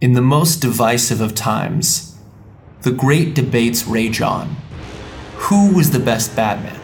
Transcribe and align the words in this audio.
In 0.00 0.14
the 0.14 0.22
most 0.22 0.62
divisive 0.62 1.20
of 1.20 1.34
times, 1.34 2.16
the 2.80 2.90
great 2.90 3.34
debates 3.34 3.86
rage 3.86 4.22
on. 4.22 4.56
Who 5.34 5.74
was 5.74 5.90
the 5.90 5.98
best 5.98 6.34
Batman? 6.34 6.80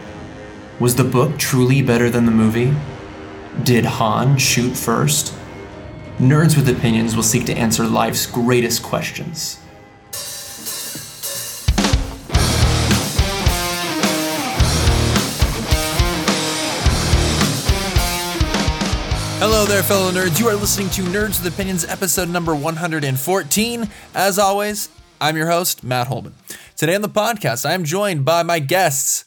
Was 0.79 0.97
the 0.97 1.03
book 1.03 1.39
truly 1.39 1.81
better 1.81 2.11
than 2.11 2.25
the 2.25 2.31
movie? 2.31 2.75
Did 3.63 3.85
Han 3.85 4.37
shoot 4.37 4.77
first? 4.77 5.33
Nerds 6.19 6.55
with 6.55 6.69
Opinions 6.69 7.15
will 7.15 7.23
seek 7.23 7.47
to 7.47 7.57
answer 7.57 7.87
life's 7.87 8.27
greatest 8.27 8.83
questions. 8.83 9.59
Hello 19.39 19.65
there, 19.65 19.83
fellow 19.83 20.11
nerds. 20.11 20.39
You 20.39 20.47
are 20.47 20.55
listening 20.55 20.89
to 20.89 21.03
Nerds 21.03 21.43
with 21.43 21.53
Opinions, 21.53 21.85
episode 21.85 22.27
number 22.27 22.55
114. 22.55 23.87
As 24.15 24.39
always, 24.39 24.89
I'm 25.21 25.37
your 25.37 25.45
host, 25.45 25.83
Matt 25.83 26.07
Holman. 26.07 26.33
Today 26.75 26.95
on 26.95 27.03
the 27.03 27.07
podcast, 27.07 27.63
I 27.63 27.73
am 27.73 27.83
joined 27.83 28.25
by 28.25 28.41
my 28.41 28.57
guests, 28.57 29.25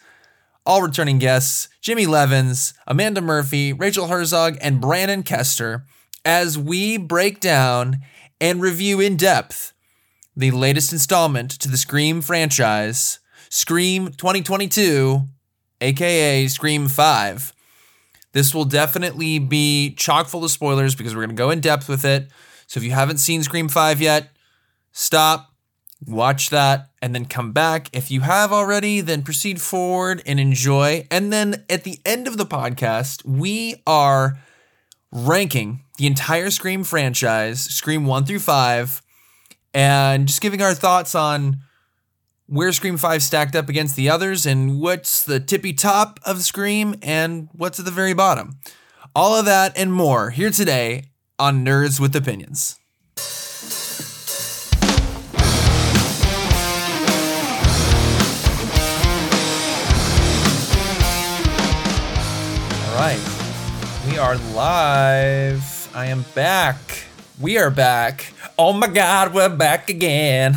all 0.66 0.82
returning 0.82 1.20
guests, 1.20 1.68
Jimmy 1.80 2.06
Leavens, 2.06 2.74
Amanda 2.88 3.20
Murphy, 3.20 3.72
Rachael 3.72 4.08
Herzog, 4.08 4.58
and 4.60 4.80
Brandon 4.80 5.22
Kester, 5.22 5.84
as 6.24 6.58
we 6.58 6.96
break 6.96 7.38
down 7.38 7.98
and 8.40 8.60
review 8.60 8.98
in 8.98 9.16
depth 9.16 9.72
the 10.36 10.50
latest 10.50 10.92
installment 10.92 11.52
to 11.52 11.68
the 11.68 11.76
Scream 11.76 12.20
franchise, 12.20 13.20
Scream 13.48 14.08
2022, 14.08 15.28
aka 15.80 16.48
Scream 16.48 16.88
5. 16.88 17.52
This 18.32 18.54
will 18.54 18.64
definitely 18.64 19.38
be 19.38 19.94
chock 19.94 20.28
full 20.28 20.44
of 20.44 20.50
spoilers 20.50 20.94
because 20.94 21.14
we're 21.14 21.22
going 21.22 21.36
to 21.36 21.40
go 21.40 21.50
in 21.50 21.60
depth 21.60 21.88
with 21.88 22.04
it. 22.04 22.28
So 22.66 22.78
if 22.78 22.84
you 22.84 22.92
haven't 22.92 23.18
seen 23.18 23.42
Scream 23.42 23.68
5 23.68 24.00
yet, 24.00 24.30
stop, 24.92 25.52
watch 26.06 26.50
that, 26.50 26.90
and 27.02 27.14
then 27.14 27.24
come 27.24 27.52
back. 27.52 27.88
If 27.92 28.10
you 28.10 28.20
have 28.20 28.52
already, 28.52 29.00
then 29.00 29.22
proceed 29.22 29.60
forward 29.60 30.22
and 30.24 30.38
enjoy. 30.38 31.06
And 31.10 31.32
then 31.32 31.64
at 31.68 31.84
the 31.84 31.98
end 32.04 32.28
of 32.28 32.36
the 32.36 32.46
podcast, 32.46 33.24
we 33.24 33.82
are 33.86 34.38
ranking 35.10 35.82
the 35.98 36.06
entire 36.06 36.50
Scream 36.50 36.84
franchise, 36.84 37.60
Scream 37.60 38.06
1 38.06 38.24
through 38.26 38.38
5, 38.38 39.02
and 39.74 40.28
just 40.28 40.40
giving 40.40 40.62
our 40.62 40.74
thoughts 40.74 41.14
on 41.14 41.62
where 42.50 42.72
Scream 42.72 42.96
5 42.96 43.22
stacked 43.22 43.54
up 43.54 43.68
against 43.68 43.94
the 43.94 44.10
others 44.10 44.44
and 44.44 44.80
what's 44.80 45.22
the 45.22 45.38
tippy 45.38 45.72
top 45.72 46.18
of 46.26 46.42
Scream 46.42 46.96
and 47.00 47.48
what's 47.52 47.78
at 47.78 47.84
the 47.84 47.92
very 47.92 48.12
bottom. 48.12 48.58
All 49.14 49.36
of 49.36 49.44
that 49.44 49.78
and 49.78 49.92
more 49.92 50.30
here 50.30 50.50
today 50.50 51.04
on 51.38 51.64
Nerds 51.64 52.00
with 52.00 52.14
Opinions. 52.16 52.76
All 62.88 62.96
right. 62.96 63.20
We 64.08 64.18
are 64.18 64.36
live. 64.54 65.88
I 65.94 66.06
am 66.06 66.24
back. 66.34 67.09
We 67.40 67.56
are 67.56 67.70
back. 67.70 68.32
Oh 68.58 68.72
my 68.72 68.86
God, 68.86 69.32
we're 69.32 69.48
back 69.48 69.88
again. 69.88 70.56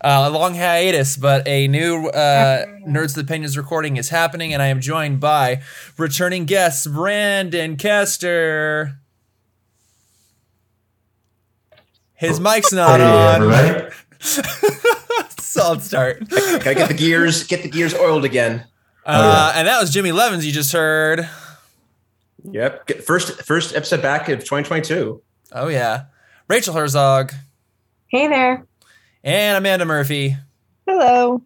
Uh, 0.00 0.24
a 0.26 0.30
long 0.30 0.54
hiatus, 0.54 1.16
but 1.16 1.46
a 1.48 1.66
new 1.68 2.08
uh, 2.08 2.66
Nerds 2.86 3.16
with 3.16 3.24
Opinions 3.24 3.56
recording 3.56 3.96
is 3.96 4.10
happening, 4.10 4.52
and 4.52 4.62
I 4.62 4.66
am 4.66 4.80
joined 4.80 5.20
by 5.20 5.62
returning 5.96 6.44
guests 6.44 6.86
Brandon 6.86 7.76
Kester. 7.76 8.98
His 12.14 12.38
mic's 12.40 12.72
not 12.72 13.00
Hey, 13.00 13.06
on. 13.06 13.42
everybody. 13.52 13.94
Solid 15.40 15.82
start. 15.82 16.28
Gotta 16.28 16.74
get 16.74 16.88
the 16.88 16.94
gears, 16.94 17.44
get 17.44 17.62
the 17.62 17.68
gears 17.70 17.94
oiled 17.94 18.24
again. 18.24 18.64
Uh, 19.06 19.52
and 19.54 19.66
that 19.66 19.80
was 19.80 19.90
Jimmy 19.90 20.10
Leavens 20.10 20.44
you 20.44 20.52
just 20.52 20.72
heard. 20.72 21.28
Yep. 22.44 22.86
Get, 22.86 23.04
first, 23.04 23.42
first 23.42 23.74
episode 23.74 24.02
back 24.02 24.28
of 24.28 24.40
2022. 24.40 25.22
Oh 25.52 25.68
yeah, 25.68 26.04
Rachael 26.48 26.74
Herzog 26.74 27.32
Hey 28.08 28.26
there. 28.28 28.66
and 29.22 29.58
Amanda 29.58 29.84
Murphy. 29.84 30.36
Hello. 30.86 31.42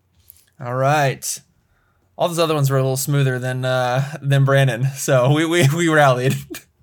All 0.61 0.75
right. 0.75 1.41
All 2.17 2.29
those 2.29 2.39
other 2.39 2.55
ones 2.55 2.71
were 2.71 2.77
a 2.77 2.83
little 2.83 2.97
smoother 2.97 3.39
than 3.39 3.65
uh, 3.65 4.19
than 4.23 4.45
Brandon, 4.45 4.85
so 4.95 5.33
we 5.33 5.45
we, 5.45 5.67
we 5.77 5.89
rallied. 5.89 6.35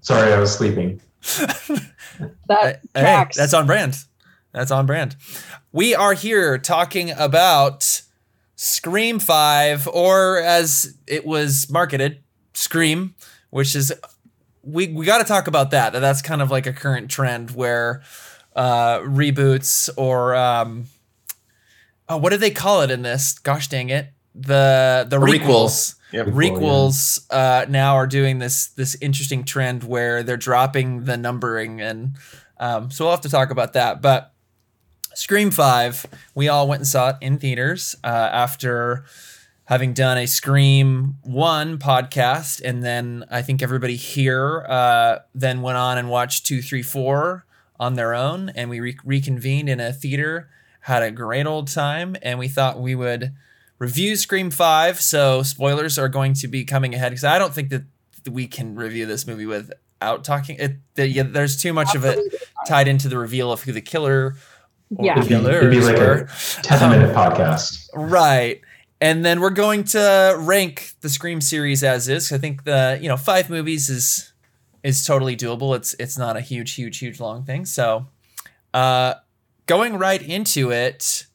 Sorry, 0.01 0.33
I 0.33 0.39
was 0.39 0.53
sleeping. 0.53 1.01
That 2.49 2.81
Hey, 2.93 3.01
tracks. 3.01 3.37
that's 3.37 3.53
on 3.53 3.65
brand. 3.65 3.95
That's 4.51 4.71
on 4.71 4.85
brand. 4.85 5.15
We 5.71 5.95
are 5.95 6.13
here 6.13 6.57
talking 6.57 7.11
about 7.11 8.01
Scream 8.57 9.19
5, 9.19 9.87
or 9.87 10.39
as 10.39 10.97
it 11.07 11.25
was 11.25 11.69
marketed, 11.69 12.21
Scream, 12.53 13.15
which 13.51 13.73
is 13.73 13.93
we 14.71 14.87
we 14.87 15.05
got 15.05 15.19
to 15.19 15.23
talk 15.23 15.47
about 15.47 15.71
that. 15.71 15.93
That 15.93 15.99
that's 15.99 16.21
kind 16.21 16.41
of 16.41 16.51
like 16.51 16.65
a 16.67 16.73
current 16.73 17.09
trend 17.09 17.51
where 17.51 18.01
uh, 18.55 18.99
reboots 18.99 19.89
or 19.97 20.35
um, 20.35 20.85
oh, 22.07 22.17
what 22.17 22.31
do 22.31 22.37
they 22.37 22.51
call 22.51 22.81
it 22.81 22.91
in 22.91 23.01
this? 23.01 23.39
Gosh 23.39 23.67
dang 23.67 23.89
it, 23.89 24.09
the 24.35 25.05
the 25.09 25.17
A 25.17 25.19
requel. 25.19 25.39
requels 25.39 25.95
Yep. 26.11 26.27
requels 26.27 27.25
uh, 27.29 27.65
now 27.69 27.93
are 27.95 28.07
doing 28.07 28.39
this 28.39 28.67
this 28.69 28.97
interesting 28.99 29.43
trend 29.43 29.83
where 29.83 30.23
they're 30.23 30.37
dropping 30.37 31.03
the 31.05 31.15
numbering 31.17 31.81
and 31.81 32.15
um, 32.59 32.89
so 32.89 33.05
we'll 33.05 33.11
have 33.11 33.21
to 33.21 33.29
talk 33.29 33.51
about 33.51 33.73
that 33.73 34.01
but 34.01 34.33
scream 35.13 35.51
5 35.51 36.07
we 36.33 36.47
all 36.47 36.67
went 36.67 36.79
and 36.79 36.87
saw 36.87 37.09
it 37.09 37.17
in 37.21 37.37
theaters 37.37 37.95
uh, 38.03 38.07
after 38.07 39.05
having 39.69 39.93
done 39.93 40.17
a 40.17 40.25
scream 40.25 41.15
1 41.23 41.77
podcast 41.77 42.59
and 42.65 42.83
then 42.83 43.23
i 43.29 43.41
think 43.41 43.61
everybody 43.61 43.95
here 43.95 44.65
uh, 44.67 45.19
then 45.33 45.61
went 45.61 45.77
on 45.77 45.97
and 45.97 46.09
watched 46.09 46.45
two, 46.45 46.61
three, 46.61 46.81
four 46.81 47.45
on 47.79 47.93
their 47.93 48.13
own 48.13 48.49
and 48.55 48.69
we 48.69 48.79
re- 48.79 48.97
reconvened 49.05 49.69
in 49.69 49.79
a 49.79 49.93
theater 49.93 50.49
had 50.81 51.03
a 51.03 51.11
great 51.11 51.45
old 51.45 51.67
time 51.67 52.15
and 52.21 52.39
we 52.39 52.47
thought 52.47 52.79
we 52.81 52.95
would 52.95 53.33
review 53.77 54.15
Scream 54.15 54.51
5. 54.51 54.99
So 54.99 55.43
spoilers 55.43 55.97
are 55.97 56.09
going 56.09 56.33
to 56.35 56.47
be 56.47 56.65
coming 56.65 56.93
ahead 56.93 57.11
because 57.11 57.23
I 57.23 57.39
don't 57.39 57.53
think 57.53 57.69
that 57.69 57.83
we 58.29 58.47
can 58.47 58.75
review 58.75 59.05
this 59.05 59.25
movie 59.25 59.45
without 59.45 60.23
talking. 60.23 60.57
It, 60.57 60.77
the, 60.95 61.07
yeah, 61.07 61.23
there's 61.23 61.61
too 61.61 61.73
much 61.73 61.95
of 61.95 62.05
it 62.05 62.19
tied 62.67 62.87
into 62.87 63.07
the 63.07 63.17
reveal 63.17 63.51
of 63.51 63.63
who 63.63 63.71
the 63.71 63.81
killer 63.81 64.35
or 64.95 65.05
Yeah. 65.05 65.19
It'd 65.19 65.29
be, 65.29 65.35
it'd 65.35 65.71
be 65.71 65.81
like 65.81 65.97
were. 65.97 66.27
a 66.57 66.61
10 66.63 66.89
minute 66.89 67.15
podcast. 67.15 67.87
Right. 67.93 68.61
And 69.01 69.23
then 69.23 69.39
we're 69.39 69.49
going 69.51 69.85
to 69.85 70.35
rank 70.37 70.91
the 71.01 71.09
Scream 71.09 71.39
series 71.39 71.83
as 71.83 72.09
is. 72.09 72.33
I 72.33 72.37
think 72.37 72.65
the, 72.65 72.99
you 73.01 73.07
know, 73.07 73.17
five 73.17 73.49
movies 73.49 73.89
is 73.89 74.33
is 74.83 75.05
totally 75.05 75.35
doable. 75.35 75.75
It's 75.75 75.93
it's 75.99 76.17
not 76.17 76.35
a 76.37 76.41
huge, 76.41 76.75
huge, 76.75 76.99
huge 76.99 77.19
long 77.19 77.43
thing. 77.43 77.65
So 77.65 78.07
uh 78.73 79.15
going 79.65 79.97
right 79.97 80.21
into 80.21 80.71
it, 80.71 81.25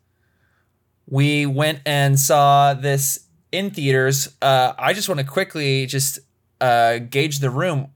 we 1.07 1.47
went 1.47 1.81
and 1.87 2.19
saw 2.19 2.75
this 2.75 3.27
in 3.51 3.71
theaters. 3.71 4.29
Uh 4.43 4.75
I 4.79 4.93
just 4.93 5.09
want 5.09 5.21
to 5.21 5.27
quickly 5.27 5.87
just 5.87 6.19
uh 6.61 6.99
gauge 6.99 7.39
the 7.39 7.51
room. 7.51 7.89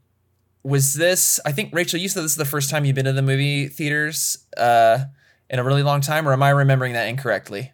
Was 0.62 0.94
this 0.94 1.40
I 1.44 1.52
think 1.52 1.74
Rachael, 1.74 2.00
you 2.00 2.08
said 2.08 2.24
this 2.24 2.32
is 2.32 2.36
the 2.36 2.44
first 2.46 2.70
time 2.70 2.86
you've 2.86 2.96
been 2.96 3.04
to 3.04 3.12
the 3.12 3.22
movie 3.22 3.68
theaters 3.68 4.38
uh 4.56 5.04
in 5.50 5.58
a 5.58 5.64
really 5.64 5.82
long 5.82 6.00
time, 6.00 6.26
or 6.26 6.32
am 6.32 6.42
I 6.42 6.50
remembering 6.50 6.94
that 6.94 7.08
incorrectly? 7.08 7.72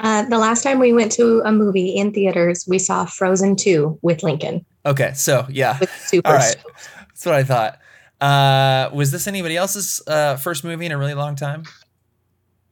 Uh, 0.00 0.22
the 0.28 0.38
last 0.38 0.62
time 0.62 0.78
we 0.78 0.92
went 0.92 1.10
to 1.12 1.42
a 1.44 1.50
movie 1.52 1.88
in 1.90 2.12
theaters, 2.12 2.64
we 2.68 2.78
saw 2.78 3.04
Frozen 3.04 3.56
2 3.56 3.98
with 4.02 4.22
Lincoln 4.22 4.64
Okay, 4.86 5.12
so 5.14 5.44
yeah, 5.50 5.78
Super. 6.06 6.28
All 6.30 6.34
right. 6.36 6.56
that's 7.08 7.26
what 7.26 7.34
I 7.34 7.42
thought. 7.44 7.78
Uh, 8.20 8.88
was 8.94 9.10
this 9.10 9.26
anybody 9.26 9.56
else's 9.56 10.00
uh, 10.06 10.36
first 10.36 10.64
movie 10.64 10.86
in 10.86 10.92
a 10.92 10.98
really 10.98 11.14
long 11.14 11.34
time? 11.36 11.64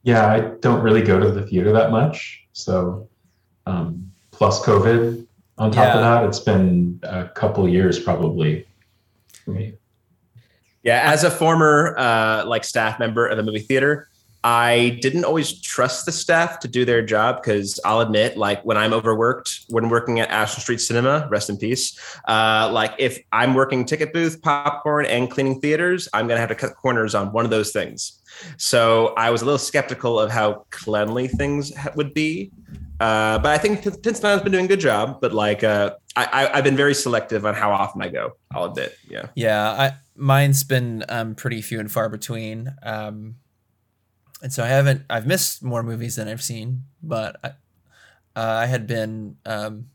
Yeah, 0.03 0.27
I 0.27 0.41
don't 0.61 0.81
really 0.83 1.03
go 1.03 1.19
to 1.21 1.31
the 1.31 1.43
theater 1.47 1.73
that 1.73 1.91
much. 1.91 2.45
So, 2.53 3.09
um, 3.67 4.11
plus 4.31 4.65
COVID 4.65 5.27
on 5.59 5.71
top 5.73 5.85
Yeah. 5.85 5.95
of 5.95 6.01
that, 6.01 6.25
it's 6.29 6.39
been 6.41 7.01
a 7.03 7.29
couple 7.29 7.69
years 7.69 7.99
probably 7.99 8.67
for 9.45 9.51
me. 9.51 9.75
Yeah. 10.85 11.03
As 11.13 11.25
a 11.25 11.31
former 11.31 11.97
uh, 11.99 12.45
like 12.47 12.65
staff 12.65 12.99
member 12.99 13.27
of 13.27 13.39
a 13.39 13.43
movie 13.43 13.59
theater, 13.59 14.09
I 14.47 15.01
didn't 15.03 15.25
always 15.25 15.61
trust 15.61 16.07
the 16.07 16.13
staff 16.13 16.61
to 16.61 16.69
do 16.69 16.85
their 16.85 17.05
job 17.05 17.43
because 17.43 17.81
I'll 17.85 17.99
admit, 17.99 18.37
like 18.37 18.63
when 18.65 18.77
I'm 18.77 18.93
overworked, 18.93 19.63
when 19.71 19.89
working 19.89 20.21
at 20.21 20.31
Ashton 20.31 20.61
Street 20.61 20.81
Cinema, 20.81 21.27
rest 21.29 21.51
in 21.51 21.57
peace. 21.57 21.99
Uh, 22.29 22.71
like 22.73 22.95
if 22.97 23.19
I'm 23.33 23.55
working 23.55 23.85
ticket 23.85 24.13
booth, 24.13 24.41
popcorn, 24.41 25.05
and 25.07 25.29
cleaning 25.29 25.61
theaters, 25.61 26.09
I'm 26.15 26.29
gonna 26.29 26.39
have 26.39 26.51
to 26.51 26.55
cut 26.55 26.77
corners 26.77 27.13
on 27.13 27.33
one 27.33 27.45
of 27.45 27.51
those 27.51 27.73
things. 27.73 28.23
So 28.57 29.15
I 29.17 29.31
was 29.31 29.43
a 29.43 29.47
little 29.47 29.59
skeptical 29.59 30.21
of 30.21 30.31
how 30.31 30.65
cleanly 30.71 31.27
things 31.27 31.73
would 31.97 32.15
be. 32.15 32.53
Uh, 33.01 33.41
but 33.41 33.51
I 33.51 33.59
think 33.59 33.83
Tinson 33.83 34.27
has 34.27 34.43
been 34.43 34.53
doing 34.53 34.67
a 34.67 34.69
good 34.69 34.79
job. 34.79 35.21
But 35.21 35.33
like, 35.33 35.65
uh, 35.65 35.97
I, 36.15 36.49
I've 36.55 36.63
been 36.63 36.77
very 36.77 36.95
selective 36.95 37.45
on 37.45 37.55
how 37.55 37.73
often 37.73 38.01
I 38.01 38.11
go. 38.11 38.37
I'll 38.53 38.67
admit. 38.67 38.97
Yeah. 39.11 39.27
Yeah, 39.35 39.71
I 39.73 39.93
mine's 40.15 40.63
been 40.63 41.05
um, 41.09 41.35
pretty 41.35 41.63
few 41.63 41.81
and 41.81 41.91
far 41.91 42.09
between. 42.09 42.73
Um, 42.85 43.35
and 44.43 44.53
so 44.53 44.63
I 44.63 44.69
haven't. 44.69 45.03
I've 45.09 45.27
missed 45.27 45.63
more 45.63 45.83
movies 45.83 46.17
than 46.17 46.29
I've 46.29 46.43
seen, 46.43 46.85
but 47.03 47.37
I, 47.43 47.49
uh, 48.39 48.57
I 48.63 48.67
had 48.67 48.87
been 48.87 49.37
um, 49.47 49.87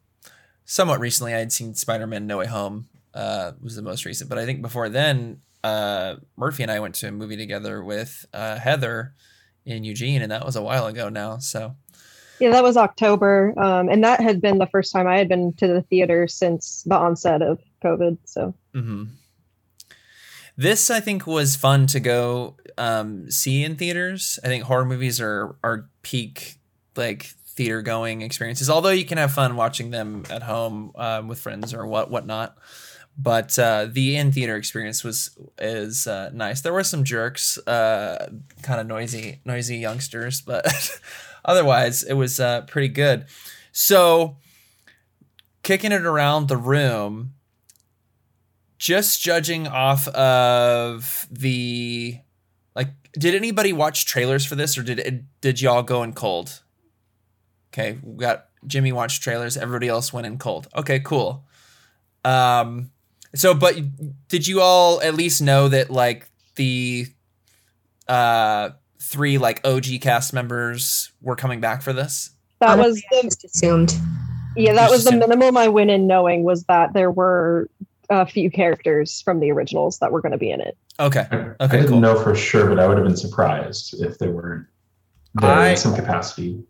somewhat 0.65 0.99
recently. 0.99 1.33
I 1.33 1.39
had 1.39 1.51
seen 1.51 1.75
Spider 1.75 2.07
Man 2.07 2.27
No 2.27 2.37
Way 2.37 2.47
Home. 2.47 2.87
Uh, 3.13 3.51
was 3.61 3.75
the 3.75 3.81
most 3.81 4.05
recent, 4.05 4.29
but 4.29 4.39
I 4.39 4.45
think 4.45 4.61
before 4.61 4.87
then, 4.87 5.41
uh, 5.65 6.15
Murphy 6.37 6.63
and 6.63 6.71
I 6.71 6.79
went 6.79 6.95
to 6.95 7.09
a 7.09 7.11
movie 7.11 7.35
together 7.35 7.83
with 7.83 8.25
uh, 8.33 8.57
Heather 8.57 9.13
in 9.65 9.83
Eugene, 9.83 10.21
and 10.21 10.31
that 10.31 10.45
was 10.45 10.55
a 10.55 10.61
while 10.61 10.87
ago 10.87 11.09
now. 11.09 11.37
So 11.37 11.75
Yeah, 12.39 12.51
that 12.51 12.63
was 12.63 12.77
October. 12.77 13.53
Um, 13.57 13.89
and 13.89 14.03
that 14.03 14.21
had 14.21 14.41
been 14.41 14.59
the 14.59 14.67
first 14.67 14.93
time 14.93 15.07
I 15.07 15.17
had 15.17 15.27
been 15.27 15.53
to 15.55 15.67
the 15.67 15.81
theater 15.83 16.27
since 16.27 16.83
the 16.83 16.95
onset 16.95 17.41
of 17.41 17.59
COVID. 17.83 18.17
So 18.23 18.55
hmm 18.73 19.05
This 20.61 20.91
I 20.91 20.99
think 20.99 21.25
was 21.25 21.55
fun 21.55 21.87
to 21.87 21.99
go 21.99 22.55
um, 22.77 23.31
see 23.31 23.63
in 23.63 23.77
theaters. 23.77 24.37
I 24.43 24.47
think 24.47 24.65
horror 24.65 24.85
movies 24.85 25.19
are 25.19 25.55
are 25.63 25.89
peak 26.03 26.59
like 26.95 27.23
theater 27.23 27.81
going 27.81 28.21
experiences. 28.21 28.69
Although 28.69 28.91
you 28.91 29.03
can 29.03 29.17
have 29.17 29.33
fun 29.33 29.55
watching 29.55 29.89
them 29.89 30.23
at 30.29 30.43
home 30.43 30.91
um, 30.93 31.27
with 31.27 31.39
friends 31.39 31.73
or 31.73 31.87
what 31.87 32.11
whatnot. 32.11 32.59
But 33.17 33.57
uh, 33.57 33.87
the 33.91 34.15
in 34.17 34.31
theater 34.31 34.55
experience 34.55 35.03
was 35.03 35.35
is 35.57 36.05
uh, 36.05 36.29
nice. 36.31 36.61
There 36.61 36.73
were 36.73 36.83
some 36.83 37.05
jerks, 37.05 37.57
uh, 37.65 38.31
kind 38.61 38.79
of 38.79 38.85
noisy 38.85 39.41
noisy 39.43 39.77
youngsters, 39.77 40.41
but 40.45 40.67
otherwise 41.43 42.03
it 42.03 42.13
was 42.13 42.39
uh, 42.39 42.61
pretty 42.67 42.89
good. 42.89 43.25
So 43.71 44.37
kicking 45.63 45.91
it 45.91 46.05
around 46.05 46.49
the 46.49 46.57
room 46.57 47.33
just 48.81 49.21
judging 49.21 49.67
off 49.67 50.07
of 50.07 51.27
the 51.29 52.17
like 52.75 52.89
did 53.13 53.35
anybody 53.35 53.71
watch 53.71 54.07
trailers 54.07 54.43
for 54.43 54.55
this 54.55 54.75
or 54.75 54.81
did 54.81 54.97
it 54.97 55.23
did 55.39 55.61
y'all 55.61 55.83
go 55.83 56.01
in 56.01 56.13
cold? 56.13 56.63
Okay 57.71 57.99
we 58.01 58.17
got 58.17 58.47
jimmy 58.65 58.91
watched 58.91 59.21
trailers 59.21 59.55
everybody 59.55 59.87
else 59.87 60.11
went 60.11 60.25
in 60.25 60.39
cold. 60.39 60.67
Okay 60.75 60.99
cool. 60.99 61.45
Um 62.25 62.89
so 63.35 63.53
but 63.53 63.75
did 64.27 64.47
you 64.47 64.61
all 64.61 64.99
at 65.03 65.13
least 65.13 65.43
know 65.43 65.67
that 65.67 65.91
like 65.91 66.27
the 66.55 67.05
uh 68.07 68.71
three 68.99 69.37
like 69.37 69.61
og 69.63 69.85
cast 70.01 70.33
members 70.33 71.11
were 71.21 71.35
coming 71.35 71.61
back 71.61 71.83
for 71.83 71.93
this? 71.93 72.31
That 72.61 72.79
was 72.79 72.99
the 73.11 73.35
assumed. 73.45 73.93
yeah, 74.55 74.73
that 74.73 74.89
Just 74.89 74.91
was 74.91 75.03
the 75.03 75.17
minimum 75.17 75.55
I 75.55 75.67
went 75.67 75.91
in 75.91 76.07
knowing 76.07 76.43
was 76.43 76.63
that 76.63 76.93
there 76.93 77.11
were 77.11 77.69
a 78.11 78.25
few 78.25 78.51
characters 78.51 79.21
from 79.21 79.39
the 79.39 79.49
originals 79.51 79.97
that 79.99 80.11
were 80.11 80.21
going 80.21 80.33
to 80.33 80.37
be 80.37 80.51
in 80.51 80.61
it. 80.61 80.77
okay 80.99 81.25
I, 81.31 81.53
I 81.61 81.67
didn't 81.67 81.87
cool. 81.87 81.99
know 81.99 82.21
for 82.21 82.35
sure, 82.35 82.67
but 82.67 82.77
I 82.77 82.87
would 82.87 82.97
have 82.97 83.07
been 83.07 83.17
surprised 83.17 83.95
if 84.01 84.19
they 84.19 84.27
weren't 84.27 84.67
there 85.35 85.49
I- 85.49 85.69
in 85.69 85.77
some 85.77 85.95
capacity. 85.95 86.61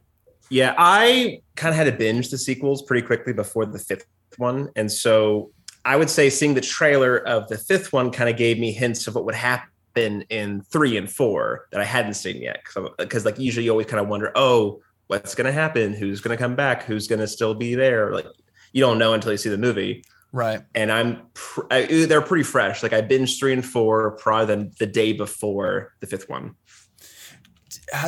Yeah, 0.50 0.76
I 0.78 1.42
kind 1.56 1.70
of 1.74 1.78
had 1.78 1.86
to 1.86 1.94
binge 1.94 2.30
the 2.30 2.38
sequels 2.38 2.82
pretty 2.82 3.08
quickly 3.08 3.32
before 3.32 3.66
the 3.66 3.80
fifth 3.80 4.06
one. 4.38 4.68
And 4.76 4.92
so 4.92 5.50
I 5.86 5.96
would 5.96 6.10
say 6.10 6.30
seeing 6.30 6.56
the 6.56 6.62
trailer 6.62 7.26
of 7.26 7.48
the 7.48 7.58
fifth 7.58 7.94
one 7.94 8.12
kind 8.12 8.30
of 8.30 8.36
gave 8.36 8.60
me 8.60 8.74
hints 8.74 9.08
of 9.08 9.16
what 9.16 9.24
would 9.24 9.34
happen 9.34 10.24
in 10.30 10.62
three 10.64 10.98
and 10.98 11.10
four 11.10 11.68
that 11.72 11.80
I 11.80 11.86
hadn't 11.86 12.16
seen 12.16 12.42
yet. 12.42 12.64
Because, 12.98 13.24
like, 13.24 13.40
usually 13.40 13.64
you 13.64 13.72
always 13.72 13.88
kind 13.88 14.02
of 14.02 14.10
wonder, 14.10 14.34
oh, 14.36 14.82
what's 15.08 15.36
going 15.36 15.46
to 15.46 15.54
happen? 15.54 15.94
Who's 15.94 16.20
going 16.20 16.38
to 16.38 16.42
come 16.42 16.56
back? 16.58 16.84
Who's 16.84 17.08
going 17.08 17.20
to 17.20 17.28
still 17.28 17.54
be 17.54 17.74
there? 17.74 18.14
Like, 18.14 18.28
you 18.74 18.82
don't 18.82 19.00
know 19.00 19.14
until 19.14 19.32
you 19.32 19.38
see 19.38 19.50
the 19.50 19.58
movie. 19.58 20.04
Right 20.32 20.62
And 20.76 20.92
I'm, 20.92 21.22
pr- 21.34 21.68
I, 21.70 22.06
they're 22.06 22.22
pretty 22.22 22.44
fresh. 22.44 22.84
Like, 22.84 22.94
I 22.94 23.02
binged 23.02 23.38
three 23.40 23.54
and 23.54 23.66
four 23.66 24.12
probably 24.12 24.56
the, 24.56 24.72
the 24.80 24.86
day 24.88 25.14
before 25.14 25.94
the 26.00 26.08
fifth 26.08 26.30
one. 26.30 26.56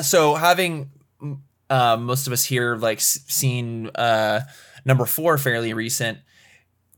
so 0.02 0.36
having 0.36 0.92
uh, 1.70 1.98
most 1.98 2.28
of 2.28 2.34
us 2.34 2.44
here 2.46 2.76
like 2.76 2.98
s- 2.98 3.20
seen 3.28 3.90
uh, 3.96 4.42
number 4.86 5.06
four 5.06 5.38
fairly 5.38 5.74
recent 5.74 6.20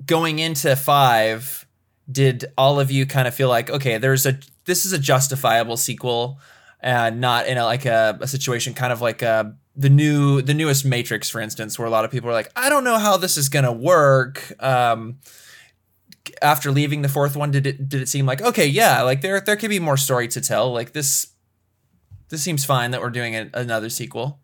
going 0.06 0.40
into 0.40 0.76
five 0.76 1.66
did 2.12 2.46
all 2.58 2.80
of 2.80 2.92
you 2.92 3.06
kind 3.06 3.28
of 3.28 3.34
feel 3.34 3.50
like 3.50 3.70
okay 3.70 3.98
there's 3.98 4.26
a 4.26 4.38
this 4.66 4.86
is 4.86 4.92
a 4.94 5.00
justifiable 5.00 5.78
sequel 5.78 6.40
and 6.82 7.22
not 7.22 7.48
in 7.48 7.58
a, 7.58 7.64
like 7.64 7.86
a, 7.86 8.18
a 8.22 8.28
situation 8.28 8.74
kind 8.74 8.92
of 8.92 9.02
like 9.02 9.24
uh 9.24 9.46
the 9.76 9.90
new 9.90 10.42
the 10.42 10.54
newest 10.54 10.86
matrix 10.86 11.30
for 11.30 11.42
instance 11.42 11.78
where 11.78 11.88
a 11.88 11.92
lot 11.92 12.06
of 12.06 12.12
people 12.12 12.30
are 12.30 12.34
like 12.34 12.50
i 12.56 12.70
don't 12.70 12.84
know 12.84 12.98
how 12.98 13.18
this 13.18 13.36
is 13.36 13.50
going 13.50 13.66
to 13.66 13.72
work 13.72 14.54
um 14.64 15.18
after 16.42 16.72
leaving 16.72 17.02
the 17.02 17.10
fourth 17.10 17.36
one 17.36 17.52
did 17.52 17.68
it 17.68 17.90
did 17.90 18.02
it 18.02 18.08
seem 18.08 18.26
like 18.26 18.42
okay 18.42 18.66
yeah 18.66 19.02
like 19.02 19.22
there 19.22 19.42
there 19.42 19.56
could 19.56 19.70
be 19.70 19.80
more 19.80 19.98
story 19.98 20.28
to 20.28 20.40
tell 20.40 20.72
like 20.72 20.94
this 20.94 21.36
this 22.30 22.42
seems 22.42 22.66
fine 22.66 22.92
that 22.92 23.02
we're 23.02 23.10
doing 23.10 23.36
a, 23.36 23.50
another 23.54 23.90
sequel. 23.90 24.40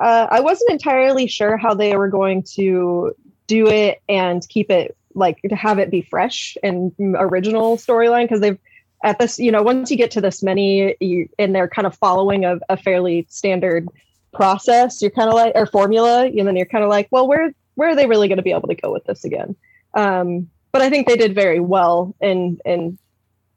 Uh, 0.00 0.26
I 0.30 0.40
wasn't 0.40 0.70
entirely 0.70 1.26
sure 1.26 1.56
how 1.56 1.74
they 1.74 1.96
were 1.96 2.08
going 2.08 2.44
to 2.54 3.12
do 3.46 3.68
it 3.68 4.02
and 4.08 4.46
keep 4.48 4.70
it 4.70 4.96
like 5.14 5.40
to 5.48 5.56
have 5.56 5.78
it 5.78 5.90
be 5.90 6.02
fresh 6.02 6.56
and 6.62 6.92
original 7.00 7.76
storyline 7.76 8.24
because 8.24 8.40
they've 8.40 8.58
at 9.02 9.18
this 9.18 9.38
you 9.38 9.50
know 9.50 9.62
once 9.62 9.90
you 9.90 9.96
get 9.96 10.10
to 10.10 10.20
this 10.20 10.42
many 10.42 10.94
you, 11.00 11.28
and 11.38 11.54
they're 11.54 11.68
kind 11.68 11.86
of 11.86 11.94
following 11.96 12.44
a, 12.44 12.58
a 12.68 12.76
fairly 12.76 13.26
standard 13.30 13.88
process 14.32 15.00
you're 15.00 15.10
kind 15.10 15.28
of 15.28 15.34
like 15.34 15.52
or 15.54 15.66
formula 15.66 16.26
and 16.26 16.46
then 16.46 16.56
you're 16.56 16.66
kind 16.66 16.84
of 16.84 16.90
like 16.90 17.08
well 17.10 17.26
where 17.26 17.52
where 17.74 17.88
are 17.88 17.96
they 17.96 18.06
really 18.06 18.28
going 18.28 18.36
to 18.36 18.42
be 18.42 18.52
able 18.52 18.68
to 18.68 18.74
go 18.74 18.92
with 18.92 19.04
this 19.04 19.24
again 19.24 19.56
um 19.94 20.48
but 20.72 20.82
i 20.82 20.90
think 20.90 21.06
they 21.06 21.16
did 21.16 21.34
very 21.34 21.60
well 21.60 22.14
in 22.20 22.58
in 22.64 22.98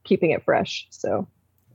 keeping 0.03 0.31
it 0.31 0.44
fresh 0.44 0.88
so 0.89 1.27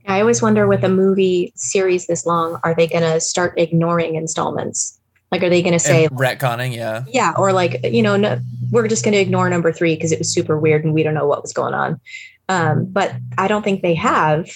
I 0.07 0.21
always 0.21 0.41
wonder 0.41 0.67
with 0.67 0.83
a 0.83 0.89
movie 0.89 1.51
series 1.55 2.07
this 2.07 2.25
long, 2.25 2.59
are 2.63 2.73
they 2.73 2.87
going 2.87 3.03
to 3.03 3.19
start 3.19 3.53
ignoring 3.57 4.15
installments? 4.15 4.97
Like, 5.31 5.43
are 5.43 5.49
they 5.49 5.61
going 5.61 5.73
to 5.73 5.79
say, 5.79 6.05
And 6.05 6.17
retconning, 6.17 6.73
yeah. 6.73 7.03
yeah, 7.09 7.33
or 7.37 7.51
like, 7.51 7.83
you 7.83 8.01
know, 8.01 8.15
no, 8.15 8.39
we're 8.71 8.87
just 8.87 9.03
going 9.03 9.13
to 9.13 9.19
ignore 9.19 9.49
number 9.49 9.73
three 9.73 9.95
because 9.95 10.13
it 10.13 10.19
was 10.19 10.33
super 10.33 10.57
weird 10.57 10.85
and 10.85 10.93
we 10.93 11.03
don't 11.03 11.13
know 11.13 11.27
what 11.27 11.41
was 11.41 11.51
going 11.51 11.73
on. 11.73 11.99
Um, 12.47 12.85
but 12.85 13.13
I 13.37 13.49
don't 13.49 13.63
think 13.63 13.81
they 13.81 13.93
have. 13.95 14.49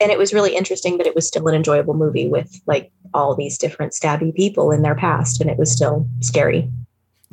And 0.00 0.10
it 0.10 0.16
was 0.16 0.32
really 0.32 0.56
interesting, 0.56 0.96
but 0.96 1.06
it 1.06 1.14
was 1.14 1.28
still 1.28 1.46
an 1.48 1.54
enjoyable 1.54 1.92
movie 1.92 2.28
with 2.28 2.62
like 2.66 2.90
all 3.14 3.34
these 3.34 3.58
different 3.58 3.92
stabby 3.92 4.34
people 4.34 4.70
in 4.70 4.82
their 4.82 4.94
past, 4.94 5.40
and 5.40 5.50
it 5.50 5.58
was 5.58 5.70
still 5.70 6.06
scary. 6.20 6.70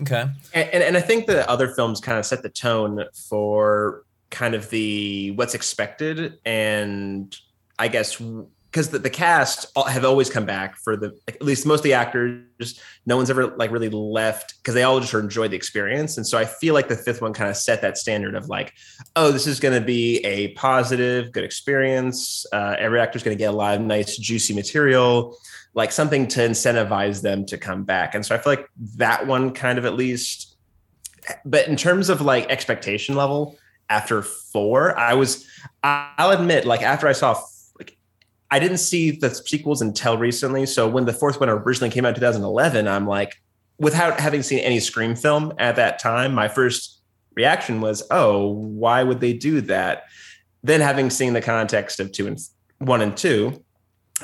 Okay. 0.01 0.27
and, 0.53 0.69
and, 0.73 0.83
and 0.83 0.97
I 0.97 1.01
think 1.01 1.25
the 1.25 1.49
other 1.49 1.69
films 1.69 2.01
kind 2.01 2.19
of 2.19 2.25
set 2.25 2.43
the 2.43 2.49
tone 2.49 3.05
for 3.29 4.03
kind 4.29 4.53
of 4.53 4.69
the 4.69 5.31
what's 5.31 5.53
expected 5.53 6.39
and 6.45 7.35
I 7.79 7.87
guess 7.87 8.17
because 8.17 8.89
the, 8.89 8.99
the 8.99 9.09
cast 9.09 9.67
have 9.87 10.03
always 10.03 10.29
come 10.29 10.45
back 10.45 10.75
for 10.75 10.97
the 10.97 11.17
like, 11.27 11.35
at 11.35 11.41
least 11.41 11.65
most 11.65 11.79
of 11.79 11.83
the 11.83 11.93
actors 11.93 12.81
no 13.05 13.15
one's 13.15 13.29
ever 13.29 13.55
like 13.55 13.71
really 13.71 13.89
left 13.89 14.55
because 14.57 14.73
they 14.73 14.83
all 14.83 14.99
just 14.99 15.13
enjoyed 15.13 15.51
the 15.51 15.55
experience 15.55 16.17
and 16.17 16.27
so 16.27 16.37
I 16.37 16.43
feel 16.43 16.73
like 16.73 16.89
the 16.89 16.97
fifth 16.97 17.21
one 17.21 17.31
kind 17.31 17.49
of 17.49 17.55
set 17.55 17.81
that 17.83 17.97
standard 17.97 18.35
of 18.35 18.49
like 18.49 18.73
oh 19.15 19.31
this 19.31 19.47
is 19.47 19.61
going 19.61 19.79
to 19.79 19.85
be 19.85 20.17
a 20.25 20.49
positive 20.55 21.31
good 21.31 21.45
experience 21.45 22.45
uh, 22.51 22.75
every 22.77 22.99
actor's 22.99 23.23
going 23.23 23.37
to 23.37 23.41
get 23.41 23.53
a 23.53 23.57
lot 23.57 23.75
of 23.75 23.81
nice 23.81 24.17
juicy 24.17 24.53
material 24.53 25.37
like 25.75 25.91
something 25.91 26.27
to 26.29 26.39
incentivize 26.39 27.21
them 27.21 27.45
to 27.45 27.57
come 27.57 27.83
back. 27.83 28.15
And 28.15 28.25
so 28.25 28.33
I 28.33 28.39
feel 28.39 28.53
like 28.53 28.67
that 28.97 29.27
one 29.27 29.51
kind 29.51 29.77
of 29.77 29.85
at 29.85 29.93
least 29.93 30.55
but 31.43 31.67
in 31.67 31.75
terms 31.75 32.09
of 32.09 32.21
like 32.21 32.49
expectation 32.49 33.15
level 33.15 33.57
after 33.89 34.21
four 34.21 34.97
i 34.97 35.13
was 35.13 35.47
i'll 35.83 36.31
admit 36.31 36.65
like 36.65 36.81
after 36.81 37.07
i 37.07 37.11
saw 37.11 37.39
like 37.77 37.97
i 38.51 38.59
didn't 38.59 38.77
see 38.77 39.11
the 39.11 39.29
sequels 39.29 39.81
until 39.81 40.17
recently. 40.17 40.65
So 40.65 40.87
when 40.87 41.05
the 41.05 41.13
fourth 41.13 41.39
one 41.39 41.49
originally 41.49 41.91
came 41.91 42.05
out 42.05 42.09
in 42.09 42.15
2011 42.15 42.87
i'm 42.87 43.07
like 43.07 43.35
without 43.77 44.19
having 44.19 44.41
seen 44.41 44.59
any 44.59 44.79
scream 44.79 45.15
film 45.15 45.53
at 45.57 45.75
that 45.75 45.99
time 45.99 46.33
my 46.33 46.47
first 46.47 47.01
reaction 47.35 47.81
was 47.81 48.03
oh 48.11 48.47
why 48.47 49.03
would 49.03 49.19
they 49.19 49.33
do 49.33 49.61
that? 49.61 50.03
Then 50.63 50.81
having 50.81 51.09
seen 51.11 51.33
the 51.33 51.41
context 51.41 51.99
of 51.99 52.11
two 52.11 52.27
and 52.27 52.39
one 52.79 53.01
and 53.01 53.15
two 53.15 53.63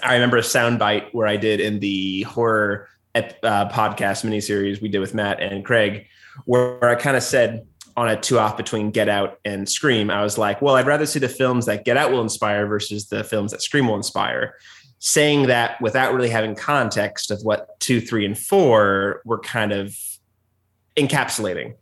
i 0.03 0.13
remember 0.13 0.37
a 0.37 0.41
soundbite 0.41 1.13
where 1.13 1.27
i 1.27 1.37
did 1.37 1.59
in 1.59 1.79
the 1.79 2.23
horror 2.23 2.87
ep- 3.15 3.39
uh, 3.43 3.69
podcast 3.69 4.25
miniseries 4.25 4.81
we 4.81 4.89
did 4.89 4.99
with 4.99 5.13
matt 5.13 5.41
and 5.41 5.65
craig 5.65 6.07
where 6.45 6.83
I 6.83 6.95
kind 6.95 7.17
of 7.17 7.23
said 7.23 7.65
on 7.97 8.07
a 8.07 8.19
two 8.19 8.39
off 8.39 8.57
between 8.57 8.91
Get 8.91 9.09
Out 9.09 9.39
and 9.43 9.67
Scream, 9.67 10.09
I 10.09 10.23
was 10.23 10.37
like, 10.37 10.61
well, 10.61 10.75
I'd 10.75 10.87
rather 10.87 11.05
see 11.05 11.19
the 11.19 11.29
films 11.29 11.65
that 11.65 11.85
Get 11.85 11.97
Out 11.97 12.11
will 12.11 12.21
inspire 12.21 12.65
versus 12.65 13.07
the 13.07 13.23
films 13.23 13.51
that 13.51 13.61
Scream 13.61 13.87
will 13.87 13.95
inspire. 13.95 14.55
Saying 14.99 15.47
that 15.47 15.81
without 15.81 16.13
really 16.13 16.29
having 16.29 16.55
context 16.55 17.31
of 17.31 17.41
what 17.41 17.79
two, 17.79 17.99
three, 17.99 18.25
and 18.25 18.37
four 18.37 19.21
were 19.25 19.39
kind 19.39 19.71
of 19.71 19.95
encapsulating. 20.95 21.73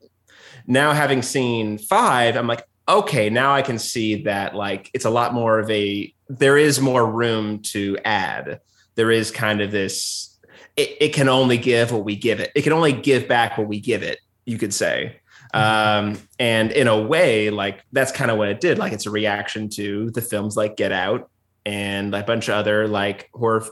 Now, 0.66 0.94
having 0.94 1.22
seen 1.22 1.78
five, 1.78 2.38
I'm 2.38 2.48
like, 2.48 2.64
okay, 2.88 3.30
now 3.30 3.54
I 3.54 3.62
can 3.62 3.78
see 3.78 4.24
that 4.24 4.56
like 4.56 4.90
it's 4.94 5.06
a 5.06 5.10
lot 5.10 5.34
more 5.34 5.60
of 5.60 5.70
a, 5.70 6.14
there 6.30 6.58
is 6.58 6.80
more 6.80 7.06
room 7.06 7.62
to 7.64 7.98
add. 8.06 8.62
There 8.96 9.12
is 9.12 9.32
kind 9.32 9.62
of 9.62 9.72
this, 9.72 10.38
it, 10.78 10.98
it 11.02 11.14
can 11.14 11.28
only 11.28 11.58
give 11.58 11.92
what 11.92 12.06
we 12.06 12.16
give 12.16 12.40
it. 12.40 12.52
It 12.56 12.62
can 12.62 12.74
only 12.74 12.94
give 12.94 13.28
back 13.28 13.58
what 13.58 13.68
we 13.68 13.80
give 13.80 14.04
it 14.04 14.20
you 14.50 14.58
could 14.58 14.74
say. 14.74 15.20
Um, 15.54 16.20
and 16.38 16.72
in 16.72 16.88
a 16.88 17.00
way, 17.02 17.50
like 17.50 17.84
that's 17.92 18.12
kind 18.12 18.30
of 18.30 18.38
what 18.38 18.50
it 18.50 18.60
did. 18.60 18.78
Like 18.78 18.94
it's 18.94 19.06
a 19.06 19.12
reaction 19.12 19.70
to 19.70 20.12
the 20.12 20.22
films 20.22 20.58
like 20.58 20.76
Get 20.76 20.92
Out 20.92 21.30
and 21.66 22.14
a 22.14 22.24
bunch 22.24 22.50
of 22.50 22.56
other 22.56 22.88
like 22.88 23.30
horror. 23.34 23.66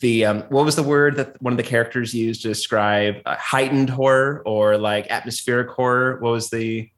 The 0.00 0.26
um, 0.26 0.42
what 0.48 0.64
was 0.64 0.76
the 0.76 0.82
word 0.82 1.16
that 1.16 1.40
one 1.42 1.52
of 1.52 1.56
the 1.56 1.62
characters 1.62 2.14
used 2.14 2.42
to 2.42 2.48
describe 2.48 3.16
uh, 3.26 3.36
heightened 3.36 3.90
horror 3.90 4.42
or 4.46 4.78
like 4.78 5.10
atmospheric 5.10 5.70
horror? 5.70 6.18
What 6.20 6.30
was 6.30 6.50
the 6.50 6.90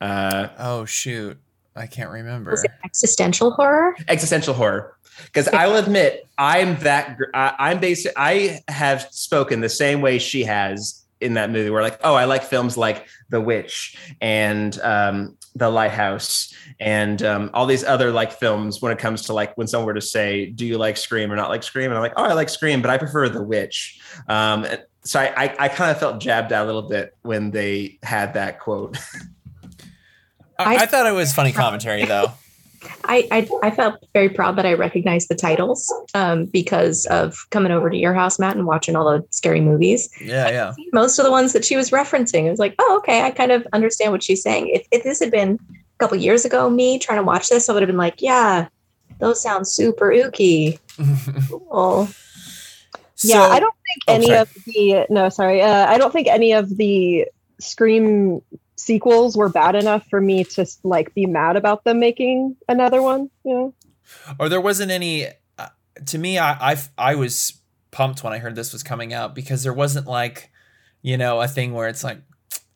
uh, 0.00 0.48
Oh 0.58 0.84
shoot, 0.84 1.38
I 1.74 1.86
can't 1.86 2.10
remember. 2.10 2.50
Was 2.50 2.64
it 2.64 2.70
existential 2.84 3.52
horror? 3.52 3.96
existential 4.08 4.54
horror? 4.54 4.96
Because 5.26 5.48
I 5.48 5.66
will 5.66 5.76
admit, 5.76 6.26
I'm 6.38 6.76
that. 6.80 7.18
I, 7.34 7.54
I'm 7.58 7.80
based. 7.80 8.06
I 8.16 8.60
have 8.68 9.08
spoken 9.10 9.60
the 9.60 9.68
same 9.68 10.00
way 10.00 10.18
she 10.18 10.44
has 10.44 11.02
in 11.20 11.34
that 11.34 11.50
movie. 11.50 11.70
Where 11.70 11.82
like, 11.82 12.00
oh, 12.02 12.14
I 12.14 12.24
like 12.24 12.44
films 12.44 12.76
like 12.76 13.06
The 13.30 13.40
Witch 13.40 13.96
and 14.20 14.78
um, 14.80 15.36
The 15.54 15.70
Lighthouse 15.70 16.54
and 16.80 17.22
um, 17.22 17.50
all 17.54 17.66
these 17.66 17.84
other 17.84 18.10
like 18.10 18.32
films. 18.32 18.82
When 18.82 18.92
it 18.92 18.98
comes 18.98 19.22
to 19.22 19.32
like 19.32 19.56
when 19.56 19.66
someone 19.66 19.86
were 19.86 19.94
to 19.94 20.00
say, 20.00 20.46
"Do 20.46 20.66
you 20.66 20.78
like 20.78 20.96
Scream 20.96 21.30
or 21.30 21.36
not 21.36 21.50
like 21.50 21.62
Scream?" 21.62 21.90
and 21.90 21.94
I'm 21.94 22.02
like, 22.02 22.14
"Oh, 22.16 22.24
I 22.24 22.32
like 22.32 22.48
Scream, 22.48 22.82
but 22.82 22.90
I 22.90 22.98
prefer 22.98 23.28
The 23.28 23.42
Witch." 23.42 24.00
Um, 24.28 24.66
so 25.04 25.20
I, 25.20 25.32
I, 25.36 25.56
I 25.58 25.68
kind 25.68 25.90
of 25.90 25.98
felt 25.98 26.20
jabbed 26.20 26.52
out 26.52 26.64
a 26.64 26.66
little 26.66 26.88
bit 26.88 27.16
when 27.22 27.50
they 27.50 27.98
had 28.02 28.34
that 28.34 28.60
quote. 28.60 28.98
I, 30.66 30.76
I- 30.82 30.86
thought 30.86 31.06
it 31.06 31.12
was 31.12 31.32
funny 31.32 31.52
commentary 31.62 32.04
though. 32.04 32.32
I, 33.04 33.28
I 33.30 33.48
I 33.62 33.70
felt 33.70 34.04
very 34.12 34.28
proud 34.28 34.56
that 34.56 34.66
I 34.66 34.72
recognized 34.74 35.28
the 35.28 35.36
titles 35.36 35.92
um, 36.14 36.46
because 36.46 37.06
of 37.06 37.36
coming 37.50 37.70
over 37.70 37.88
to 37.88 37.96
your 37.96 38.12
house, 38.12 38.40
Matt, 38.40 38.56
and 38.56 38.66
watching 38.66 38.96
all 38.96 39.04
the 39.04 39.24
scary 39.30 39.60
movies. 39.60 40.10
Yeah, 40.20 40.48
yeah. 40.50 40.72
Most 40.92 41.16
of 41.20 41.24
the 41.24 41.30
ones 41.30 41.52
that 41.52 41.64
she 41.64 41.76
was 41.76 41.90
referencing, 41.90 42.46
it 42.46 42.50
was 42.50 42.58
like, 42.58 42.74
oh, 42.80 42.96
okay, 42.98 43.22
I 43.22 43.30
kind 43.30 43.52
of 43.52 43.64
understand 43.72 44.10
what 44.10 44.24
she's 44.24 44.42
saying. 44.42 44.68
If, 44.68 44.84
if 44.90 45.04
this 45.04 45.20
had 45.20 45.30
been 45.30 45.60
a 45.70 45.98
couple 45.98 46.16
years 46.16 46.44
ago, 46.44 46.68
me 46.68 46.98
trying 46.98 47.18
to 47.18 47.22
watch 47.22 47.48
this, 47.50 47.68
I 47.68 47.72
would 47.72 47.82
have 47.82 47.86
been 47.88 47.96
like, 47.96 48.20
yeah, 48.20 48.66
those 49.20 49.40
sound 49.40 49.68
super 49.68 50.08
ooky. 50.10 50.80
Cool. 51.48 52.08
yeah, 53.22 53.42
I 53.42 53.60
don't 53.60 53.74
think 53.74 54.02
Oh, 54.08 54.14
any 54.14 54.26
sorry. 54.26 54.38
of 54.38 54.54
the 54.66 55.06
no, 55.08 55.28
sorry, 55.28 55.62
uh, 55.62 55.86
I 55.86 55.98
don't 55.98 56.12
think 56.12 56.26
any 56.26 56.52
of 56.52 56.76
the 56.76 57.26
Scream 57.60 58.42
sequels 58.82 59.36
were 59.36 59.48
bad 59.48 59.74
enough 59.74 60.06
for 60.08 60.20
me 60.20 60.44
to 60.44 60.66
like 60.82 61.14
be 61.14 61.26
mad 61.26 61.56
about 61.56 61.84
them 61.84 62.00
making 62.00 62.56
another 62.68 63.00
one. 63.00 63.30
You 63.44 63.54
know? 63.54 63.74
or 64.38 64.48
there 64.48 64.60
wasn't 64.60 64.90
any 64.90 65.26
uh, 65.58 65.68
to 66.06 66.18
me 66.18 66.38
I, 66.38 66.72
I 66.72 66.76
i 66.98 67.14
was 67.14 67.60
pumped 67.90 68.24
when 68.24 68.32
i 68.32 68.38
heard 68.38 68.54
this 68.54 68.72
was 68.72 68.82
coming 68.82 69.12
out 69.12 69.34
because 69.34 69.62
there 69.62 69.72
wasn't 69.72 70.06
like 70.06 70.50
you 71.02 71.16
know 71.16 71.40
a 71.40 71.48
thing 71.48 71.72
where 71.72 71.88
it's 71.88 72.04
like 72.04 72.20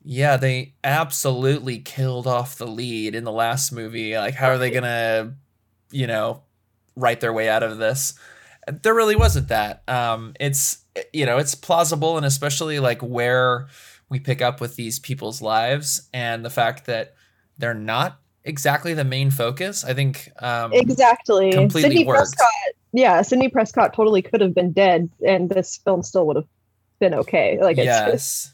yeah 0.03 0.37
they 0.37 0.73
absolutely 0.83 1.79
killed 1.79 2.27
off 2.27 2.57
the 2.57 2.67
lead 2.67 3.15
in 3.15 3.23
the 3.23 3.31
last 3.31 3.71
movie 3.71 4.15
like 4.17 4.35
how 4.35 4.47
are 4.47 4.57
they 4.57 4.71
gonna 4.71 5.33
you 5.91 6.07
know 6.07 6.43
write 6.95 7.19
their 7.19 7.33
way 7.33 7.49
out 7.49 7.63
of 7.63 7.77
this 7.77 8.13
there 8.81 8.93
really 8.93 9.15
wasn't 9.15 9.47
that 9.47 9.83
um 9.87 10.33
it's 10.39 10.79
you 11.13 11.25
know 11.25 11.37
it's 11.37 11.55
plausible 11.55 12.17
and 12.17 12.25
especially 12.25 12.79
like 12.79 13.01
where 13.01 13.67
we 14.09 14.19
pick 14.19 14.41
up 14.41 14.61
with 14.61 14.75
these 14.75 14.99
people's 14.99 15.41
lives 15.41 16.07
and 16.13 16.43
the 16.45 16.49
fact 16.49 16.85
that 16.85 17.15
they're 17.57 17.73
not 17.73 18.19
exactly 18.43 18.93
the 18.93 19.03
main 19.03 19.29
focus 19.29 19.83
i 19.83 19.93
think 19.93 20.29
um 20.39 20.71
Exactly. 20.73 21.51
completely 21.51 21.89
Sidney 21.89 22.05
worked. 22.05 22.17
Prescott. 22.17 22.47
Yeah, 22.93 23.21
Sidney 23.21 23.49
Prescott 23.49 23.93
totally 23.93 24.21
could 24.21 24.41
have 24.41 24.55
been 24.55 24.71
dead, 24.71 25.09
and 25.23 25.49
this 25.49 25.77
film 25.83 26.01
still 26.01 26.25
would 26.27 26.37
have 26.37 26.47
been 26.99 27.13
okay. 27.13 27.59
Like, 27.61 27.77
it's, 27.77 27.85
yes. 27.85 28.53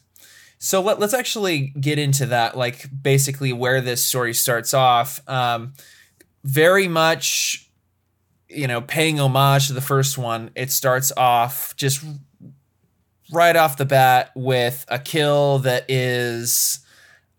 So 0.58 0.82
let, 0.82 0.98
let's 0.98 1.14
actually 1.14 1.72
get 1.80 1.98
into 1.98 2.26
that, 2.26 2.56
like 2.56 2.88
basically 3.00 3.52
where 3.52 3.80
this 3.80 4.04
story 4.04 4.34
starts 4.34 4.74
off. 4.74 5.26
Um, 5.28 5.74
very 6.42 6.88
much, 6.88 7.70
you 8.48 8.66
know, 8.66 8.80
paying 8.80 9.20
homage 9.20 9.68
to 9.68 9.72
the 9.72 9.80
first 9.80 10.18
one. 10.18 10.50
It 10.56 10.70
starts 10.72 11.12
off 11.16 11.74
just 11.76 12.04
right 13.32 13.56
off 13.56 13.76
the 13.76 13.84
bat 13.84 14.30
with 14.34 14.84
a 14.88 14.98
kill 14.98 15.58
that 15.60 15.84
is 15.88 16.80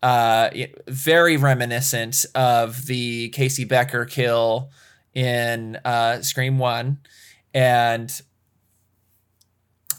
uh, 0.03 0.49
very 0.87 1.37
reminiscent 1.37 2.25
of 2.35 2.85
the 2.85 3.29
Casey 3.29 3.65
Becker 3.65 4.05
kill 4.05 4.69
in 5.13 5.77
uh, 5.85 6.21
Scream 6.21 6.59
One, 6.59 6.99
and 7.53 8.21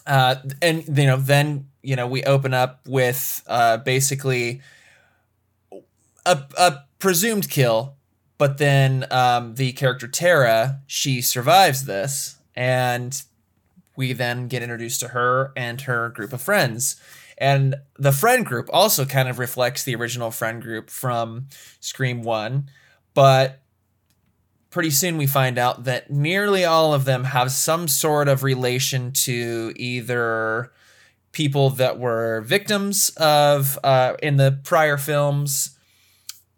uh, 0.07 0.37
and 0.63 0.85
you 0.97 1.07
know 1.07 1.17
then 1.17 1.69
you 1.83 1.97
know 1.97 2.07
we 2.07 2.23
open 2.23 2.55
up 2.55 2.81
with 2.87 3.43
uh, 3.47 3.79
basically 3.79 4.61
a, 6.25 6.43
a 6.57 6.85
presumed 6.99 7.51
kill, 7.51 7.97
but 8.39 8.59
then 8.59 9.07
um, 9.11 9.55
the 9.55 9.73
character 9.73 10.07
Tara 10.07 10.81
she 10.87 11.21
survives 11.21 11.85
this, 11.87 12.37
and 12.55 13.23
we 13.97 14.13
then 14.13 14.49
get 14.49 14.63
introduced 14.63 15.01
to 15.01 15.09
her 15.09 15.53
and 15.57 15.83
her 15.83 16.11
group 16.11 16.33
of 16.33 16.41
friends. 16.41 16.97
And 17.39 17.77
the 17.99 18.13
friend 18.13 18.47
group 18.47 18.69
also 18.73 19.05
kind 19.05 19.29
of 19.29 19.39
reflects 19.39 19.85
the 19.85 19.95
original 19.95 20.31
friend 20.31 20.63
group 20.63 20.89
from 20.91 21.49
Scream 21.81 22.23
1, 22.23 22.71
but 23.15 23.61
pretty 24.71 24.91
soon 24.91 25.17
we 25.17 25.27
find 25.27 25.59
out 25.59 25.85
that 25.85 26.11
nearly 26.11 26.65
all 26.65 26.93
of 26.93 27.05
them 27.05 27.25
have 27.25 27.51
some 27.51 27.89
sort 27.89 28.29
of 28.29 28.43
relation 28.43 29.13
to 29.13 29.73
either 29.77 30.73
people 31.33 31.71
that 31.71 31.99
were 31.99 32.41
victims 32.43 33.11
of 33.17 33.79
uh, 33.85 34.15
in 34.23 34.37
the 34.37 34.59
prior 34.65 34.97
films 34.97 35.79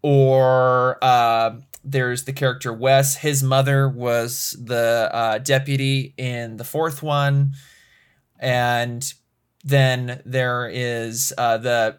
or 0.03 0.99
uh, 1.03 1.57
there's 1.91 2.25
the 2.25 2.33
character 2.33 2.73
Wes. 2.73 3.17
His 3.17 3.43
mother 3.43 3.89
was 3.89 4.57
the 4.63 5.09
uh, 5.13 5.39
deputy 5.39 6.15
in 6.17 6.59
the 6.59 6.65
fourth 6.65 7.03
one. 7.03 7.53
And 8.39 9.03
then 9.65 10.23
there 10.25 10.69
is 10.69 11.33
uh, 11.39 11.59
the, 11.59 11.99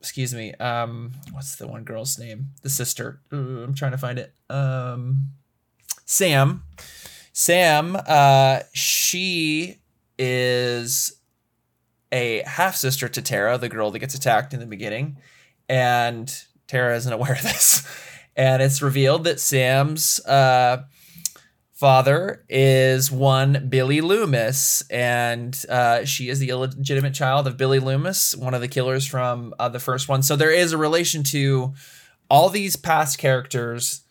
excuse 0.00 0.32
me, 0.32 0.54
um, 0.54 1.12
what's 1.32 1.56
the 1.56 1.66
one 1.66 1.84
girl's 1.84 2.18
name? 2.18 2.50
The 2.62 2.70
sister. 2.70 3.20
Ooh, 3.34 3.64
I'm 3.64 3.74
trying 3.74 3.92
to 3.92 3.98
find 3.98 4.18
it. 4.18 4.32
Um, 4.48 5.30
Sam. 6.04 6.62
Sam, 7.32 7.96
uh, 8.06 8.60
she 8.72 9.78
is 10.18 11.20
a 12.10 12.42
half 12.46 12.76
sister 12.76 13.08
to 13.08 13.22
Tara, 13.22 13.58
the 13.58 13.68
girl 13.68 13.90
that 13.90 13.98
gets 13.98 14.14
attacked 14.14 14.54
in 14.54 14.60
the 14.60 14.66
beginning. 14.66 15.18
And 15.68 16.32
Tara 16.68 16.96
isn't 16.96 17.12
aware 17.12 17.32
of 17.32 17.42
this. 17.42 17.86
And 18.38 18.62
it's 18.62 18.80
revealed 18.80 19.24
that 19.24 19.40
Sam's 19.40 20.24
uh, 20.24 20.84
father 21.72 22.44
is 22.48 23.10
one 23.10 23.66
Billy 23.68 24.00
Loomis, 24.00 24.84
and 24.90 25.60
uh, 25.68 26.04
she 26.04 26.28
is 26.28 26.38
the 26.38 26.50
illegitimate 26.50 27.14
child 27.14 27.48
of 27.48 27.56
Billy 27.56 27.80
Loomis, 27.80 28.36
one 28.36 28.54
of 28.54 28.60
the 28.60 28.68
killers 28.68 29.04
from 29.04 29.54
uh, 29.58 29.68
the 29.68 29.80
first 29.80 30.08
one. 30.08 30.22
So 30.22 30.36
there 30.36 30.52
is 30.52 30.72
a 30.72 30.78
relation 30.78 31.24
to 31.24 31.74
all 32.30 32.48
these 32.48 32.76
past 32.76 33.18
characters, 33.18 34.02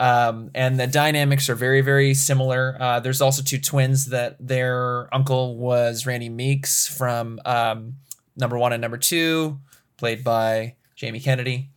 um, 0.00 0.50
and 0.54 0.80
the 0.80 0.86
dynamics 0.86 1.50
are 1.50 1.54
very, 1.54 1.82
very 1.82 2.14
similar. 2.14 2.78
Uh, 2.80 3.00
there's 3.00 3.20
also 3.20 3.42
two 3.42 3.58
twins 3.58 4.06
that 4.06 4.38
their 4.40 5.14
uncle 5.14 5.58
was 5.58 6.06
Randy 6.06 6.30
Meeks 6.30 6.88
from 6.88 7.40
um, 7.44 7.96
number 8.36 8.56
one 8.56 8.72
and 8.72 8.80
number 8.80 8.96
two, 8.96 9.60
played 9.98 10.24
by 10.24 10.76
Jamie 10.94 11.20
Kennedy. 11.20 11.68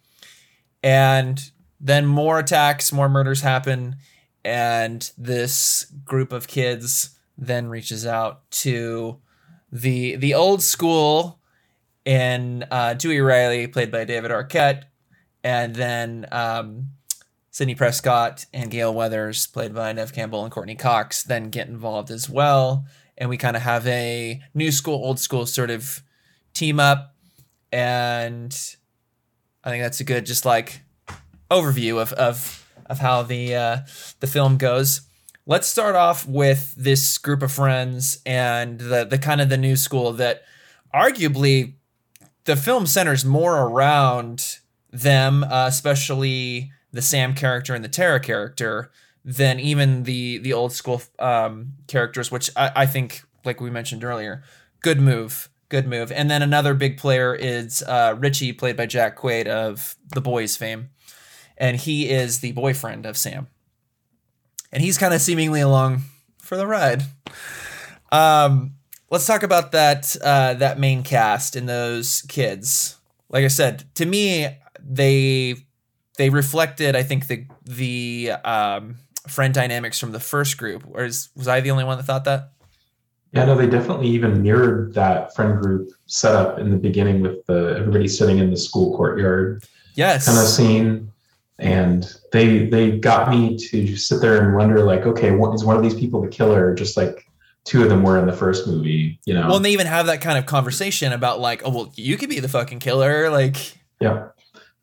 And 0.82 1.42
then 1.80 2.06
more 2.06 2.40
attacks, 2.40 2.92
more 2.92 3.10
murders 3.10 3.42
happen, 3.42 3.96
and 4.44 5.12
this 5.18 5.92
group 6.06 6.32
of 6.32 6.48
kids 6.48 7.18
then 7.38 7.68
reaches 7.68 8.06
out 8.06 8.50
to 8.52 9.20
the 9.72 10.16
the 10.16 10.34
old 10.34 10.62
school 10.62 11.40
in 12.06 12.66
uh, 12.72 12.94
Dewey 12.96 13.20
Riley, 13.20 13.68
played 13.68 13.92
by 13.92 14.04
David 14.04 14.32
Arquette, 14.32 14.84
and 15.44 15.76
then 15.76 16.26
um, 16.32 16.90
Sidney 17.52 17.76
Prescott 17.76 18.46
and 18.54 18.72
Gale 18.72 18.94
Weathers, 18.94 19.48
played 19.48 19.74
by 19.74 19.94
Neve 19.94 20.14
Campbell 20.14 20.44
and 20.44 20.52
Courteney 20.52 20.76
Cox, 20.76 21.24
then 21.24 21.50
get 21.50 21.68
involved 21.68 22.12
as 22.12 22.30
well, 22.30 22.86
and 23.18 23.30
we 23.30 23.38
kind 23.38 23.56
of 23.56 23.62
have 23.62 23.86
a 23.88 24.42
new 24.54 24.72
school, 24.72 24.96
old 24.96 25.20
school 25.20 25.46
sort 25.46 25.70
of 25.70 26.02
team 26.54 26.80
up, 26.80 27.16
and 27.72 28.58
I 29.64 29.70
think 29.70 29.84
that's 29.84 30.00
a 30.00 30.06
good 30.06 30.26
just 30.26 30.46
like 30.46 30.82
overview 31.50 32.02
of 32.02 32.14
of 32.14 32.66
of 32.86 33.00
how 33.00 33.24
the 33.24 33.56
uh, 33.56 33.78
the 34.20 34.28
film 34.28 34.58
goes. 34.58 35.02
Let's 35.46 35.68
start 35.68 35.96
off 35.96 36.28
with 36.28 36.76
this 36.76 37.18
group 37.18 37.42
of 37.42 37.52
friends 37.52 38.22
and 38.26 38.80
the 38.80 39.06
the 39.06 39.18
kind 39.18 39.42
of 39.42 39.50
the 39.50 39.58
new 39.58 39.76
school 39.76 40.14
that 40.14 40.44
arguably 40.94 41.74
the 42.46 42.56
film 42.56 42.86
centers 42.86 43.24
more 43.24 43.58
around 43.58 44.60
them, 44.92 45.44
uh, 45.44 45.66
especially 45.68 46.72
the 46.92 47.02
Sam 47.02 47.36
character 47.36 47.76
and 47.76 47.84
the 47.84 47.90
Tara 47.90 48.20
character, 48.20 48.92
than 49.24 49.60
even 49.60 50.04
the 50.04 50.38
the 50.40 50.54
old 50.54 50.74
school 50.74 51.02
um, 51.20 51.74
characters, 51.88 52.32
which 52.32 52.50
I, 52.56 52.72
I 52.76 52.86
think, 52.86 53.24
like 53.46 53.62
we 53.62 53.70
mentioned 53.70 54.04
earlier, 54.04 54.44
good 54.82 55.00
move, 55.00 55.50
good 55.70 55.88
move. 55.88 56.12
And 56.12 56.30
then 56.30 56.42
another 56.42 56.74
big 56.74 56.98
player 56.98 57.36
is 57.36 57.84
uh, 57.84 58.16
Richie, 58.18 58.54
played 58.54 58.78
by 58.78 58.88
Jack 58.88 59.18
Quaid 59.18 59.48
of 59.48 59.96
The 60.14 60.22
Boys 60.22 60.58
fame, 60.58 60.90
and 61.60 61.78
he 61.78 62.10
is 62.10 62.40
the 62.40 62.52
boyfriend 62.54 63.06
of 63.06 63.18
Sam. 63.18 63.48
and 64.72 64.82
he's 64.82 64.98
kind 64.98 65.14
of 65.14 65.22
seemingly 65.22 65.62
along 65.62 66.02
for 66.42 66.56
the 66.58 66.66
ride. 66.68 67.04
Um, 68.12 68.76
let's 69.10 69.26
talk 69.26 69.44
about 69.44 69.72
that 69.74 70.16
uh, 70.24 70.56
that 70.56 70.80
main 70.80 71.04
cast 71.04 71.56
and 71.56 71.68
those 71.68 72.22
kids. 72.24 72.96
Like 73.30 73.46
I 73.46 73.50
said, 73.50 73.84
to 73.96 74.06
me, 74.06 74.48
they 74.84 75.56
they 76.18 76.30
reflected, 76.30 76.96
I 76.96 77.04
think, 77.04 77.28
the 77.28 77.46
the 77.66 78.32
um, 78.44 78.96
friend 79.28 79.54
dynamics 79.54 80.00
from 80.00 80.12
the 80.12 80.20
first 80.20 80.58
group. 80.58 80.84
Or 80.92 81.04
is, 81.06 81.30
was 81.36 81.48
I 81.48 81.60
the 81.62 81.72
only 81.72 81.84
one 81.84 81.98
that 81.98 82.04
thought 82.04 82.24
that? 82.26 82.52
Yeah, 83.32 83.46
no, 83.46 83.56
they 83.56 83.68
definitely 83.68 84.08
even 84.08 84.42
mirrored 84.42 84.96
that 84.96 85.36
friend 85.36 85.62
group 85.62 85.92
setup 86.08 86.58
in 86.58 86.72
the 86.72 86.78
beginning 86.78 87.22
with 87.22 87.46
the 87.46 87.76
everybody 87.78 88.08
sitting 88.08 88.40
in 88.40 88.50
the 88.50 88.58
school 88.58 88.96
courtyard 88.98 89.64
Yes. 89.94 90.26
kind 90.26 90.40
of 90.40 90.46
scene. 90.48 91.12
And 91.60 92.12
they 92.32 92.66
they 92.68 92.98
got 92.98 93.30
me 93.30 93.58
to 93.70 93.96
sit 93.98 94.22
there 94.22 94.42
and 94.46 94.56
wonder, 94.58 94.84
like, 94.84 95.02
okay, 95.06 95.32
what, 95.32 95.54
is 95.54 95.64
one 95.66 95.76
of 95.76 95.84
these 95.84 95.94
people 95.96 96.22
the 96.22 96.28
killer? 96.30 96.74
Just 96.74 96.96
like 96.98 97.26
two 97.66 97.84
of 97.84 97.90
them 97.90 98.02
were 98.04 98.18
in 98.18 98.26
the 98.26 98.34
first 98.34 98.66
movie, 98.66 99.20
you 99.26 99.34
know? 99.34 99.48
Well, 99.48 99.58
and 99.58 99.66
they 99.66 99.72
even 99.72 99.86
have 99.88 100.06
that 100.08 100.22
kind 100.22 100.38
of 100.38 100.46
conversation 100.46 101.12
about 101.12 101.40
like, 101.42 101.62
oh 101.66 101.70
well, 101.70 101.92
you 101.96 102.16
could 102.18 102.30
be 102.30 102.40
the 102.40 102.48
fucking 102.48 102.80
killer. 102.80 103.30
Like, 103.30 103.58
yeah. 104.00 104.28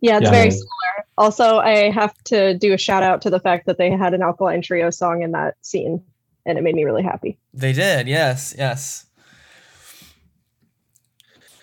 Yeah, 0.03 0.19
it's 0.19 0.25
Yeah, 0.25 0.31
very 0.31 0.45
they- 0.45 0.51
similar. 0.51 0.71
Also, 1.19 1.59
I 1.61 1.91
have 1.91 2.13
to 2.25 2.53
do 2.59 2.75
a 2.75 2.79
shout 2.79 3.03
out 3.03 3.23
to 3.23 3.31
the 3.31 3.41
fact 3.41 3.65
that 3.67 3.79
they 3.79 3.91
had 3.91 4.13
an 4.13 4.21
Alkaline 4.23 4.61
Trio 4.61 4.91
song 4.91 5.23
in 5.23 5.33
that 5.33 5.55
scene, 5.63 6.03
and 6.45 6.59
it 6.59 6.61
made 6.63 6.75
me 6.75 6.85
really 6.85 7.03
happy. 7.03 7.39
they 7.55 7.73
did. 7.73 8.07
Yes. 8.07 8.55
Yes. 8.59 9.07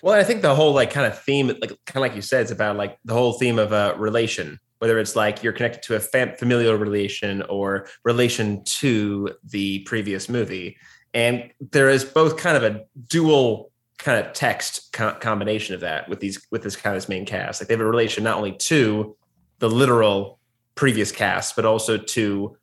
Well, 0.02 0.14
I 0.14 0.24
think 0.24 0.42
the 0.42 0.54
whole 0.54 0.72
like 0.74 0.90
kind 0.90 1.06
of 1.06 1.18
theme, 1.22 1.46
like 1.46 1.70
kind 1.86 1.96
of 1.96 2.00
like 2.02 2.14
you 2.16 2.20
said, 2.22 2.42
it's 2.42 2.50
about 2.50 2.76
like 2.76 2.98
the 3.04 3.14
whole 3.14 3.32
theme 3.34 3.58
of 3.58 3.72
a 3.72 3.94
relation, 3.96 4.58
whether 4.84 4.98
it's 4.98 5.16
like 5.16 5.42
you're 5.42 5.54
connected 5.54 5.82
to 5.82 5.96
a 5.96 5.98
fam- 5.98 6.36
familial 6.36 6.74
relation 6.74 7.40
or 7.44 7.86
relation 8.04 8.62
to 8.64 9.30
the 9.42 9.78
previous 9.84 10.28
movie, 10.28 10.76
and 11.14 11.50
there 11.72 11.88
is 11.88 12.04
both 12.04 12.36
kind 12.36 12.54
of 12.54 12.62
a 12.62 12.84
dual 13.08 13.72
kind 13.96 14.22
of 14.22 14.34
text 14.34 14.92
co- 14.92 15.14
combination 15.14 15.74
of 15.74 15.80
that 15.80 16.06
with 16.06 16.20
these 16.20 16.46
with 16.50 16.62
this 16.62 16.76
kind 16.76 16.94
of 16.98 17.08
main 17.08 17.24
cast. 17.24 17.62
Like 17.62 17.68
they 17.68 17.72
have 17.72 17.80
a 17.80 17.86
relation 17.86 18.24
not 18.24 18.36
only 18.36 18.52
to 18.52 19.16
the 19.58 19.70
literal 19.70 20.38
previous 20.74 21.10
cast, 21.10 21.56
but 21.56 21.64
also 21.64 21.96
to 21.96 22.54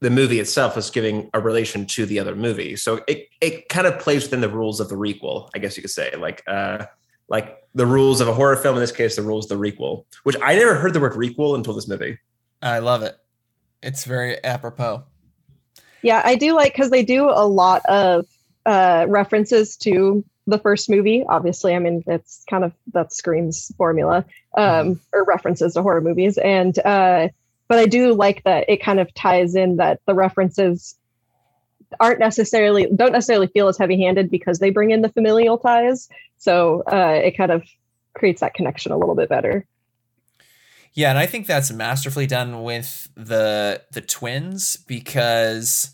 the 0.00 0.08
movie 0.08 0.40
itself 0.40 0.78
is 0.78 0.88
giving 0.88 1.28
a 1.34 1.40
relation 1.40 1.84
to 1.88 2.06
the 2.06 2.18
other 2.18 2.34
movie. 2.34 2.76
So 2.76 3.02
it 3.06 3.28
it 3.42 3.68
kind 3.68 3.86
of 3.86 3.98
plays 3.98 4.22
within 4.22 4.40
the 4.40 4.48
rules 4.48 4.80
of 4.80 4.88
the 4.88 4.96
requel, 4.96 5.50
I 5.54 5.58
guess 5.58 5.76
you 5.76 5.82
could 5.82 5.90
say. 5.90 6.14
Like 6.16 6.42
uh 6.46 6.86
like 7.28 7.62
the 7.74 7.86
rules 7.86 8.20
of 8.20 8.28
a 8.28 8.32
horror 8.32 8.56
film, 8.56 8.76
in 8.76 8.80
this 8.80 8.92
case, 8.92 9.16
the 9.16 9.22
rules 9.22 9.50
of 9.50 9.58
the 9.58 9.70
requel, 9.70 10.04
which 10.22 10.36
I 10.42 10.56
never 10.56 10.74
heard 10.74 10.92
the 10.92 11.00
word 11.00 11.12
requel 11.12 11.54
until 11.54 11.74
this 11.74 11.88
movie. 11.88 12.18
I 12.62 12.78
love 12.78 13.02
it. 13.02 13.16
It's 13.82 14.04
very 14.04 14.42
apropos. 14.42 15.04
Yeah, 16.02 16.22
I 16.24 16.36
do 16.36 16.54
like 16.54 16.72
because 16.72 16.90
they 16.90 17.04
do 17.04 17.28
a 17.28 17.46
lot 17.46 17.84
of 17.86 18.26
uh, 18.64 19.06
references 19.08 19.76
to 19.78 20.24
the 20.46 20.58
first 20.58 20.88
movie. 20.88 21.24
Obviously, 21.28 21.74
I 21.74 21.78
mean 21.78 22.02
it's 22.06 22.44
kind 22.48 22.64
of 22.64 22.72
that's 22.92 23.16
Scream's 23.16 23.72
formula 23.76 24.24
um, 24.56 25.00
or 25.12 25.24
references 25.24 25.74
to 25.74 25.82
horror 25.82 26.00
movies, 26.00 26.38
and 26.38 26.78
uh, 26.78 27.28
but 27.68 27.78
I 27.78 27.86
do 27.86 28.14
like 28.14 28.44
that 28.44 28.64
it 28.68 28.82
kind 28.82 29.00
of 29.00 29.12
ties 29.14 29.54
in 29.54 29.76
that 29.76 30.00
the 30.06 30.14
references 30.14 30.96
aren't 32.00 32.18
necessarily 32.18 32.86
don't 32.94 33.12
necessarily 33.12 33.46
feel 33.48 33.68
as 33.68 33.78
heavy 33.78 34.00
handed 34.00 34.30
because 34.30 34.58
they 34.58 34.70
bring 34.70 34.90
in 34.90 35.02
the 35.02 35.08
familial 35.08 35.58
ties. 35.58 36.08
So 36.38 36.82
uh, 36.90 37.20
it 37.22 37.36
kind 37.36 37.50
of 37.50 37.64
creates 38.14 38.40
that 38.40 38.54
connection 38.54 38.92
a 38.92 38.98
little 38.98 39.14
bit 39.14 39.28
better. 39.28 39.66
Yeah, 40.92 41.10
and 41.10 41.18
I 41.18 41.26
think 41.26 41.46
that's 41.46 41.70
masterfully 41.70 42.26
done 42.26 42.62
with 42.62 43.10
the 43.14 43.82
the 43.92 44.00
twins 44.00 44.76
because 44.76 45.90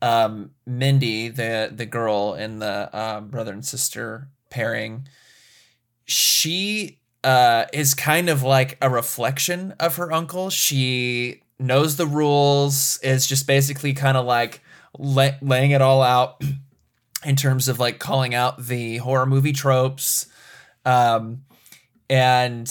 um, 0.00 0.50
Mindy, 0.66 1.28
the 1.28 1.70
the 1.74 1.86
girl 1.86 2.34
in 2.34 2.58
the 2.58 2.88
um, 2.98 3.28
brother 3.28 3.52
and 3.52 3.64
sister 3.64 4.28
pairing, 4.48 5.08
she 6.06 6.98
uh, 7.22 7.66
is 7.72 7.94
kind 7.94 8.28
of 8.28 8.42
like 8.42 8.78
a 8.80 8.88
reflection 8.88 9.74
of 9.78 9.96
her 9.96 10.12
uncle. 10.12 10.48
She 10.48 11.42
knows 11.58 11.96
the 11.96 12.06
rules, 12.06 12.98
is 13.02 13.26
just 13.26 13.46
basically 13.46 13.92
kind 13.92 14.16
of 14.16 14.24
like 14.24 14.62
la- 14.98 15.38
laying 15.42 15.70
it 15.70 15.82
all 15.82 16.02
out 16.02 16.42
in 17.24 17.36
terms 17.36 17.68
of 17.68 17.78
like 17.78 17.98
calling 17.98 18.34
out 18.34 18.64
the 18.66 18.98
horror 18.98 19.26
movie 19.26 19.52
tropes. 19.52 20.26
Um, 20.84 21.42
and 22.08 22.70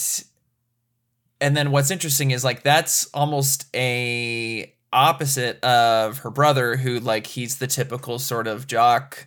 and 1.40 1.56
then 1.56 1.70
what's 1.70 1.90
interesting 1.90 2.30
is 2.30 2.44
like 2.44 2.62
that's 2.62 3.06
almost 3.12 3.66
a 3.74 4.72
opposite 4.92 5.62
of 5.62 6.18
her 6.18 6.30
brother 6.30 6.76
who 6.76 6.98
like 7.00 7.26
he's 7.26 7.58
the 7.58 7.66
typical 7.66 8.18
sort 8.18 8.46
of 8.46 8.66
jock 8.66 9.26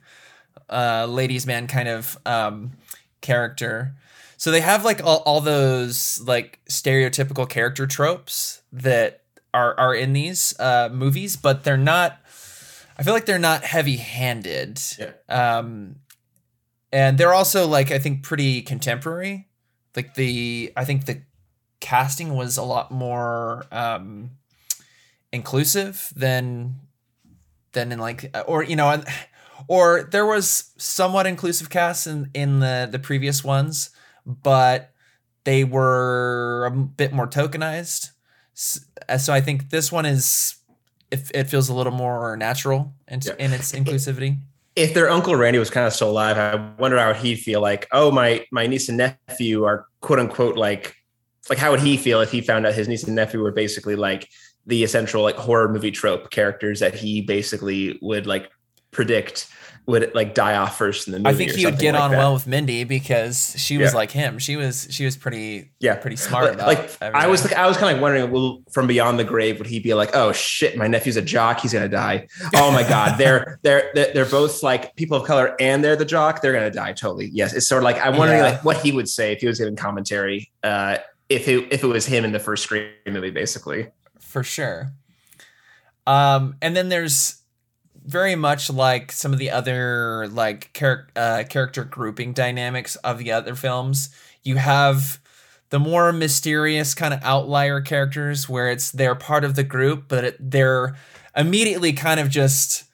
uh 0.70 1.06
ladies 1.08 1.46
man 1.46 1.68
kind 1.68 1.88
of 1.88 2.18
um 2.26 2.72
character 3.22 3.94
so 4.38 4.52
they 4.52 4.62
have 4.62 4.86
like 4.86 5.04
all, 5.04 5.18
all 5.26 5.42
those 5.42 6.22
like 6.26 6.60
stereotypical 6.70 7.48
character 7.48 7.86
tropes 7.86 8.62
that 8.72 9.22
are 9.54 9.78
are 9.80 9.94
in 9.94 10.14
these 10.14 10.58
uh 10.60 10.90
movies 10.92 11.36
but 11.36 11.64
they're 11.64 11.78
not 11.78 12.20
i 13.00 13.04
feel 13.04 13.14
like 13.14 13.26
they're 13.26 13.40
not 13.40 13.64
heavy 13.64 13.96
handed 13.98 14.80
Yeah. 15.00 15.12
um 15.30 15.96
and 16.92 17.18
they're 17.18 17.34
also 17.34 17.68
like 17.68 17.92
i 17.92 18.00
think 18.00 18.24
pretty 18.24 18.62
contemporary. 18.62 19.48
Like 19.96 20.14
the 20.16 20.72
i 20.78 20.86
think 20.86 21.06
the 21.06 21.24
casting 21.80 22.36
was 22.36 22.58
a 22.58 22.64
lot 22.64 22.92
more 22.92 23.66
um 23.72 24.32
inclusive 25.32 26.12
than 26.16 26.76
than 27.74 27.92
in 27.92 28.00
like 28.00 28.36
or 28.48 28.64
you 28.64 28.76
know 28.76 29.02
or 29.68 30.04
there 30.12 30.26
was 30.26 30.72
somewhat 30.78 31.26
inclusive 31.28 31.70
casts 31.70 32.08
in 32.08 32.30
in 32.34 32.60
the 32.60 32.88
the 32.92 33.00
previous 33.00 33.44
ones 33.44 33.90
but 34.26 34.92
they 35.44 35.64
were 35.64 36.66
a 36.66 36.72
bit 36.72 37.12
more 37.14 37.28
tokenized. 37.28 38.12
Uh, 39.08 39.18
so 39.18 39.34
i 39.34 39.42
think 39.42 39.70
this 39.70 39.92
one 39.92 40.06
is 40.06 40.56
it, 41.12 41.32
it 41.34 41.44
feels 41.46 41.70
a 41.70 41.74
little 41.74 41.92
more 41.94 42.38
natural 42.38 42.94
in, 43.08 43.20
Yeah. 43.24 43.34
in 43.40 43.52
its 43.54 43.72
inclusivity 43.72 44.38
If 44.76 44.94
their 44.94 45.10
uncle 45.10 45.36
Randy 45.36 45.60
was 45.60 45.70
kind 45.70 45.88
of 45.88 45.94
still 45.94 46.12
alive, 46.12 46.38
I 46.38 46.56
wonder 46.80 46.98
how 47.00 47.14
he'd 47.14 47.38
feel 47.40 47.62
like, 47.62 47.88
oh, 47.92 48.12
my 48.12 48.46
my 48.52 48.68
niece 48.68 48.88
and 48.90 48.98
nephew 48.98 49.64
are 49.66 49.86
quote 50.02 50.20
unquote 50.20 50.56
like 50.56 50.96
like 51.50 51.58
how 51.58 51.72
would 51.72 51.82
he 51.82 51.98
feel 51.98 52.22
if 52.22 52.32
he 52.32 52.42
found 52.42 52.66
out 52.66 52.74
his 52.74 52.88
niece 52.88 53.04
and 53.04 53.16
nephew 53.16 53.42
were 53.42 53.52
basically 53.52 53.96
like 53.96 54.28
the 54.68 54.84
essential 54.84 55.24
like 55.24 55.36
horror 55.36 55.68
movie 55.68 55.92
trope 55.92 56.30
characters 56.30 56.80
that 56.80 56.94
he 56.94 57.22
basically 57.22 57.98
would 58.02 58.28
like 58.28 58.50
predict 58.92 59.48
would 59.86 60.14
like 60.14 60.36
die 60.36 60.56
off 60.56 60.78
first 60.78 61.08
in 61.08 61.14
the 61.14 61.20
movie. 61.20 61.30
I 61.30 61.34
think 61.34 61.52
he 61.52 61.66
would 61.66 61.80
get 61.80 61.94
like 61.96 62.04
on 62.04 62.12
that. 62.12 62.18
well 62.18 62.34
with 62.34 62.46
Mindy 62.46 62.84
because 62.84 63.56
she 63.58 63.78
was 63.80 63.92
Yeah. 63.92 63.98
like 63.98 64.12
him. 64.12 64.38
She 64.38 64.56
was 64.56 64.88
she 64.92 65.04
was 65.06 65.18
pretty 65.18 65.72
Yeah. 65.80 65.96
pretty 65.96 66.16
smart 66.16 66.46
like, 66.46 66.54
about 66.54 66.68
like 66.68 66.78
everything. 66.80 67.12
I 67.16 67.28
was 67.28 67.44
like 67.44 67.54
I 67.56 67.68
was 67.68 67.78
kind 67.78 67.90
of 67.92 67.96
like 67.98 68.02
wondering, 68.04 68.30
well, 68.32 68.62
from 68.72 68.86
beyond 68.88 69.18
the 69.18 69.24
grave, 69.24 69.58
would 69.58 69.68
he 69.68 69.80
be 69.80 69.94
like, 69.96 70.12
oh 70.16 70.32
shit, 70.32 70.78
my 70.78 70.88
nephew's 70.88 71.18
a 71.18 71.22
jock, 71.22 71.60
he's 71.62 71.74
gonna 71.74 71.90
die. 71.90 72.28
Oh 72.56 72.72
my 72.72 72.84
god, 72.84 73.18
they're 73.18 73.60
they're 73.64 73.90
they're 73.94 74.26
both 74.26 74.62
like 74.62 74.96
people 74.96 75.18
of 75.18 75.26
color 75.26 75.56
and 75.60 75.84
they're 75.84 75.96
the 75.96 76.06
jock, 76.06 76.42
they're 76.42 76.54
gonna 76.54 76.70
die 76.72 76.94
totally. 76.94 77.30
Yes, 77.34 77.54
it's 77.54 77.68
sort 77.68 77.80
of 77.82 77.86
like 77.86 77.98
I'm 78.06 78.16
wondering 78.18 78.40
Yeah. 78.42 78.50
like 78.52 78.64
what 78.64 78.78
he 78.78 78.92
would 78.92 79.10
say 79.10 79.32
if 79.34 79.40
he 79.42 79.48
was 79.48 79.58
giving 79.60 79.76
commentary, 79.76 80.52
uh, 80.64 80.98
if 81.30 81.48
it 81.48 81.68
if 81.72 81.84
it 81.84 81.88
was 81.88 82.06
him 82.06 82.26
in 82.26 82.32
the 82.32 82.40
first 82.40 82.64
Scream 82.64 82.90
movie, 83.08 83.32
basically. 83.32 83.88
for 84.20 84.44
sure. 84.44 84.92
Um, 86.08 86.56
and 86.62 86.76
then 86.76 86.90
there's 86.90 87.39
very 88.10 88.36
much 88.36 88.72
like 88.72 89.12
some 89.12 89.34
of 89.34 89.40
the 89.40 89.52
other 89.52 90.28
like 90.30 90.72
char- 90.74 91.08
uh, 91.16 91.44
character 91.48 91.84
grouping 91.84 92.34
dynamics 92.34 92.96
of 92.98 93.20
the 93.20 93.32
other 93.32 93.54
films. 93.54 94.10
You 94.44 94.56
have 94.56 95.20
the 95.70 95.80
more 95.80 96.12
mysterious 96.12 96.96
kind 96.96 97.14
of 97.14 97.20
outlier 97.24 97.82
characters 97.82 98.50
where 98.50 98.70
it's 98.70 98.92
they're 98.92 99.14
part 99.14 99.44
of 99.44 99.54
the 99.56 99.64
group, 99.64 100.06
but 100.08 100.24
it, 100.24 100.38
they're 100.40 100.96
immediately 101.36 101.94
kind 101.94 102.20
of 102.20 102.30
just 102.30 102.86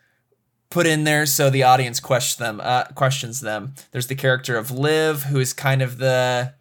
put 0.70 0.86
in 0.86 1.06
there 1.06 1.26
so 1.26 1.50
the 1.50 1.64
audience 1.64 2.02
question 2.02 2.44
them 2.44 2.60
uh, 2.62 2.84
questions 2.96 3.40
them. 3.40 3.74
There's 3.92 4.08
the 4.08 4.16
character 4.16 4.58
of 4.58 4.70
Liv, 4.70 5.24
who 5.24 5.40
is 5.40 5.54
kind 5.54 5.82
of 5.82 5.98
the 5.98 6.54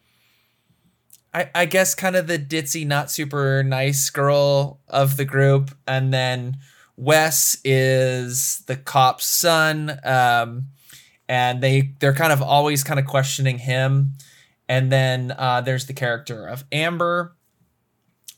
I, 1.34 1.50
I 1.52 1.64
guess 1.64 1.96
kind 1.96 2.14
of 2.14 2.28
the 2.28 2.38
ditzy, 2.38 2.86
not 2.86 3.10
super 3.10 3.64
nice 3.64 4.08
girl 4.10 4.78
of 4.86 5.16
the 5.16 5.24
group, 5.24 5.76
and 5.88 6.14
then 6.14 6.58
Wes 6.96 7.56
is 7.64 8.62
the 8.66 8.76
cop's 8.76 9.26
son, 9.26 9.98
um, 10.04 10.68
and 11.28 11.60
they 11.60 11.92
they're 12.00 12.14
kind 12.14 12.32
of 12.32 12.40
always 12.40 12.84
kind 12.84 13.00
of 13.00 13.06
questioning 13.06 13.58
him, 13.58 14.12
and 14.68 14.92
then 14.92 15.34
uh, 15.36 15.60
there's 15.60 15.86
the 15.86 15.92
character 15.92 16.46
of 16.46 16.64
Amber, 16.70 17.34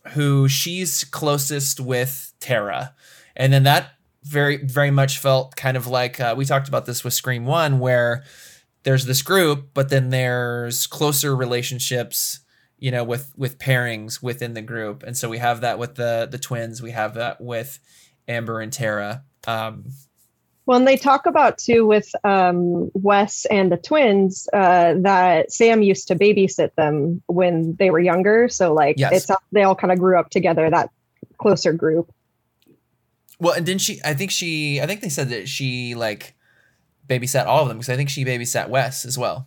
who 0.08 0.48
she's 0.48 1.04
closest 1.04 1.80
with 1.80 2.32
Tara, 2.40 2.94
and 3.36 3.52
then 3.52 3.64
that 3.64 3.90
very 4.22 4.56
very 4.56 4.90
much 4.90 5.18
felt 5.18 5.54
kind 5.56 5.76
of 5.76 5.86
like 5.86 6.18
uh, 6.18 6.34
we 6.36 6.44
talked 6.44 6.68
about 6.68 6.86
this 6.86 7.04
with 7.04 7.12
Scream 7.12 7.44
One, 7.44 7.78
where 7.78 8.24
there's 8.84 9.04
this 9.04 9.20
group, 9.20 9.70
but 9.74 9.90
then 9.90 10.10
there's 10.10 10.86
closer 10.86 11.36
relationships 11.36 12.40
you 12.78 12.90
know 12.90 13.04
with 13.04 13.32
with 13.36 13.58
pairings 13.58 14.22
within 14.22 14.54
the 14.54 14.62
group. 14.62 15.02
And 15.02 15.16
so 15.16 15.28
we 15.28 15.38
have 15.38 15.60
that 15.60 15.78
with 15.78 15.96
the 15.96 16.28
the 16.30 16.38
twins. 16.38 16.82
We 16.82 16.92
have 16.92 17.14
that 17.14 17.40
with 17.40 17.78
Amber 18.28 18.60
and 18.60 18.72
Tara. 18.72 19.22
Um, 19.46 19.84
When 20.64 20.84
they 20.84 20.96
talk 20.96 21.26
about 21.26 21.58
too 21.58 21.86
with 21.86 22.10
um, 22.24 22.90
Wes 22.94 23.44
and 23.46 23.70
the 23.70 23.76
twins, 23.76 24.48
uh, 24.52 24.94
that 24.98 25.52
Sam 25.52 25.82
used 25.82 26.08
to 26.08 26.16
babysit 26.16 26.74
them 26.74 27.22
when 27.26 27.76
they 27.76 27.90
were 27.90 28.00
younger. 28.00 28.48
So 28.48 28.72
like 28.74 28.98
Yes. 28.98 29.12
it's 29.30 29.38
they 29.52 29.62
all 29.62 29.76
kind 29.76 29.92
of 29.92 29.98
grew 29.98 30.18
up 30.18 30.30
together, 30.30 30.68
that 30.68 30.90
closer 31.38 31.72
group. 31.72 32.12
well, 33.38 33.54
and 33.54 33.64
didn't 33.66 33.82
she? 33.82 34.00
I 34.04 34.14
think 34.14 34.30
she. 34.30 34.80
I 34.80 34.86
think 34.86 35.02
they 35.02 35.08
said 35.10 35.28
that 35.28 35.48
she 35.48 35.94
like 35.94 36.34
babysat 37.08 37.46
all 37.46 37.62
of 37.62 37.68
them 37.68 37.76
because 37.78 37.90
I 37.90 37.96
think 37.96 38.08
she 38.08 38.24
babysat 38.24 38.68
Wes 38.68 39.04
as 39.04 39.16
well. 39.16 39.46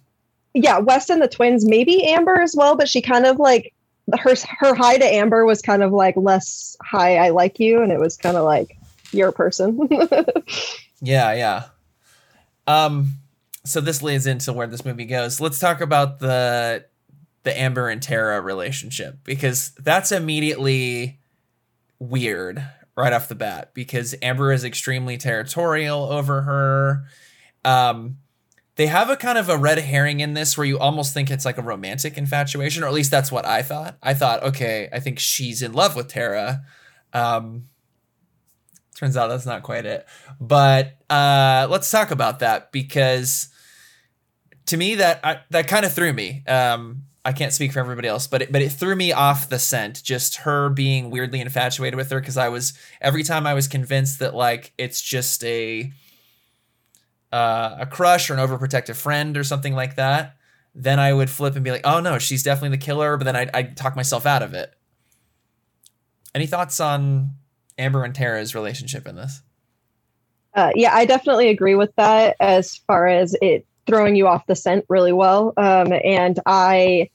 Yeah, 0.54 0.78
Wes 0.80 1.10
and 1.10 1.22
the 1.22 1.28
twins, 1.28 1.66
maybe 1.66 2.04
Amber 2.06 2.40
as 2.40 2.56
well, 2.56 2.76
but 2.78 2.88
she 2.88 3.02
kind 3.02 3.26
of 3.26 3.38
like 3.40 3.74
her 4.18 4.36
her 4.60 4.76
hi 4.76 4.98
to 4.98 5.06
Amber 5.06 5.46
was 5.46 5.62
kind 5.62 5.84
of 5.84 5.92
like 5.92 6.16
less 6.18 6.76
hi, 6.84 7.18
I 7.18 7.30
like 7.30 7.60
you, 7.60 7.82
and 7.82 7.92
it 7.92 8.00
was 8.00 8.18
kind 8.18 8.38
of 8.38 8.44
like 8.44 8.78
your 9.12 9.32
person. 9.32 9.90
Yeah, 11.02 11.34
yeah. 11.34 11.64
Um, 12.68 13.14
so 13.66 13.82
this 13.82 14.02
leads 14.02 14.28
into 14.28 14.54
where 14.54 14.68
this 14.68 14.86
movie 14.86 15.06
goes. 15.06 15.40
Let's 15.40 15.60
talk 15.60 15.82
about 15.82 16.20
the 16.20 16.86
the 17.44 17.58
Amber 17.58 17.90
and 17.90 18.02
Tara 18.02 18.42
relationship 18.42 19.20
because 19.24 19.72
that's 19.80 20.12
immediately 20.12 21.20
weird 22.00 22.64
right 22.98 23.14
off 23.14 23.30
the 23.30 23.36
bat 23.36 23.74
because 23.74 24.14
Amber 24.22 24.52
is 24.52 24.66
extremely 24.66 25.18
territorial 25.18 26.04
over 26.04 26.42
her. 26.42 27.06
Um, 27.64 28.18
they 28.80 28.88
have 28.88 29.10
a 29.10 29.18
kind 29.18 29.38
of 29.38 29.50
a 29.50 29.58
red 29.58 29.78
herring 29.78 30.22
in 30.22 30.36
this 30.36 30.58
where 30.58 30.66
you 30.66 30.80
almost 30.80 31.14
think 31.14 31.30
it's 31.30 31.44
like 31.44 31.58
a 31.58 31.62
romantic 31.62 32.18
infatuation, 32.18 32.82
or 32.82 32.88
at 32.88 32.94
least 32.94 33.12
that's 33.12 33.30
what 33.30 33.46
I 33.46 33.62
thought. 33.62 33.98
I 34.02 34.14
thought, 34.14 34.42
okay, 34.42 34.88
I 34.94 35.02
think 35.02 35.20
she's 35.20 35.62
in 35.62 35.74
love 35.74 35.98
with 35.98 36.08
Tara. 36.08 36.62
Um, 37.12 37.66
turns 38.96 39.18
out 39.18 39.28
that's 39.28 39.46
not 39.46 39.64
quite 39.64 39.86
it. 39.86 40.08
But 40.40 40.96
uh, 41.10 41.68
let's 41.70 41.92
talk 41.92 42.12
about 42.12 42.40
that 42.40 42.72
because 42.72 43.50
to 44.68 44.78
me 44.78 44.96
that 44.96 45.20
I, 45.26 45.42
that 45.50 45.68
kind 45.68 45.84
of 45.84 45.92
threw 45.92 46.14
me. 46.14 46.46
Um, 46.48 47.04
I 47.26 47.34
can't 47.34 47.52
speak 47.52 47.74
for 47.74 47.82
everybody 47.82 48.08
else, 48.08 48.28
but 48.28 48.44
it, 48.44 48.50
but 48.50 48.62
it 48.62 48.70
threw 48.70 48.96
me 48.96 49.12
off 49.12 49.50
the 49.50 49.60
scent. 49.60 50.02
Just 50.02 50.38
her 50.38 50.70
being 50.70 51.10
weirdly 51.10 51.42
infatuated 51.42 51.98
with 51.98 52.10
her 52.12 52.22
because 52.22 52.38
I 52.38 52.48
was 52.48 52.80
every 53.02 53.24
time 53.24 53.46
I 53.46 53.56
was 53.56 53.68
convinced 53.68 54.20
that 54.20 54.36
like 54.36 54.72
it's 54.78 55.02
just 55.02 55.44
a 55.44 55.92
uh, 57.32 57.78
a 57.80 57.86
crush 57.86 58.30
or 58.30 58.34
an 58.34 58.40
overprotective 58.40 58.96
friend 58.96 59.38
or 59.38 59.44
something 59.44 59.74
like 59.74 59.96
that. 59.96 60.36
Then 60.76 61.00
I 61.00 61.14
would 61.14 61.30
flip 61.30 61.56
and 61.56 61.64
be 61.64 61.72
like, 61.72 61.86
oh 61.86 62.00
no, 62.00 62.20
she's 62.20 62.44
definitely 62.44 62.78
the 62.78 62.84
killer. 62.84 63.18
But 63.18 63.26
then 63.26 63.36
I'd, 63.36 63.50
I'd 63.54 63.78
talk 63.78 63.96
myself 63.96 64.26
out 64.26 64.44
of 64.44 64.54
it. 64.54 64.74
Any 66.34 66.46
thoughts 66.46 66.80
on 66.80 67.32
Amber 67.78 68.04
and 68.04 68.14
Tara's 68.14 68.54
relationship 68.54 69.08
in 69.08 69.16
this? 69.16 69.42
Uh, 70.54 70.72
yeah, 70.76 70.96
I 70.96 71.06
definitely 71.06 71.50
agree 71.50 71.76
with 71.76 71.96
that 71.96 72.36
as 72.40 72.78
far 72.88 73.08
as 73.08 73.36
it 73.42 73.66
throwing 73.86 74.16
you 74.16 74.28
off 74.28 74.46
the 74.46 74.56
scent 74.56 74.86
really 74.90 75.14
well. 75.14 75.54
Um, 75.58 75.94
and 76.04 76.40
I 76.46 77.10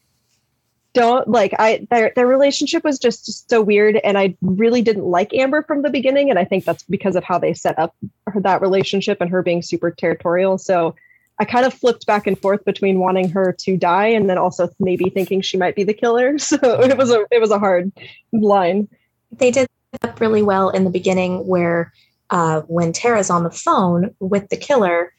don't 0.94 1.28
like 1.28 1.52
I 1.58 1.86
their 1.90 2.12
their 2.16 2.26
relationship 2.26 2.84
was 2.84 2.98
just, 2.98 3.48
so 3.50 3.60
weird, 3.60 3.96
and 3.96 4.16
I 4.16 4.36
really 4.40 4.80
didn't 4.80 5.04
like 5.04 5.34
Amber 5.34 5.62
from 5.62 5.82
the 5.82 5.90
beginning, 5.90 6.30
and 6.30 6.38
I 6.38 6.44
think 6.44 6.64
that's 6.64 6.84
because 6.84 7.16
of 7.16 7.24
how 7.24 7.38
they 7.38 7.52
set 7.52 7.78
up 7.78 7.94
her, 8.28 8.40
that 8.40 8.62
relationship 8.62 9.20
and 9.20 9.28
her 9.30 9.42
being 9.42 9.60
super 9.60 9.90
territorial. 9.90 10.56
So 10.56 10.94
I 11.38 11.44
kind 11.44 11.66
of 11.66 11.74
flipped 11.74 12.06
back 12.06 12.26
and 12.26 12.38
forth 12.38 12.64
between 12.64 13.00
wanting 13.00 13.28
her 13.30 13.52
to 13.60 13.76
die 13.76 14.06
and 14.06 14.30
then 14.30 14.38
also 14.38 14.70
maybe 14.78 15.10
thinking 15.10 15.40
she 15.40 15.56
might 15.56 15.74
be 15.74 15.84
the 15.84 15.94
killer. 15.94 16.38
So 16.38 16.58
it 16.80 16.96
was 16.96 17.10
a 17.10 17.26
it 17.30 17.40
was 17.40 17.50
a 17.50 17.58
hard 17.58 17.92
line. 18.32 18.88
they 19.32 19.50
did 19.50 19.68
up 20.02 20.20
really 20.20 20.42
well 20.42 20.70
in 20.70 20.84
the 20.84 20.90
beginning 20.90 21.46
where 21.46 21.92
uh, 22.30 22.62
when 22.62 22.92
Tara's 22.92 23.30
on 23.30 23.44
the 23.44 23.50
phone 23.50 24.14
with 24.18 24.48
the 24.48 24.56
killer, 24.56 25.12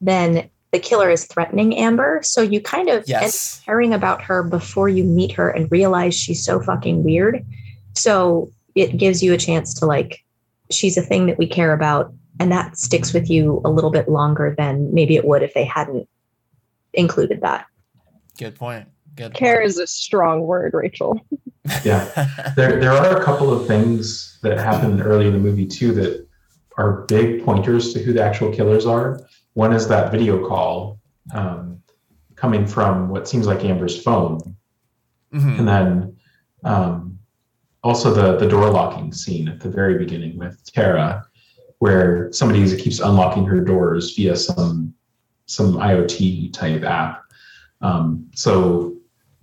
then 0.00 0.50
the 0.76 0.82
killer 0.82 1.08
is 1.08 1.24
threatening 1.24 1.74
Amber. 1.74 2.20
So 2.22 2.42
you 2.42 2.60
kind 2.60 2.90
of 2.90 2.98
end 2.98 3.08
Yes. 3.08 3.62
caring 3.64 3.94
about 3.94 4.20
her 4.20 4.42
before 4.42 4.90
you 4.90 5.04
meet 5.04 5.32
her 5.32 5.48
and 5.48 5.72
realize 5.72 6.14
she's 6.14 6.44
so 6.44 6.60
fucking 6.60 7.02
weird. 7.02 7.46
So 7.94 8.50
it 8.74 8.98
gives 8.98 9.22
you 9.22 9.32
a 9.32 9.38
chance 9.38 9.72
to 9.74 9.86
like, 9.86 10.22
she's 10.70 10.98
a 10.98 11.02
thing 11.02 11.26
that 11.26 11.38
we 11.38 11.46
care 11.46 11.72
about. 11.72 12.12
And 12.38 12.52
that 12.52 12.76
sticks 12.76 13.14
with 13.14 13.30
you 13.30 13.62
a 13.64 13.70
little 13.70 13.90
bit 13.90 14.06
longer 14.06 14.54
than 14.58 14.92
maybe 14.92 15.16
it 15.16 15.24
would 15.24 15.42
if 15.42 15.54
they 15.54 15.64
hadn't 15.64 16.06
included 16.92 17.40
that. 17.40 17.64
Good 18.36 18.54
point. 18.56 18.86
Good. 19.14 19.32
Care 19.32 19.62
is 19.62 19.78
a 19.78 19.86
strong 19.86 20.42
word, 20.42 20.74
Rachael. 20.74 21.18
Yeah. 21.86 22.04
there 22.56 22.78
there 22.78 22.92
are 22.92 23.18
a 23.18 23.24
couple 23.24 23.50
of 23.50 23.66
things 23.66 24.38
that 24.42 24.58
happen 24.58 25.00
early 25.00 25.26
in 25.26 25.32
the 25.32 25.38
movie 25.38 25.66
too 25.66 25.92
that 25.94 26.28
are 26.76 27.06
big 27.06 27.42
pointers 27.42 27.94
to 27.94 28.02
who 28.02 28.12
the 28.12 28.22
actual 28.22 28.52
killers 28.52 28.84
are. 28.84 29.26
One 29.56 29.72
is 29.72 29.88
that 29.88 30.12
video 30.12 30.46
call 30.46 31.00
um, 31.32 31.80
coming 32.34 32.66
from 32.66 33.08
what 33.08 33.26
seems 33.26 33.46
like 33.46 33.64
Amber's 33.64 34.00
phone, 34.02 34.54
Mhm. 35.32 35.58
and 35.58 35.66
then 35.66 36.16
um, 36.62 37.18
also 37.82 38.12
the 38.12 38.36
the 38.36 38.46
door 38.46 38.68
locking 38.68 39.12
scene 39.14 39.48
at 39.48 39.60
the 39.60 39.70
very 39.70 39.96
beginning 39.96 40.36
with 40.36 40.62
Tara, 40.74 41.24
where 41.78 42.30
somebody 42.32 42.60
keeps 42.76 43.00
unlocking 43.00 43.46
her 43.46 43.62
doors 43.62 44.14
via 44.14 44.36
some 44.36 44.92
some 45.46 45.76
IoT 45.78 46.52
type 46.52 46.84
app. 46.84 47.22
Um, 47.80 48.26
so 48.34 48.94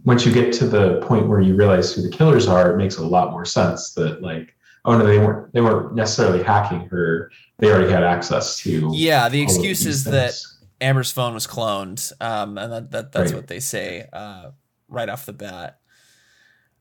once 0.05 0.27
you 0.27 0.31
get 0.31 0.53
to 0.59 0.67
the 0.67 0.99
point 1.01 1.27
where 1.27 1.41
you 1.41 1.55
realize 1.55 1.91
who 1.91 2.03
the 2.03 2.09
killers 2.17 2.47
are, 2.47 2.71
it 2.71 2.77
makes 2.77 2.97
a 2.97 3.03
lot 3.05 3.31
more 3.31 3.45
sense 3.45 3.93
that 3.95 4.21
like, 4.21 4.53
oh 4.85 4.97
no, 4.97 5.05
they 5.05 5.17
weren't 5.19 5.53
they 5.53 5.61
weren't 5.61 5.95
necessarily 5.95 6.43
hacking 6.43 6.87
her. 6.89 7.31
They 7.59 7.71
already 7.71 7.91
had 7.91 8.03
access 8.03 8.57
to. 8.59 8.91
Yeah, 8.93 9.29
the 9.29 9.41
excuse 9.41 9.85
is 9.85 10.03
that. 10.05 10.33
Amber's 10.81 11.11
phone 11.13 11.33
was 11.33 11.47
cloned, 11.47 12.11
um, 12.19 12.57
and 12.57 12.73
that, 12.73 12.91
that 12.91 13.11
that's 13.13 13.31
Right. 13.31 13.37
what 13.37 13.47
they 13.47 13.61
say 13.61 14.05
uh, 14.11 14.51
right 14.89 15.07
off 15.07 15.25
the 15.25 15.31
bat. 15.31 15.79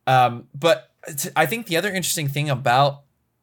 Um, 0.09 0.49
but 0.53 0.91
t- 1.17 1.29
I 1.37 1.47
think 1.47 1.67
the 1.67 1.77
other 1.77 1.89
interesting 1.93 2.27
thing 2.27 2.51
about 2.51 3.03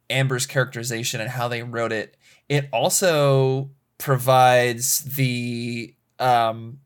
Amber's 0.09 0.45
characterization 0.45 1.21
and 1.21 1.29
how 1.29 1.47
they 1.47 1.63
wrote 1.63 1.93
it, 1.93 2.17
it 2.49 2.67
also 2.73 3.69
provides 3.99 4.99
the 5.15 5.93
um, 6.19 6.79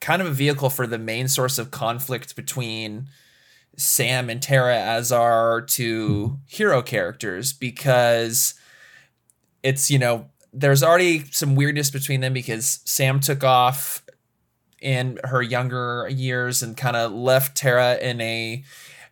kind 0.00 0.20
of 0.20 0.26
a 0.26 0.32
vehicle 0.32 0.70
for 0.70 0.88
the 0.88 0.98
main 0.98 1.28
source 1.28 1.58
of 1.58 1.70
conflict 1.70 2.34
between 2.34 3.08
Sam 3.76 4.30
and 4.30 4.42
Tara 4.42 4.76
as 4.76 5.12
our 5.12 5.62
two 5.62 6.38
hero 6.46 6.82
characters 6.82 7.52
because 7.52 8.54
it's 9.62 9.90
you 9.90 9.98
know 9.98 10.30
there's 10.52 10.82
already 10.82 11.24
some 11.30 11.56
weirdness 11.56 11.90
between 11.90 12.20
them 12.20 12.32
because 12.32 12.80
Sam 12.84 13.20
took 13.20 13.42
off 13.42 14.04
in 14.80 15.18
her 15.24 15.42
younger 15.42 16.08
years 16.10 16.62
and 16.62 16.76
kind 16.76 16.96
of 16.96 17.12
left 17.12 17.56
Tara 17.56 17.96
in 17.96 18.20
a 18.20 18.62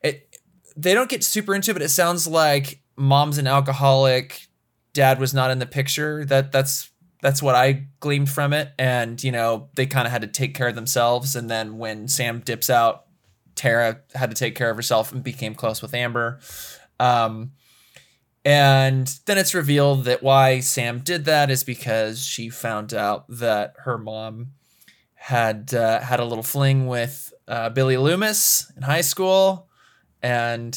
it 0.03 0.39
they 0.77 0.95
don't 0.95 1.11
get 1.11 1.25
super 1.25 1.55
into 1.55 1.71
it 1.71 1.75
but 1.75 1.83
it 1.83 1.89
sounds 1.89 2.27
like 2.27 2.81
mom's 2.97 3.39
an 3.39 3.47
alcoholic 3.47 4.49
dad 4.93 5.19
was 5.19 5.35
not 5.35 5.51
in 5.51 5.59
the 5.59 5.67
picture. 5.67 6.25
That 6.25 6.53
that's 6.53 6.91
that's 7.21 7.43
what 7.43 7.55
I 7.55 7.87
gleaned 8.01 8.31
from 8.31 8.53
it. 8.53 8.73
And 8.79 9.23
you 9.23 9.33
know 9.33 9.69
they 9.75 9.87
kind 9.87 10.07
of 10.07 10.13
had 10.13 10.23
to 10.23 10.29
take 10.29 10.55
care 10.55 10.69
of 10.69 10.75
themselves. 10.75 11.37
And 11.37 11.51
then 11.51 11.79
when 11.79 12.09
Sam 12.09 12.41
dips 12.41 12.71
out 12.71 13.05
Tara 13.55 14.01
had 14.15 14.31
to 14.31 14.37
take 14.37 14.55
care 14.55 14.71
of 14.71 14.77
herself 14.77 15.13
and 15.13 15.23
became 15.23 15.55
close 15.55 15.83
with 15.83 15.95
Amber 15.95 16.41
um 17.01 17.53
and 18.45 19.07
then 19.27 19.39
it's 19.39 19.55
revealed 19.55 20.05
that 20.05 20.23
why 20.23 20.61
Sam 20.61 20.99
did 20.99 21.27
that 21.27 21.51
is 21.51 21.63
because 21.63 22.25
she 22.25 22.49
found 22.49 22.93
out 22.93 23.25
that 23.29 23.75
her 23.85 23.97
mom 23.97 24.49
had 25.15 25.73
uh, 25.73 26.01
had 26.01 26.19
a 26.19 26.25
little 26.25 26.43
fling 26.43 26.89
with 26.89 27.33
uh, 27.47 27.69
Billy 27.69 27.97
Loomis 27.97 28.73
in 28.77 28.83
high 28.83 29.03
school, 29.03 29.69
and 30.23 30.77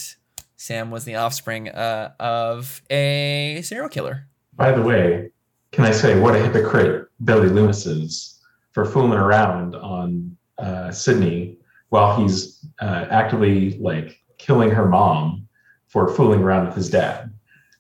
Sam 0.56 0.92
was 0.92 1.06
the 1.06 1.16
offspring 1.16 1.70
uh, 1.70 2.12
of 2.20 2.84
a 2.92 3.62
serial 3.64 3.90
killer. 3.90 4.28
By 4.54 4.72
the 4.72 4.84
way, 4.84 5.32
can 5.72 5.86
I 5.86 5.92
say 5.92 6.20
what 6.20 6.36
a 6.36 6.40
hypocrite 6.40 7.08
Billy 7.24 7.50
Loomis 7.50 7.88
is 7.88 8.40
for 8.74 8.86
fooling 8.86 9.18
around 9.18 9.76
on 9.76 10.38
uh, 10.60 10.92
Sidney 10.92 11.58
while 11.90 12.16
he's 12.16 12.55
uh, 12.80 13.06
actively 13.10 13.78
like 13.80 14.20
killing 14.38 14.72
her 14.72 14.88
mom 14.88 15.48
for 15.88 16.08
fooling 16.10 16.42
around 16.42 16.68
with 16.68 16.76
his 16.76 16.90
dad. 16.90 17.34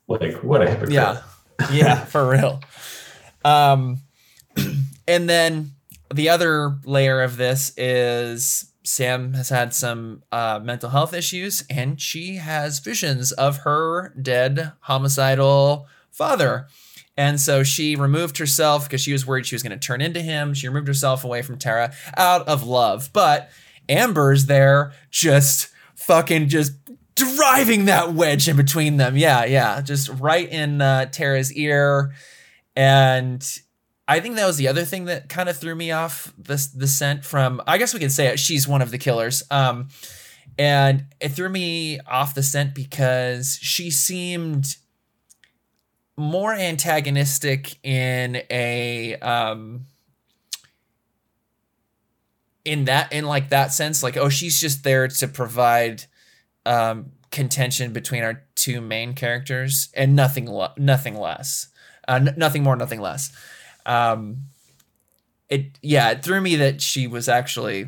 Like 0.07 0.35
what 0.43 0.61
a 0.61 0.69
hypocrite! 0.69 0.93
Yeah, 0.93 1.21
yeah, 1.71 2.05
for 2.05 2.29
real. 2.29 2.61
Um, 3.43 4.01
and 5.07 5.29
then 5.29 5.71
the 6.13 6.29
other 6.29 6.77
layer 6.85 7.21
of 7.21 7.37
this 7.37 7.73
is 7.77 8.71
Sam 8.83 9.33
has 9.33 9.49
had 9.49 9.73
some 9.73 10.23
uh, 10.31 10.59
mental 10.63 10.89
health 10.89 11.13
issues, 11.13 11.63
and 11.69 11.99
she 11.99 12.35
has 12.35 12.79
visions 12.79 13.31
of 13.31 13.57
her 13.59 14.13
dead 14.21 14.73
homicidal 14.81 15.87
father. 16.11 16.67
And 17.17 17.39
so 17.39 17.63
she 17.63 17.95
removed 17.95 18.37
herself 18.37 18.85
because 18.85 19.01
she 19.01 19.13
was 19.13 19.25
worried 19.25 19.45
she 19.45 19.55
was 19.55 19.63
going 19.63 19.77
to 19.77 19.87
turn 19.87 20.01
into 20.01 20.21
him. 20.21 20.53
She 20.53 20.67
removed 20.67 20.87
herself 20.87 21.23
away 21.23 21.41
from 21.41 21.57
Tara 21.57 21.93
out 22.17 22.47
of 22.47 22.63
love. 22.63 23.09
But 23.13 23.49
Amber's 23.89 24.45
there 24.45 24.93
just 25.09 25.69
fucking 25.95 26.49
just 26.49 26.73
driving 27.15 27.85
that 27.85 28.13
wedge 28.13 28.47
in 28.47 28.57
between 28.57 28.97
them. 28.97 29.17
Yeah, 29.17 29.45
yeah, 29.45 29.81
just 29.81 30.09
right 30.09 30.47
in 30.49 30.81
uh, 30.81 31.05
Tara's 31.05 31.53
ear, 31.53 32.13
and 32.75 33.45
I 34.07 34.19
think 34.19 34.35
that 34.35 34.45
was 34.45 34.57
the 34.57 34.67
other 34.67 34.85
thing 34.85 35.05
that 35.05 35.29
kind 35.29 35.49
of 35.49 35.57
threw 35.57 35.75
me 35.75 35.91
off 35.91 36.33
the 36.37 36.67
the 36.75 36.87
scent 36.87 37.25
from. 37.25 37.61
I 37.65 37.77
guess 37.77 37.93
we 37.93 37.99
can 37.99 38.09
say 38.09 38.27
it. 38.27 38.39
She's 38.39 38.67
one 38.67 38.81
of 38.81 38.91
the 38.91 38.97
killers. 38.97 39.43
Um, 39.49 39.89
and 40.57 41.05
it 41.19 41.29
threw 41.29 41.49
me 41.49 41.99
off 42.01 42.33
the 42.33 42.43
scent 42.43 42.73
because 42.73 43.57
she 43.61 43.91
seemed 43.91 44.77
more 46.17 46.53
antagonistic 46.53 47.77
in 47.83 48.41
a 48.49 49.15
um 49.17 49.85
in 52.65 52.85
that 52.85 53.13
in 53.13 53.25
like 53.25 53.49
that 53.49 53.71
sense 53.71 54.03
like 54.03 54.17
oh 54.17 54.27
she's 54.29 54.59
just 54.59 54.83
there 54.83 55.07
to 55.07 55.27
provide 55.27 56.03
um 56.65 57.11
contention 57.31 57.93
between 57.93 58.23
our 58.23 58.43
two 58.55 58.81
main 58.81 59.13
characters 59.13 59.89
and 59.93 60.15
nothing 60.15 60.49
le- 60.51 60.73
nothing 60.77 61.15
less 61.15 61.67
uh, 62.07 62.13
n- 62.13 62.35
nothing 62.37 62.63
more 62.63 62.75
nothing 62.75 63.01
less. 63.01 63.31
Um 63.85 64.45
it 65.49 65.77
yeah 65.81 66.11
it 66.11 66.23
threw 66.23 66.41
me 66.41 66.55
that 66.57 66.81
she 66.81 67.07
was 67.07 67.29
actually 67.29 67.87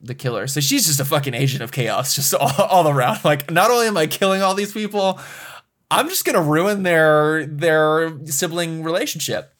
the 0.00 0.14
killer. 0.14 0.46
So 0.46 0.60
she's 0.60 0.86
just 0.86 1.00
a 1.00 1.04
fucking 1.04 1.34
agent 1.34 1.62
of 1.62 1.72
chaos 1.72 2.14
just 2.14 2.34
all, 2.40 2.52
all 2.62 2.88
around. 2.88 3.24
Like 3.24 3.50
not 3.50 3.70
only 3.70 3.86
am 3.86 3.96
i 3.96 4.06
killing 4.06 4.42
all 4.42 4.54
these 4.54 4.72
people 4.72 5.18
i'm 5.90 6.08
just 6.08 6.24
gonna 6.24 6.42
ruin 6.42 6.82
their 6.82 7.46
their 7.46 8.18
sibling 8.26 8.82
relationship. 8.82 9.52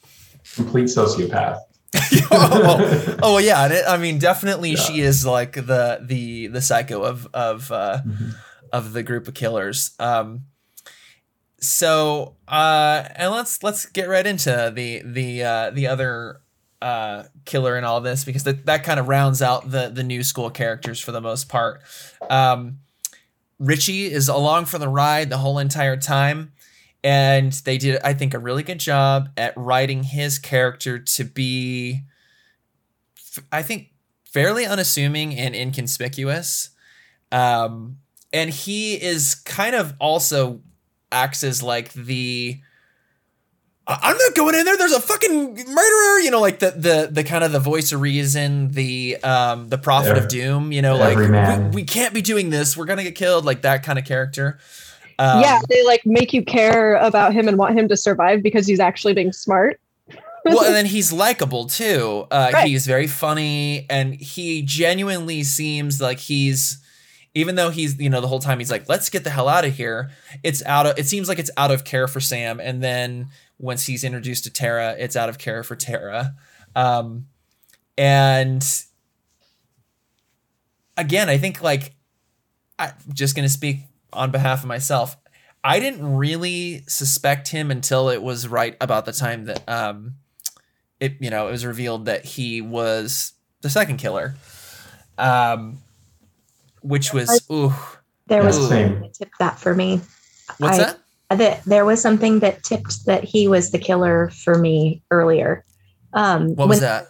Complete 0.54 0.86
sociopath. 0.86 1.58
oh, 2.30 2.60
well, 2.62 3.16
oh, 3.22 3.38
yeah 3.38 3.64
and 3.64 3.72
it, 3.72 3.84
i 3.88 3.96
mean 3.96 4.18
definitely 4.18 4.70
Yeah. 4.70 4.76
she 4.80 5.00
is 5.00 5.24
like 5.24 5.52
the 5.54 6.00
the 6.02 6.48
the 6.48 6.60
psycho 6.60 7.02
of 7.02 7.28
of 7.34 7.70
uh 7.70 8.00
Mhm. 8.06 8.34
of 8.72 8.92
the 8.92 9.02
group 9.02 9.28
of 9.28 9.34
killers 9.34 9.90
um 10.00 10.46
so 11.60 12.36
uh 12.48 13.04
and 13.16 13.32
let's 13.32 13.62
let's 13.62 13.86
get 13.86 14.08
right 14.08 14.26
into 14.26 14.72
the 14.74 15.02
the 15.04 15.42
uh 15.44 15.70
the 15.70 15.86
other 15.86 16.40
uh 16.82 17.22
killer 17.44 17.78
in 17.78 17.84
all 17.84 18.00
this 18.00 18.24
because 18.24 18.44
that 18.44 18.66
that 18.66 18.84
kind 18.84 19.00
of 19.00 19.08
rounds 19.08 19.40
out 19.40 19.70
the 19.70 19.88
the 19.88 20.02
new 20.02 20.22
school 20.22 20.50
characters 20.50 21.00
for 21.00 21.12
the 21.12 21.20
most 21.20 21.48
part 21.48 21.80
um 22.28 22.78
richie 23.58 24.10
is 24.12 24.28
along 24.28 24.64
for 24.66 24.78
the 24.78 24.88
ride 24.88 25.30
the 25.30 25.38
whole 25.38 25.58
entire 25.58 25.96
time 25.96 26.52
and 27.04 27.52
they 27.64 27.78
did 27.78 28.00
i 28.02 28.12
think 28.14 28.34
a 28.34 28.38
really 28.38 28.62
good 28.64 28.80
job 28.80 29.28
at 29.36 29.52
writing 29.56 30.02
his 30.02 30.38
character 30.40 30.98
to 30.98 31.22
be 31.22 32.00
f- 33.18 33.44
i 33.52 33.62
think 33.62 33.90
fairly 34.24 34.64
unassuming 34.66 35.36
and 35.36 35.54
inconspicuous 35.54 36.70
um 37.30 37.98
and 38.32 38.50
he 38.50 38.94
is 38.94 39.36
kind 39.36 39.76
of 39.76 39.94
also 40.00 40.60
acts 41.12 41.44
as 41.44 41.62
like 41.62 41.92
the 41.92 42.58
"I- 43.86 43.98
I'm 44.02 44.16
not 44.16 44.34
going 44.34 44.56
in 44.56 44.64
there. 44.64 44.76
There's 44.76 44.90
a 44.92 45.00
fucking 45.00 45.54
murderer. 45.54 46.18
You 46.20 46.30
know, 46.32 46.40
like 46.40 46.58
the 46.58 46.70
the 46.72 47.08
the 47.12 47.22
kind 47.22 47.44
of 47.44 47.52
the 47.52 47.60
voice 47.60 47.92
of 47.92 48.00
reason, 48.00 48.72
the 48.72 49.18
um 49.22 49.68
the 49.68 49.78
prophet 49.78 50.16
of 50.18 50.26
doom. 50.28 50.72
You 50.72 50.82
know, 50.82 50.96
like 50.96 51.16
we, 51.70 51.82
we 51.82 51.84
can't 51.84 52.12
be 52.12 52.22
doing 52.22 52.50
this. 52.50 52.76
We're 52.76 52.86
gonna 52.86 53.04
get 53.04 53.14
killed. 53.14 53.44
Like 53.44 53.62
that 53.62 53.84
kind 53.84 53.98
of 54.00 54.04
character. 54.04 54.58
Um, 55.18 55.40
yeah, 55.40 55.60
they 55.68 55.84
like 55.84 56.04
make 56.04 56.32
you 56.32 56.44
care 56.44 56.96
about 56.96 57.32
him 57.32 57.48
and 57.48 57.56
want 57.58 57.78
him 57.78 57.88
to 57.88 57.96
survive 57.96 58.42
because 58.42 58.66
he's 58.66 58.80
actually 58.80 59.14
being 59.14 59.32
smart. 59.32 59.80
well, 60.44 60.64
and 60.64 60.74
then 60.74 60.86
he's 60.86 61.12
likable 61.12 61.66
too. 61.66 62.26
Uh, 62.30 62.50
Right. 62.52 62.68
He's 62.68 62.86
very 62.86 63.06
funny, 63.06 63.86
and 63.88 64.14
he 64.14 64.62
genuinely 64.62 65.42
seems 65.42 66.00
like 66.00 66.18
he's, 66.18 66.78
even 67.34 67.54
though 67.54 67.70
he's, 67.70 67.98
you 68.00 68.10
know, 68.10 68.20
the 68.20 68.28
whole 68.28 68.40
time 68.40 68.58
he's 68.58 68.70
like, 68.70 68.88
"Let's 68.88 69.08
get 69.10 69.24
the 69.24 69.30
hell 69.30 69.48
out 69.48 69.64
of 69.64 69.74
here." 69.74 70.10
It's 70.42 70.64
out 70.64 70.86
of. 70.86 70.98
It 70.98 71.06
seems 71.06 71.28
like 71.28 71.38
it's 71.38 71.50
out 71.56 71.70
of 71.70 71.84
care 71.84 72.08
for 72.08 72.20
Sam, 72.20 72.60
and 72.60 72.82
then 72.82 73.28
once 73.58 73.86
he's 73.86 74.04
introduced 74.04 74.44
to 74.44 74.50
Tara, 74.52 74.96
it's 74.98 75.16
out 75.16 75.28
of 75.28 75.38
care 75.38 75.62
for 75.62 75.76
Tara. 75.76 76.34
Um, 76.76 77.26
and 77.96 78.64
again, 80.96 81.28
I 81.28 81.38
think 81.38 81.62
like 81.62 81.94
I'm 82.78 82.92
just 83.12 83.36
gonna 83.36 83.48
speak 83.48 83.80
on 84.14 84.30
behalf 84.30 84.62
of 84.62 84.68
myself. 84.68 85.16
I 85.62 85.80
didn't 85.80 86.16
really 86.16 86.84
suspect 86.86 87.48
him 87.48 87.70
until 87.70 88.08
it 88.10 88.22
was 88.22 88.46
right 88.46 88.76
about 88.80 89.06
the 89.06 89.12
time 89.12 89.44
that 89.46 89.66
um 89.68 90.14
it 91.00 91.14
you 91.20 91.30
know 91.30 91.48
it 91.48 91.50
was 91.52 91.64
revealed 91.64 92.04
that 92.06 92.24
he 92.24 92.60
was 92.60 93.32
the 93.62 93.70
second 93.70 93.96
killer. 93.98 94.34
Um 95.18 95.78
which 96.82 97.12
was 97.14 97.46
ooh 97.50 97.72
There 98.26 98.42
was 98.44 98.56
Ooh. 98.58 98.60
something 98.62 98.88
Same. 98.92 99.00
that 99.00 99.14
tipped 99.14 99.38
that 99.38 99.58
for 99.58 99.74
me. 99.74 100.00
what's 100.58 100.78
I- 100.78 100.82
that? 100.84 100.98
That 101.30 101.64
there 101.64 101.84
was 101.86 102.00
something 102.00 102.40
that 102.40 102.62
tipped 102.62 103.06
that 103.06 103.24
he 103.24 103.48
was 103.48 103.70
the 103.72 103.78
killer 103.78 104.30
for 104.44 104.56
me 104.58 105.02
earlier. 105.10 105.64
Um, 106.12 106.54
What 106.54 106.68
was 106.68 106.76
when, 106.80 106.82
that? 106.82 107.06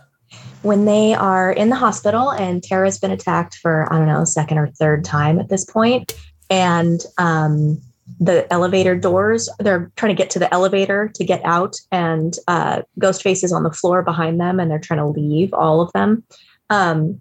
when 0.63 0.85
they 0.87 1.13
are 1.15 1.51
in 1.53 1.69
the 1.69 1.77
hospital 1.77 2.31
and 2.31 2.63
Tara's 2.63 2.97
been 2.99 3.11
attacked 3.11 3.57
for 3.57 3.93
I 3.93 3.99
don't 3.99 4.07
know 4.07 4.25
second 4.25 4.59
or 4.59 4.69
third 4.69 5.05
time 5.05 5.39
at 5.41 5.49
this 5.51 5.65
point, 5.67 6.15
and 6.55 7.05
um, 7.19 7.81
the 8.21 8.47
elevator 8.53 8.95
doors 8.95 9.49
they're 9.59 9.91
trying 9.97 10.15
to 10.15 10.23
get 10.23 10.31
to 10.31 10.39
the 10.39 10.53
elevator 10.55 11.11
to 11.17 11.25
get 11.25 11.45
out, 11.45 11.77
and 11.91 12.37
uh, 12.47 12.83
Ghostface 13.01 13.43
is 13.43 13.53
on 13.53 13.65
the 13.65 13.73
floor 13.73 14.03
behind 14.03 14.41
them, 14.41 14.61
and 14.61 14.71
they're 14.71 14.79
trying 14.79 15.01
to 15.01 15.07
leave 15.07 15.53
all 15.53 15.81
of 15.81 15.93
them. 15.93 16.23
Um, 16.71 17.21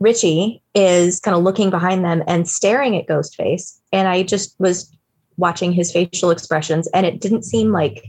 Richie 0.00 0.62
is 0.74 1.20
kind 1.20 1.36
of 1.36 1.42
looking 1.42 1.68
behind 1.68 2.04
them 2.04 2.22
and 2.26 2.48
staring 2.48 2.96
at 2.96 3.06
Ghostface, 3.06 3.78
and 3.92 4.08
I 4.08 4.22
just 4.22 4.58
was 4.58 4.90
watching 5.36 5.72
his 5.72 5.92
facial 5.92 6.30
expressions, 6.30 6.88
and 6.94 7.04
it 7.04 7.20
didn't 7.20 7.44
seem 7.44 7.70
like 7.70 8.06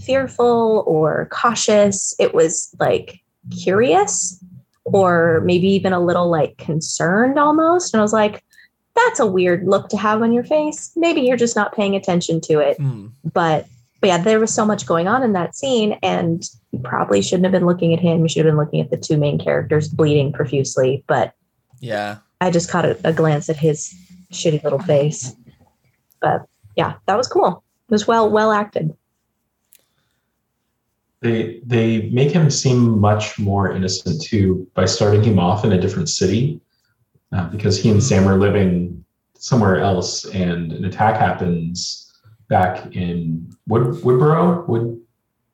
fearful 0.00 0.82
or 0.84 1.28
cautious. 1.30 2.12
It 2.18 2.34
was 2.34 2.74
like 2.80 3.20
curious 3.62 4.42
or 4.84 5.42
maybe 5.44 5.68
even 5.68 5.92
a 5.92 6.00
little 6.00 6.28
like 6.28 6.56
concerned 6.58 7.38
almost. 7.38 7.94
And 7.94 8.00
I 8.00 8.02
was 8.02 8.12
like, 8.12 8.42
that's 9.06 9.20
a 9.20 9.26
weird 9.26 9.66
look 9.66 9.88
to 9.90 9.96
have 9.96 10.22
on 10.22 10.32
your 10.32 10.44
face. 10.44 10.92
Maybe 10.96 11.22
you're 11.22 11.36
just 11.36 11.56
not 11.56 11.74
paying 11.74 11.94
attention 11.94 12.40
to 12.42 12.58
it. 12.58 12.76
Hmm. 12.76 13.08
But, 13.24 13.66
but 14.00 14.06
yeah, 14.08 14.18
there 14.18 14.40
was 14.40 14.52
so 14.52 14.64
much 14.64 14.86
going 14.86 15.08
on 15.08 15.22
in 15.22 15.32
that 15.32 15.54
scene, 15.54 15.98
and 16.02 16.42
you 16.72 16.78
probably 16.80 17.22
shouldn't 17.22 17.44
have 17.44 17.52
been 17.52 17.66
looking 17.66 17.92
at 17.92 18.00
him. 18.00 18.20
You 18.22 18.28
should 18.28 18.44
have 18.44 18.52
been 18.52 18.62
looking 18.62 18.80
at 18.80 18.90
the 18.90 18.96
two 18.96 19.16
main 19.16 19.38
characters 19.38 19.88
bleeding 19.88 20.32
profusely. 20.32 21.04
But 21.06 21.34
Yeah. 21.80 22.18
I 22.40 22.50
just 22.50 22.68
caught 22.68 22.84
a, 22.84 22.98
a 23.04 23.12
glance 23.12 23.48
at 23.48 23.56
his 23.56 23.94
shitty 24.32 24.64
little 24.64 24.80
face. 24.80 25.34
But 26.20 26.46
yeah, 26.76 26.94
that 27.06 27.16
was 27.16 27.28
cool. 27.28 27.62
It 27.88 27.92
was 27.92 28.06
well 28.06 28.28
well 28.30 28.50
acted. 28.50 28.96
They 31.20 31.60
they 31.64 32.10
make 32.10 32.32
him 32.32 32.50
seem 32.50 32.98
much 32.98 33.38
more 33.38 33.70
innocent 33.70 34.22
too 34.22 34.66
by 34.74 34.86
starting 34.86 35.22
him 35.22 35.38
off 35.38 35.64
in 35.64 35.72
a 35.72 35.80
different 35.80 36.08
city, 36.08 36.60
uh, 37.32 37.48
because 37.48 37.78
he 37.82 37.90
and 37.90 38.02
Sam 38.02 38.28
are 38.28 38.38
living 38.38 39.04
somewhere 39.34 39.78
else, 39.80 40.24
and 40.26 40.72
an 40.72 40.84
attack 40.84 41.18
happens 41.18 42.12
back 42.48 42.94
in 42.94 43.50
Wood 43.66 44.02
Woodboro, 44.02 44.66
Wood 44.68 45.00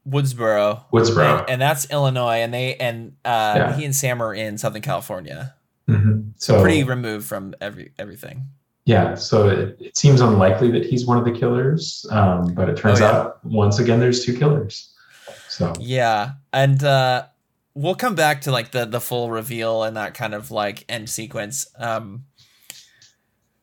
Woodsboro. 0.09 0.85
Woodsboro. 0.93 1.41
And, 1.43 1.51
and 1.51 1.61
that's 1.61 1.91
Illinois 1.91 2.38
and 2.38 2.53
they 2.53 2.77
and 2.77 3.12
uh 3.25 3.55
Yeah. 3.57 3.77
he 3.77 3.85
and 3.85 3.95
Sam 3.95 4.23
are 4.23 4.35
in 4.35 4.57
Southern 4.59 4.81
California. 4.83 5.55
Mhm. 5.88 6.33
So 6.37 6.61
Pretty 6.62 6.83
removed 6.83 7.27
from 7.27 7.55
every 7.61 7.93
everything. 7.99 8.45
yeah, 8.87 9.14
so 9.14 9.49
it, 9.49 9.77
it 9.81 9.97
seems 9.99 10.21
unlikely 10.23 10.71
that 10.73 10.85
he's 10.87 11.07
one 11.07 11.19
of 11.19 11.25
the 11.27 11.31
killers, 11.33 12.07
um, 12.11 12.55
but 12.55 12.69
it 12.71 12.77
turns 12.79 13.01
Oh, 13.01 13.05
yeah. 13.05 13.11
out 13.12 13.45
once 13.45 13.79
again 13.79 14.01
there's 14.01 14.25
two 14.25 14.37
killers. 14.37 14.91
So 15.49 15.73
Yeah, 15.79 16.33
and 16.55 16.83
uh, 16.83 17.25
we'll 17.79 17.95
come 17.95 18.17
back 18.17 18.43
to 18.43 18.51
like 18.51 18.73
the 18.73 18.85
the 18.85 19.01
full 19.01 19.31
reveal 19.31 19.85
and 19.85 19.97
that 19.97 20.12
kind 20.12 20.35
of 20.35 20.51
like 20.51 20.85
end 20.88 21.09
sequence. 21.09 21.67
Um, 21.79 22.25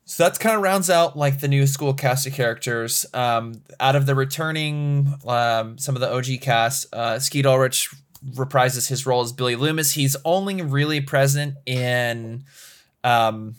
so 0.06 0.23
that's 0.23 0.38
kind 0.38 0.56
of 0.56 0.62
rounds 0.62 0.89
out 0.89 1.17
like 1.17 1.41
the 1.41 1.47
new 1.47 1.67
school 1.67 1.93
cast 1.93 2.25
of 2.25 2.34
characters. 2.34 3.06
Um, 3.13 3.62
out 3.80 3.95
of 3.95 4.06
the 4.06 4.15
returning, 4.15 5.15
um, 5.28 5.78
some 5.78 5.95
of 5.95 6.01
the 6.01 6.13
OG 6.13 6.41
cast, 6.41 6.93
uh, 6.93 7.19
Skeet 7.19 7.45
Ulrich 7.45 7.89
reprises 8.32 8.88
his 8.88 9.06
role 9.06 9.21
as 9.21 9.34
Billy 9.34 9.56
Loomis. 9.56 9.93
He's 9.93 10.15
only 10.23 10.62
really 10.62 11.01
present 11.01 11.56
in 11.65 12.45
um, 13.04 13.56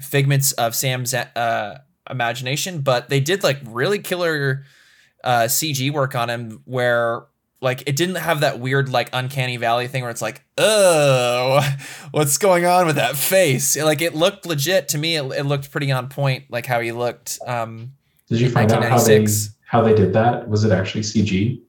figments 0.00 0.52
of 0.52 0.74
Sam's 0.74 1.14
uh, 1.14 1.78
imagination, 2.10 2.80
but 2.80 3.10
they 3.10 3.20
did 3.20 3.44
like 3.44 3.58
really 3.64 3.98
killer 3.98 4.64
uh, 5.22 5.42
CG 5.42 5.92
work 5.92 6.14
on 6.14 6.30
him 6.30 6.62
where 6.64 7.26
like 7.64 7.82
it 7.86 7.96
didn't 7.96 8.14
have 8.16 8.40
that 8.40 8.60
weird 8.60 8.88
like 8.88 9.08
uncanny 9.12 9.56
valley 9.56 9.88
thing 9.88 10.02
where 10.02 10.10
it's 10.10 10.22
like 10.22 10.44
oh 10.58 11.60
what's 12.12 12.38
going 12.38 12.64
on 12.66 12.86
with 12.86 12.96
that 12.96 13.16
face 13.16 13.76
like 13.82 14.00
it 14.00 14.14
looked 14.14 14.46
legit 14.46 14.88
to 14.88 14.98
me 14.98 15.16
it, 15.16 15.24
it 15.32 15.42
looked 15.44 15.70
pretty 15.72 15.90
on 15.90 16.08
point 16.08 16.44
like 16.50 16.66
how 16.66 16.78
he 16.80 16.92
looked 16.92 17.38
um 17.46 17.92
did 18.28 18.40
you 18.40 18.48
find 18.50 18.70
out 18.70 18.82
how 18.84 18.88
they 19.02 19.18
1996. 19.20 19.56
how 19.66 19.82
they 19.82 19.94
did 19.94 20.12
that? 20.14 20.48
Was 20.48 20.64
it 20.64 20.70
actually 20.72 21.02
CG? 21.02 21.60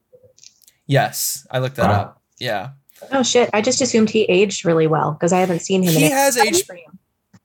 yes 0.88 1.48
i 1.52 1.60
looked 1.60 1.76
that 1.78 1.90
Wow. 1.90 2.02
up 2.02 2.22
yeah 2.40 2.70
Oh 3.12 3.24
shit! 3.24 3.50
I 3.54 3.62
just 3.62 3.82
assumed 3.82 4.10
he 4.10 4.24
aged 4.24 4.64
really 4.66 4.88
well 4.88 5.12
because 5.12 5.34
I 5.34 5.40
haven't 5.40 5.60
seen 5.60 5.84
him. 5.84 5.92
He 5.94 6.06
in 6.06 6.12
has 6.14 6.38
any 6.38 6.48
aged- 6.50 6.72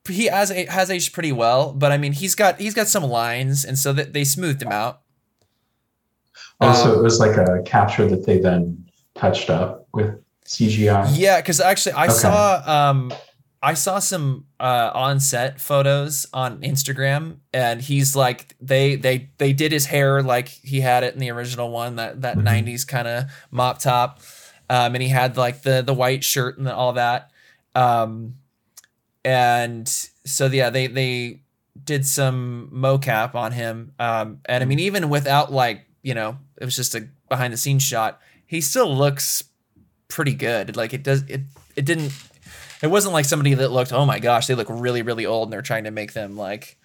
he 0.09 0.27
has 0.27 0.49
has 0.51 0.91
aged 0.91 1.13
pretty 1.13 1.33
well, 1.33 1.73
but 1.73 1.91
I 1.91 1.99
mean 1.99 2.13
he's 2.13 2.37
got 2.37 2.61
he's 2.61 2.73
got 2.73 2.87
some 2.87 3.03
lines, 3.03 3.65
and 3.65 3.77
so 3.77 3.93
that 3.93 4.13
they 4.13 4.23
smoothed 4.25 4.63
him 4.63 4.71
out. 4.71 5.03
Also, 6.61 6.93
Um, 6.93 6.99
it 6.99 7.03
was 7.03 7.19
like 7.21 7.37
a 7.37 7.63
capture 7.65 8.07
that 8.07 8.27
they 8.27 8.39
then 8.39 8.85
touched 9.15 9.51
up 9.51 9.87
with 9.93 10.15
CGI. 10.45 11.07
Yeah, 11.17 11.41
because 11.41 11.61
actually 11.61 11.93
I 11.93 12.05
Okay. 12.05 12.13
saw 12.15 12.63
um 12.67 13.13
I 13.63 13.75
saw 13.75 13.99
some 13.99 14.47
uh 14.59 14.91
on 14.95 15.21
set 15.21 15.61
photos 15.61 16.27
on 16.33 16.61
Instagram 16.61 17.37
and 17.53 17.81
he's 17.81 18.17
like 18.17 18.57
they 18.61 18.97
they 18.97 19.31
they 19.39 19.53
did 19.53 19.73
his 19.73 19.87
hair 19.87 20.23
like 20.23 20.49
he 20.49 20.81
had 20.81 21.03
it 21.05 21.15
in 21.15 21.21
the 21.21 21.31
original 21.31 21.71
one 21.71 21.97
that 21.97 22.23
that 22.23 22.37
Mhm. 22.39 22.45
90s 22.45 22.85
kind 22.87 23.07
of 23.09 23.25
mop 23.51 23.79
top 23.79 24.21
um 24.71 24.95
and 24.95 25.03
he 25.03 25.09
had 25.09 25.37
like 25.37 25.63
the 25.63 25.83
the 25.83 25.95
white 25.95 26.25
shirt 26.25 26.57
and 26.59 26.69
all 26.69 26.95
that 26.95 27.31
um 27.75 28.35
and 29.25 29.87
so 30.25 30.47
yeah 30.47 30.71
they 30.71 30.87
they 30.87 31.41
did 31.85 32.07
some 32.07 32.71
mocap 32.73 33.35
on 33.35 33.53
him 33.53 33.93
um 33.99 34.41
and 34.47 34.63
I 34.63 34.67
mean 34.67 34.81
even 34.81 35.09
without 35.11 35.53
like 35.53 35.87
you 36.03 36.15
know 36.15 36.39
it 36.61 36.65
was 36.65 36.77
just 36.77 36.95
a 36.95 37.09
behind 37.29 37.53
the 37.53 37.57
scenes 37.57 37.83
shot 37.83 38.21
he 38.47 38.61
still 38.61 38.93
looks 38.93 39.45
pretty 40.09 40.35
good. 40.35 40.77
Like 40.77 40.93
it 40.93 41.05
does 41.05 41.23
it 41.29 41.43
it 41.77 41.85
didn't 41.85 42.13
it 42.83 42.89
wasn't 42.89 43.15
like 43.15 43.25
somebody 43.25 43.55
that 43.55 43.71
looked, 43.71 43.93
oh 43.93 44.05
my 44.05 44.19
gosh, 44.19 44.49
they 44.49 44.57
look 44.57 44.67
really, 44.69 45.03
really 45.03 45.25
old 45.25 45.47
and 45.47 45.53
they're 45.53 45.63
trying 45.63 45.85
to 45.85 45.93
make 45.93 46.15
them 46.15 46.37
like 46.37 46.77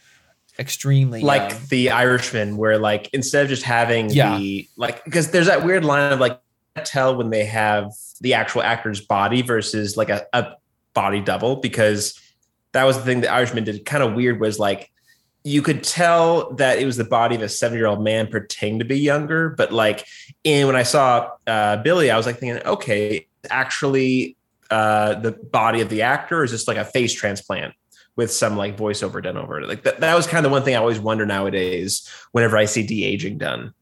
extremely 0.60 1.22
like 1.22 1.50
young. 1.50 1.62
the 1.70 1.90
Irishman, 1.90 2.58
where 2.58 2.78
like 2.78 3.10
instead 3.14 3.44
of 3.44 3.50
just 3.50 3.64
having 3.64 4.12
Yeah. 4.12 4.38
the 4.38 4.70
like, 4.78 5.04
because 5.06 5.32
there's 5.32 5.48
that 5.48 5.66
weird 5.66 5.84
line 5.84 6.14
of 6.14 6.20
like 6.20 6.40
tell 6.84 7.16
when 7.16 7.32
they 7.32 7.46
have 7.46 7.92
the 8.22 8.36
actual 8.36 8.62
actor's 8.62 9.02
body 9.02 9.42
versus 9.42 9.98
like 9.98 10.10
a, 10.10 10.28
a 10.34 10.54
body 10.94 11.20
double, 11.20 11.56
because 11.56 12.20
that 12.74 12.84
was 12.84 12.96
the 12.96 13.04
thing 13.04 13.22
that 13.22 13.32
Irishman 13.32 13.64
did 13.64 13.86
kind 13.86 14.04
of 14.04 14.14
weird 14.14 14.40
was 14.40 14.60
like 14.60 14.92
you 15.46 15.62
could 15.62 15.84
tell 15.84 16.52
that 16.56 16.80
it 16.80 16.86
was 16.86 16.98
the 16.98 17.06
body 17.06 17.36
of 17.36 17.42
a 17.44 17.48
seven 17.48 17.78
year 17.78 17.88
old 17.88 18.04
man 18.04 18.28
pretending 18.28 18.80
to 18.80 18.86
be 18.86 19.00
younger, 19.00 19.50
but 19.50 19.72
like 19.72 20.06
in 20.44 20.66
when 20.68 20.76
I 20.76 20.84
saw 20.84 21.30
uh, 21.46 21.78
Billy, 21.78 22.10
I 22.10 22.18
was 22.18 22.26
like 22.26 22.40
thinking, 22.40 22.66
okay, 22.66 23.28
actually 23.50 24.36
uh, 24.72 25.14
the 25.14 25.32
body 25.32 25.82
of 25.82 25.90
the 25.90 26.02
actor 26.02 26.44
is 26.44 26.50
just 26.50 26.68
like 26.68 26.78
a 26.78 26.84
face 26.84 27.14
transplant? 27.14 27.74
with 28.16 28.32
some 28.32 28.56
like 28.56 28.78
voiceover 28.78 29.22
done 29.22 29.36
over 29.36 29.60
it. 29.60 29.68
Like 29.68 29.84
that, 29.84 30.00
that 30.00 30.16
was 30.16 30.26
kind 30.26 30.46
of 30.46 30.50
the 30.50 30.54
one 30.54 30.64
thing 30.64 30.74
I 30.74 30.80
always 30.80 31.02
wonder 31.02 31.26
nowadays 31.26 32.10
whenever 32.32 32.58
I 32.58 32.64
see 32.64 32.86
de 32.86 33.04
aging 33.04 33.38
done. 33.38 33.74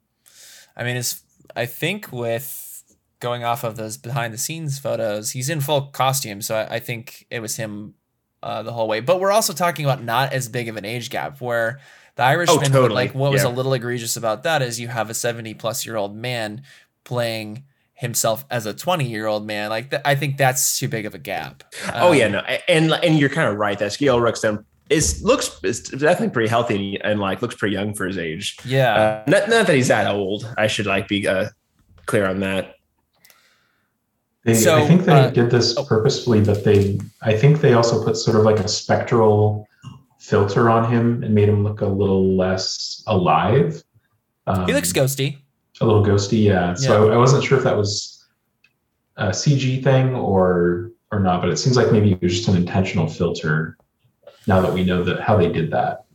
I 0.76 0.84
mean, 0.84 0.96
it's 0.96 1.22
I 1.56 1.68
think 1.68 2.12
with 2.12 2.84
going 3.20 3.44
off 3.44 3.64
of 3.64 3.76
those 3.76 3.96
behind 3.96 4.34
the 4.34 4.40
scenes 4.40 4.80
photos, 4.80 5.32
he's 5.32 5.50
in 5.50 5.62
full 5.62 5.84
costume, 5.88 6.42
so 6.42 6.56
I, 6.56 6.76
I 6.76 6.80
think 6.80 7.28
it 7.30 7.42
was 7.42 7.58
him 7.58 7.94
uh, 8.44 8.62
the 8.64 8.72
whole 8.74 8.88
way. 8.88 9.00
But 9.00 9.20
we're 9.20 9.32
also 9.32 9.54
talking 9.54 9.86
about 9.86 10.04
not 10.04 10.34
as 10.34 10.48
big 10.50 10.68
of 10.70 10.78
an 10.78 10.86
age 10.86 11.10
gap 11.10 11.42
where 11.42 11.80
the 12.16 12.24
Irishman, 12.24 12.72
totally. 12.72 12.94
like 12.94 13.16
what 13.16 13.32
was 13.32 13.44
Yeah. 13.44 13.50
a 13.50 13.52
little 13.52 13.74
egregious 13.74 14.16
about 14.18 14.44
that 14.44 14.62
is 14.62 14.80
you 14.80 14.88
have 14.90 15.10
a 15.10 15.14
70 15.14 15.54
plus 15.56 15.86
year 15.86 15.96
old 15.96 16.16
man 16.16 16.62
playing 17.04 17.64
himself 17.96 18.46
as 18.52 18.66
a 18.66 18.74
20 18.74 19.06
year 19.06 19.26
old 19.26 19.48
man. 19.48 19.70
Like 19.70 19.90
th- 19.90 20.02
I 20.06 20.16
think 20.16 20.38
that's 20.38 20.78
too 20.78 20.88
big 20.88 21.06
of 21.06 21.16
a 21.16 21.18
gap. 21.20 21.64
oh 21.94 22.12
yeah, 22.12 22.26
Um, 22.26 22.32
no, 22.34 22.40
and 22.68 22.92
and 22.94 23.18
you're 23.18 23.30
kind 23.30 23.50
of 23.50 23.58
right. 23.58 23.80
That 23.80 23.92
Skeet 23.94 24.10
Ulrich 24.10 24.38
is 24.90 25.24
looks 25.24 25.60
is 25.64 25.82
definitely 25.84 26.30
pretty 26.30 26.50
healthy 26.50 27.00
and 27.04 27.20
like 27.20 27.42
looks 27.42 27.56
pretty 27.56 27.74
young 27.74 27.94
for 27.94 28.06
his 28.06 28.18
age. 28.18 28.58
Yeah. 28.66 28.94
Uh, 28.94 29.24
not, 29.28 29.50
not 29.50 29.68
that 29.68 29.76
he's 29.76 29.88
that 29.88 30.08
old. 30.14 30.54
I 30.58 30.68
should 30.68 30.86
like 30.86 31.08
be 31.08 31.28
uh, 31.28 31.50
clear 32.06 32.28
on 32.28 32.42
that. 32.42 32.76
They, 34.44 34.54
So, 34.56 34.76
I 34.76 34.86
think 34.86 35.06
they 35.06 35.14
uh, 35.14 35.30
did 35.30 35.50
this 35.50 35.78
oh. 35.78 35.86
purposefully, 35.86 36.42
but 36.44 36.64
they, 36.64 37.00
I 37.22 37.36
think 37.36 37.62
they 37.62 37.74
also 37.74 38.04
put 38.04 38.18
sort 38.18 38.36
of 38.38 38.44
like 38.44 38.60
a 38.60 38.68
spectral 38.68 39.68
filter 40.20 40.70
on 40.70 40.92
him 40.92 41.24
and 41.24 41.34
made 41.34 41.50
him 41.50 41.64
look 41.64 41.82
a 41.82 41.86
little 41.86 42.36
less 42.36 43.04
alive. 43.08 43.84
Um, 44.48 44.66
he 44.66 44.74
looks 44.74 44.92
ghosty. 44.92 45.38
a 45.80 45.86
little 45.86 46.04
ghosty, 46.04 46.44
yeah. 46.44 46.74
So 46.74 47.10
I, 47.10 47.16
I 47.16 47.18
wasn't 47.18 47.44
sure 47.44 47.58
if 47.58 47.64
that 47.64 47.78
was 47.78 48.26
a 49.18 49.28
CG 49.28 49.84
thing 49.84 50.16
or 50.16 50.92
or 51.12 51.20
not, 51.20 51.42
but 51.42 51.50
it 51.50 51.58
seems 51.58 51.78
like 51.78 51.92
maybe 51.92 52.12
it 52.12 52.22
was 52.22 52.36
just 52.36 52.48
an 52.48 52.56
intentional 52.56 53.08
filter. 53.08 53.78
Now 54.48 54.60
that 54.62 54.74
we 54.74 54.84
know 54.84 55.04
that 55.04 55.22
how 55.22 55.38
they 55.38 55.50
did 55.50 55.72
that, 55.72 56.06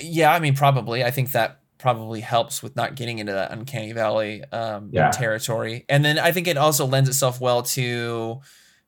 Yeah, 0.00 0.32
I 0.32 0.38
mean, 0.38 0.54
probably. 0.54 1.04
I 1.04 1.10
think 1.10 1.32
that 1.32 1.61
probably 1.82 2.20
helps 2.20 2.62
with 2.62 2.76
not 2.76 2.94
getting 2.94 3.18
into 3.18 3.32
that 3.32 3.50
uncanny 3.50 3.92
valley 3.92 4.44
um, 4.52 4.88
Yeah. 4.92 5.10
territory. 5.10 5.84
And 5.88 6.04
then 6.04 6.16
I 6.18 6.30
think 6.30 6.46
it 6.46 6.56
also 6.56 6.86
lends 6.86 7.08
itself 7.08 7.40
well 7.40 7.64
to, 7.64 8.40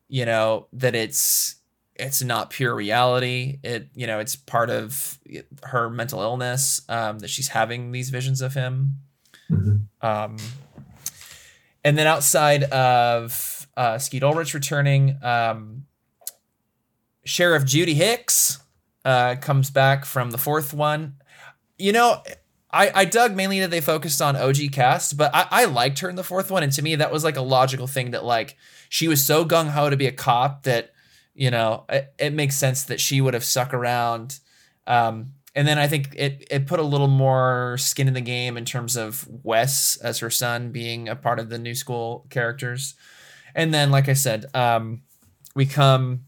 you 0.09 0.25
know, 0.25 0.69
that 0.75 0.95
it's 0.95 1.57
it's 1.97 2.23
not 2.23 2.51
pure 2.51 2.75
reality. 2.75 3.59
It 3.65 3.89
you 3.95 4.07
know 4.07 4.21
it's 4.21 4.37
part 4.37 4.71
of 4.71 5.19
her 5.65 5.91
mental 5.91 6.23
illness 6.23 6.81
um, 6.89 7.19
that 7.19 7.31
she's 7.31 7.49
having 7.49 7.91
these 7.91 8.11
visions 8.11 8.41
of 8.41 8.55
him. 8.55 8.99
Mhm. 9.51 9.87
Um, 10.01 10.37
and 11.85 11.99
then 11.99 12.07
outside 12.07 12.63
of 12.65 13.67
uh, 13.77 13.99
Skeet 13.99 14.23
Ulrich 14.23 14.55
returning, 14.55 15.19
um, 15.23 15.87
Sheriff 17.25 17.65
Judy 17.65 17.95
Hicks 17.95 18.59
uh, 19.05 19.35
comes 19.41 19.71
back 19.71 20.05
from 20.05 20.31
the 20.31 20.39
fourth 20.39 20.73
one. 20.73 21.17
You 21.79 21.93
know, 21.93 22.23
I, 22.75 22.91
I 22.95 23.05
dug 23.05 23.37
mainly 23.37 23.61
that 23.61 23.71
they 23.71 23.81
focused 23.81 24.21
on 24.21 24.37
OG 24.37 24.73
cast, 24.73 25.17
but 25.17 25.33
I, 25.33 25.47
I 25.51 25.65
liked 25.67 26.01
her 26.01 26.11
in 26.11 26.17
the 26.17 26.25
fourth 26.25 26.51
one. 26.51 26.65
And 26.65 26.73
to 26.73 26.83
me, 26.83 26.97
that 26.97 27.13
was 27.13 27.23
like 27.23 27.37
a 27.37 27.43
logical 27.43 27.87
thing 27.87 28.11
that, 28.11 28.25
like, 28.25 28.57
she 28.89 29.07
was 29.07 29.25
so 29.25 29.45
gung 29.45 29.69
ho 29.71 29.89
to 29.89 29.97
be 29.97 30.07
a 30.07 30.13
cop 30.13 30.65
that, 30.65 30.93
you 31.35 31.51
know, 31.51 31.85
it, 31.89 32.13
it 32.19 32.33
makes 32.33 32.57
sense 32.57 32.85
that 32.85 33.01
she 33.01 33.21
would 33.21 33.35
have 33.35 33.45
stuck 33.45 33.73
around. 33.73 34.41
Um, 34.89 35.35
and 35.55 35.69
then 35.69 35.79
I 35.79 35.87
think 35.87 36.15
it 36.17 36.47
it 36.51 36.67
put 36.67 36.81
a 36.81 36.83
little 36.83 37.07
more 37.09 37.77
skin 37.79 38.09
in 38.09 38.15
the 38.15 38.21
game 38.21 38.57
in 38.57 38.65
terms 38.65 38.97
of 38.97 39.27
Wes 39.45 39.97
as 40.03 40.19
her 40.19 40.31
son 40.31 40.73
being 40.73 41.09
a 41.09 41.15
part 41.15 41.39
of 41.39 41.49
the 41.49 41.59
new 41.59 41.77
school 41.77 42.27
characters. 42.29 42.95
And 43.55 43.73
then, 43.73 43.93
like 43.93 44.09
I 44.09 44.15
said, 44.15 44.47
um, 44.53 45.03
we 45.55 45.65
come 45.65 46.25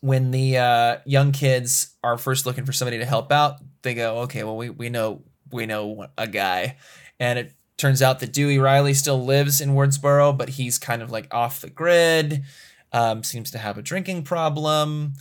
when 0.00 0.32
the 0.32 0.58
uh, 0.58 0.96
young 1.06 1.30
kids 1.30 1.94
are 2.02 2.18
first 2.18 2.44
looking 2.44 2.64
for 2.64 2.72
somebody 2.72 2.98
to 2.98 3.04
help 3.04 3.30
out. 3.30 3.60
They 3.82 3.94
go, 3.94 4.18
okay, 4.22 4.42
well, 4.42 4.56
we 4.56 4.68
we 4.68 4.88
know 4.88 5.22
we 5.52 5.66
know 5.66 6.06
a 6.16 6.26
guy, 6.26 6.76
and 7.18 7.38
it 7.38 7.54
turns 7.76 8.02
out 8.02 8.20
that 8.20 8.32
Dewey 8.32 8.58
Riley 8.58 8.94
still 8.94 9.24
lives 9.24 9.60
in 9.60 9.70
Woodsboro, 9.70 10.36
but 10.36 10.50
he's 10.50 10.78
kind 10.78 11.02
of 11.02 11.10
like 11.10 11.32
off 11.32 11.60
the 11.60 11.70
grid. 11.70 12.44
Um, 12.92 13.22
seems 13.22 13.50
to 13.52 13.58
have 13.58 13.78
a 13.78 13.82
drinking 13.82 14.24
problem 14.24 15.14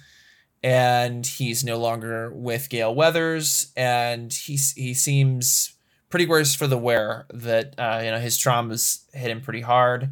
and 0.63 1.25
he's 1.25 1.63
no 1.63 1.77
longer 1.77 2.31
with 2.33 2.69
Gale 2.69 2.93
Weathers, 2.93 3.71
and 3.77 4.31
he 4.31 4.57
he 4.75 4.93
seems 4.93 5.73
pretty 6.09 6.25
worse 6.25 6.53
for 6.53 6.67
the 6.67 6.77
wear. 6.77 7.25
That 7.33 7.75
uh, 7.77 8.01
you 8.03 8.11
know 8.11 8.19
his 8.19 8.37
traumas 8.37 9.03
hit 9.13 9.31
him 9.31 9.41
pretty 9.41 9.61
hard, 9.61 10.11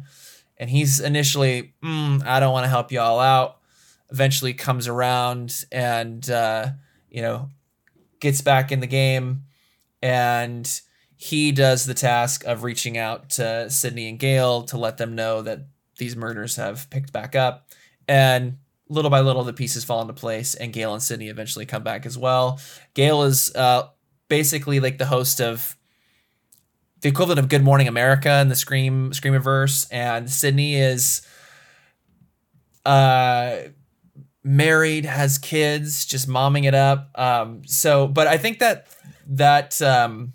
and 0.56 0.70
he's 0.70 1.00
initially, 1.00 1.74
mm, 1.82 2.24
I 2.24 2.40
don't 2.40 2.52
want 2.52 2.64
to 2.64 2.70
help 2.70 2.92
you 2.92 3.00
all 3.00 3.20
out. 3.20 3.58
Eventually 4.10 4.54
comes 4.54 4.88
around 4.88 5.64
and 5.70 6.28
uh, 6.30 6.70
you 7.10 7.20
know 7.20 7.50
gets 8.20 8.40
back 8.40 8.72
in 8.72 8.80
the 8.80 8.86
game, 8.86 9.44
and 10.02 10.80
he 11.16 11.52
does 11.52 11.84
the 11.84 11.94
task 11.94 12.44
of 12.44 12.62
reaching 12.62 12.96
out 12.96 13.30
to 13.30 13.68
Sidney 13.70 14.08
and 14.08 14.18
Gale 14.18 14.62
to 14.64 14.78
let 14.78 14.98
them 14.98 15.14
know 15.14 15.42
that 15.42 15.66
these 15.96 16.14
murders 16.14 16.56
have 16.56 16.88
picked 16.90 17.12
back 17.12 17.34
up, 17.34 17.68
and 18.06 18.58
little 18.88 19.10
by 19.10 19.20
little 19.20 19.44
the 19.44 19.52
pieces 19.52 19.84
fall 19.84 20.00
into 20.00 20.14
place 20.14 20.54
and 20.54 20.72
Gale 20.72 20.94
and 20.94 21.02
Sidney 21.02 21.28
eventually 21.28 21.66
come 21.66 21.82
back 21.82 22.06
as 22.06 22.16
well. 22.16 22.58
Gale 22.94 23.22
is 23.24 23.54
uh, 23.54 23.88
basically 24.28 24.80
like 24.80 24.96
the 24.98 25.06
host 25.06 25.40
of 25.40 25.76
the 27.00 27.08
equivalent 27.08 27.38
of 27.38 27.48
Good 27.48 27.62
Morning 27.62 27.86
America 27.86 28.40
in 28.40 28.48
the 28.48 28.56
Scream 28.56 29.10
Screamiverse, 29.10 29.86
and 29.92 30.30
Sidney 30.30 30.76
is 30.76 31.22
uh 32.84 33.56
married, 34.42 35.04
has 35.04 35.36
kids, 35.36 36.06
just 36.06 36.28
momming 36.28 36.64
it 36.64 36.74
up. 36.74 37.10
Um 37.14 37.62
so 37.66 38.08
but 38.08 38.26
I 38.26 38.38
think 38.38 38.60
that 38.60 38.88
that 39.28 39.80
um 39.82 40.32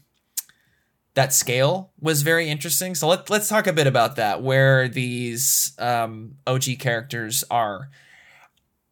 that 1.15 1.33
scale 1.33 1.91
was 1.99 2.23
very 2.23 2.49
interesting. 2.49 2.95
So 2.95 3.07
let, 3.07 3.29
let's 3.29 3.47
talk 3.47 3.67
a 3.67 3.73
bit 3.73 3.87
about 3.87 4.15
that, 4.15 4.41
where 4.41 4.87
these 4.87 5.73
um, 5.77 6.35
OG 6.47 6.79
characters 6.79 7.43
are. 7.51 7.89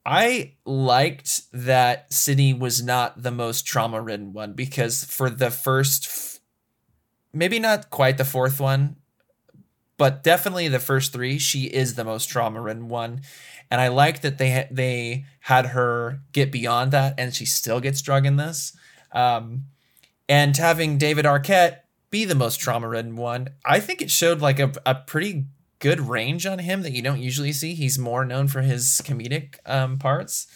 I 0.05 0.53
liked 0.65 1.41
that 1.51 2.11
Sidney 2.13 2.53
was 2.53 2.83
not 2.83 3.21
the 3.21 3.31
most 3.31 3.65
trauma 3.65 4.01
ridden 4.01 4.33
one 4.33 4.53
because 4.53 5.03
for 5.03 5.29
the 5.29 5.51
first, 5.51 6.05
f- 6.05 6.39
maybe 7.33 7.59
not 7.59 7.89
quite 7.89 8.17
the 8.17 8.25
fourth 8.25 8.59
one, 8.59 8.97
but 9.97 10.23
definitely 10.23 10.67
the 10.67 10.79
first 10.79 11.13
three, 11.13 11.37
she 11.37 11.65
is 11.65 11.93
the 11.93 12.03
most 12.03 12.27
trauma 12.27 12.59
ridden 12.61 12.87
one. 12.89 13.21
And 13.69 13.79
I 13.79 13.87
like 13.89 14.21
that 14.21 14.37
they 14.37 14.51
ha- 14.51 14.67
they 14.71 15.25
had 15.41 15.67
her 15.67 16.21
get 16.33 16.51
beyond 16.51 16.91
that, 16.91 17.15
and 17.17 17.33
she 17.33 17.45
still 17.45 17.79
gets 17.79 18.01
drug 18.01 18.25
in 18.25 18.35
this. 18.35 18.75
Um, 19.11 19.65
and 20.31 20.55
having 20.55 20.97
David 20.97 21.25
Arquette 21.25 21.79
be 22.09 22.23
the 22.25 22.35
most 22.35 22.59
trauma 22.59 22.87
ridden 22.87 23.15
one, 23.17 23.49
I 23.65 23.79
think 23.81 24.01
it 24.01 24.09
showed 24.09 24.39
like 24.41 24.59
a, 24.59 24.71
a 24.85 24.95
pretty 24.95 25.45
good 25.79 25.99
range 25.99 26.45
on 26.45 26.59
him 26.59 26.83
that 26.83 26.91
you 26.93 27.01
don't 27.01 27.19
usually 27.19 27.51
see. 27.51 27.73
He's 27.73 27.97
more 27.99 28.23
known 28.23 28.47
for 28.47 28.61
his 28.61 29.01
comedic 29.03 29.55
um, 29.65 29.97
parts. 29.97 30.47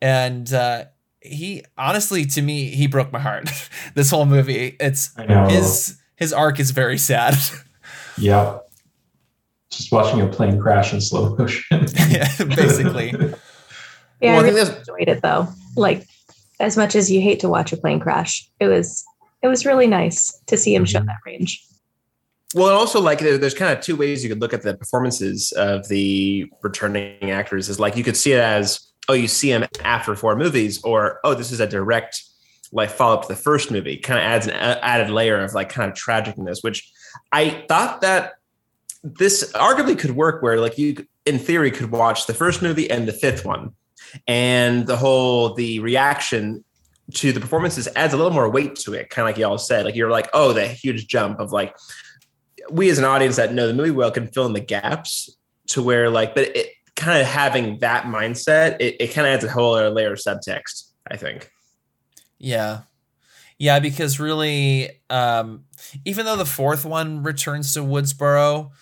and 0.00 0.52
uh, 0.52 0.84
he 1.20 1.62
honestly 1.78 2.24
to 2.26 2.42
me 2.42 2.66
he 2.70 2.86
broke 2.86 3.12
my 3.12 3.18
heart. 3.20 3.48
this 3.94 4.10
whole 4.10 4.26
movie, 4.26 4.76
it's 4.80 5.10
I 5.18 5.26
know. 5.26 5.46
his 5.48 5.98
his 6.16 6.32
arc 6.32 6.58
is 6.60 6.70
very 6.72 6.98
sad. 6.98 7.36
yeah. 8.18 8.58
Just 9.70 9.90
watching 9.92 10.20
a 10.20 10.26
plane 10.28 10.60
crash 10.60 10.92
in 10.92 11.00
slow 11.00 11.34
motion. 11.36 11.86
Yeah, 12.10 12.28
basically. 12.44 13.10
Yeah, 14.20 14.36
Well, 14.36 14.36
I 14.36 14.38
I 14.38 14.42
really 14.42 14.60
that's- 14.64 14.78
enjoyed 14.78 15.08
it 15.08 15.22
though. 15.22 15.48
Like 15.76 16.06
as 16.62 16.76
much 16.76 16.94
as 16.96 17.10
you 17.10 17.20
hate 17.20 17.40
to 17.40 17.48
watch 17.48 17.72
a 17.72 17.76
plane 17.76 18.00
crash, 18.00 18.48
it 18.60 18.68
was 18.68 19.04
it 19.42 19.48
was 19.48 19.66
really 19.66 19.88
nice 19.88 20.32
to 20.46 20.56
see 20.56 20.72
him 20.74 20.84
show 20.84 21.00
Mhm. 21.00 21.06
that 21.06 21.16
range. 21.26 21.60
Well, 22.54 22.68
and 22.68 22.76
also 22.76 23.00
like 23.00 23.18
there- 23.18 23.38
there's 23.38 23.54
kind 23.54 23.76
of 23.76 23.82
two 23.84 23.96
ways 23.96 24.22
you 24.22 24.28
could 24.30 24.40
look 24.40 24.54
at 24.54 24.62
the 24.62 24.74
performances 24.74 25.50
of 25.52 25.88
the 25.88 26.46
returning 26.62 27.30
actors. 27.30 27.68
Is 27.68 27.80
like 27.80 27.96
you 27.96 28.04
could 28.04 28.16
see 28.16 28.32
it 28.32 28.40
as 28.40 28.80
oh, 29.08 29.14
you 29.14 29.26
see 29.26 29.50
him 29.50 29.64
after 29.84 30.14
four 30.14 30.36
movies, 30.36 30.80
or 30.84 31.18
oh, 31.24 31.34
this 31.34 31.50
is 31.50 31.58
a 31.60 31.66
direct 31.66 32.22
like 32.70 32.88
follow 32.88 33.14
up 33.14 33.22
to 33.22 33.28
the 33.28 33.36
first 33.36 33.70
movie. 33.70 33.96
Kind 33.96 34.20
of 34.20 34.24
adds 34.24 34.46
an 34.46 34.54
added 34.54 35.10
layer 35.10 35.42
of 35.42 35.52
like 35.54 35.68
kind 35.68 35.90
of 35.90 35.96
tragicness, 35.98 36.58
which 36.62 36.88
I 37.32 37.64
thought 37.68 38.00
that 38.02 38.34
this 39.02 39.50
arguably 39.54 39.98
could 39.98 40.12
work 40.12 40.40
where 40.42 40.60
like 40.60 40.78
you 40.78 41.04
in 41.26 41.38
theory 41.38 41.70
could 41.72 41.90
watch 41.90 42.26
the 42.26 42.34
first 42.34 42.62
movie 42.62 42.88
and 42.88 43.08
the 43.08 43.12
fifth 43.12 43.44
one, 43.44 43.72
and 44.26 44.86
the 44.86 44.96
whole 44.96 45.54
the 45.54 45.80
reaction 45.80 46.64
to 47.14 47.32
the 47.32 47.40
performances 47.40 47.88
adds 47.96 48.14
a 48.14 48.16
little 48.16 48.32
more 48.32 48.48
weight 48.48 48.76
to 48.76 48.94
it. 48.94 49.10
Kind 49.10 49.28
of 49.28 49.34
like 49.34 49.38
y'all 49.38 49.58
said, 49.58 49.84
like 49.84 49.94
you're 49.94 50.10
like 50.10 50.28
oh, 50.34 50.52
that 50.52 50.70
huge 50.70 51.06
jump 51.06 51.40
of 51.40 51.52
like 51.52 51.76
we 52.70 52.88
as 52.90 52.98
an 52.98 53.04
audience 53.04 53.36
that 53.36 53.52
know 53.52 53.66
the 53.66 53.74
movie 53.74 53.90
well 53.90 54.10
can 54.10 54.28
fill 54.28 54.46
in 54.46 54.52
the 54.52 54.60
gaps 54.60 55.36
to 55.66 55.82
where 55.82 56.10
like 56.10 56.34
but 56.34 56.56
it 56.56 56.68
kind 56.94 57.20
of 57.20 57.26
having 57.26 57.78
that 57.78 58.04
mindset 58.04 58.76
it, 58.78 58.96
it 59.00 59.08
kind 59.08 59.26
of 59.26 59.32
adds 59.34 59.42
a 59.44 59.50
whole 59.50 59.74
other 59.74 59.90
layer 59.90 60.12
of 60.12 60.18
subtext 60.18 60.90
i 61.10 61.16
think 61.16 61.50
Yeah. 62.38 62.80
Yeah, 63.58 63.78
because 63.78 64.18
really, 64.18 64.90
um, 65.08 65.66
even 66.04 66.26
though 66.26 66.34
the 66.34 66.44
fourth 66.44 66.84
one 66.84 67.22
returns 67.22 67.74
to 67.74 67.80
Woodsboro, 67.80 68.72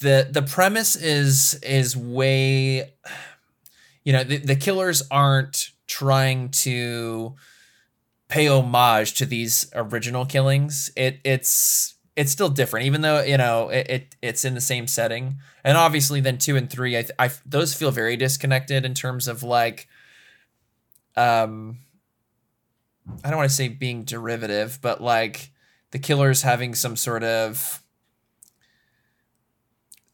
the 0.00 0.28
the 0.28 0.42
premise 0.42 0.96
is 0.96 1.54
is 1.62 1.96
way 1.96 2.92
you 4.06 4.12
know, 4.12 4.22
the, 4.22 4.36
the 4.36 4.54
killers 4.54 5.02
aren't 5.10 5.70
trying 5.88 6.48
to 6.50 7.34
pay 8.28 8.46
homage 8.46 9.14
to 9.14 9.26
these 9.26 9.68
original 9.74 10.24
killings. 10.24 10.92
It 10.96 11.18
it's 11.24 11.96
it's 12.14 12.30
still 12.30 12.48
different, 12.48 12.86
even 12.86 13.00
though 13.00 13.20
you 13.22 13.36
know 13.36 13.68
it, 13.68 13.90
it 13.90 14.16
it's 14.22 14.44
in 14.44 14.54
the 14.54 14.60
same 14.60 14.86
setting. 14.86 15.38
And 15.64 15.76
obviously, 15.76 16.20
then 16.20 16.38
two 16.38 16.56
and 16.56 16.70
three, 16.70 16.96
I, 16.96 17.04
I 17.18 17.30
those 17.44 17.74
feel 17.74 17.90
very 17.90 18.16
disconnected 18.16 18.84
in 18.84 18.94
terms 18.94 19.26
of 19.26 19.42
like, 19.42 19.88
um, 21.16 21.78
I 23.24 23.30
don't 23.30 23.38
want 23.38 23.50
to 23.50 23.56
say 23.56 23.66
being 23.66 24.04
derivative, 24.04 24.78
but 24.80 25.02
like 25.02 25.50
the 25.90 25.98
killers 25.98 26.42
having 26.42 26.76
some 26.76 26.94
sort 26.94 27.24
of 27.24 27.82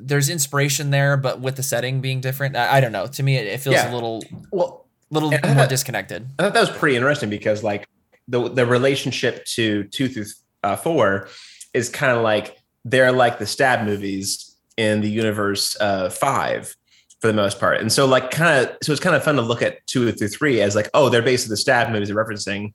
there's 0.04 0.28
inspiration 0.28 0.90
there, 0.90 1.16
but 1.16 1.40
with 1.40 1.56
the 1.56 1.62
setting 1.62 2.00
being 2.00 2.20
different. 2.20 2.56
I, 2.56 2.76
I 2.76 2.80
don't 2.80 2.92
know. 2.92 3.06
To 3.06 3.22
me, 3.22 3.36
it, 3.36 3.46
it 3.46 3.60
feels 3.60 3.74
Yeah. 3.74 3.90
a 3.90 3.94
little 3.94 4.22
well 4.50 4.86
little 5.10 5.30
more 5.30 5.38
thought- 5.40 5.68
disconnected. 5.68 6.26
i 6.38 6.42
thought 6.44 6.54
that 6.54 6.60
was 6.60 6.70
pretty 6.70 6.96
interesting 6.96 7.28
because 7.30 7.62
like 7.62 7.86
the 8.28 8.48
the 8.48 8.64
relationship 8.64 9.44
to 9.44 9.84
two 9.84 10.08
through 10.08 10.24
uh, 10.64 10.74
four 10.76 11.28
is 11.74 11.88
kind 11.90 12.16
of 12.16 12.22
like 12.22 12.56
they're 12.84 13.12
like 13.12 13.38
the 13.38 13.46
stab 13.46 13.84
movies 13.86 14.56
in 14.78 15.00
the 15.02 15.10
universe 15.10 15.74
of 15.76 16.14
five 16.14 16.74
for 17.20 17.26
the 17.26 17.34
most 17.34 17.60
part 17.60 17.78
and 17.78 17.92
so 17.92 18.06
like 18.06 18.30
kind 18.30 18.64
of 18.66 18.76
so 18.82 18.90
it's 18.90 19.00
kind 19.02 19.14
of 19.14 19.22
fun 19.22 19.36
to 19.36 19.42
look 19.42 19.60
at 19.60 19.86
two 19.86 20.10
through 20.12 20.28
three 20.28 20.60
as 20.62 20.74
like 20.74 20.88
oh 20.94 21.08
they're 21.10 21.20
basically 21.20 21.52
the 21.52 21.56
stab 21.58 21.90
movies 21.90 22.08
they're 22.08 22.16
referencing 22.16 22.72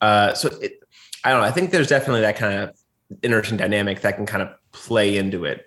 uh 0.00 0.34
so 0.34 0.48
it, 0.60 0.72
i 1.24 1.30
don't 1.30 1.40
know 1.40 1.46
i 1.46 1.50
think 1.52 1.70
there's 1.70 1.86
definitely 1.88 2.20
that 2.22 2.36
kind 2.36 2.58
of 2.58 2.74
interesting 3.22 3.56
dynamic 3.56 4.00
that 4.00 4.16
can 4.16 4.26
kind 4.26 4.42
of 4.42 4.48
play 4.72 5.16
into 5.16 5.44
it 5.44 5.65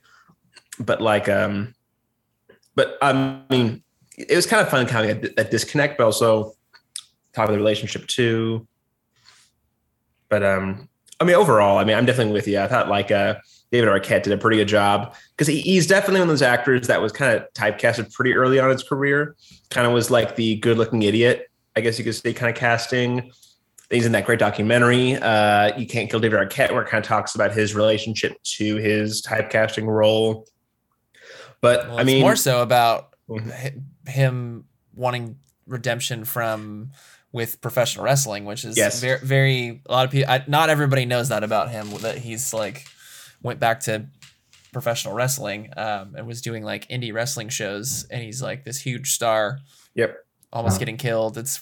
but 0.79 1.01
like 1.01 1.27
um 1.27 1.73
but 2.75 2.97
i 3.01 3.41
mean 3.49 3.83
it 4.17 4.35
was 4.35 4.45
kind 4.45 4.61
of 4.61 4.69
fun 4.69 4.85
kind 4.85 5.09
of 5.09 5.31
a, 5.37 5.41
a 5.41 5.43
disconnect 5.43 5.97
but 5.97 6.03
also 6.03 6.53
talk 7.33 7.45
about 7.45 7.53
the 7.53 7.57
relationship 7.57 8.07
too. 8.07 8.67
But 10.29 10.43
um 10.43 10.89
i 11.19 11.25
mean 11.25 11.35
overall 11.35 11.77
i 11.77 11.83
mean 11.83 11.97
i'm 11.97 12.05
definitely 12.05 12.33
with 12.33 12.47
you. 12.47 12.59
I 12.59 12.67
thought 12.67 12.87
like 12.87 13.11
uh 13.11 13.35
david 13.71 13.89
arquette 13.89 14.23
did 14.23 14.33
a 14.33 14.37
pretty 14.37 14.57
good 14.57 14.67
job 14.67 15.15
because 15.31 15.47
he, 15.47 15.61
he's 15.61 15.87
definitely 15.87 16.19
one 16.19 16.29
of 16.29 16.33
those 16.33 16.41
actors 16.41 16.87
that 16.87 17.01
was 17.01 17.11
kind 17.11 17.35
of 17.35 17.51
typecasted 17.53 18.13
pretty 18.13 18.33
early 18.33 18.59
on 18.59 18.65
in 18.65 18.73
his 18.73 18.83
career 18.83 19.35
kind 19.69 19.85
of 19.87 19.93
was 19.93 20.11
like 20.11 20.35
the 20.35 20.57
good 20.57 20.77
looking 20.77 21.01
idiot 21.01 21.49
i 21.75 21.81
guess 21.81 21.97
you 21.97 22.05
could 22.05 22.15
say 22.15 22.33
kind 22.33 22.49
of 22.49 22.55
casting. 22.59 23.31
He's 23.91 24.05
in 24.05 24.11
that 24.11 24.25
great 24.25 24.37
documentary 24.39 25.15
uh 25.15 25.75
you 25.77 25.87
can't 25.87 26.09
kill 26.11 26.19
david 26.19 26.39
arquette 26.39 26.71
where 26.71 26.83
it 26.83 26.89
kind 26.89 27.03
of 27.03 27.07
talks 27.07 27.33
about 27.33 27.53
his 27.53 27.73
relationship 27.73 28.33
to 28.57 28.75
his 28.75 29.23
typecasting 29.23 29.87
role 29.87 30.45
but 31.61 31.87
Well, 31.89 31.99
i 31.99 32.03
mean 32.03 32.21
more 32.21 32.35
so 32.35 32.61
about 32.61 33.13
Mhm. 33.29 33.83
him 34.07 34.65
wanting 34.95 35.37
redemption 35.67 36.25
from 36.25 36.91
with 37.31 37.61
professional 37.61 38.03
wrestling, 38.03 38.43
which 38.45 38.65
is 38.65 38.75
Yes. 38.75 38.99
very, 38.99 39.19
very 39.19 39.81
a 39.85 39.91
lot 39.91 40.05
of 40.05 40.11
people. 40.11 40.31
I, 40.31 40.43
not 40.47 40.69
everybody 40.71 41.05
knows 41.05 41.29
that 41.29 41.43
about 41.43 41.69
him. 41.69 41.91
That 41.99 42.17
he's 42.17 42.53
like 42.55 42.87
went 43.43 43.59
back 43.59 43.81
to 43.81 44.07
professional 44.73 45.13
wrestling 45.13 45.69
um, 45.77 46.15
and 46.17 46.25
was 46.25 46.41
doing 46.41 46.63
like 46.63 46.87
indie 46.89 47.13
wrestling 47.13 47.49
shows, 47.49 48.05
and 48.09 48.23
he's 48.23 48.41
like 48.41 48.65
this 48.65 48.79
huge 48.79 49.13
star, 49.13 49.59
yep 49.93 50.15
almost 50.51 50.73
Wow. 50.75 50.79
getting 50.79 50.97
killed. 50.97 51.37
It's 51.37 51.59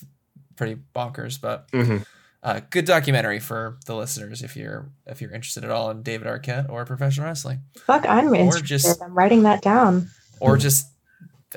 pretty 0.56 0.78
bonkers, 0.96 1.40
but 1.42 1.70
Mhm. 1.74 2.06
Uh, 2.48 2.62
good 2.70 2.86
documentary 2.86 3.40
for 3.40 3.78
the 3.88 3.94
listeners 3.96 4.42
if 4.42 4.56
you're 4.56 4.90
if 5.06 5.20
you're 5.22 5.32
interested 5.34 5.66
at 5.66 5.70
all 5.70 5.92
in 5.92 6.02
David 6.02 6.28
Arquette 6.28 6.70
or 6.70 6.86
professional 6.86 7.28
wrestling. 7.28 7.60
Fuck, 7.86 8.06
I'm 8.08 8.34
interested. 8.34 8.66
just- 8.66 9.02
I'm 9.04 9.14
writing 9.14 9.44
that 9.44 9.62
down. 9.62 10.10
or 10.40 10.56
just 10.56 10.88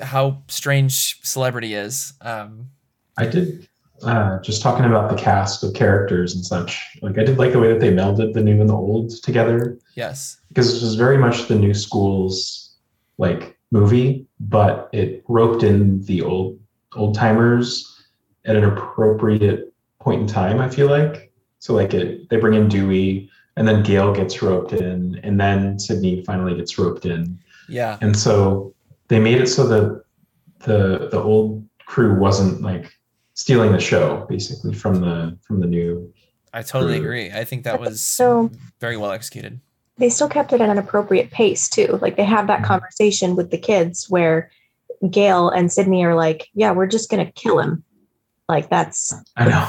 how 0.01 0.43
strange 0.49 1.19
celebrity 1.23 1.75
is. 1.75 2.13
Um, 2.21 2.69
I 3.17 3.25
did 3.27 3.67
uh, 4.03 4.39
just 4.41 4.61
talking 4.61 4.83
about 4.85 5.09
the 5.09 5.15
cast 5.15 5.63
of 5.63 5.73
characters 5.73 6.33
and 6.35 6.45
such. 6.45 6.97
Like 7.01 7.17
I 7.17 7.23
did 7.23 7.37
like 7.37 7.53
the 7.53 7.59
way 7.59 7.69
that 7.71 7.79
they 7.79 7.91
melded 7.93 8.33
the 8.33 8.41
new 8.43 8.59
and 8.59 8.69
the 8.69 8.73
old 8.75 9.11
together 9.23 9.77
yes, 9.95 10.37
because 10.49 10.75
it 10.75 10.83
was 10.83 10.95
very 10.95 11.17
much 11.17 11.47
the 11.47 11.55
new 11.55 11.73
school's 11.73 12.75
like 13.17 13.57
movie, 13.71 14.25
but 14.41 14.89
it 14.91 15.23
roped 15.29 15.63
in 15.63 16.01
the 16.03 16.21
old 16.21 16.59
old 16.95 17.15
timers 17.15 17.87
at 18.43 18.55
an 18.57 18.63
appropriate 18.65 19.70
point 20.01 20.21
in 20.21 20.27
time. 20.27 20.59
I 20.59 20.69
feel 20.69 20.87
like 20.89 21.31
so 21.59 21.73
like 21.73 21.93
it 21.93 22.29
they 22.29 22.37
bring 22.37 22.53
in 22.55 22.67
Dewey 22.67 23.29
and 23.55 23.67
then 23.67 23.83
Gale 23.83 24.13
gets 24.13 24.41
roped 24.41 24.73
in 24.73 25.19
and 25.23 25.39
then 25.39 25.77
Sidney 25.79 26.23
finally 26.25 26.55
gets 26.55 26.77
roped 26.77 27.05
in 27.05 27.39
yeah, 27.69 27.97
and 28.01 28.17
so 28.17 28.73
they 29.07 29.19
made 29.19 29.39
it 29.39 29.47
so 29.47 29.65
that 29.67 30.03
the 30.59 31.07
the 31.09 31.21
old 31.21 31.65
crew 31.85 32.17
wasn't 32.19 32.61
like 32.61 32.91
stealing 33.35 33.71
the 33.71 33.79
show 33.79 34.25
basically 34.27 34.73
from 34.73 35.01
the 35.01 35.37
from 35.41 35.59
the 35.61 35.67
new 35.67 36.11
I 36.53 36.63
totally 36.63 36.95
True. 36.97 37.05
agree. 37.05 37.31
I 37.31 37.45
think 37.45 37.63
that 37.63 37.79
was 37.79 38.01
So 38.01 38.51
very 38.81 38.97
well 38.97 39.11
executed. 39.11 39.61
they 39.97 40.09
still 40.09 40.27
kept 40.27 40.51
it 40.51 40.59
at 40.59 40.69
an 40.69 40.77
appropriate 40.77 41.31
pace 41.31 41.69
too. 41.69 41.97
Like 42.01 42.17
they 42.17 42.25
have 42.25 42.47
that 42.47 42.61
Mhm. 42.61 42.65
conversation 42.65 43.35
with 43.37 43.51
the 43.51 43.57
kids 43.57 44.09
where 44.09 44.49
Gale 45.09 45.49
and 45.49 45.71
Sidney 45.71 46.03
are 46.03 46.13
like, 46.15 46.49
"Yeah, 46.53 46.71
we're 46.73 46.87
just 46.87 47.09
gonna 47.09 47.31
kill 47.31 47.59
him." 47.59 47.83
Like 48.49 48.69
that's 48.69 49.13
i 49.37 49.47
know 49.47 49.65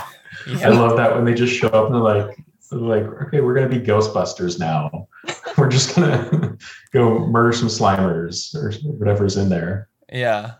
i 0.62 0.68
love 0.68 0.97
that 0.97 1.14
when 1.14 1.24
they 1.24 1.35
just 1.35 1.55
show 1.55 1.68
up 1.68 1.87
and 1.87 1.95
they're 1.95 2.03
like 2.03 2.37
they're 2.70 2.80
like 2.80 3.05
okay 3.22 3.41
we're 3.41 3.55
gonna 3.55 3.68
be 3.68 3.78
ghostbusters 3.80 4.59
now 4.59 5.07
we're 5.59 5.68
just 5.68 5.95
gonna 5.95 6.57
go 6.93 7.18
murder 7.26 7.53
some 7.53 7.68
slimers 7.68 8.55
or 8.55 8.72
whatever's 8.85 9.37
in 9.37 9.49
there 9.49 9.89
yeah, 10.12 10.55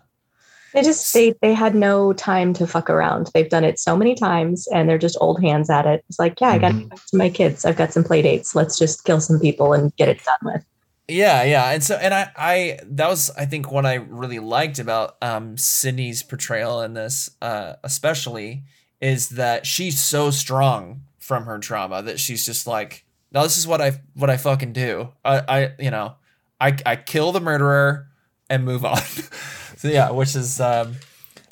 they 0.73 0.81
just 0.81 1.13
they 1.13 1.35
they 1.43 1.53
had 1.53 1.75
no 1.75 2.11
time 2.13 2.53
to 2.53 2.65
fuck 2.65 2.89
around. 2.89 3.29
They've 3.35 3.47
done 3.49 3.63
it 3.63 3.77
so 3.77 3.95
many 3.95 4.15
times 4.15 4.67
and 4.73 4.89
they're 4.89 4.97
just 4.97 5.15
old 5.21 5.39
hands 5.43 5.69
at 5.69 5.85
it. 5.85 6.03
It's 6.09 6.17
like, 6.17 6.41
yeah, 6.41 6.47
I 6.49 6.57
gotta 6.57 6.73
Mhm. 6.73 7.05
to 7.11 7.17
my 7.17 7.29
kids. 7.29 7.63
I've 7.63 7.75
got 7.75 7.93
some 7.93 8.03
play 8.03 8.23
dates. 8.23 8.55
Let's 8.55 8.79
just 8.79 9.03
kill 9.05 9.21
some 9.21 9.39
people 9.39 9.73
and 9.73 9.95
get 9.95 10.09
it 10.09 10.23
done 10.25 10.39
with. 10.41 10.65
yeah, 11.07 11.43
yeah. 11.43 11.69
And 11.69 11.83
so, 11.83 11.95
and 11.97 12.15
I, 12.15 12.31
I, 12.35 12.79
that 12.83 13.07
was, 13.07 13.29
I 13.37 13.45
think, 13.45 13.71
what 13.71 13.85
I 13.85 13.95
really 13.95 14.39
liked 14.39 14.79
about 14.79 15.17
um, 15.21 15.55
Sidney's 15.57 16.23
portrayal 16.23 16.81
in 16.81 16.95
this, 16.95 17.29
uh, 17.39 17.73
especially, 17.83 18.63
is 19.03 19.29
that 19.29 19.65
she's 19.67 19.99
so 19.99 20.31
strong 20.31 21.01
from 21.19 21.43
her 21.45 21.59
trauma 21.59 22.01
that 22.03 22.19
she's 22.21 22.45
just 22.45 22.65
like, 22.65 23.03
no, 23.33 23.43
this 23.43 23.57
is 23.57 23.67
what 23.67 23.81
I, 23.81 23.99
what 24.13 24.29
I 24.29 24.37
fucking 24.37 24.71
do. 24.71 25.09
I, 25.25 25.39
I, 25.47 25.71
you 25.77 25.91
know, 25.91 26.15
I, 26.61 26.77
I 26.85 26.95
kill 26.95 27.33
the 27.33 27.41
murderer 27.41 28.07
and 28.49 28.63
move 28.63 28.85
on. 28.85 28.97
so 29.77 29.89
yeah, 29.89 30.09
which 30.11 30.35
is, 30.35 30.61
um, 30.61 30.95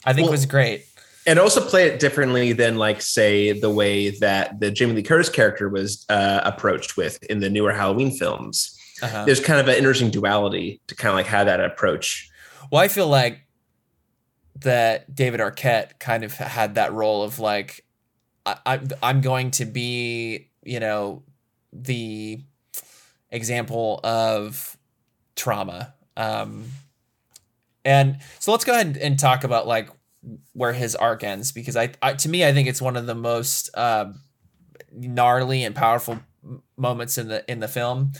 I 0.05 0.13
think 0.13 0.25
Well, 0.27 0.31
was 0.31 0.45
great. 0.45 0.85
and 1.27 1.39
also 1.39 1.59
play 1.59 1.87
it 1.87 1.99
differently 1.99 2.53
than 2.53 2.77
like 2.77 3.01
say 3.01 3.51
the 3.51 3.69
way 3.69 4.11
that 4.19 4.59
the 4.61 4.71
Jamie 4.71 4.93
Lee 4.93 5.03
Curtis 5.03 5.27
character 5.29 5.67
was 5.67 6.05
uh, 6.07 6.39
approached 6.45 6.95
with 6.95 7.21
in 7.23 7.39
the 7.39 7.49
newer 7.49 7.73
Halloween 7.73 8.11
films. 8.11 8.77
Uh-huh. 9.03 9.25
There's 9.25 9.39
kind 9.41 9.59
of 9.59 9.67
an 9.67 9.75
interesting 9.75 10.09
duality 10.09 10.79
to 10.87 10.95
kind 10.95 11.09
of 11.09 11.15
like 11.15 11.25
have 11.25 11.47
that 11.47 11.59
approach. 11.59 12.29
Well, 12.71 12.81
I 12.81 12.87
feel 12.87 13.07
like 13.07 13.41
that 14.61 15.13
David 15.13 15.39
Arquette 15.39 15.99
kind 15.99 16.23
of 16.23 16.33
had 16.33 16.75
that 16.75 16.93
role 16.93 17.23
of 17.23 17.39
like, 17.39 17.85
I, 18.45 18.57
I 18.65 18.79
I'm 19.03 19.21
going 19.21 19.51
to 19.51 19.65
be, 19.65 20.49
you 20.63 20.79
know, 20.79 21.23
the 21.73 22.41
example 23.29 23.99
of 24.03 24.77
trauma. 25.35 25.93
Um, 26.17 26.65
and 27.83 28.19
so 28.39 28.51
let's 28.51 28.65
go 28.65 28.73
ahead 28.73 28.97
and 29.01 29.17
talk 29.17 29.43
about 29.43 29.67
like 29.67 29.89
where 30.53 30.73
his 30.73 30.95
arc 30.95 31.23
ends 31.23 31.51
because 31.51 31.75
I, 31.75 31.91
I 32.01 32.13
to 32.13 32.29
me 32.29 32.45
I 32.45 32.53
think 32.53 32.67
it's 32.67 32.81
one 32.81 32.95
of 32.95 33.07
the 33.07 33.15
most 33.15 33.75
uh, 33.75 34.11
gnarly 34.91 35.63
and 35.63 35.75
powerful 35.75 36.19
moments 36.77 37.17
in 37.17 37.27
the 37.27 37.49
in 37.49 37.59
the 37.59 37.67
film. 37.67 38.11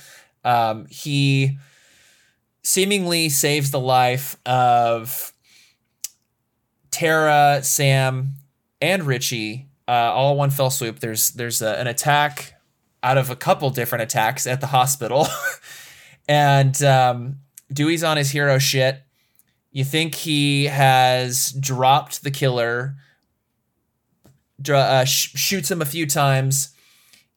Um, 0.43 0.87
he 0.89 1.59
seemingly 2.63 3.29
saves 3.29 3.71
the 3.71 3.79
life 3.79 4.37
of 4.45 5.33
Tara, 7.01 7.61
Sam, 7.63 8.35
and 8.79 9.01
Richie 9.07 9.67
uh, 9.87 9.91
all 9.91 10.37
one 10.37 10.51
fell 10.51 10.69
swoop. 10.69 10.99
There's 10.99 11.31
there's 11.31 11.63
a, 11.63 11.79
an 11.79 11.87
attack 11.87 12.53
out 13.01 13.17
of 13.17 13.31
a 13.31 13.35
couple 13.35 13.71
different 13.71 14.03
attacks 14.03 14.45
at 14.45 14.61
the 14.61 14.67
hospital, 14.67 15.25
and 16.29 16.79
um, 16.83 17.37
Dewey's 17.73 18.03
on 18.03 18.17
his 18.17 18.29
hero 18.29 18.59
shit. 18.59 19.01
You 19.71 19.83
think 19.83 20.13
he 20.13 20.65
has 20.65 21.51
dropped 21.53 22.21
the 22.21 22.29
killer, 22.29 22.97
uh, 24.69 25.03
sh- 25.05 25.33
shoots 25.35 25.71
him 25.71 25.81
a 25.81 25.85
few 25.85 26.05
times, 26.05 26.69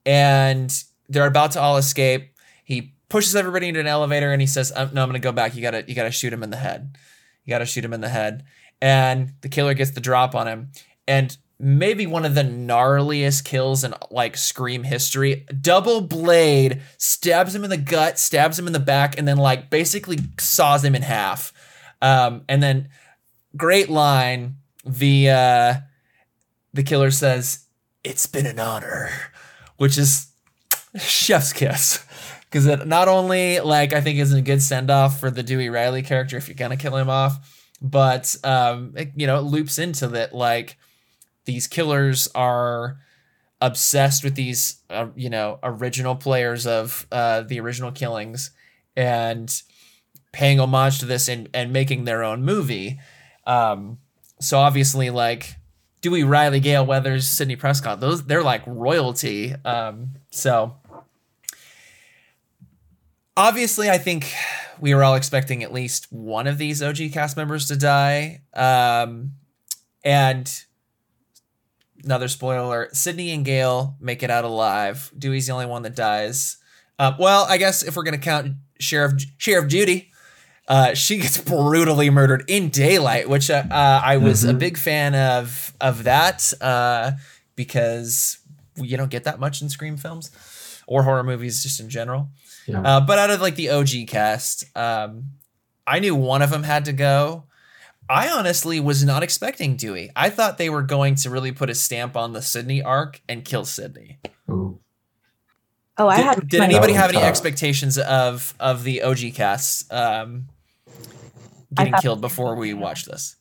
and 0.05 0.85
they're 1.09 1.25
about 1.25 1.53
to 1.53 1.61
all 1.63 1.79
escape. 1.79 2.35
He 2.65 2.93
pushes 3.09 3.35
everybody 3.35 3.69
into 3.69 3.81
an 3.81 3.87
elevator 3.87 4.31
and 4.31 4.43
he 4.43 4.47
says, 4.47 4.75
oh, 4.77 4.91
"No, 4.93 5.03
I'm 5.03 5.09
gonna 5.09 5.21
go 5.21 5.33
back. 5.33 5.55
You 5.57 5.63
gotta, 5.63 5.85
you 5.89 5.95
gotta 5.95 6.11
shoot 6.11 6.35
him 6.35 6.43
in 6.43 6.51
the 6.51 6.59
head. 6.59 6.99
You 7.47 7.51
gotta 7.51 7.65
shoot 7.65 7.83
him 7.83 7.95
in 7.95 8.03
the 8.03 8.11
head." 8.11 8.45
And 8.85 9.33
the 9.41 9.49
killer 9.49 9.73
gets 9.73 9.93
the 9.93 10.01
drop 10.03 10.35
on 10.35 10.47
him, 10.47 10.71
and 11.09 11.35
maybe 11.59 12.07
one 12.07 12.27
of 12.27 12.35
the 12.35 12.43
gnarliest 12.43 13.43
kills 13.43 13.83
in 13.83 13.95
like 14.11 14.37
Scream 14.37 14.83
history. 14.83 15.47
Double 15.59 16.03
blade 16.03 16.83
stabs 16.99 17.55
him 17.55 17.65
in 17.65 17.71
the 17.71 17.79
gut, 17.79 18.19
stabs 18.19 18.59
him 18.59 18.67
in 18.67 18.75
the 18.75 18.79
back, 18.79 19.17
and 19.17 19.27
then 19.27 19.39
like 19.39 19.71
basically 19.71 20.19
saws 20.39 20.85
him 20.85 20.95
in 20.95 21.01
half. 21.01 21.55
Um, 22.03 22.43
and 22.47 22.63
then 22.63 22.91
great 23.57 23.89
line. 23.89 24.57
The 24.85 25.31
uh, 25.31 25.75
the 26.75 26.83
killer 26.83 27.11
says, 27.11 27.65
"It's 28.05 28.27
been 28.27 28.45
an 28.45 28.59
honor," 28.59 29.09
which 29.79 29.97
is 29.97 30.27
chef's 30.99 31.55
kiss 31.55 32.05
because 32.43 32.67
it 32.67 32.87
not 32.87 33.09
only 33.09 33.61
like 33.61 33.95
I 33.95 34.03
think 34.03 34.19
is 34.19 34.35
a 34.35 34.43
good 34.43 34.61
send 34.61 34.91
off 34.91 35.21
for 35.21 35.31
the 35.31 35.43
Dewey 35.43 35.71
Riley 35.71 36.03
character 36.03 36.37
if 36.37 36.49
you're 36.49 36.55
gonna 36.55 36.77
kill 36.77 36.99
him 36.99 37.09
off, 37.09 37.64
but 37.81 38.37
um, 38.45 38.93
it, 38.97 39.13
you 39.15 39.27
know, 39.27 39.39
it 39.39 39.43
loops 39.43 39.79
into 39.79 40.09
that 40.09 40.35
like 40.35 40.79
these 41.45 41.67
killers 41.67 42.29
are 42.35 42.99
obsessed 43.61 44.23
with 44.23 44.35
these 44.35 44.81
uh, 44.91 45.07
you 45.17 45.31
know 45.31 45.59
original 45.63 46.15
players 46.15 46.67
of 46.67 47.07
uh, 47.13 47.41
the 47.43 47.61
original 47.61 47.93
killings 47.93 48.51
and 48.97 49.63
paying 50.33 50.61
homage 50.61 50.99
to 50.99 51.07
this 51.07 51.29
and, 51.29 51.49
and 51.55 51.73
making 51.73 52.05
their 52.05 52.23
own 52.23 52.45
movie. 52.45 52.99
Um, 53.47 53.99
so 54.41 54.59
obviously, 54.59 55.11
like 55.11 55.55
Dewey 56.03 56.25
Riley, 56.25 56.61
Gale 56.61 56.85
Weathers, 56.85 57.27
Sidney 57.27 57.57
Prescott, 57.57 58.01
those 58.01 58.25
they're 58.27 58.43
like 58.43 58.63
royalty. 58.67 59.55
Um, 59.65 60.11
so 60.31 60.77
obviously, 63.37 63.91
I 63.91 63.99
think 63.99 64.33
we 64.81 64.95
were 64.95 65.05
all 65.05 65.15
expecting 65.15 65.63
at 65.63 65.73
least 65.73 66.13
one 66.13 66.47
of 66.47 66.59
these 66.59 66.83
OG 66.83 67.13
cast 67.13 67.37
members 67.37 67.69
to 67.69 67.77
die. 67.77 68.43
Um, 68.55 69.33
and 70.05 70.65
another 72.05 72.29
spoiler 72.29 72.89
Sidney 72.93 73.31
and 73.31 73.45
Gale 73.45 73.97
make 74.01 74.23
it 74.23 74.31
out 74.31 74.45
alive. 74.45 75.11
Dewey's 75.17 75.47
the 75.47 75.53
only 75.53 75.67
one 75.67 75.83
that 75.83 75.97
dies. 75.97 76.59
Uh, 76.99 77.13
well, 77.19 77.47
I 77.49 77.57
guess 77.57 77.83
if 77.83 77.97
we're 77.97 78.05
gonna 78.05 78.19
count 78.19 78.55
Sheriff 78.79 79.23
Sheriff 79.39 79.69
Judy, 79.69 80.13
uh, 80.69 80.95
she 80.95 81.19
gets 81.19 81.39
brutally 81.41 82.11
murdered 82.11 82.45
in 82.47 82.69
daylight, 82.69 83.29
which 83.29 83.51
uh, 83.51 83.65
uh, 83.71 84.01
I 84.05 84.19
was 84.19 84.43
mm-hmm. 84.43 84.57
a 84.57 84.59
big 84.59 84.77
fan 84.77 85.15
of 85.15 85.73
of 85.81 86.05
that 86.05 86.53
uh, 86.61 87.13
because 87.57 88.39
you 88.77 88.97
don't 88.97 89.11
get 89.11 89.25
that 89.25 89.41
much 89.41 89.63
in 89.63 89.69
Scream 89.69 89.97
films 89.97 90.31
or 90.87 91.03
horror 91.03 91.25
movies 91.25 91.63
just 91.63 91.81
in 91.81 91.89
general. 91.89 92.29
Yeah. 92.67 92.81
Uh, 92.81 93.01
but 93.01 93.19
out 93.19 93.31
of 93.31 93.41
like 93.41 93.57
the 93.57 93.71
OG 93.71 94.09
cast, 94.09 94.65
um, 94.77 95.31
I 95.87 95.99
knew 95.99 96.15
one 96.15 96.43
of 96.43 96.51
them 96.51 96.63
had 96.63 96.87
to 96.87 96.93
go. 96.93 97.45
I 98.09 98.29
honestly 98.29 98.81
was 98.81 99.03
not 99.03 99.23
expecting 99.23 99.77
Dewey. 99.77 100.11
I 100.15 100.29
thought 100.31 100.59
they 100.59 100.69
were 100.69 100.83
going 100.83 101.15
to 101.17 101.31
really 101.31 101.53
put 101.53 101.71
a 101.71 101.75
stamp 101.75 102.17
on 102.17 102.33
the 102.33 102.43
Sidney 102.43 102.83
arc 102.83 103.23
and 103.29 103.45
kill 103.45 103.65
Sidney. 103.65 104.19
Ooh. 104.51 104.79
Oh, 105.97 106.09
I 106.09 106.17
did, 106.17 106.25
had. 106.27 106.49
Did 106.49 106.61
anybody 106.61 106.93
have 106.93 107.11
any 107.11 107.23
expectations 107.23 107.99
of 107.99 108.53
of 108.59 108.83
the 108.83 109.03
OG 109.03 109.35
cast 109.35 109.93
um, 109.93 110.49
getting 111.73 111.95
killed 111.95 112.21
before 112.21 112.57
we 112.57 112.75
watched 112.75 113.07
this? 113.07 113.37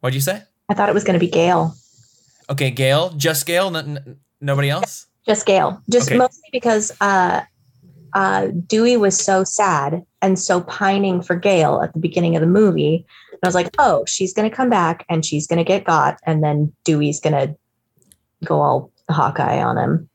What'd 0.00 0.14
you 0.14 0.20
say? 0.20 0.42
I 0.68 0.74
thought 0.74 0.88
it 0.88 0.94
was 0.94 1.04
going 1.04 1.14
to 1.14 1.20
be 1.20 1.30
Gale. 1.30 1.74
Okay, 2.48 2.70
Gale, 2.70 3.10
just 3.10 3.46
Gale, 3.46 3.76
n- 3.76 3.98
n- 3.98 4.16
nobody 4.40 4.70
else. 4.70 5.06
Just 5.26 5.44
Gale, 5.44 5.82
just 5.90 6.08
okay. 6.08 6.18
mostly 6.18 6.48
because 6.52 6.92
uh, 7.00 7.42
uh, 8.14 8.48
Dewey 8.66 8.96
was 8.96 9.16
so 9.16 9.44
sad 9.44 10.02
and 10.20 10.38
so 10.38 10.60
pining 10.60 11.22
for 11.22 11.36
Gale 11.36 11.80
at 11.82 11.92
the 11.92 11.98
beginning 11.98 12.36
of 12.36 12.40
the 12.40 12.46
movie. 12.46 13.06
And 13.32 13.38
I 13.42 13.46
was 13.46 13.54
like, 13.54 13.70
oh, 13.78 14.04
she's 14.06 14.32
going 14.32 14.48
to 14.48 14.54
come 14.54 14.70
back 14.70 15.04
and 15.08 15.24
she's 15.24 15.46
going 15.46 15.58
to 15.58 15.64
get 15.64 15.84
got. 15.84 16.18
And 16.26 16.42
then 16.42 16.72
Dewey's 16.84 17.20
going 17.20 17.34
to 17.34 17.56
go 18.44 18.60
all 18.60 18.92
Hawkeye 19.10 19.62
on 19.62 19.78
him. 19.78 20.08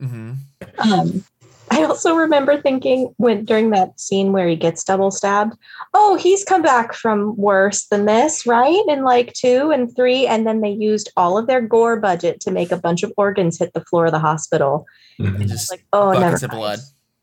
Mm-hmm. 0.00 0.92
Um, 0.92 1.24
I 1.70 1.84
also 1.84 2.14
remember 2.14 2.60
thinking 2.60 3.14
when 3.18 3.44
during 3.44 3.70
that 3.70 3.98
scene 4.00 4.32
where 4.32 4.48
he 4.48 4.56
gets 4.56 4.84
double 4.84 5.10
stabbed, 5.10 5.56
oh, 5.92 6.16
he's 6.16 6.44
come 6.44 6.62
back 6.62 6.94
from 6.94 7.36
worse 7.36 7.86
than 7.86 8.06
this, 8.06 8.46
right? 8.46 8.82
In 8.88 9.04
like 9.04 9.32
two 9.34 9.70
and 9.70 9.94
three, 9.94 10.26
and 10.26 10.46
then 10.46 10.60
they 10.60 10.70
used 10.70 11.10
all 11.16 11.36
of 11.36 11.46
their 11.46 11.60
gore 11.60 12.00
budget 12.00 12.40
to 12.40 12.50
make 12.50 12.72
a 12.72 12.78
bunch 12.78 13.02
of 13.02 13.12
organs 13.16 13.58
hit 13.58 13.72
the 13.74 13.84
floor 13.84 14.06
of 14.06 14.12
the 14.12 14.18
hospital. 14.18 14.86
Mm-hmm. 15.20 15.42
Just 15.46 15.70
like, 15.70 15.84
oh, 15.92 16.12
never 16.12 16.38
mind. 16.40 16.50
blood 16.50 16.78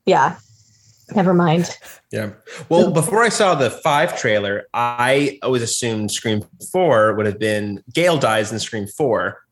yeah. 0.06 0.38
Never 1.14 1.34
mind. 1.34 1.70
Yeah. 2.12 2.32
Well 2.70 2.92
before 2.92 3.24
i 3.24 3.30
saw 3.30 3.56
the 3.56 3.70
five 3.70 4.18
trailer 4.18 4.68
i 4.74 5.38
always 5.44 5.62
assumed 5.62 6.12
scream 6.12 6.44
four 6.72 7.14
would 7.14 7.26
have 7.26 7.40
been 7.40 7.84
gale 7.94 8.18
dies 8.18 8.52
in 8.52 8.60
scream 8.60 8.88
four. 8.88 9.44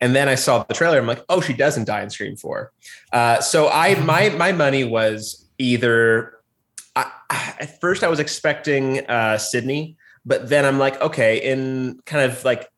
And 0.00 0.14
then 0.14 0.28
i 0.28 0.34
saw 0.34 0.64
the 0.64 0.74
trailer 0.74 0.98
i'm 0.98 1.06
like 1.06 1.24
oh 1.28 1.40
she 1.40 1.52
doesn't 1.52 1.84
die 1.84 2.02
in 2.02 2.10
scream 2.10 2.36
four. 2.36 2.72
Uh, 3.12 3.40
so 3.40 3.68
i 3.68 3.94
my 4.00 4.30
my 4.30 4.52
money 4.52 4.84
was 4.84 5.48
either 5.58 6.34
I, 6.96 7.10
at 7.30 7.80
first 7.80 8.02
i 8.02 8.08
was 8.08 8.18
expecting 8.18 9.06
uh, 9.06 9.38
sidney 9.38 9.96
but 10.26 10.48
then 10.48 10.64
i'm 10.64 10.78
like 10.78 11.00
okay 11.00 11.38
in 11.38 12.00
kind 12.04 12.30
of 12.30 12.44
like 12.44 12.68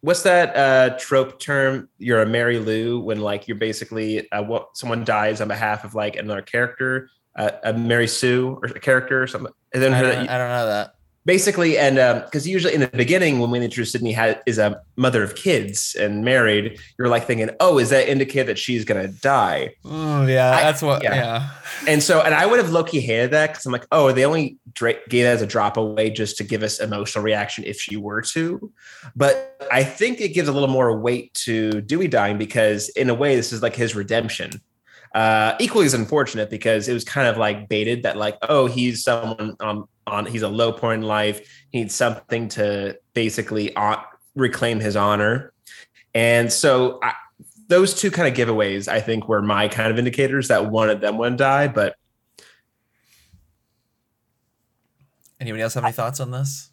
what's 0.00 0.22
that 0.22 0.56
uh, 0.56 0.96
trope 0.98 1.38
term? 1.38 1.88
You're 1.98 2.22
a 2.22 2.26
Mary 2.26 2.58
Lou 2.58 3.00
when 3.00 3.20
like 3.20 3.48
you're 3.48 3.56
basically 3.56 4.30
uh, 4.30 4.42
what 4.42 4.76
someone 4.76 5.04
dies 5.04 5.40
on 5.40 5.48
behalf 5.48 5.84
of 5.84 5.94
like 5.94 6.16
another 6.16 6.42
character, 6.42 7.08
uh, 7.36 7.50
a 7.64 7.72
Mary 7.72 8.08
Sue 8.08 8.58
or 8.62 8.68
a 8.68 8.80
character 8.80 9.22
or 9.22 9.26
something. 9.26 9.52
I 9.74 9.78
don't, 9.78 9.92
I 9.94 10.38
don't 10.38 10.48
know 10.48 10.66
that 10.66 10.94
basically 11.30 11.78
and 11.78 11.94
because 12.24 12.44
um, 12.44 12.50
usually 12.50 12.74
in 12.74 12.80
the 12.80 12.88
beginning 12.88 13.38
when 13.38 13.52
we 13.52 13.60
introduce 13.60 13.92
sidney 13.92 14.10
had, 14.10 14.42
is 14.46 14.58
a 14.58 14.82
mother 14.96 15.22
of 15.22 15.36
kids 15.36 15.94
and 15.94 16.24
married 16.24 16.76
you're 16.98 17.06
like 17.06 17.24
thinking 17.24 17.48
oh 17.60 17.78
is 17.78 17.90
that 17.90 18.08
indicate 18.08 18.46
that 18.48 18.58
she's 18.58 18.84
gonna 18.84 19.06
die 19.06 19.72
oh 19.84 20.26
yeah 20.26 20.50
I, 20.50 20.62
that's 20.62 20.82
what 20.82 21.04
yeah. 21.04 21.14
yeah. 21.14 21.50
and 21.86 22.02
so 22.02 22.20
and 22.20 22.34
i 22.34 22.44
would 22.44 22.58
have 22.58 22.70
low-key 22.70 22.98
hated 22.98 23.30
that 23.30 23.50
because 23.50 23.64
i'm 23.64 23.70
like 23.70 23.86
oh 23.92 24.10
they 24.10 24.24
only 24.24 24.58
dra- 24.72 24.94
gave 25.08 25.22
that 25.22 25.34
as 25.34 25.40
a 25.40 25.46
drop 25.46 25.76
away 25.76 26.10
just 26.10 26.36
to 26.38 26.42
give 26.42 26.64
us 26.64 26.80
emotional 26.80 27.24
reaction 27.24 27.62
if 27.62 27.80
she 27.80 27.96
were 27.96 28.22
to 28.22 28.72
but 29.14 29.56
i 29.70 29.84
think 29.84 30.20
it 30.20 30.30
gives 30.30 30.48
a 30.48 30.52
little 30.52 30.66
more 30.66 30.98
weight 30.98 31.32
to 31.34 31.80
dewey 31.82 32.08
dying 32.08 32.38
because 32.38 32.88
in 32.88 33.08
a 33.08 33.14
way 33.14 33.36
this 33.36 33.52
is 33.52 33.62
like 33.62 33.76
his 33.76 33.94
redemption 33.94 34.50
uh, 35.14 35.54
equally 35.58 35.86
as 35.86 35.94
unfortunate 35.94 36.50
because 36.50 36.88
it 36.88 36.92
was 36.92 37.04
kind 37.04 37.26
of 37.26 37.36
like 37.36 37.68
baited 37.68 38.04
that 38.04 38.16
like 38.16 38.38
oh 38.42 38.66
he's 38.66 39.02
someone 39.02 39.56
um, 39.60 39.88
on 40.06 40.26
he's 40.26 40.42
a 40.42 40.48
low 40.48 40.72
point 40.72 41.02
in 41.02 41.08
life. 41.08 41.40
He 41.70 41.80
needs 41.80 41.94
something 41.94 42.48
to 42.50 42.98
basically 43.14 43.74
on, 43.76 44.04
reclaim 44.34 44.80
his 44.80 44.96
honor. 44.96 45.52
And 46.14 46.52
so 46.52 46.98
I, 47.02 47.14
those 47.70 47.94
two 47.94 48.10
kind 48.10 48.28
of 48.28 48.34
giveaways 48.34 48.88
i 48.88 49.00
think 49.00 49.28
were 49.28 49.40
my 49.40 49.68
kind 49.68 49.90
of 49.90 49.98
indicators 49.98 50.48
that 50.48 50.66
one 50.70 50.90
of 50.90 51.00
them 51.00 51.16
would 51.16 51.36
die 51.36 51.68
but 51.68 51.94
anybody 55.38 55.62
else 55.62 55.74
have 55.74 55.84
any 55.84 55.92
thoughts 55.92 56.20
on 56.20 56.32
this 56.32 56.70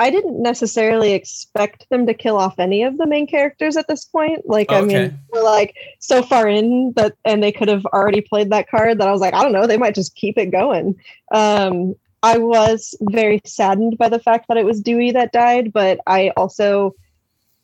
I 0.00 0.08
didn't 0.08 0.42
necessarily 0.42 1.12
expect 1.12 1.86
them 1.90 2.06
to 2.06 2.14
kill 2.14 2.38
off 2.38 2.58
any 2.58 2.84
of 2.84 2.96
the 2.96 3.06
main 3.06 3.26
characters 3.26 3.76
at 3.76 3.86
this 3.86 4.06
point. 4.06 4.48
Like, 4.48 4.72
I 4.72 4.80
mean, 4.80 5.18
we're 5.30 5.42
like 5.42 5.76
so 5.98 6.22
far 6.22 6.48
in 6.48 6.94
that, 6.96 7.12
and 7.26 7.42
they 7.42 7.52
could 7.52 7.68
have 7.68 7.84
already 7.84 8.22
played 8.22 8.48
that 8.50 8.70
card 8.70 8.98
that 8.98 9.08
I 9.08 9.12
was 9.12 9.20
like, 9.20 9.34
I 9.34 9.42
don't 9.42 9.52
know, 9.52 9.66
they 9.66 9.76
might 9.76 9.94
just 9.94 10.14
keep 10.14 10.38
it 10.38 10.46
going. 10.46 10.98
Um, 11.32 11.94
I 12.22 12.38
was 12.38 12.94
very 13.02 13.42
saddened 13.44 13.98
by 13.98 14.08
the 14.08 14.18
fact 14.18 14.46
that 14.48 14.56
it 14.56 14.64
was 14.64 14.80
Dewey 14.80 15.10
that 15.10 15.32
died, 15.32 15.70
but 15.70 16.00
I 16.06 16.30
also 16.34 16.94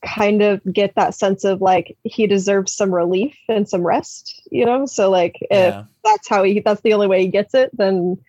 kind 0.05 0.43
of 0.43 0.61
get 0.71 0.93
that 0.93 1.15
sense 1.15 1.43
of 1.43 1.59
like 1.59 1.97
he 2.03 2.27
deserves 2.27 2.71
some 2.71 2.93
relief 2.93 3.35
and 3.49 3.67
some 3.67 3.81
rest, 3.81 4.43
you 4.51 4.63
know? 4.63 4.85
So 4.85 5.09
like 5.09 5.37
if 5.49 5.73
Yeah. 5.73 5.85
that's 6.03 6.27
how 6.27 6.43
he 6.43 6.59
that's 6.59 6.81
the 6.81 6.93
only 6.93 7.07
way 7.07 7.21
he 7.21 7.29
gets 7.29 7.55
it, 7.55 7.71
then 7.73 8.19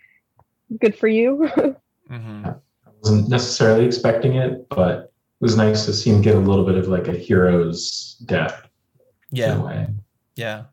good 0.81 0.97
for 0.97 1.09
you. 1.09 1.47
hmm 2.09 2.45
I 2.47 2.55
wasn't 3.03 3.29
necessarily 3.29 3.85
expecting 3.85 4.35
it, 4.37 4.69
but 4.69 4.99
it 5.01 5.11
was 5.41 5.57
nice 5.57 5.85
to 5.87 5.93
see 5.93 6.11
him 6.11 6.21
get 6.23 6.35
a 6.35 6.39
little 6.41 6.65
bit 6.65 6.77
of 6.77 6.89
like 6.89 7.09
a 7.09 7.13
hero's 7.13 8.17
death 8.27 8.69
in 9.31 9.37
Yeah. 9.39 9.55
a 9.57 9.61
way. 9.61 9.87
Yeah. 10.37 10.65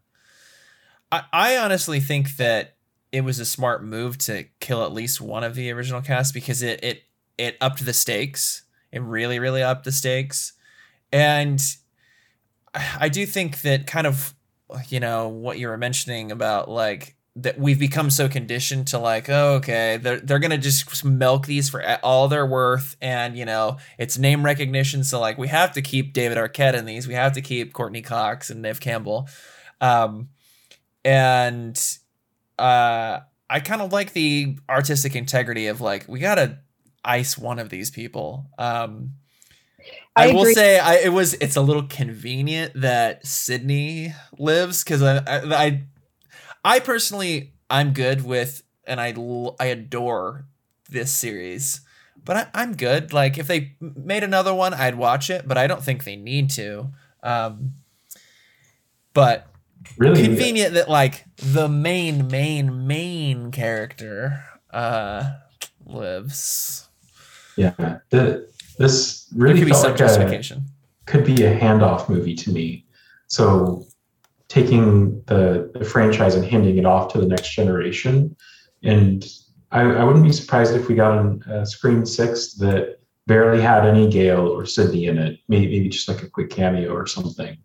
I, 1.11 1.23
I 1.31 1.57
honestly 1.57 1.99
think 1.99 2.37
that 2.37 2.75
it 3.11 3.21
was 3.21 3.39
a 3.39 3.45
smart 3.45 3.83
move 3.83 4.17
to 4.17 4.45
kill 4.59 4.83
at 4.83 4.91
least 4.91 5.21
one 5.21 5.43
of 5.43 5.55
the 5.55 5.71
original 5.71 6.01
cast 6.01 6.33
because 6.33 6.61
it 6.61 6.83
it 6.83 7.03
it 7.37 7.57
upped 7.61 7.85
the 7.85 7.93
stakes. 7.93 8.63
It 8.91 9.01
really, 9.01 9.39
really 9.39 9.61
upped 9.63 9.83
the 9.85 9.91
stakes. 9.91 10.53
And 11.11 11.61
I 12.99 13.07
do 13.09 13.25
think 13.25 13.61
that 13.61 13.87
kind 13.87 14.07
of 14.07 14.33
you 14.89 14.99
know 14.99 15.29
what 15.29 15.59
you 15.59 15.67
were 15.67 15.77
mentioning 15.77 16.31
about 16.31 16.69
like 16.69 17.14
that 17.37 17.59
we've 17.59 17.79
become 17.79 18.09
so 18.09 18.29
conditioned 18.29 18.87
to 18.87 18.97
like 18.97 19.29
oh 19.29 19.55
okay 19.55 19.97
they're 19.97 20.19
they're 20.19 20.39
gonna 20.39 20.57
just 20.57 21.03
milk 21.03 21.45
these 21.45 21.69
for 21.69 21.83
all 22.01 22.27
they're 22.29 22.45
worth 22.45 22.95
and 23.01 23.37
you 23.37 23.43
know 23.43 23.77
it's 23.97 24.17
name 24.17 24.43
recognition 24.43 25.03
so 25.03 25.19
like 25.19 25.37
we 25.37 25.49
have 25.49 25.73
to 25.73 25.81
keep 25.81 26.13
David 26.13 26.37
Arquette 26.37 26.75
in 26.75 26.85
these 26.85 27.07
we 27.07 27.13
have 27.13 27.33
to 27.33 27.41
keep 27.41 27.73
Courteney 27.73 28.01
Cox 28.01 28.49
and 28.49 28.61
Neve 28.61 28.79
Campbell. 28.79 29.27
Um 29.81 30.29
and 31.03 31.77
uh 32.57 33.19
I 33.49 33.59
kind 33.59 33.81
of 33.81 33.91
like 33.91 34.13
the 34.13 34.57
artistic 34.69 35.15
integrity 35.15 35.67
of 35.67 35.81
like 35.81 36.05
we 36.07 36.19
gotta 36.19 36.59
ice 37.03 37.37
one 37.37 37.59
of 37.59 37.69
these 37.69 37.91
people. 37.91 38.45
Um 38.57 39.15
I, 40.15 40.29
I 40.29 40.33
will 40.33 40.45
say 40.45 40.79
I, 40.79 40.95
it 40.99 41.11
was 41.11 41.33
it's 41.35 41.57
a 41.57 41.61
little 41.61 41.83
convenient 41.83 42.71
that 42.75 43.27
Sidney 43.27 44.13
lives 44.39 44.85
because 44.85 45.03
I, 45.03 45.17
I 45.17 45.65
I 45.65 45.83
I 46.65 46.79
personally 46.79 47.53
I'm 47.69 47.93
good 47.93 48.25
with 48.25 48.63
and 48.85 48.99
I 48.99 49.13
I 49.59 49.65
adore 49.67 50.45
this 50.89 51.15
series, 51.15 51.81
but 52.23 52.35
I, 52.35 52.47
I'm 52.53 52.75
good. 52.75 53.13
Like 53.13 53.37
if 53.37 53.47
they 53.47 53.75
made 53.79 54.23
another 54.23 54.53
one, 54.53 54.73
I'd 54.73 54.95
watch 54.95 55.29
it, 55.29 55.47
but 55.47 55.57
I 55.57 55.67
don't 55.67 55.83
think 55.83 56.03
they 56.03 56.15
need 56.15 56.49
to. 56.51 56.87
Um, 57.23 57.75
but 59.13 59.47
Really 59.97 60.23
convenient 60.23 60.73
that 60.73 60.89
like 60.89 61.25
the 61.37 61.69
main 61.69 62.27
main 62.27 62.87
main 62.87 63.51
character 63.51 64.43
uh 64.71 65.33
lives. 65.85 66.89
Yeah. 67.55 67.99
The, 68.09 68.49
this 68.79 69.27
really 69.35 69.59
could 69.59 69.67
be 69.67 69.73
some 69.73 69.91
like 69.91 69.95
a, 69.95 69.97
justification. 69.97 70.65
could 71.05 71.23
be 71.23 71.43
a 71.43 71.57
handoff 71.57 72.09
movie 72.09 72.35
to 72.35 72.51
me. 72.51 72.85
So 73.27 73.85
taking 74.47 75.21
the, 75.25 75.71
the 75.73 75.85
franchise 75.85 76.35
and 76.35 76.45
handing 76.45 76.77
it 76.77 76.85
off 76.85 77.11
to 77.13 77.19
the 77.19 77.25
next 77.27 77.49
generation. 77.53 78.35
And 78.83 79.25
I, 79.71 79.81
I 79.81 80.03
wouldn't 80.03 80.23
be 80.23 80.31
surprised 80.31 80.75
if 80.75 80.87
we 80.87 80.95
got 80.95 81.17
an- 81.17 81.43
a 81.47 81.65
Scream 81.65 82.05
Six 82.05 82.53
that 82.55 82.99
barely 83.27 83.61
had 83.61 83.85
any 83.85 84.09
Gale 84.09 84.47
or 84.47 84.65
Sidney 84.65 85.05
in 85.07 85.17
it. 85.17 85.39
Maybe, 85.47 85.67
maybe 85.67 85.89
just 85.89 86.07
like 86.07 86.21
a 86.21 86.29
quick 86.29 86.49
cameo 86.51 86.93
or 86.93 87.07
something. 87.07 87.57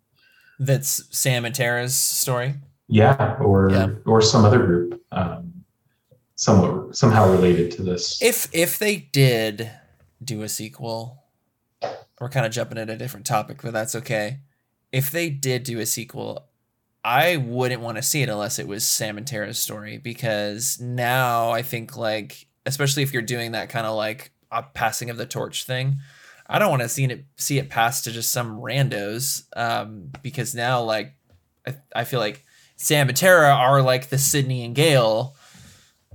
That's 0.58 1.02
Sam 1.16 1.44
and 1.44 1.54
Tara's 1.54 1.94
story. 1.94 2.54
Yeah, 2.88 3.36
or 3.40 3.70
Yeah. 3.70 3.90
or 4.04 4.20
some 4.20 4.44
other 4.44 4.58
group, 4.58 5.00
um, 5.12 5.52
somewhat 6.34 6.96
somehow 6.96 7.30
related 7.30 7.70
to 7.72 7.82
this. 7.82 8.20
If 8.20 8.48
if 8.52 8.78
they 8.78 8.96
did 8.96 9.70
do 10.22 10.42
a 10.42 10.48
sequel, 10.48 11.22
we're 12.20 12.28
kind 12.28 12.44
of 12.44 12.52
jumping 12.52 12.78
at 12.78 12.90
a 12.90 12.96
different 12.96 13.26
topic, 13.26 13.60
but 13.62 13.72
that's 13.72 13.94
okay. 13.94 14.40
If 14.92 15.10
they 15.10 15.30
did 15.30 15.62
do 15.62 15.78
a 15.78 15.86
sequel, 15.86 16.48
I 17.03 17.36
wouldn't 17.36 17.80
want 17.80 17.96
to 17.96 18.03
see 18.03 18.22
it 18.22 18.28
unless 18.28 18.59
it 18.59 18.68
was 18.68 18.86
Sam 18.86 19.16
and 19.16 19.26
Tara's 19.26 19.59
story 19.59 19.96
because 19.98 20.78
now 20.80 21.51
I 21.51 21.62
think 21.62 21.96
like 21.96 22.46
especially 22.66 23.03
if 23.03 23.12
you're 23.12 23.22
doing 23.22 23.53
that 23.53 23.70
kind 23.70 23.86
of 23.86 23.96
like 23.96 24.32
a 24.51 24.62
passing 24.62 25.09
of 25.09 25.16
the 25.16 25.24
torch 25.26 25.64
thing, 25.64 25.96
I 26.46 26.59
don't 26.59 26.68
want 26.70 26.82
to 26.82 26.88
see 26.88 27.05
it 27.05 27.24
see 27.36 27.59
it 27.59 27.70
pass 27.70 28.03
to 28.03 28.11
just 28.12 28.30
some 28.30 28.61
randos 28.61 29.44
um, 29.57 30.11
because 30.22 30.55
now 30.55 30.82
like 30.82 31.14
I, 31.66 31.74
I 31.94 32.05
feel 32.05 32.20
like 32.20 32.44
Sam 32.76 33.09
and 33.09 33.16
Tara 33.16 33.48
are 33.51 33.80
like 33.82 34.09
the 34.11 34.18
Sidney 34.18 34.64
and 34.64 34.74
Gale. 34.74 35.34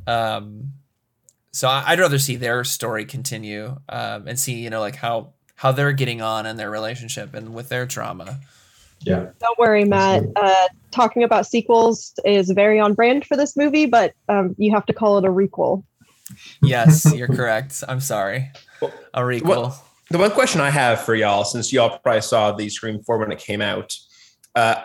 Um, 0.08 0.74
so 1.52 1.68
I- 1.68 1.84
I'd 1.88 2.00
rather 2.00 2.20
see 2.20 2.36
their 2.36 2.64
story 2.64 3.06
continue 3.06 3.78
um, 3.90 4.28
and 4.28 4.38
see 4.40 4.56
you 4.60 4.70
know 4.70 4.80
like 4.82 4.98
how 4.98 5.34
how 5.56 5.72
they're 5.72 5.94
getting 5.94 6.22
on 6.22 6.46
in 6.46 6.58
their 6.58 6.70
relationship 6.70 7.34
and 7.34 7.54
with 7.56 7.70
their 7.70 7.86
trauma. 7.88 8.40
Yeah, 9.02 9.28
Don't 9.40 9.58
worry, 9.60 9.84
Matt. 9.86 10.24
Uh, 10.36 10.68
talking 10.92 11.24
about 11.24 11.46
sequels 11.46 12.14
is 12.26 12.50
very 12.52 12.80
on 12.80 12.94
brand 12.94 13.26
for 13.26 13.36
this 13.38 13.56
movie, 13.58 13.86
but 13.86 14.14
um, 14.30 14.56
you 14.58 14.72
have 14.72 14.86
to 14.88 14.94
call 14.94 15.18
it 15.18 15.26
a 15.26 15.30
requel. 15.30 15.84
Yes, 16.62 17.12
you're 17.16 17.28
correct. 17.28 17.84
I'm 17.88 18.00
sorry. 18.00 18.52
A 19.14 19.22
requel. 19.22 19.44
what- 19.46 19.82
The 20.10 20.18
one 20.18 20.32
question 20.32 20.62
I 20.62 20.70
have 20.70 21.02
for 21.02 21.16
y'all, 21.16 21.44
since 21.44 21.72
y'all 21.74 21.98
probably 22.00 22.22
saw 22.22 22.52
the 22.52 22.70
Scream 22.70 23.02
4 23.04 23.18
when 23.20 23.32
it 23.32 23.40
came 23.40 23.62
out, 23.62 23.94
uh, 24.56 24.76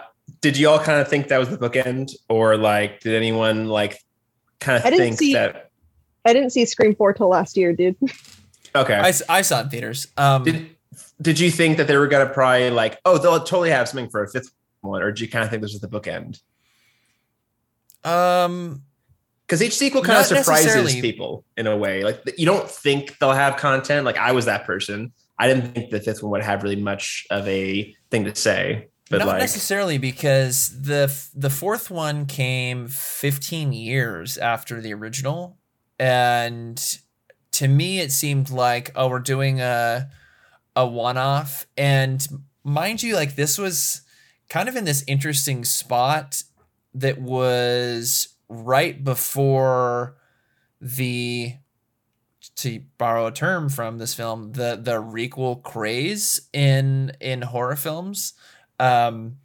did 0.41 0.57
y'all 0.59 0.79
kind 0.79 1.01
of 1.01 1.09
think 1.09 1.29
that 1.29 1.39
was 1.39 1.49
the 1.51 1.59
bookend? 1.59 2.13
Or 2.29 2.57
like, 2.57 3.01
did 3.01 3.15
anyone 3.15 3.67
like 3.69 3.99
kind 4.61 4.79
of 4.79 4.85
I 4.85 4.91
didn't 4.91 5.05
think 5.07 5.19
see- 5.19 5.33
that? 5.35 5.71
I 6.27 6.35
didn't 6.35 6.51
see 6.51 6.67
Scream 6.67 6.95
4 6.95 7.15
till 7.15 7.29
last 7.29 7.57
year, 7.57 7.73
dude. 7.73 7.97
Okay. 8.77 8.95
I 8.95 9.43
saw 9.43 9.61
it 9.61 9.65
in 9.65 9.69
theaters. 9.71 10.07
Um, 10.19 10.45
did, 10.45 10.77
did 11.21 11.39
you 11.39 11.51
think 11.51 11.77
that 11.77 11.87
they 11.87 11.97
were 11.97 12.07
going 12.07 12.27
to 12.27 12.33
probably 12.33 12.71
like, 12.71 12.99
oh, 13.05 13.19
they'll 13.19 13.39
totally 13.41 13.71
have 13.71 13.89
something 13.89 14.09
for 14.09 14.23
a 14.23 14.29
fifth 14.29 14.51
one? 14.81 15.03
Or 15.03 15.11
did 15.11 15.21
you 15.21 15.29
kind 15.29 15.45
of 15.45 15.51
think 15.51 15.63
this 15.63 15.73
was 15.73 15.81
the 15.81 15.89
bookend? 15.89 16.41
um, 18.05 18.83
Because 19.47 19.63
each 19.63 19.77
sequel 19.77 20.03
kind 20.03 20.19
of 20.19 20.27
surprises 20.27 20.95
people 21.01 21.45
in 21.57 21.67
a 21.67 21.77
way. 21.77 22.03
Like, 22.03 22.23
you 22.39 22.47
don't 22.47 22.71
think 22.71 23.19
they'll 23.19 23.33
have 23.33 23.57
content. 23.57 24.07
Like, 24.07 24.17
I 24.17 24.33
was 24.33 24.47
that 24.47 24.65
person. 24.65 25.13
I 25.39 25.47
didn't 25.49 25.75
think 25.75 25.91
the 25.91 26.01
fifth 26.01 26.23
one 26.23 26.33
would 26.33 26.43
have 26.43 26.63
really 26.63 26.77
much 26.77 27.27
of 27.31 27.47
a 27.49 27.95
thing 28.11 28.25
to 28.25 28.35
say. 28.35 28.89
But 29.11 29.19
not 29.19 29.27
like, 29.27 29.39
necessarily 29.41 29.99
because 29.99 30.83
the 30.83 31.13
the 31.35 31.51
fourth 31.51 31.91
one 31.91 32.27
came 32.27 32.87
15 32.87 33.73
years 33.73 34.39
after 34.39 34.81
the 34.81 34.95
original, 34.95 35.59
and 35.99 36.81
to 37.53 37.67
me 37.67 37.99
it 37.99 38.13
seemed 38.13 38.51
like 38.51 38.93
oh 38.95 39.09
we're 39.09 39.19
doing 39.19 39.61
a 39.61 40.09
a 40.77 40.87
one 40.87 41.17
off, 41.17 41.67
and 41.77 42.27
mind 42.65 43.03
you, 43.03 43.15
like 43.15 43.37
this 43.37 43.59
was 43.59 44.03
kind 44.49 44.69
of 44.69 44.77
in 44.77 44.85
this 44.85 45.05
interesting 45.07 45.65
spot 45.65 46.43
that 46.95 47.21
was 47.21 48.29
right 48.49 49.03
before 49.05 50.17
the 50.81 51.55
to 52.57 52.81
borrow 52.99 53.27
a 53.27 53.33
term 53.33 53.69
from 53.69 53.99
this 53.99 54.13
film 54.13 54.53
the 54.53 54.79
the 54.83 55.01
requel 55.01 55.63
craze 55.63 56.49
in 56.53 57.13
in 57.21 57.43
horror 57.43 57.77
films. 57.77 58.35
Um 58.79 59.37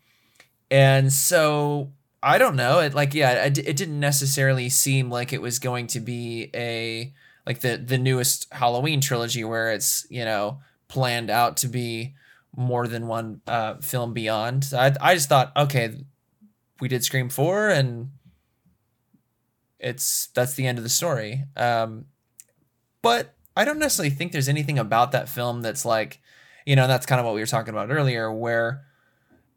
and 0.71 1.11
so 1.13 1.91
i 2.23 2.37
don't 2.37 2.55
know 2.55 2.79
it 2.79 2.93
like 2.93 3.13
yeah 3.13 3.45
it, 3.45 3.57
it 3.57 3.75
didn't 3.75 3.99
necessarily 3.99 4.69
seem 4.69 5.09
like 5.09 5.31
it 5.31 5.41
was 5.41 5.59
going 5.59 5.87
to 5.87 5.99
be 5.99 6.49
a 6.55 7.13
like 7.45 7.59
the 7.59 7.77
the 7.77 7.97
newest 7.97 8.47
halloween 8.51 8.99
trilogy 8.99 9.43
where 9.43 9.71
it's 9.71 10.07
you 10.09 10.25
know 10.25 10.59
planned 10.87 11.29
out 11.29 11.57
to 11.57 11.67
be 11.67 12.15
more 12.55 12.87
than 12.87 13.07
one 13.07 13.41
uh 13.47 13.75
film 13.75 14.13
beyond. 14.13 14.63
So 14.63 14.77
i, 14.77 14.93
I 15.01 15.13
just 15.13 15.29
thought 15.29 15.51
okay 15.55 16.05
we 16.79 16.87
did 16.87 17.03
scream 17.03 17.29
4 17.29 17.69
and 17.69 18.11
it's 19.79 20.27
that's 20.27 20.53
the 20.55 20.65
end 20.67 20.77
of 20.77 20.83
the 20.83 20.89
story. 20.89 21.43
Um 21.55 22.05
but 23.01 23.35
i 23.57 23.63
don't 23.63 23.79
necessarily 23.79 24.09
think 24.09 24.31
there's 24.31 24.49
anything 24.49 24.79
about 24.79 25.11
that 25.11 25.29
film 25.29 25.61
that's 25.61 25.85
like 25.85 26.19
you 26.65 26.75
know 26.75 26.87
that's 26.87 27.05
kind 27.05 27.19
of 27.19 27.25
what 27.25 27.35
we 27.35 27.39
were 27.39 27.45
talking 27.45 27.73
about 27.73 27.91
earlier 27.91 28.31
where 28.31 28.83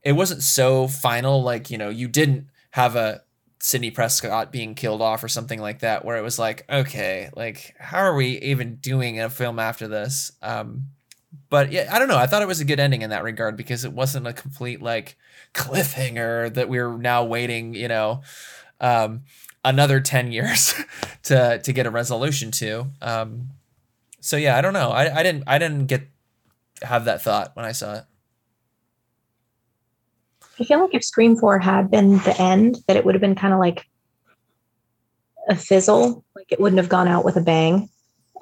it 0.02 0.12
wasn't 0.12 0.42
so 0.42 0.86
final 0.86 1.42
like 1.42 1.70
you 1.70 1.78
know 1.78 1.88
you 1.88 2.08
didn't 2.08 2.46
have 2.72 2.96
a 2.96 3.22
Sidney 3.60 3.90
Prescott 3.90 4.52
being 4.52 4.74
killed 4.74 5.02
off 5.02 5.24
or 5.24 5.28
something 5.28 5.60
like 5.60 5.80
that 5.80 6.04
where 6.04 6.16
it 6.16 6.22
was 6.22 6.38
like 6.38 6.64
okay 6.70 7.30
like 7.34 7.74
how 7.78 7.98
are 7.98 8.14
we 8.14 8.38
even 8.38 8.76
doing 8.76 9.20
a 9.20 9.30
film 9.30 9.58
after 9.58 9.88
this? 9.88 10.32
Um 10.42 10.88
but 11.50 11.72
yeah 11.72 11.88
I 11.92 11.98
don't 11.98 12.08
know 12.08 12.16
I 12.16 12.26
thought 12.26 12.42
it 12.42 12.48
was 12.48 12.60
a 12.60 12.64
good 12.64 12.80
ending 12.80 13.02
in 13.02 13.10
that 13.10 13.22
regard 13.22 13.56
because 13.56 13.84
it 13.84 13.92
wasn't 13.92 14.26
a 14.26 14.32
complete 14.32 14.80
like 14.82 15.16
cliffhanger 15.54 16.52
that 16.54 16.68
we 16.68 16.78
are 16.78 16.96
now 16.96 17.24
waiting 17.24 17.74
you 17.74 17.88
know 17.88 18.22
um 18.80 19.22
another 19.64 20.00
10 20.00 20.32
years 20.32 20.74
to 21.24 21.58
to 21.58 21.72
get 21.72 21.86
a 21.86 21.90
resolution 21.90 22.50
to 22.52 22.86
um 23.02 23.48
so 24.20 24.36
yeah 24.36 24.56
I 24.56 24.60
don't 24.60 24.72
know 24.72 24.90
I, 24.90 25.20
I 25.20 25.22
didn't 25.22 25.44
I 25.46 25.58
didn't 25.58 25.86
get 25.86 26.08
have 26.82 27.06
that 27.06 27.22
thought 27.22 27.54
when 27.54 27.64
I 27.64 27.72
saw 27.72 27.94
it 27.94 28.04
I 30.60 30.64
feel 30.64 30.80
like 30.80 30.94
if 30.94 31.04
Scream 31.04 31.36
4 31.36 31.58
had 31.58 31.90
been 31.90 32.18
the 32.18 32.34
end, 32.38 32.78
that 32.86 32.96
it 32.96 33.04
would 33.04 33.14
have 33.14 33.20
been 33.20 33.36
kind 33.36 33.54
of 33.54 33.60
like 33.60 33.86
a 35.48 35.54
fizzle. 35.54 36.24
Like 36.34 36.50
it 36.50 36.60
wouldn't 36.60 36.78
have 36.78 36.88
gone 36.88 37.08
out 37.08 37.24
with 37.24 37.36
a 37.36 37.40
bang. 37.40 37.88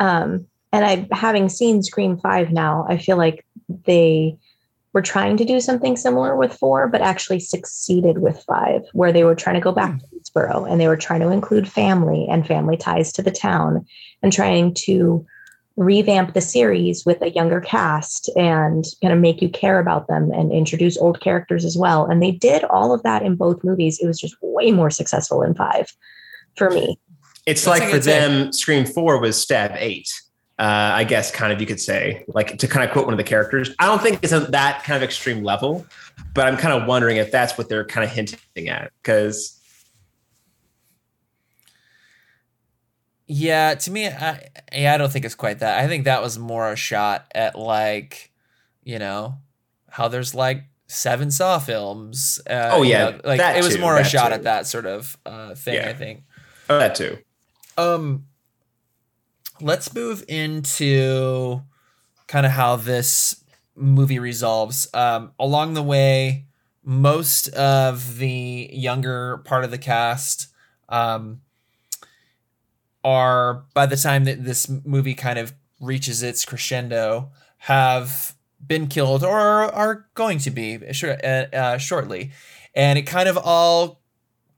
Um, 0.01 0.47
and 0.73 0.85
I, 0.85 1.09
having 1.13 1.49
seen 1.49 1.83
Scream 1.83 2.19
Five 2.19 2.51
now, 2.53 2.87
I 2.89 2.99
feel 2.99 3.17
like 3.17 3.45
they 3.85 4.37
were 4.93 5.03
trying 5.03 5.37
to 5.37 5.45
do 5.45 5.61
something 5.61 5.97
similar 5.97 6.37
with 6.37 6.55
four, 6.55 6.89
but 6.89 7.03
actually 7.03 7.39
succeeded 7.41 8.19
with 8.19 8.43
five, 8.49 8.83
where 8.95 9.13
they 9.13 9.25
were 9.25 9.35
trying 9.35 9.55
to 9.57 9.61
go 9.61 9.73
back 9.73 9.93
Hmm. 9.93 9.99
to 9.99 10.07
Woodsboro 10.07 10.71
and 10.71 10.81
they 10.81 10.89
were 10.89 10.97
trying 10.97 11.21
to 11.21 11.31
include 11.31 11.69
family 11.69 12.27
and 12.31 12.47
family 12.47 12.77
ties 12.79 13.13
to 13.13 13.23
the 13.23 13.31
town 13.31 13.85
and 14.23 14.33
trying 14.33 14.73
to 14.87 15.27
revamp 15.77 16.33
the 16.33 16.41
series 16.41 17.05
with 17.05 17.21
a 17.21 17.31
younger 17.33 17.61
cast 17.61 18.31
and 18.37 18.87
kind 19.03 19.13
of 19.13 19.21
make 19.21 19.43
you 19.43 19.51
care 19.51 19.79
about 19.79 20.09
them 20.09 20.31
and 20.33 20.51
introduce 20.51 20.97
old 20.97 21.21
characters 21.21 21.67
as 21.67 21.77
well. 21.77 22.07
And 22.07 22.23
they 22.23 22.31
did 22.31 22.65
all 22.65 22.95
of 22.95 23.03
that 23.03 23.23
in 23.23 23.37
both 23.37 23.63
movies. 23.63 23.99
It 24.01 24.07
was 24.07 24.19
just 24.19 24.35
way 24.41 24.71
more 24.71 24.89
successful 24.89 25.43
in 25.43 25.55
five 25.55 25.93
for 26.57 26.71
me. 26.71 26.99
It's 27.45 27.67
That's 27.67 27.81
like 27.81 27.83
a 27.83 27.87
for 27.91 27.93
good 27.99 28.05
take. 28.05 28.21
them, 28.21 28.53
Scream 28.55 28.87
Four 28.87 29.21
was 29.21 29.39
Stab 29.39 29.73
Eight. 29.77 30.09
Uh, 30.59 30.91
I 30.95 31.05
guess, 31.05 31.31
kind 31.31 31.53
of, 31.53 31.61
you 31.61 31.67
could 31.67 31.81
say, 31.81 32.25
like 32.29 32.57
to 32.59 32.67
kind 32.67 32.83
of 32.87 32.91
quote 32.91 33.05
one 33.05 33.13
of 33.13 33.19
the 33.19 33.25
characters. 33.25 33.75
I 33.79 33.85
don't 33.87 34.01
think 34.01 34.21
it's 34.23 34.33
at 34.33 34.53
that 34.53 34.85
kind 34.85 34.97
of 34.97 35.03
extreme 35.03 35.45
level, 35.45 35.85
but 36.33 36.47
I'm 36.47 36.57
kind 36.57 36.73
of 36.81 36.89
wondering 36.89 37.19
if 37.19 37.31
that's 37.31 37.59
what 37.59 37.69
they're 37.69 37.85
kind 37.85 38.05
of 38.05 38.11
hinting 38.11 38.69
at. 38.71 38.91
Because 39.03 39.61
Yeah, 43.27 43.75
to 43.75 43.91
me, 43.91 44.07
I 44.07 44.49
yeah, 44.73 44.95
I 44.95 44.99
don't 44.99 45.11
think 45.13 45.25
it's 45.25 45.35
quite 45.35 45.59
that. 45.59 45.79
I 45.83 45.89
think 45.89 46.05
that 46.05 46.23
was 46.23 46.39
more 46.39 46.71
a 46.71 46.77
shot 46.77 47.27
at 47.35 47.59
like, 47.59 48.31
you 48.85 48.99
know, 48.99 49.39
how 49.91 50.09
there's 50.09 50.35
like 50.35 50.65
seven 50.87 51.31
Saw 51.31 51.59
films. 51.59 52.41
Uh, 52.49 52.71
Oh, 52.73 52.83
you 52.83 52.91
yeah, 52.91 53.11
know, 53.11 53.21
like 53.25 53.39
that 53.39 53.57
it 53.57 53.65
was 53.65 53.75
too, 53.75 53.81
more 53.81 53.97
a 53.97 54.05
shot 54.05 54.29
too. 54.29 54.35
at 54.35 54.43
that 54.45 54.67
sort 54.67 54.87
of 54.87 55.17
uh, 55.27 55.55
thing. 55.55 55.75
Yeah. 55.75 55.89
I 55.89 55.93
think. 55.95 56.23
oh, 56.71 56.79
that 56.79 56.95
too. 56.95 57.19
Um, 57.77 58.27
let's 59.61 59.95
move 59.95 60.25
into 60.29 61.63
kind 62.27 62.47
of 62.47 62.53
how 62.53 62.77
this 62.77 63.45
movie 63.75 64.19
resolves. 64.19 64.89
Um, 64.95 65.33
along 65.39 65.75
the 65.75 65.83
way, 65.83 66.47
most 66.83 67.49
of 67.49 68.19
the 68.19 68.71
younger 68.73 69.39
part 69.39 69.65
of 69.65 69.71
the 69.71 69.79
cast 69.79 70.49
um, 70.89 71.41
are, 73.05 73.65
by 73.75 73.87
the 73.87 73.97
time 73.97 74.25
that 74.25 74.45
this 74.45 74.69
movie 74.85 75.15
kind 75.15 75.39
of 75.39 75.53
reaches 75.81 76.23
its 76.23 76.45
crescendo, 76.45 77.31
have 77.59 78.35
been 78.65 78.87
killed 78.87 79.23
or 79.23 79.39
are 79.39 80.07
going 80.15 80.39
to 80.39 80.51
be 80.51 80.81
shor- 80.93 81.19
uh, 81.25 81.47
uh, 81.53 81.79
shortly. 81.79 82.31
And 82.75 82.99
it 82.99 83.03
kind 83.03 83.29
of 83.29 83.39
all 83.39 84.01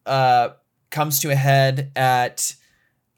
uh, 0.07 0.51
comes 0.91 1.21
to 1.21 1.31
a 1.31 1.35
head 1.35 1.93
at 1.97 2.55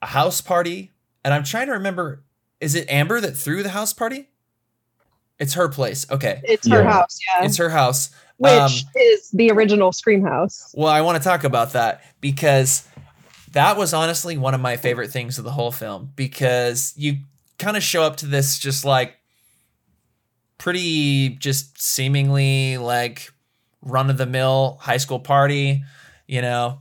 a 0.02 0.06
house 0.06 0.40
party. 0.40 0.92
And 1.24 1.34
I'm 1.34 1.44
trying 1.44 1.66
to 1.66 1.72
remember 1.72 2.22
is 2.60 2.74
it 2.74 2.90
Amber 2.90 3.20
that 3.20 3.36
threw 3.36 3.62
the 3.62 3.70
house 3.70 3.92
party? 3.92 4.28
It's 5.38 5.54
her 5.54 5.68
place. 5.68 6.06
Okay. 6.10 6.42
It's 6.44 6.68
her 6.68 6.82
Yeah. 6.82 6.90
house, 6.90 7.18
yeah. 7.26 7.44
It's 7.46 7.56
her 7.56 7.70
house. 7.70 8.10
which 8.36 8.52
um, 8.52 8.70
is 8.94 9.30
the 9.30 9.50
original 9.50 9.92
Scream 9.92 10.22
house. 10.22 10.74
Well, 10.76 10.88
I 10.92 11.00
want 11.02 11.22
to 11.22 11.26
talk 11.26 11.44
about 11.44 11.72
that 11.72 12.02
because 12.20 12.86
that 13.52 13.76
was 13.76 13.92
honestly 13.94 14.36
one 14.38 14.54
of 14.54 14.60
my 14.60 14.76
favorite 14.76 15.10
things 15.10 15.38
of 15.38 15.44
the 15.44 15.50
whole 15.50 15.72
film 15.72 16.12
because 16.16 16.92
you 16.96 17.18
kind 17.58 17.76
of 17.76 17.82
show 17.82 18.02
up 18.02 18.16
to 18.16 18.26
this 18.26 18.58
just 18.58 18.84
like 18.84 19.14
pretty 20.58 21.30
just 21.30 21.80
seemingly 21.80 22.76
like 22.78 23.30
run 23.82 24.10
of 24.10 24.18
the 24.18 24.26
mill 24.26 24.78
high 24.80 24.98
school 24.98 25.20
party, 25.20 25.82
you 26.26 26.42
know. 26.42 26.80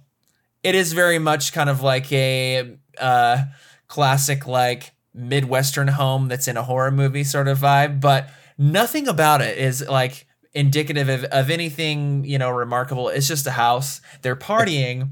It 0.64 0.76
is 0.76 0.92
very 0.92 1.20
much 1.20 1.54
kind 1.54 1.70
of 1.70 1.82
like 1.82 2.12
a 2.12 2.78
uh 3.00 3.44
classic 3.90 4.48
like 4.48 4.94
midwestern 5.14 5.90
home 5.90 6.30
that's 6.30 6.48
in 6.48 6.56
a 6.56 6.64
horror 6.64 6.92
movie 6.92 7.26
sort 7.26 7.50
of 7.50 7.60
vibe, 7.60 8.00
but 8.00 8.30
nothing 8.58 9.10
about 9.10 9.42
it 9.42 9.58
is 9.58 9.86
like 9.88 10.26
indicative 10.54 11.10
of, 11.10 11.26
of 11.26 11.50
anything 11.50 12.24
you 12.24 12.38
know 12.38 12.50
remarkable. 12.50 13.10
It's 13.10 13.28
just 13.28 13.46
a 13.46 13.52
house. 13.52 14.00
They're 14.22 14.38
partying 14.38 15.12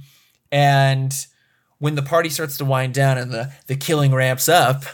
and 0.51 1.13
when 1.79 1.95
the 1.95 2.01
party 2.01 2.29
starts 2.29 2.57
to 2.57 2.65
wind 2.65 2.93
down 2.93 3.17
and 3.17 3.31
the 3.31 3.51
the 3.67 3.75
killing 3.75 4.15
ramps 4.15 4.47
up 4.47 4.85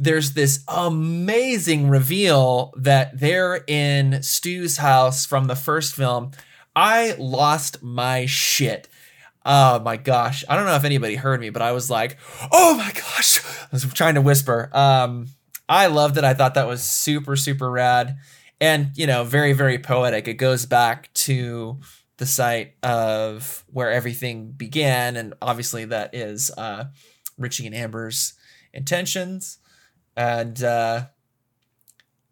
there's 0.00 0.32
this 0.32 0.64
amazing 0.66 1.90
reveal 1.90 2.72
that 2.78 3.20
they're 3.20 3.62
in 3.66 4.22
Stu's 4.22 4.78
house 4.78 5.26
from 5.26 5.46
the 5.46 5.54
first 5.54 5.94
film. 5.94 6.30
I 6.74 7.14
lost 7.18 7.82
my 7.82 8.24
shit 8.24 8.88
oh 9.44 9.80
my 9.80 9.96
gosh. 9.96 10.44
I 10.48 10.56
don't 10.56 10.66
know 10.66 10.74
if 10.76 10.84
anybody 10.84 11.16
heard 11.16 11.40
me 11.40 11.50
but 11.50 11.62
i 11.62 11.72
was 11.72 11.90
like 11.90 12.18
oh 12.52 12.76
my 12.76 12.92
gosh. 12.92 13.44
I 13.44 13.68
was 13.72 13.84
trying 13.92 14.14
to 14.14 14.20
whisper. 14.20 14.70
Um 14.72 15.28
i 15.68 15.86
loved 15.86 16.18
it. 16.18 16.24
I 16.24 16.34
thought 16.34 16.54
that 16.54 16.66
was 16.66 16.82
super 16.82 17.36
super 17.36 17.70
rad. 17.70 18.16
And 18.60 18.90
you 18.96 19.06
know 19.06 19.24
very 19.24 19.52
very 19.52 19.78
poetic. 19.78 20.28
It 20.28 20.34
goes 20.34 20.66
back 20.66 21.12
to 21.14 21.78
the 22.18 22.26
site 22.26 22.74
of 22.82 23.64
where 23.68 23.90
everything 23.90 24.52
began 24.52 25.16
and 25.16 25.34
obviously 25.40 25.86
that 25.86 26.14
is 26.14 26.50
uh 26.56 26.84
richie 27.38 27.66
and 27.66 27.74
amber's 27.74 28.34
intentions. 28.72 29.58
And 30.16 30.62
uh 30.62 31.06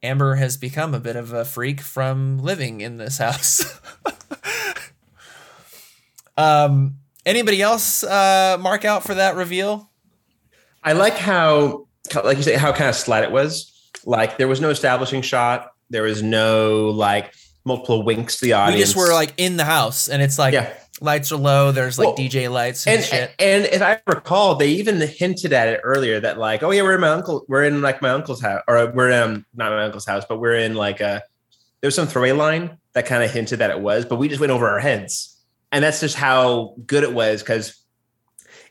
amber 0.02 0.36
has 0.36 0.56
become 0.56 0.94
a 0.94 1.00
bit 1.00 1.16
of 1.16 1.32
a 1.32 1.44
freak 1.44 1.80
from 1.80 2.38
living 2.38 2.80
in 2.80 2.98
this 2.98 3.18
house 3.18 3.80
um 6.38 6.96
anybody 7.26 7.60
else 7.60 8.02
uh 8.02 8.56
mark 8.58 8.86
out 8.86 9.04
for 9.04 9.14
that 9.14 9.36
reveal 9.36 9.88
I 10.82 10.92
like 10.92 11.14
how, 11.14 11.86
like 12.24 12.36
you 12.36 12.42
say, 12.42 12.54
how 12.56 12.72
kind 12.72 12.88
of 12.88 12.94
slight 12.94 13.24
it 13.24 13.30
was. 13.30 13.90
Like 14.04 14.38
there 14.38 14.48
was 14.48 14.60
no 14.60 14.70
establishing 14.70 15.22
shot. 15.22 15.72
There 15.90 16.04
was 16.04 16.22
no 16.22 16.88
like 16.90 17.34
multiple 17.64 18.02
winks 18.04 18.36
to 18.38 18.46
the 18.46 18.52
audience. 18.54 18.78
we 18.78 18.82
just 18.82 18.96
were 18.96 19.12
like 19.12 19.34
in 19.36 19.56
the 19.58 19.64
house 19.64 20.08
and 20.08 20.22
it's 20.22 20.38
like 20.38 20.54
yeah. 20.54 20.72
lights 21.02 21.30
are 21.30 21.36
low 21.36 21.70
there's 21.70 21.98
like 21.98 22.06
Well, 22.06 22.16
dj 22.16 22.50
lights 22.50 22.86
and, 22.86 22.96
and 22.96 23.04
shit 23.04 23.34
and 23.38 23.64
if 23.66 23.82
I 23.82 24.00
recall, 24.06 24.54
they 24.54 24.68
even 24.70 24.98
hinted 25.00 25.52
at 25.52 25.68
it 25.68 25.80
earlier 25.84 26.18
that 26.20 26.38
like, 26.38 26.62
oh 26.62 26.70
yeah, 26.70 26.80
we're 26.82 26.94
in 26.94 27.02
my 27.02 27.08
uncle, 27.08 27.44
we're 27.48 27.64
in 27.64 27.82
like 27.82 28.00
my 28.00 28.10
uncle's 28.10 28.40
house, 28.40 28.62
or 28.66 28.90
we're 28.92 29.12
um 29.22 29.44
not 29.54 29.72
my 29.72 29.84
uncle's 29.84 30.06
house, 30.06 30.24
but 30.26 30.40
we're 30.40 30.56
in 30.56 30.74
like 30.74 31.00
a 31.00 31.22
there 31.82 31.88
was 31.88 31.94
some 31.94 32.06
throwaway 32.06 32.32
line 32.32 32.78
that 32.94 33.04
kind 33.04 33.22
of 33.22 33.30
hinted 33.30 33.58
that 33.58 33.70
it 33.70 33.80
was, 33.80 34.06
but 34.06 34.16
we 34.16 34.28
just 34.28 34.40
went 34.40 34.52
over 34.52 34.66
our 34.68 34.80
heads, 34.80 35.37
and 35.72 35.84
that's 35.84 36.00
just 36.00 36.16
how 36.16 36.74
good 36.86 37.04
it 37.04 37.12
was 37.12 37.42
because 37.42 37.84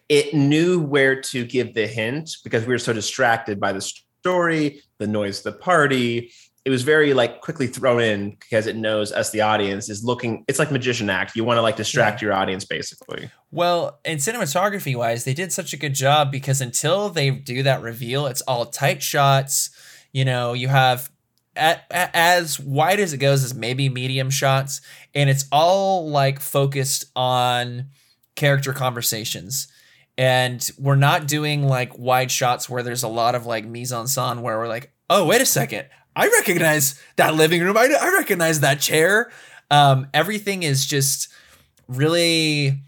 it 0.09 0.33
knew 0.33 0.79
where 0.79 1.21
to 1.21 1.45
give 1.45 1.73
the 1.73 1.87
hint 1.87 2.31
because 2.43 2.65
we 2.65 2.73
were 2.73 2.79
so 2.79 2.93
distracted 2.93 3.59
by 3.59 3.73
the 3.73 3.81
story, 3.81 4.81
the 4.99 5.07
noise, 5.07 5.41
the 5.41 5.51
party. 5.51 6.31
It 6.65 6.69
was 6.69 6.83
very 6.83 7.13
like 7.13 7.41
quickly 7.41 7.67
thrown 7.67 8.01
in 8.01 8.31
because 8.31 8.67
it 8.67 8.75
knows 8.75 9.11
us, 9.11 9.29
the 9.29 9.41
audience, 9.41 9.89
is 9.89 10.03
looking. 10.03 10.43
It's 10.47 10.59
like 10.59 10.71
magician 10.71 11.09
act. 11.09 11.35
You 11.35 11.45
want 11.45 11.57
to 11.57 11.61
like 11.61 11.77
distract 11.77 12.21
your 12.21 12.33
audience, 12.33 12.65
basically. 12.65 13.29
Well, 13.51 13.99
in 14.03 14.17
cinematography 14.17 14.95
wise, 14.95 15.23
they 15.23 15.33
did 15.33 15.53
such 15.53 15.71
a 15.71 15.77
good 15.77 15.93
job 15.93 16.29
because 16.31 16.59
until 16.59 17.09
they 17.09 17.29
do 17.31 17.63
that 17.63 17.81
reveal, 17.81 18.25
it's 18.25 18.41
all 18.41 18.65
tight 18.65 19.01
shots. 19.01 19.69
You 20.11 20.25
know, 20.25 20.53
you 20.53 20.67
have 20.67 21.09
at, 21.57 21.85
as 21.91 22.59
wide 22.59 22.99
as 22.99 23.13
it 23.13 23.17
goes 23.17 23.43
is 23.43 23.53
maybe 23.53 23.89
medium 23.89 24.29
shots, 24.29 24.81
and 25.13 25.29
it's 25.29 25.45
all 25.51 26.09
like 26.09 26.39
focused 26.39 27.05
on 27.15 27.87
character 28.35 28.73
conversations. 28.73 29.67
And 30.17 30.67
we're 30.79 30.95
not 30.95 31.27
doing 31.27 31.67
like 31.67 31.97
wide 31.97 32.31
shots 32.31 32.69
where 32.69 32.81
there's 32.81 33.03
a 33.03 33.07
lot 33.07 33.35
of 33.35 33.45
like 33.45 33.65
mise 33.65 33.91
en 33.91 34.05
scène 34.05 34.41
where 34.41 34.57
we're 34.57 34.67
like, 34.67 34.91
oh, 35.09 35.25
wait 35.25 35.41
a 35.41 35.45
second. 35.45 35.87
I 36.15 36.27
recognize 36.27 36.99
that 37.17 37.35
living 37.35 37.61
room. 37.61 37.77
I, 37.77 37.95
I 37.99 38.09
recognize 38.13 38.61
that 38.61 38.79
chair. 38.79 39.31
Um, 39.69 40.07
everything 40.13 40.63
is 40.63 40.85
just 40.85 41.29
really 41.87 42.81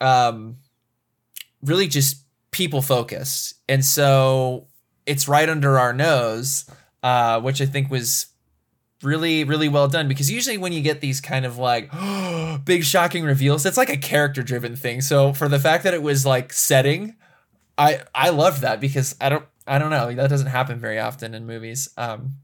um 0.00 0.56
really 1.62 1.88
just 1.88 2.24
people 2.50 2.82
focused 2.82 3.54
and 3.68 3.84
so 3.84 4.68
it's 5.06 5.26
right 5.26 5.48
under 5.48 5.78
our 5.78 5.92
nose 5.92 6.68
uh 7.04 7.40
which 7.40 7.60
i 7.60 7.66
think 7.66 7.88
was 7.90 8.26
really 9.02 9.44
really 9.44 9.68
well 9.68 9.86
done 9.86 10.08
because 10.08 10.30
usually 10.30 10.56
when 10.58 10.72
you 10.72 10.80
get 10.80 11.00
these 11.00 11.20
kind 11.20 11.44
of 11.44 11.58
like 11.58 11.90
big 12.64 12.82
shocking 12.82 13.22
reveals 13.24 13.64
it's 13.66 13.76
like 13.76 13.90
a 13.90 13.96
character 13.96 14.42
driven 14.42 14.74
thing 14.74 15.00
so 15.00 15.32
for 15.32 15.46
the 15.48 15.58
fact 15.60 15.84
that 15.84 15.92
it 15.94 16.02
was 16.02 16.24
like 16.24 16.52
setting 16.52 17.14
i 17.78 18.00
i 18.14 18.30
loved 18.30 18.62
that 18.62 18.80
because 18.80 19.14
i 19.20 19.28
don't 19.28 19.44
i 19.66 19.78
don't 19.78 19.90
know 19.90 20.12
that 20.14 20.30
doesn't 20.30 20.46
happen 20.48 20.78
very 20.80 20.98
often 20.98 21.34
in 21.34 21.44
movies 21.46 21.90
um 21.98 22.34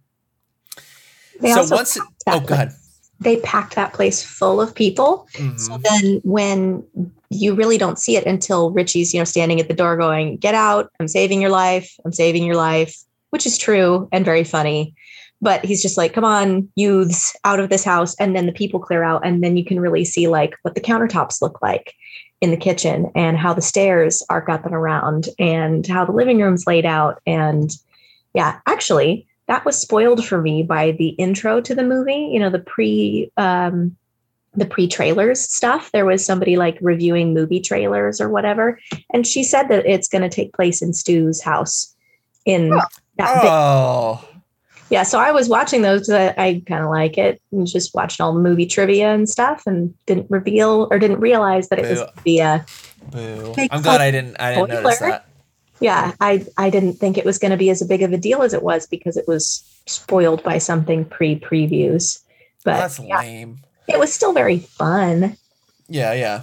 They 1.41 1.53
so 1.53 1.61
also 1.61 1.75
once 1.77 1.97
it, 1.97 2.01
packed 2.01 2.25
that 2.27 2.35
oh 2.37 2.41
go 2.47 2.55
ahead 2.55 2.69
place- 2.69 2.77
They 3.21 3.37
packed 3.41 3.75
that 3.77 3.93
place 3.93 4.23
full 4.23 4.63
of 4.63 4.75
people. 4.75 5.27
So 5.37 5.43
Mhm. 5.77 5.83
then 5.89 6.21
when 6.25 6.83
you 7.29 7.55
really 7.55 7.77
don't 7.77 7.99
see 7.99 8.17
it 8.17 8.25
until 8.25 8.71
Richie's, 8.71 9.13
you 9.13 9.21
know, 9.21 9.25
standing 9.29 9.61
at 9.61 9.69
the 9.69 9.75
door 9.75 9.95
going, 9.99 10.39
"Get 10.39 10.55
out. 10.55 10.89
I'm 10.99 11.07
saving 11.07 11.39
your 11.43 11.51
life. 11.51 11.89
I'm 12.05 12.13
saving 12.15 12.45
your 12.45 12.57
life," 12.57 12.97
which 13.31 13.47
is 13.47 13.59
true 13.59 14.09
and 14.13 14.25
very 14.25 14.45
funny. 14.45 14.95
But 15.43 15.65
he's 15.65 15.83
just 15.83 15.97
like, 15.97 16.13
"Come 16.13 16.25
on, 16.25 16.69
youths, 16.77 17.35
out 17.45 17.61
of 17.61 17.71
this 17.71 17.85
house." 17.85 18.15
And 18.21 18.37
then 18.37 18.47
the 18.47 18.53
people 18.53 18.79
clear 18.79 19.03
out 19.03 19.25
and 19.25 19.43
then 19.43 19.57
you 19.57 19.65
can 19.65 19.81
really 19.81 20.05
see 20.05 20.29
like 20.29 20.55
what 20.63 20.75
the 20.75 20.81
countertops 20.83 21.41
look 21.41 21.63
like. 21.63 21.95
in 22.41 22.51
the 22.51 22.57
kitchen 22.57 23.11
and 23.15 23.37
how 23.37 23.53
the 23.53 23.61
stairs 23.61 24.23
are 24.31 24.41
got 24.41 24.65
them 24.65 24.73
around 24.73 25.29
and 25.39 25.87
how 25.87 26.07
the 26.07 26.13
living 26.13 26.41
room's 26.41 26.67
laid 26.67 26.87
out. 26.87 27.21
And 27.27 27.71
yeah, 28.33 28.61
actually, 28.67 29.27
that 29.47 29.65
was 29.67 29.77
spoiled 29.79 30.25
for 30.25 30.41
me 30.41 30.63
by 30.63 30.93
the 30.93 31.09
intro 31.09 31.61
to 31.61 31.75
the 31.75 31.83
movie, 31.85 32.31
you 32.33 32.39
know, 32.39 32.49
the 32.51 32.59
pre 32.59 33.31
um 33.37 33.97
the 34.55 34.65
pre-trailers 34.67 35.41
stuff. 35.41 35.93
There 35.93 36.07
was 36.07 36.25
somebody 36.27 36.57
like 36.57 36.77
reviewing 36.81 37.35
movie 37.35 37.61
trailers 37.61 38.21
or 38.21 38.29
whatever. 38.29 38.81
And 39.13 39.25
she 39.25 39.45
said 39.45 39.69
that 39.69 39.87
it's 39.87 40.09
going 40.09 40.23
to 40.23 40.29
take 40.29 40.55
place 40.55 40.83
in 40.83 40.93
Stu's 40.93 41.41
house 41.41 41.95
in 42.47 42.73
Oh. 42.73 42.81
That 43.21 43.43
bit 43.43 43.51
Oh, 43.51 44.25
yeah 44.91 45.03
so 45.05 45.19
i 45.21 45.31
was 45.31 45.49
watching 45.49 45.83
those 45.83 46.07
'cause 46.09 46.11
i, 46.15 46.35
I 46.37 46.63
kind 46.67 46.83
of 46.85 46.91
like 46.91 47.17
it 47.19 47.41
and 47.53 47.67
just 47.67 47.95
watching 47.95 48.25
all 48.25 48.33
the 48.35 48.41
movie 48.41 48.67
trivia 48.67 49.13
and 49.15 49.29
stuff 49.29 49.63
and 49.67 49.95
didn't 50.07 50.27
reveal 50.31 50.89
or 50.91 50.99
didn't 50.99 51.21
realize 51.21 51.69
that 51.69 51.79
it 51.79 51.89
was 51.89 52.01
Boo. 52.01 52.07
gonna 52.07 52.23
be 52.25 53.55
boo! 53.57 53.69
I'm 53.71 53.83
glad 53.83 54.01
I 54.01 54.11
didn't. 54.11 54.37
I 54.41 54.55
didn't 54.55 54.71
spoiler. 54.71 54.83
notice 54.85 54.99
that. 55.01 55.27
yeah 55.81 56.13
i 56.21 56.45
i 56.59 56.69
didn't 56.71 56.95
think 56.95 57.17
it 57.19 57.25
was 57.25 57.39
going 57.39 57.51
to 57.53 57.57
be 57.57 57.71
as 57.71 57.83
big 57.85 58.03
of 58.03 58.13
a 58.13 58.19
deal 58.19 58.43
as 58.43 58.53
it 58.53 58.63
was 58.63 58.87
because 58.87 59.17
it 59.17 59.27
was 59.29 59.63
spoiled 59.87 60.43
by 60.43 60.59
something 60.59 61.05
pre-previews 61.05 62.19
but 62.65 62.77
That's 62.77 62.99
yeah, 62.99 63.19
lame. 63.21 63.59
it 63.89 63.99
was 63.99 64.13
still 64.13 64.33
very 64.35 64.59
fun 64.59 65.37
Yeah, 65.89 66.13
yeah. 66.13 66.43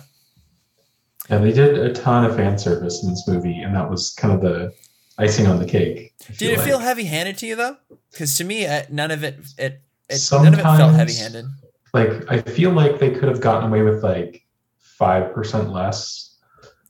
Yeah, 1.30 1.38
they 1.40 1.52
did 1.52 1.78
a 1.78 1.94
ton 1.94 2.24
of 2.26 2.36
fan 2.38 2.58
service 2.58 3.04
in 3.04 3.10
this 3.10 3.28
movie, 3.28 3.60
and 3.62 3.76
that 3.76 3.90
was 3.90 4.12
kind 4.18 4.34
of 4.34 4.42
the 4.42 4.74
icing 5.18 5.48
on 5.48 5.60
the 5.60 5.66
cake. 5.66 6.14
Did 6.38 6.54
it 6.54 6.58
like. 6.58 6.68
feel 6.68 6.80
heavy-handed 6.80 7.38
to 7.40 7.48
you 7.48 7.56
though? 7.56 7.78
Because 8.12 8.36
to 8.38 8.44
me, 8.44 8.66
uh, 8.66 8.84
none 8.90 9.12
of 9.12 9.24
it, 9.24 9.40
it, 9.58 9.82
it 10.10 10.30
none 10.32 10.54
of 10.54 10.60
it 10.60 10.64
felt 10.64 10.94
heavy-handed. 10.94 11.46
like 11.94 12.10
I 12.30 12.42
feel 12.42 12.72
like 12.72 13.00
they 13.00 13.12
could 13.12 13.30
have 13.30 13.42
gotten 13.42 13.70
away 13.70 13.82
with 13.82 14.04
like 14.04 14.46
five 14.78 15.34
percent 15.34 15.72
less 15.72 16.36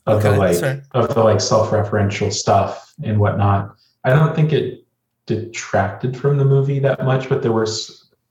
of 0.05 0.25
Okay, 0.25 0.32
the 0.32 0.38
like 0.38 0.84
of 0.91 1.13
the 1.13 1.23
like 1.23 1.41
self-referential 1.41 2.32
stuff 2.32 2.93
and 3.03 3.19
whatnot. 3.19 3.75
I 4.03 4.11
don't 4.11 4.36
think 4.36 4.53
it 4.53 4.86
detracted 5.25 6.15
from 6.15 6.38
the 6.38 6.45
movie 6.45 6.80
that 6.80 7.03
much, 7.03 7.28
but 7.28 7.41
there 7.41 7.51
were 7.51 7.67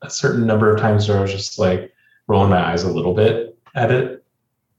a 0.02 0.10
certain 0.10 0.46
number 0.46 0.74
of 0.74 0.80
times 0.80 1.08
where 1.08 1.18
I 1.18 1.22
was 1.22 1.32
just 1.32 1.58
like 1.58 1.92
rolling 2.26 2.50
my 2.50 2.72
eyes 2.72 2.82
a 2.82 2.90
little 2.90 3.14
bit 3.14 3.56
at 3.74 3.90
it. 3.90 4.24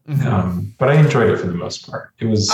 Mhm. 0.10 0.26
Um, 0.26 0.76
but 0.80 0.90
I 0.90 0.96
enjoyed 0.96 1.30
it 1.30 1.38
for 1.38 1.48
the 1.48 1.54
most 1.54 1.88
part. 1.90 2.14
It 2.20 2.26
was 2.26 2.50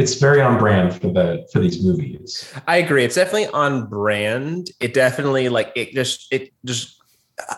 it's 0.00 0.14
very 0.14 0.40
on 0.40 0.58
brand 0.58 0.94
for 0.94 1.08
the 1.08 1.46
for 1.52 1.58
these 1.58 1.84
movies. 1.84 2.52
I 2.66 2.76
agree. 2.76 3.04
It's 3.04 3.16
definitely 3.16 3.48
on 3.48 3.86
brand. 3.86 4.70
It 4.80 4.94
definitely 4.94 5.48
like 5.48 5.72
it 5.76 5.92
just 5.92 6.32
it 6.32 6.52
just 6.64 7.00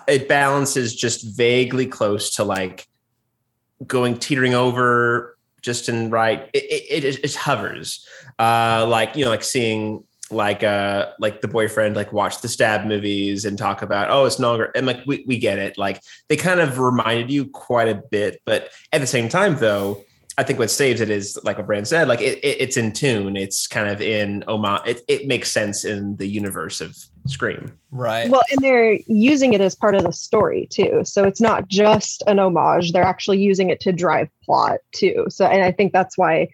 it 0.08 0.28
balances 0.28 0.94
just 0.94 1.36
vaguely 1.36 1.86
close 1.86 2.34
to 2.36 2.44
like 2.44 2.88
going 3.86 4.18
teetering 4.18 4.54
over 4.54 5.38
just 5.60 5.88
in 5.88 6.10
right. 6.10 6.50
It 6.52 6.64
it, 6.64 7.04
it, 7.04 7.24
it 7.24 7.34
hovers. 7.34 8.06
Uh 8.38 8.86
like 8.88 9.16
you 9.16 9.24
know 9.24 9.30
like 9.30 9.44
seeing 9.44 10.04
like 10.32 10.64
uh 10.64 11.10
like 11.20 11.42
the 11.42 11.48
boyfriend 11.48 11.94
like 11.94 12.12
watch 12.12 12.40
the 12.40 12.48
stab 12.48 12.86
movies 12.86 13.44
and 13.44 13.58
talk 13.58 13.82
about 13.82 14.10
oh 14.10 14.24
it's 14.24 14.38
no 14.38 14.48
longer 14.48 14.72
and 14.74 14.86
like 14.86 15.00
we, 15.06 15.22
we 15.28 15.36
get 15.36 15.58
it 15.58 15.76
like 15.76 16.00
they 16.28 16.38
kind 16.38 16.58
of 16.58 16.78
reminded 16.78 17.30
you 17.30 17.44
quite 17.44 17.86
a 17.86 18.02
bit 18.10 18.40
but 18.46 18.70
at 18.94 19.02
the 19.02 19.06
same 19.06 19.28
time 19.28 19.56
though 19.56 20.02
I 20.38 20.42
think 20.44 20.58
what 20.58 20.70
saves 20.70 21.00
it 21.00 21.10
is 21.10 21.38
like 21.44 21.58
what 21.58 21.66
Brand 21.66 21.86
said, 21.86 22.08
like 22.08 22.20
it, 22.20 22.38
it, 22.42 22.56
it's 22.60 22.76
in 22.76 22.92
tune. 22.92 23.36
It's 23.36 23.66
kind 23.66 23.88
of 23.88 24.00
in 24.00 24.44
Oma. 24.48 24.82
It, 24.86 25.02
it 25.06 25.26
makes 25.26 25.50
sense 25.50 25.84
in 25.84 26.16
the 26.16 26.26
universe 26.26 26.80
of 26.80 26.96
Scream. 27.26 27.78
Right. 27.90 28.30
Well, 28.30 28.42
and 28.50 28.60
they're 28.60 28.98
using 29.06 29.52
it 29.52 29.60
as 29.60 29.74
part 29.74 29.94
of 29.94 30.04
the 30.04 30.12
story 30.12 30.66
too. 30.70 31.02
So 31.04 31.24
it's 31.24 31.40
not 31.40 31.68
just 31.68 32.22
an 32.26 32.38
homage. 32.38 32.92
They're 32.92 33.02
actually 33.02 33.42
using 33.42 33.68
it 33.68 33.80
to 33.80 33.92
drive 33.92 34.30
plot 34.42 34.78
too. 34.92 35.26
So 35.28 35.44
and 35.44 35.62
I 35.62 35.70
think 35.70 35.92
that's 35.92 36.16
why 36.16 36.48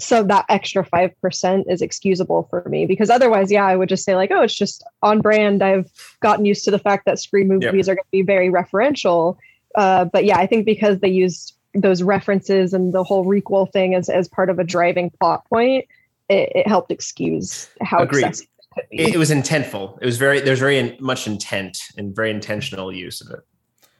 so 0.00 0.22
that 0.22 0.46
extra 0.48 0.84
5% 0.84 1.64
is 1.68 1.82
excusable 1.82 2.46
for 2.50 2.64
me 2.68 2.86
because 2.86 3.10
otherwise, 3.10 3.50
yeah, 3.50 3.66
I 3.66 3.74
would 3.74 3.88
just 3.88 4.04
say 4.04 4.14
like, 4.14 4.30
oh, 4.30 4.42
it's 4.42 4.54
just 4.54 4.84
on 5.02 5.20
brand. 5.20 5.62
I've 5.62 5.90
gotten 6.20 6.44
used 6.44 6.64
to 6.66 6.70
the 6.70 6.78
fact 6.78 7.04
that 7.06 7.18
Scream 7.18 7.48
movies 7.48 7.64
Yep. 7.64 7.82
are 7.82 7.94
going 7.96 8.04
to 8.04 8.10
be 8.12 8.22
very 8.22 8.48
referential. 8.48 9.36
Uh, 9.74 10.04
but 10.04 10.24
yeah, 10.24 10.38
I 10.38 10.46
think 10.46 10.66
because 10.66 11.00
they 11.00 11.08
used 11.08 11.57
those 11.74 12.02
references 12.02 12.72
and 12.72 12.92
the 12.92 13.04
whole 13.04 13.24
requel 13.24 13.70
thing 13.70 13.94
as, 13.94 14.08
as 14.08 14.28
part 14.28 14.50
of 14.50 14.58
a 14.58 14.64
driving 14.64 15.10
plot 15.10 15.44
point, 15.48 15.86
it, 16.28 16.50
it 16.54 16.66
helped 16.66 16.90
excuse 16.90 17.68
how 17.82 17.98
Agreed. 17.98 18.24
excessive 18.26 18.46
it 18.58 18.74
could 18.74 18.90
be. 18.90 19.02
It, 19.02 19.14
it 19.14 19.18
was 19.18 19.30
intentful. 19.30 19.98
It 20.00 20.06
was 20.06 20.18
very 20.18 20.40
there's 20.40 20.60
very 20.60 20.78
in, 20.78 20.96
much 21.00 21.26
intent 21.26 21.78
and 21.96 22.14
very 22.14 22.30
intentional 22.30 22.92
use 22.92 23.20
of 23.20 23.30
it. 23.30 23.40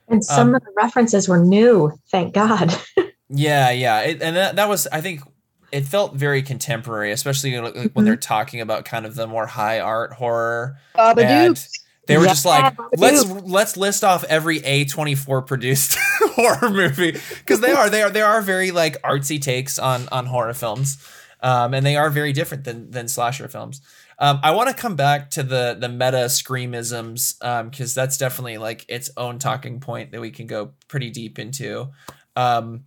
and 0.07 0.23
some 0.23 0.49
Um, 0.49 0.55
of 0.55 0.63
the 0.63 0.71
references 0.75 1.27
were 1.27 1.39
new 1.39 1.91
thank 2.11 2.33
god 2.33 2.75
Yeah, 3.29 3.69
yeah, 3.69 3.99
it, 4.01 4.21
and 4.21 4.35
that, 4.35 4.55
that 4.55 4.67
was 4.67 4.87
I 4.91 5.01
think 5.01 5.21
it 5.71 5.85
felt 5.85 6.15
very 6.15 6.41
contemporary, 6.41 7.11
especially 7.11 7.59
like, 7.59 7.75
like 7.75 7.91
when 7.93 8.03
they're 8.05 8.15
talking 8.15 8.59
about 8.59 8.85
kind 8.85 9.05
of 9.05 9.13
the 9.13 9.27
more 9.27 9.45
high 9.45 9.79
art 9.79 10.13
horror. 10.13 10.77
Babadook. 10.95 11.67
They 12.09 12.17
were 12.17 12.25
just 12.25 12.43
like, 12.43 12.75
let's 12.97 13.23
let's 13.29 13.77
list 13.77 14.03
off 14.03 14.23
every 14.23 14.57
A 14.65 14.85
twenty 14.85 15.13
four 15.13 15.43
produced 15.43 15.95
horror 16.19 16.71
movie 16.71 17.11
because 17.11 17.61
they 17.61 17.71
are 17.71 17.87
they 17.87 18.01
are 18.01 18.09
they 18.09 18.23
are 18.23 18.41
very 18.41 18.71
like 18.71 18.99
artsy 19.03 19.39
takes 19.39 19.77
on 19.77 20.09
on 20.11 20.25
horror 20.25 20.55
films, 20.55 20.97
um, 21.41 21.75
and 21.75 21.85
they 21.85 21.95
are 21.95 22.09
very 22.09 22.33
different 22.33 22.63
than 22.63 22.89
than 22.89 23.07
slasher 23.07 23.47
films. 23.47 23.81
Um, 24.17 24.39
I 24.41 24.51
want 24.51 24.69
to 24.69 24.75
come 24.75 24.95
back 24.95 25.29
to 25.31 25.43
the 25.43 25.77
the 25.79 25.87
meta 25.87 26.27
screamisms 26.29 27.37
because 27.69 27.93
that's 27.93 28.17
definitely 28.17 28.57
like 28.57 28.85
its 28.89 29.11
own 29.15 29.37
talking 29.37 29.79
point 29.79 30.11
that 30.11 30.19
we 30.19 30.31
can 30.31 30.47
go 30.47 30.71
pretty 30.87 31.11
deep 31.11 31.37
into, 31.37 31.89
um, 32.35 32.85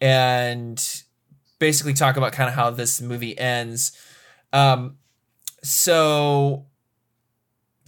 and 0.00 1.02
basically 1.58 1.92
talk 1.92 2.16
about 2.16 2.32
kind 2.32 2.48
of 2.48 2.54
how 2.54 2.70
this 2.70 3.02
movie 3.02 3.38
ends. 3.38 3.92
Um, 4.54 4.96
so 5.62 6.67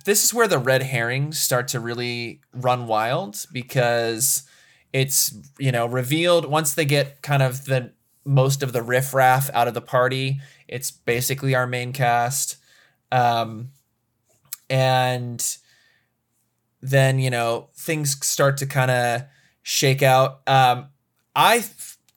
this 0.04 0.24
is 0.24 0.34
where 0.34 0.48
the 0.48 0.58
red 0.58 0.82
herrings 0.82 1.38
start 1.38 1.68
to 1.68 1.80
really 1.80 2.40
run 2.52 2.86
wild 2.86 3.44
because 3.52 4.44
it's 4.92 5.34
you 5.58 5.72
know 5.72 5.86
revealed 5.86 6.46
once 6.46 6.74
they 6.74 6.84
get 6.84 7.22
kind 7.22 7.42
of 7.42 7.64
the 7.66 7.92
most 8.24 8.62
of 8.62 8.72
the 8.72 8.82
riffraff 8.82 9.50
out 9.54 9.68
of 9.68 9.74
the 9.74 9.80
party 9.80 10.40
it's 10.70 10.90
basically 10.90 11.54
our 11.54 11.66
main 11.66 11.92
cast. 11.92 12.56
Um 13.12 13.70
and 14.70 15.56
then 16.80 17.18
you 17.18 17.28
know 17.28 17.68
things 17.76 18.24
start 18.24 18.56
to 18.58 18.66
kind 18.66 18.90
of 18.90 19.22
shake 19.62 20.02
out. 20.02 20.40
Um 20.46 20.86
i 21.36 21.64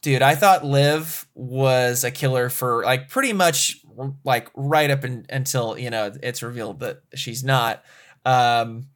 dude 0.02 0.24
i 0.24 0.34
thought 0.34 0.66
liv 0.66 1.28
was 1.36 2.04
a 2.04 2.10
killer 2.10 2.50
for 2.50 2.84
like 2.84 3.10
pretty 3.10 3.32
much 3.32 3.80
like 4.24 4.50
right 4.56 4.90
up 4.92 5.04
in, 5.06 5.26
until 5.30 5.78
you 5.78 5.90
know 5.90 6.12
it's 6.22 6.42
revealed 6.44 6.80
that 6.82 7.02
she's 7.16 7.44
not. 7.44 7.84
Um 8.26 8.88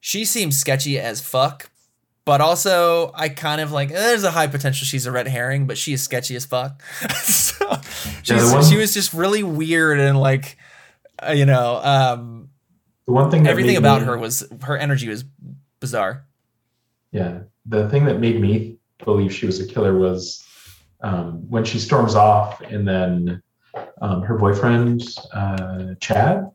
she 0.00 0.24
seems 0.24 0.56
sketchy 0.58 0.98
as 1.00 1.20
fuck 1.20 1.68
but 2.24 2.40
also 2.40 3.10
i 3.14 3.28
kind 3.28 3.60
of 3.60 3.72
like 3.72 3.90
eh, 3.90 3.94
there's 3.94 4.22
a 4.24 4.30
high 4.30 4.46
potential 4.46 4.84
she's 4.84 5.06
a 5.06 5.10
red 5.12 5.26
herring 5.28 5.66
but 5.66 5.76
she 5.78 5.92
is 5.92 6.02
sketchy 6.02 6.36
as 6.36 6.44
fuck. 6.44 6.80
So 7.24 7.80
she's, 8.22 8.52
one- 8.52 8.64
she 8.64 8.76
was 8.76 8.92
just 8.94 9.12
really 9.14 9.42
weird 9.42 9.98
and 9.98 10.18
like 10.20 10.56
uh, 11.26 11.32
you 11.32 11.46
know 11.46 11.76
um 11.82 12.50
The 13.06 13.12
one 13.12 13.30
thing 13.30 13.46
everything 13.48 13.76
about 13.76 14.02
me- 14.02 14.06
her 14.08 14.18
was 14.18 14.46
her 14.62 14.76
energy 14.76 15.08
was 15.08 15.24
bizarre. 15.80 16.24
Yeah, 17.12 17.40
the 17.64 17.88
thing 17.88 18.04
that 18.04 18.20
made 18.20 18.40
me 18.40 18.78
believe 19.04 19.32
she 19.34 19.46
was 19.46 19.58
a 19.60 19.66
killer 19.66 19.96
was 19.98 20.44
um, 21.00 21.48
when 21.50 21.64
she 21.64 21.78
storms 21.78 22.14
off, 22.14 22.60
and 22.60 22.86
then 22.86 23.42
um, 24.02 24.22
her 24.22 24.36
boyfriend 24.36 25.02
uh, 25.32 25.94
Chad 26.00 26.50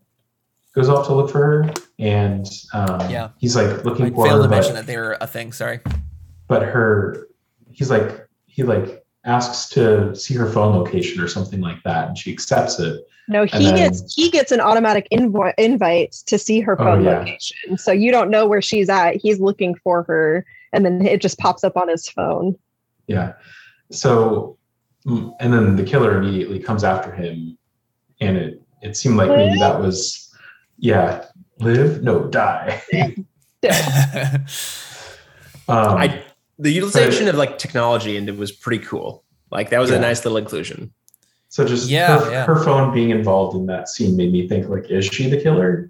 goes 0.74 0.88
off 0.90 1.06
to 1.08 1.14
look 1.14 1.30
for 1.30 1.40
her, 1.40 1.74
and 2.00 2.48
um, 2.74 3.10
Yeah. 3.10 3.30
he's 3.40 3.56
like 3.56 3.84
looking 3.84 4.06
I 4.08 4.10
for 4.12 4.26
failed 4.26 4.38
her, 4.42 4.44
to 4.44 4.50
mention 4.50 4.74
but, 4.74 4.82
that 4.82 4.88
they 4.88 4.98
were 4.98 5.18
a 5.20 5.28
thing 5.28 5.52
sorry 5.52 5.80
but 6.48 6.64
her, 6.64 7.28
he's 7.72 7.90
like 7.90 8.28
he 8.46 8.64
like 8.64 9.04
asks 9.24 9.70
to 9.70 10.14
see 10.16 10.34
her 10.34 10.50
phone 10.52 10.76
location 10.76 11.22
or 11.22 11.28
something 11.28 11.62
like 11.62 11.82
that, 11.84 12.08
and 12.10 12.18
she 12.18 12.32
accepts 12.32 12.80
it. 12.80 13.02
No, 13.30 13.46
he 13.46 13.66
then- 13.66 13.76
gets 13.78 14.14
he 14.16 14.30
gets 14.30 14.52
an 14.52 14.60
automatic 14.60 15.08
invo- 15.14 15.54
invite 15.58 16.12
to 16.26 16.38
see 16.38 16.60
her 16.60 16.74
Oh, 16.82 16.84
phone 16.84 17.04
yeah. 17.06 17.20
location. 17.20 17.78
So 17.78 17.92
you 17.94 18.12
don't 18.12 18.30
know 18.30 18.48
where 18.48 18.62
she's 18.62 18.90
at. 18.90 19.16
He's 19.16 19.40
looking 19.40 19.76
for 19.76 20.04
her, 20.04 20.46
and 20.74 20.84
then 20.86 21.06
it 21.06 21.22
just 21.22 21.38
pops 21.40 21.64
up 21.64 21.78
on 21.78 21.88
his 21.88 22.10
phone. 22.10 22.58
Yeah. 23.08 23.34
So, 23.92 24.58
and 25.06 25.54
then 25.54 25.76
the 25.76 25.84
killer 25.84 26.18
immediately 26.18 26.60
comes 26.60 26.84
after 26.84 27.12
him, 27.12 27.58
and 28.20 28.38
it 28.38 28.62
it 28.82 28.98
seemed 28.98 29.18
like 29.18 29.30
maybe 29.30 29.58
that 29.60 29.80
was, 29.80 30.34
yeah, 30.78 31.26
live 31.60 32.02
no 32.04 32.26
die. 32.28 32.82
Um, 35.68 35.96
I 35.98 36.24
the 36.60 36.72
utilization 36.72 37.28
of 37.28 37.36
like 37.36 37.58
technology 37.58 38.18
and 38.18 38.28
it 38.28 38.38
was 38.38 38.52
pretty 38.52 38.84
cool. 38.84 39.24
Like 39.52 39.70
that 39.70 39.80
was 39.80 39.90
Yeah. 39.90 39.98
a 39.98 40.00
nice 40.00 40.26
little 40.26 40.38
inclusion. 40.38 40.92
so 41.50 41.66
just 41.66 41.88
Yeah, 41.90 42.20
her, 42.20 42.32
yeah. 42.32 42.46
her 42.46 42.62
phone 42.64 42.94
being 42.94 43.10
involved 43.12 43.56
in 43.56 43.68
that 43.68 43.88
scene 43.88 44.18
made 44.18 44.32
me 44.32 44.48
think 44.50 44.68
like, 44.70 44.90
is 44.90 45.06
she 45.06 45.30
the 45.30 45.40
killer? 45.42 45.90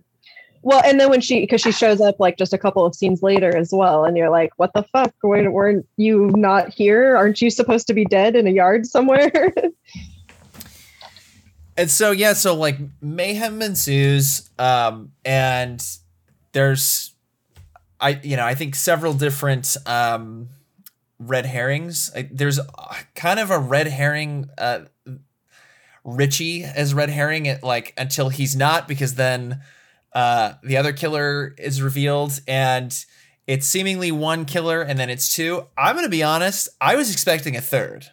Well, 0.64 0.82
and 0.86 1.00
then 1.00 1.10
when 1.10 1.22
she, 1.22 1.40
because 1.42 1.62
she 1.62 1.72
shows 1.72 2.00
up 2.02 2.20
like 2.20 2.38
just 2.38 2.54
a 2.54 2.58
couple 2.58 2.86
of 2.86 2.94
scenes 2.94 3.24
later 3.24 3.56
as 3.56 3.72
well, 3.72 4.06
and 4.06 4.16
you're 4.16 4.30
like, 4.30 4.52
"What 4.58 4.74
the 4.74 4.84
fuck? 4.84 5.14
Weren't, 5.24 5.52
weren't 5.54 5.88
you 5.98 6.32
not 6.36 6.70
here? 6.70 7.16
Aren't 7.18 7.42
you 7.42 7.50
supposed 7.50 7.88
to 7.88 7.94
be 7.94 8.06
dead 8.06 8.36
in 8.36 8.48
a 8.48 8.52
yard 8.52 8.86
somewhere?" 8.86 9.54
And 11.78 11.90
so 11.90 12.12
yeah, 12.12 12.34
so 12.34 12.54
like 12.54 12.78
mayhem 13.02 13.62
ensues, 13.62 14.50
um, 14.60 15.14
and 15.24 15.84
there's, 16.52 17.16
I 18.00 18.20
you 18.22 18.36
know 18.36 18.46
I 18.46 18.56
think 18.56 18.76
several 18.76 19.14
different 19.14 19.78
um, 19.86 20.50
red 21.18 21.46
herrings. 21.46 22.12
There's 22.30 22.60
kind 23.16 23.40
of 23.40 23.52
a 23.52 23.58
red 23.58 23.88
herring, 23.88 24.50
uh, 24.58 24.82
Richie 26.04 26.64
as 26.64 26.94
red 26.94 27.10
herring, 27.10 27.46
it, 27.46 27.64
like 27.64 27.94
until 27.98 28.30
he's 28.30 28.56
not, 28.56 28.88
because 28.88 29.16
then 29.16 29.62
uh, 30.14 30.54
the 30.64 30.78
other 30.78 30.94
killer 30.94 31.56
is 31.58 31.82
revealed, 31.82 32.40
and 32.48 32.94
it's 33.48 33.68
seemingly 33.68 34.12
one 34.12 34.46
killer, 34.46 34.82
and 34.82 35.00
then 35.00 35.10
it's 35.10 35.34
two. 35.34 35.68
I'm 35.78 35.96
gonna 35.96 36.10
be 36.10 36.24
honest, 36.24 36.70
I 36.80 36.96
was 36.96 37.12
expecting 37.12 37.56
a 37.56 37.62
third. 37.62 38.08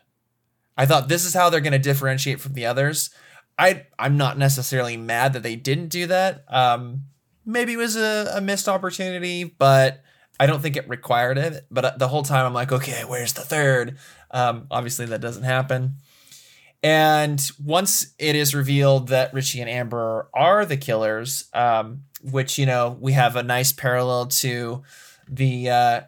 I 0.77 0.87
thought 0.87 1.09
this 1.09 1.25
is 1.25 1.35
how 1.35 1.51
they're 1.51 1.61
gonna 1.61 1.79
differentiate 1.79 2.41
from 2.41 2.55
the 2.55 2.67
others. 2.67 3.11
I 3.59 3.87
I'm 3.99 4.17
not 4.17 4.39
necessarily 4.39 4.97
mad 4.97 5.33
that 5.33 5.43
they 5.43 5.57
didn't 5.57 5.89
do 5.89 6.07
that. 6.07 6.45
Um, 6.49 7.05
maybe 7.45 7.73
it 7.73 7.79
was 7.79 7.97
a, 7.97 8.33
a 8.35 8.41
missed 8.41 8.69
opportunity, 8.69 9.45
but 9.45 10.03
I 10.39 10.47
don't 10.47 10.61
think 10.61 10.77
it 10.77 10.89
required 10.89 11.39
it. 11.39 11.67
But 11.71 11.85
uh, 11.85 11.93
the 11.97 12.09
whole 12.09 12.23
time 12.23 12.47
I'm 12.47 12.55
like, 12.55 12.71
okay, 12.71 13.03
where's 13.07 13.33
the 13.33 13.41
third? 13.43 13.99
Um, 14.31 14.67
obviously 14.71 15.07
that 15.07 15.21
doesn't 15.21 15.43
happen. 15.43 15.97
And 16.83 17.45
once 17.63 18.15
it 18.19 18.37
is 18.37 18.55
revealed 18.55 19.09
that 19.09 19.35
Richie 19.35 19.61
and 19.61 19.69
Amber 19.69 20.29
are 20.33 20.65
the 20.65 20.77
killers, 20.77 21.49
um, 21.53 22.05
which 22.23 22.59
you 22.59 22.67
know 22.67 22.97
we 23.01 23.13
have 23.13 23.37
a 23.37 23.43
nice 23.43 23.73
parallel 23.73 24.27
to 24.27 24.83
the 25.29 25.71
uh, 25.71 26.01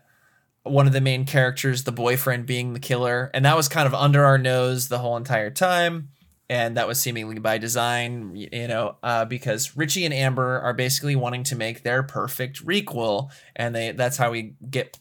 one 0.62 0.86
of 0.86 0.92
the 0.92 1.00
main 1.00 1.24
characters, 1.24 1.84
the 1.84 1.92
boyfriend, 1.92 2.46
being 2.46 2.72
the 2.72 2.80
killer, 2.80 3.30
and 3.34 3.44
that 3.44 3.56
was 3.56 3.68
kind 3.68 3.86
of 3.86 3.94
under 3.94 4.24
our 4.24 4.38
nose 4.38 4.88
the 4.88 4.98
whole 4.98 5.16
entire 5.16 5.50
time. 5.50 6.10
And 6.48 6.76
that 6.76 6.88
was 6.88 7.00
seemingly 7.00 7.38
by 7.38 7.58
design, 7.58 8.34
you 8.34 8.66
know, 8.66 8.96
uh, 9.04 9.24
because 9.24 9.76
Richie 9.76 10.04
and 10.04 10.12
Amber 10.12 10.58
are 10.58 10.74
basically 10.74 11.14
wanting 11.14 11.44
to 11.44 11.54
make 11.54 11.84
their 11.84 12.02
perfect 12.02 12.64
requel, 12.66 13.30
and 13.54 13.74
they 13.74 13.92
that's 13.92 14.16
how 14.16 14.30
we 14.30 14.54
get 14.68 14.98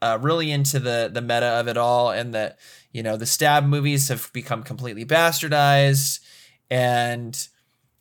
uh, 0.00 0.18
really 0.20 0.50
into 0.50 0.78
the 0.78 1.10
the 1.12 1.22
meta 1.22 1.46
of 1.46 1.68
it 1.68 1.76
all, 1.76 2.10
and 2.10 2.34
that 2.34 2.58
you 2.92 3.02
know 3.02 3.16
the 3.16 3.26
stab 3.26 3.64
movies 3.64 4.08
have 4.08 4.32
become 4.32 4.62
completely 4.62 5.04
bastardized, 5.04 6.20
and 6.70 7.48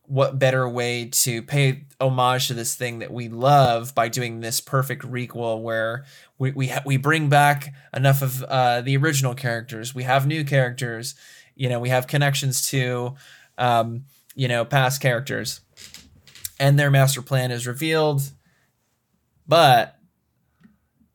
what 0.07 0.39
better 0.39 0.67
way 0.69 1.05
to 1.05 1.41
pay 1.41 1.85
homage 1.99 2.47
to 2.47 2.53
this 2.53 2.75
thing 2.75 2.99
that 2.99 3.11
we 3.11 3.27
love 3.27 3.93
by 3.93 4.07
doing 4.07 4.39
this 4.39 4.61
perfect 4.61 5.03
requel 5.03 5.61
where 5.61 6.05
we 6.38 6.51
we, 6.51 6.67
ha- 6.67 6.81
we 6.85 6.95
bring 6.95 7.27
back 7.27 7.73
enough 7.93 8.21
of 8.21 8.41
uh, 8.43 8.79
the 8.81 8.95
original 8.95 9.35
characters, 9.35 9.93
we 9.93 10.03
have 10.03 10.25
new 10.25 10.43
characters. 10.43 11.15
You 11.55 11.69
know 11.69 11.79
we 11.79 11.89
have 11.89 12.07
connections 12.07 12.67
to 12.69 13.15
um, 13.57 14.05
you 14.35 14.47
know 14.47 14.63
past 14.63 15.01
characters. 15.01 15.61
And 16.59 16.79
their 16.79 16.89
master 16.89 17.21
plan 17.21 17.51
is 17.51 17.67
revealed. 17.67 18.21
But 19.47 19.95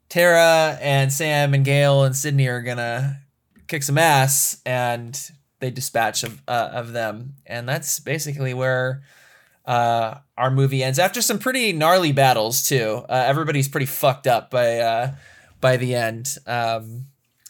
tara 0.09 0.79
and 0.81 1.13
sam 1.13 1.55
and 1.55 1.65
Gale 1.65 2.05
and 2.05 2.15
Sidney 2.15 2.47
are 2.47 2.61
gonna 2.61 3.22
kick 3.73 3.83
some 3.83 3.97
ass 3.99 4.61
and 4.67 5.31
they 5.61 5.71
dispatch 5.71 6.25
of, 6.25 6.43
uh, 6.47 6.69
of 6.73 6.93
them 6.93 7.35
and 7.47 7.67
that's 7.69 7.99
basically 8.01 8.53
where 8.53 9.03
uh, 9.65 10.15
our 10.37 10.51
movie 10.51 10.83
ends 10.85 10.99
after 10.99 11.23
some 11.23 11.39
pretty 11.39 11.73
gnarly 11.73 12.13
battles 12.13 12.69
too 12.69 13.03
uh, 13.09 13.25
everybody's 13.27 13.69
pretty 13.69 13.87
fucked 13.87 14.27
up 14.27 14.51
by 14.51 14.79
uh, 14.79 15.11
by 15.61 15.77
the 15.79 15.95
end 15.95 16.29
um, 16.47 17.07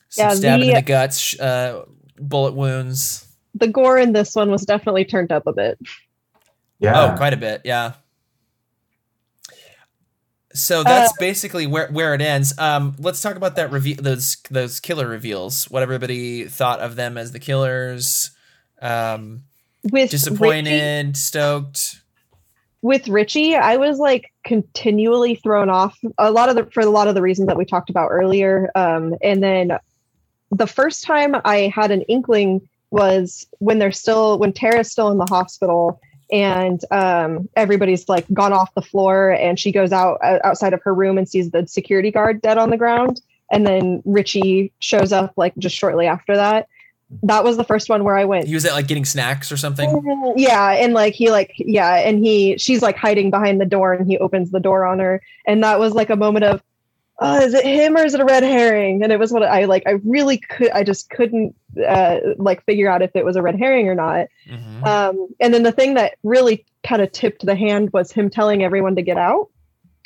some 0.08 0.28
Yeah, 0.28 0.34
stabbing 0.34 0.68
in 0.68 0.74
the- 0.74 0.80
the 0.80 0.86
guts 0.86 1.38
uh, 1.40 1.84
bullet 2.18 2.54
wounds 2.54 3.26
the 3.54 3.66
gore 3.66 3.98
in 3.98 4.12
this 4.12 4.34
one 4.36 4.50
was 4.50 4.62
definitely 4.64 5.04
turned 5.04 5.30
up 5.30 5.46
a 5.46 5.52
bit. 5.52 5.78
Yeah. 6.78 7.12
Oh, 7.12 7.16
quite 7.18 7.34
a 7.34 7.36
bit, 7.36 7.60
yeah. 7.64 7.92
So 10.54 10.82
that's 10.84 11.12
Uh, 11.12 11.16
basically 11.18 11.66
where 11.66 11.88
where 11.88 12.14
it 12.14 12.20
ends. 12.20 12.56
Um, 12.58 12.94
let's 12.98 13.20
talk 13.22 13.36
about 13.36 13.56
that 13.56 13.72
review, 13.72 13.94
those 13.96 14.36
those 14.50 14.80
killer 14.80 15.06
reveals. 15.06 15.70
What 15.70 15.82
everybody 15.82 16.44
thought 16.44 16.80
of 16.80 16.96
them 16.96 17.16
as 17.16 17.32
the 17.32 17.38
killers. 17.38 18.30
Um, 18.80 19.44
With 19.84 19.92
Richie, 19.94 20.08
disappointed, 20.10 21.16
stoked. 21.16 22.00
with 22.82 23.08
Richie, 23.08 23.54
I 23.56 23.76
was 23.76 23.98
like 23.98 24.32
continually 24.44 25.36
thrown 25.36 25.70
off 25.70 25.98
a 26.18 26.30
lot 26.30 26.48
of 26.48 26.56
the 26.56 26.64
for 26.72 26.80
a 26.80 26.86
lot 26.86 27.08
of 27.08 27.14
the 27.14 27.22
reasons 27.22 27.46
that 27.46 27.56
we 27.56 27.64
talked 27.64 27.90
about 27.90 28.08
earlier. 28.10 28.70
Um, 28.74 29.14
and 29.22 29.42
then 29.42 29.78
the 30.50 30.66
first 30.66 31.04
time 31.04 31.34
I 31.44 31.72
had 31.74 31.90
an 31.90 32.02
inkling 32.02 32.68
was 32.90 33.46
when 33.58 33.78
they're 33.78 33.92
still 33.92 34.38
when 34.38 34.52
Tara's 34.52 34.90
still 34.90 35.10
in 35.10 35.18
the 35.18 35.26
hospital 35.26 35.98
and 36.30 36.80
um, 36.90 37.48
everybody's 37.56 38.08
like 38.08 38.26
gone 38.32 38.52
off 38.52 38.74
the 38.74 38.82
floor 38.82 39.30
and 39.32 39.58
she 39.58 39.72
goes 39.72 39.92
out 39.92 40.18
uh, 40.22 40.38
outside 40.44 40.72
of 40.72 40.82
her 40.82 40.94
room 40.94 41.18
and 41.18 41.28
sees 41.28 41.50
the 41.50 41.66
security 41.66 42.10
guard 42.10 42.40
dead 42.42 42.58
on 42.58 42.70
the 42.70 42.76
ground 42.76 43.20
and 43.50 43.66
then 43.66 44.02
Richie 44.04 44.72
shows 44.78 45.12
up 45.12 45.34
like 45.36 45.54
just 45.58 45.76
shortly 45.76 46.06
after 46.06 46.34
that. 46.36 46.68
That 47.24 47.44
was 47.44 47.58
the 47.58 47.64
first 47.64 47.90
one 47.90 48.04
where 48.04 48.16
I 48.16 48.24
went, 48.24 48.46
He 48.48 48.54
was 48.54 48.64
at 48.64 48.72
like 48.72 48.86
getting 48.86 49.04
snacks 49.04 49.52
or 49.52 49.58
something. 49.58 50.34
yeah 50.36 50.70
and 50.72 50.94
like 50.94 51.12
he 51.12 51.30
like 51.30 51.52
yeah 51.58 51.96
and 51.96 52.24
he 52.24 52.56
she's 52.56 52.80
like 52.80 52.96
hiding 52.96 53.30
behind 53.30 53.60
the 53.60 53.66
door 53.66 53.92
and 53.92 54.06
he 54.06 54.16
opens 54.18 54.50
the 54.50 54.60
door 54.60 54.86
on 54.86 54.98
her 54.98 55.20
and 55.46 55.62
that 55.62 55.78
was 55.78 55.92
like 55.92 56.08
a 56.08 56.16
moment 56.16 56.44
of 56.46 56.62
oh 57.20 57.40
is 57.40 57.54
it 57.54 57.64
him 57.64 57.96
or 57.96 58.04
is 58.04 58.14
it 58.14 58.20
a 58.20 58.24
red 58.24 58.42
herring? 58.42 59.02
And 59.02 59.12
it 59.12 59.18
was 59.18 59.32
what 59.32 59.42
i 59.42 59.64
like 59.64 59.82
i 59.86 59.92
really 60.04 60.38
could 60.38 60.70
i 60.70 60.82
just 60.82 61.10
couldn't 61.10 61.54
uh 61.86 62.18
like 62.36 62.64
figure 62.64 62.90
out 62.90 63.02
if 63.02 63.14
it 63.14 63.24
was 63.24 63.36
a 63.36 63.42
red 63.42 63.58
herring 63.58 63.88
or 63.88 63.94
not. 63.94 64.28
Mhm. 64.48 64.86
um 64.86 65.28
and 65.40 65.52
then 65.54 65.62
the 65.62 65.72
thing 65.72 65.94
that 65.94 66.14
really 66.22 66.64
kind 66.82 67.02
of 67.02 67.12
tipped 67.12 67.44
the 67.46 67.54
hand 67.54 67.92
was 67.92 68.12
him 68.12 68.30
telling 68.30 68.62
everyone 68.62 68.96
to 68.96 69.02
get 69.02 69.16
out 69.16 69.48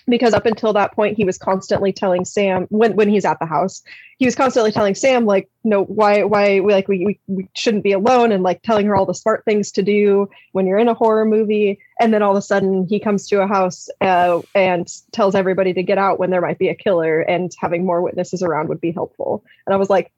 because 0.09 0.35
up 0.35 0.47
until 0.47 0.73
that 0.73 0.93
point 0.93 1.17
he 1.17 1.25
was 1.25 1.39
constantly 1.39 1.93
telling 1.93 2.25
sam 2.25 2.67
when 2.71 2.95
when 2.97 3.09
he's 3.09 3.25
at 3.25 3.39
the 3.39 3.47
house 3.47 3.83
he 4.19 4.25
was 4.25 4.35
constantly 4.35 4.73
telling 4.73 4.95
sam 4.95 5.27
like 5.27 5.49
no 5.65 5.85
why 5.85 6.23
why 6.23 6.61
we 6.61 6.73
like 6.73 6.89
we, 6.89 7.05
we, 7.05 7.21
we 7.27 7.49
shouldn't 7.55 7.85
be 7.85 7.93
alone 7.93 8.33
and 8.33 8.43
like 8.43 8.63
telling 8.63 8.87
her 8.87 8.97
all 8.97 9.07
the 9.07 9.15
smart 9.15 9.45
things 9.45 9.71
to 9.73 9.83
do 9.83 10.29
when 10.53 10.67
you're 10.67 10.79
in 10.79 10.89
a 10.89 10.95
horror 10.95 11.25
movie. 11.25 11.79
And 12.01 12.13
then 12.13 12.23
all 12.23 12.33
of 12.33 12.37
a 12.37 12.43
sudden 12.43 12.87
he 12.89 13.01
comes 13.01 13.27
to 13.29 13.41
a 13.41 13.47
house 13.47 13.89
uh, 14.01 14.41
and 14.55 14.89
tells 15.13 15.35
everybody 15.35 15.73
to 15.75 15.83
get 15.83 15.99
out 15.99 16.19
when 16.19 16.31
there 16.31 16.41
might 16.41 16.59
be 16.59 16.69
a 16.69 16.75
killer 16.75 17.21
and 17.21 17.53
having 17.59 17.85
more 17.85 18.03
witnesses 18.03 18.43
around 18.43 18.69
would 18.69 18.81
be 18.81 18.93
helpful. 18.93 19.45
And 19.67 19.75
i 19.75 19.77
was 19.77 19.91
like 19.91 20.13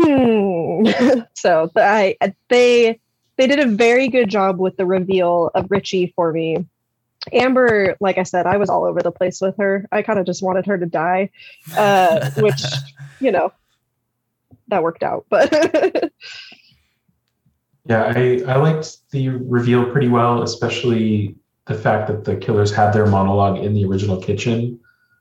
hmm. 0.00 0.86
So 1.34 1.70
i 1.76 2.16
they 2.48 3.00
they 3.36 3.46
did 3.46 3.60
a 3.60 3.66
very 3.66 4.08
good 4.08 4.28
job 4.28 4.58
with 4.58 4.76
the 4.76 4.86
reveal 4.86 5.50
of 5.54 5.70
richie 5.70 6.12
for 6.16 6.32
me 6.32 6.66
Amber, 7.32 7.96
like 8.00 8.18
I 8.18 8.22
said, 8.22 8.46
I 8.46 8.56
was 8.56 8.70
all 8.70 8.84
over 8.84 9.00
the 9.02 9.12
place 9.12 9.40
with 9.40 9.56
her. 9.58 9.86
I 9.92 10.02
kind 10.02 10.18
of 10.18 10.26
just 10.26 10.42
wanted 10.42 10.66
her 10.66 10.78
to 10.78 10.86
die, 10.86 11.30
uh, 11.76 12.30
which, 12.38 12.62
you 13.20 13.32
know, 13.32 13.52
that 14.68 14.82
worked 14.82 15.02
out. 15.02 15.26
But 15.28 16.12
Yeah, 17.88 18.12
I, 18.16 18.42
I 18.48 18.56
liked 18.56 19.10
the 19.10 19.28
reveal 19.28 19.90
pretty 19.92 20.08
well, 20.08 20.42
especially 20.42 21.36
the 21.66 21.74
fact 21.74 22.08
that 22.08 22.24
the 22.24 22.36
killers 22.36 22.72
had 22.72 22.92
their 22.92 23.06
monologue 23.06 23.58
in 23.58 23.74
the 23.74 23.84
original 23.84 24.20
kitchen, 24.20 24.80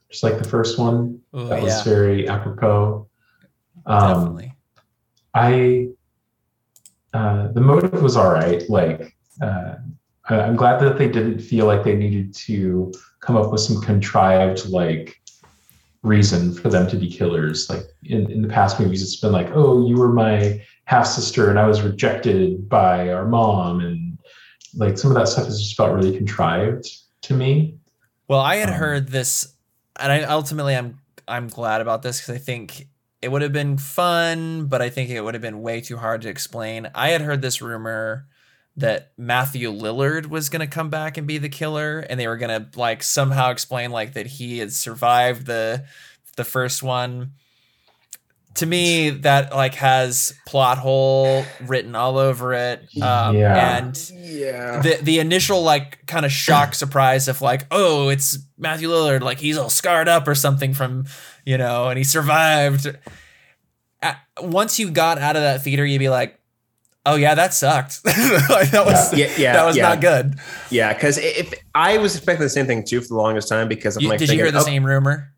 just 0.10 0.24
like 0.24 0.40
the 0.40 0.48
first 0.50 0.80
one. 0.80 1.22
Ooh, 1.36 1.48
that 1.48 1.62
was 1.62 1.84
very 1.84 2.28
apropos. 2.28 3.08
Um, 3.86 4.14
definitely. 4.14 4.54
I 5.36 5.90
uh, 7.14 7.50
the 7.52 7.62
motive 7.62 8.02
was 8.02 8.18
all 8.18 8.32
right. 8.32 8.68
Like 8.68 9.16
uh, 9.42 9.46
I- 9.46 9.78
I'm 10.28 10.56
glad 10.56 10.80
that 10.82 10.98
they 10.98 11.08
didn't 11.08 11.40
feel 11.40 11.66
like 11.66 11.84
they 11.84 11.96
needed 11.96 12.34
to 12.36 12.92
come 13.20 13.38
up 13.38 13.52
with 13.52 13.62
some 13.62 13.82
contrived 13.82 14.68
like 14.70 15.22
reason 16.04 16.54
for 16.54 16.70
them 16.70 16.88
to 16.88 16.98
be 16.98 17.10
killers. 17.10 17.70
Like 17.70 17.84
in, 18.04 18.30
in 18.32 18.42
the 18.42 18.48
past 18.48 18.80
movies, 18.80 19.02
it's 19.04 19.20
been 19.20 19.32
like, 19.32 19.50
oh, 19.54 19.88
you 19.88 19.98
were 19.98 20.14
my 20.14 20.62
half 20.86 21.08
sister 21.08 21.50
and 21.50 21.60
I 21.60 21.68
was 21.68 21.82
rejected 21.82 22.70
by 22.70 23.10
our 23.10 23.26
mom, 23.26 23.82
and 23.82 24.18
like 24.76 24.98
some 24.98 25.12
of 25.12 25.18
that 25.18 25.28
stuff 25.28 25.46
has 25.46 25.60
just 25.60 25.76
felt 25.76 25.94
really 25.94 26.16
contrived 26.16 26.88
to 27.22 27.34
me. 27.34 27.78
Well, 28.28 28.40
I 28.42 28.58
had 28.58 28.70
Um, 28.70 28.76
heard 28.76 29.10
this, 29.10 29.54
and 30.00 30.12
I 30.12 30.24
ultimately 30.24 30.76
I'm 30.76 31.00
I'm 31.28 31.48
glad 31.48 31.82
about 31.82 32.02
this 32.04 32.20
because 32.20 32.36
I 32.36 32.40
think 32.40 32.88
it 33.22 33.32
would 33.32 33.42
have 33.42 33.54
been 33.54 33.78
fun, 33.78 34.68
but 34.68 34.82
I 34.82 34.90
think 34.90 35.10
it 35.10 35.22
would 35.22 35.34
have 35.34 35.42
been 35.42 35.62
way 35.62 35.82
too 35.82 35.98
hard 35.98 36.22
to 36.24 36.30
explain. 36.30 36.90
I 36.94 37.10
had 37.10 37.22
heard 37.22 37.42
this 37.42 37.62
rumor 37.62 38.28
that 38.78 39.12
Matthew 39.18 39.72
Lillard 39.72 40.26
was 40.28 40.50
gonna 40.50 40.68
come 40.68 40.90
back 40.90 41.18
and 41.18 41.26
be 41.28 41.38
the 41.38 41.50
killer, 41.50 42.00
and 42.00 42.20
they 42.20 42.28
were 42.28 42.38
gonna 42.38 42.70
like 42.76 43.04
somehow 43.04 43.52
explain 43.52 43.92
like 43.92 44.14
that 44.14 44.26
he 44.28 44.58
had 44.60 44.74
survived 44.74 45.46
the 45.46 45.86
the 46.36 46.44
first 46.44 46.84
one. 46.84 47.32
to 48.56 48.66
me 48.66 49.10
that 49.10 49.54
like 49.54 49.76
has 49.76 50.34
plot 50.48 50.78
hole 50.78 51.44
written 51.66 51.94
all 51.94 52.18
over 52.18 52.54
it 52.54 52.80
um 53.02 53.36
Yeah. 53.36 53.78
and 53.78 54.10
Yeah. 54.14 54.80
the 54.82 54.98
the 55.02 55.20
initial 55.20 55.62
like 55.62 56.06
kind 56.08 56.26
of 56.26 56.32
shock 56.32 56.74
surprise 56.84 57.28
of 57.28 57.42
like 57.42 57.68
oh 57.72 58.08
it's 58.08 58.38
Matthew 58.58 58.88
Lillard 58.88 59.20
like 59.22 59.40
he's 59.42 59.58
all 59.58 59.70
scarred 59.70 60.08
up 60.08 60.26
or 60.26 60.36
something 60.36 60.74
from 60.74 61.06
you 61.46 61.58
know 61.58 61.90
and 61.90 61.98
he 61.98 62.06
survived 62.06 62.88
A- 64.02 64.16
once 64.42 64.80
you 64.80 64.90
got 64.90 65.18
out 65.18 65.36
of 65.36 65.42
that 65.42 65.62
theater 65.62 65.86
you'd 65.86 66.00
be 66.00 66.08
like 66.10 66.40
oh 67.06 67.16
yeah 67.16 67.36
that 67.36 67.54
sucked 67.54 68.00
like 68.06 68.72
that 68.72 68.84
was 68.86 69.14
Yeah, 69.14 69.32
yeah, 69.38 69.54
that 69.54 69.66
was 69.66 69.78
yeah. 69.78 69.90
not 69.90 70.02
good 70.02 70.36
Yeah, 70.70 70.94
because 70.94 71.18
if 71.18 71.54
I 71.74 71.98
was 71.98 72.16
expecting 72.16 72.44
the 72.44 72.50
same 72.50 72.66
thing 72.66 72.84
too 72.86 73.02
for 73.02 73.08
the 73.10 73.16
longest 73.16 73.48
time 73.50 73.68
because 73.68 73.96
I'm 73.98 74.04
You- 74.04 74.10
like, 74.10 74.20
did 74.20 74.30
you 74.30 74.36
hear 74.36 74.52
the 74.52 74.60
oh, 74.60 74.64
same 74.64 74.86
rumor 74.86 75.32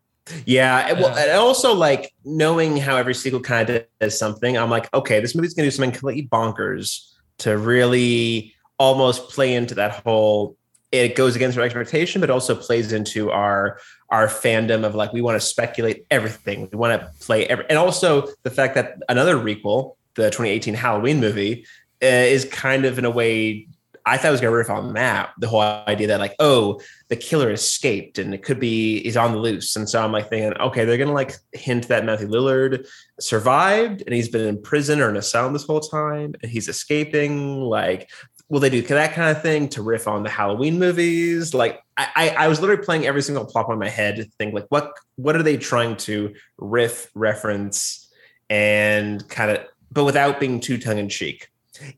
Yeah, 0.46 0.88
and 0.88 1.00
well, 1.00 1.16
and 1.16 1.30
also 1.32 1.74
like 1.74 2.12
knowing 2.24 2.76
how 2.76 2.96
every 2.96 3.14
sequel 3.14 3.40
kind 3.40 3.68
of 3.70 3.84
does 4.00 4.18
something, 4.18 4.56
I'm 4.58 4.70
like, 4.70 4.92
okay, 4.92 5.20
this 5.20 5.34
movie's 5.34 5.54
gonna 5.54 5.66
do 5.66 5.70
something 5.70 5.92
completely 5.92 6.28
bonkers 6.28 7.12
to 7.38 7.56
really 7.56 8.54
almost 8.78 9.30
play 9.30 9.54
into 9.54 9.74
that 9.76 10.02
whole. 10.04 10.56
It 10.92 11.16
goes 11.16 11.36
against 11.36 11.58
our 11.58 11.64
expectation, 11.64 12.20
but 12.20 12.30
also 12.30 12.54
plays 12.54 12.92
into 12.92 13.30
our 13.30 13.78
our 14.10 14.26
fandom 14.26 14.84
of 14.84 14.94
like 14.94 15.12
we 15.12 15.20
want 15.20 15.36
to 15.40 15.46
speculate 15.46 16.06
everything. 16.10 16.68
We 16.72 16.78
want 16.78 16.98
to 17.00 17.10
play 17.20 17.46
every, 17.46 17.66
and 17.68 17.78
also 17.78 18.26
the 18.42 18.50
fact 18.50 18.74
that 18.74 18.96
another 19.08 19.36
requel, 19.36 19.96
the 20.22 20.30
2018 20.30 20.74
Halloween 20.74 21.20
movie, 21.20 21.66
uh, 22.02 22.06
is 22.06 22.44
kind 22.44 22.84
of 22.84 22.98
in 22.98 23.04
a 23.04 23.10
way. 23.10 23.68
I 24.06 24.16
thought 24.16 24.28
it 24.28 24.32
was 24.32 24.40
gonna 24.40 24.56
riff 24.56 24.70
on 24.70 24.94
that. 24.94 25.30
The 25.38 25.48
whole 25.48 25.60
idea 25.60 26.06
that 26.08 26.20
like, 26.20 26.34
oh, 26.38 26.80
the 27.08 27.16
killer 27.16 27.50
escaped 27.50 28.18
and 28.18 28.32
it 28.32 28.42
could 28.42 28.58
be 28.58 29.02
he's 29.02 29.18
on 29.18 29.32
the 29.32 29.38
loose. 29.38 29.76
And 29.76 29.88
so 29.88 30.02
I'm 30.02 30.12
like 30.12 30.30
thinking, 30.30 30.58
okay, 30.58 30.84
they're 30.84 30.96
gonna 30.96 31.12
like 31.12 31.36
hint 31.52 31.88
that 31.88 32.06
Matthew 32.06 32.28
Lillard 32.28 32.86
survived 33.20 34.02
and 34.06 34.14
he's 34.14 34.30
been 34.30 34.46
in 34.46 34.62
prison 34.62 35.00
or 35.00 35.10
in 35.10 35.16
a 35.16 35.22
cell 35.22 35.52
this 35.52 35.64
whole 35.64 35.80
time 35.80 36.34
and 36.42 36.50
he's 36.50 36.68
escaping. 36.68 37.60
Like, 37.60 38.08
will 38.48 38.60
they 38.60 38.70
do 38.70 38.82
that 38.82 39.12
kind 39.12 39.36
of 39.36 39.42
thing 39.42 39.68
to 39.68 39.82
riff 39.82 40.08
on 40.08 40.22
the 40.22 40.30
Halloween 40.30 40.78
movies? 40.78 41.52
Like, 41.52 41.80
I, 41.96 42.34
I, 42.38 42.48
was 42.48 42.60
literally 42.60 42.82
playing 42.82 43.06
every 43.06 43.22
single 43.22 43.44
plot 43.44 43.66
point 43.66 43.74
in 43.74 43.80
my 43.80 43.88
head 43.88 44.16
to 44.16 44.24
think 44.38 44.54
like, 44.54 44.66
what 44.68 44.92
what 45.16 45.34
are 45.36 45.42
they 45.42 45.56
trying 45.56 45.96
to 45.96 46.34
riff, 46.56 47.10
reference, 47.14 48.08
and 48.48 49.26
kind 49.28 49.50
of, 49.50 49.66
but 49.90 50.04
without 50.04 50.40
being 50.40 50.60
too 50.60 50.78
tongue 50.78 50.98
in 50.98 51.08
cheek 51.08 51.48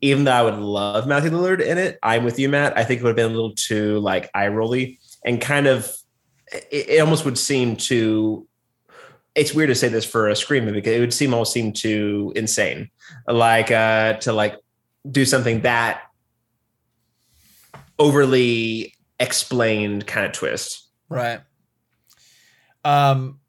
even 0.01 0.23
though 0.23 0.31
I 0.31 0.43
would 0.43 0.59
love 0.59 1.07
Matthew 1.07 1.31
Lillard 1.31 1.61
in 1.61 1.77
it, 1.77 1.97
I'm 2.03 2.23
with 2.23 2.37
you, 2.39 2.49
Matt. 2.49 2.77
I 2.77 2.83
think 2.83 2.99
it 2.99 3.03
would 3.03 3.09
have 3.09 3.15
been 3.15 3.31
a 3.31 3.35
little 3.35 3.55
too 3.55 3.99
like 3.99 4.29
eye 4.33 4.47
rolly 4.47 4.99
and 5.25 5.41
kind 5.41 5.67
of 5.67 5.91
it, 6.51 6.89
it 6.89 6.99
almost 6.99 7.25
would 7.25 7.37
seem 7.37 7.75
to 7.77 8.47
It's 9.35 9.53
weird 9.53 9.69
to 9.69 9.75
say 9.75 9.87
this 9.87 10.05
for 10.05 10.29
a 10.29 10.35
scream 10.35 10.65
movie 10.65 10.79
because 10.79 10.93
it 10.93 10.99
would 10.99 11.13
seem 11.13 11.33
almost 11.33 11.53
seem 11.53 11.73
too 11.73 12.33
insane, 12.35 12.89
like 13.27 13.71
uh 13.71 14.13
to 14.19 14.33
like 14.33 14.55
do 15.09 15.25
something 15.25 15.61
that 15.61 16.03
overly 17.97 18.95
explained 19.19 20.05
kind 20.07 20.25
of 20.25 20.31
twist. 20.31 20.89
Right. 21.09 21.41
Um 22.83 23.39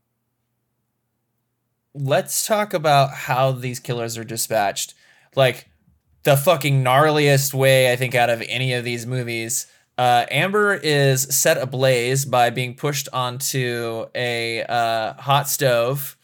let's 1.95 2.47
talk 2.47 2.72
about 2.74 3.11
how 3.12 3.53
these 3.53 3.78
killers 3.80 4.16
are 4.18 4.24
dispatched. 4.24 4.95
Like 5.36 5.68
the 6.24 6.36
fucking 6.36 6.82
gnarliest 6.84 7.53
way 7.55 7.93
I 7.93 7.97
think 7.97 8.14
out 8.14 8.30
of 8.30 8.43
any 8.49 8.72
of 8.74 8.84
these 8.84 9.07
movies. 9.07 9.66
Uh, 9.99 10.24
Amber 10.30 10.74
is 10.74 11.22
set 11.36 11.59
ablaze 11.59 12.24
by 12.24 12.49
being 12.51 12.74
pushed 12.74 13.09
onto 13.12 14.07
a 14.14 14.62
uh, 14.64 15.12
hot 15.14 15.49
stove, 15.49 16.16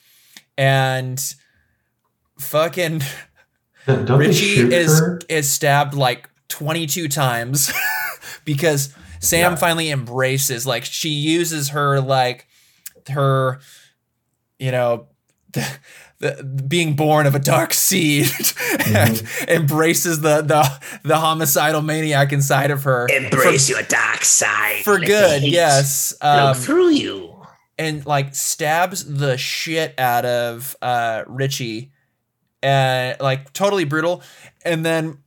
and 0.57 1.23
fucking 2.39 3.03
Don't 3.87 4.19
Richie 4.19 4.73
is 4.75 4.99
her? 4.99 5.21
is 5.29 5.49
stabbed 5.51 5.95
like 5.95 6.29
22 6.49 7.09
times 7.09 7.71
because 8.45 8.95
Sam 9.21 9.53
Yeah. 9.53 9.57
finally 9.57 9.91
embraces 9.91 10.67
like 10.67 10.85
she 10.85 11.11
uses 11.11 11.71
her 11.71 12.01
like 12.01 12.47
her 13.11 13.61
you 14.59 14.71
know 14.71 15.09
the, 15.53 15.79
the 16.19 16.43
being 16.45 16.95
born 16.95 17.27
of 17.27 17.35
a 17.35 17.39
dark 17.39 17.73
seed 17.73 18.27
and 18.87 19.23
embraces 19.49 20.21
the 20.21 20.43
the 20.43 20.81
the 21.05 21.17
homicidal 21.17 21.83
maniac 21.83 22.33
inside 22.33 22.71
of 22.71 22.85
her. 22.85 23.07
Embrace 23.09 23.69
your 23.69 23.83
dark 23.83 24.25
side 24.25 24.83
for, 24.85 24.99
for 24.99 25.05
good 25.05 25.43
yes 25.43 26.15
um, 26.21 26.55
through 26.55 26.91
you. 26.91 27.35
and 27.79 28.05
like 28.05 28.35
stabs 28.35 29.05
the 29.05 29.37
shit 29.37 29.95
out 29.99 30.25
of 30.25 30.77
uh 30.83 31.25
Richie 31.27 31.93
and 32.63 33.19
like 33.21 33.53
totally 33.53 33.85
brutal. 33.85 34.23
And 34.65 34.85
then 34.85 35.19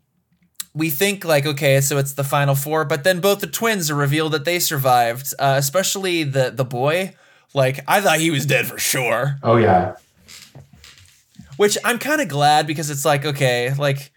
we 0.73 0.89
think 0.89 1.25
like 1.25 1.45
okay 1.45 1.81
so 1.81 1.97
it's 1.97 2.13
the 2.13 2.23
final 2.23 2.55
four 2.55 2.85
but 2.85 3.03
then 3.03 3.19
both 3.19 3.41
the 3.41 3.47
twins 3.47 3.91
are 3.91 3.95
revealed 3.95 4.31
that 4.31 4.45
they 4.45 4.57
survived 4.57 5.33
uh, 5.39 5.55
especially 5.57 6.23
the 6.23 6.49
the 6.49 6.65
boy. 6.65 7.13
Like 7.53 7.83
I 7.87 7.99
thought 7.99 8.19
he 8.19 8.31
was 8.31 8.45
dead 8.45 8.65
for 8.67 8.77
sure. 8.77 9.37
Oh 9.43 9.57
yeah, 9.57 9.95
which 11.61 11.77
I'm 11.85 11.99
kind 11.99 12.21
of 12.21 12.27
glad 12.27 12.65
because 12.65 12.89
it's 12.89 13.05
like 13.05 13.23
okay, 13.23 13.71
like 13.77 14.11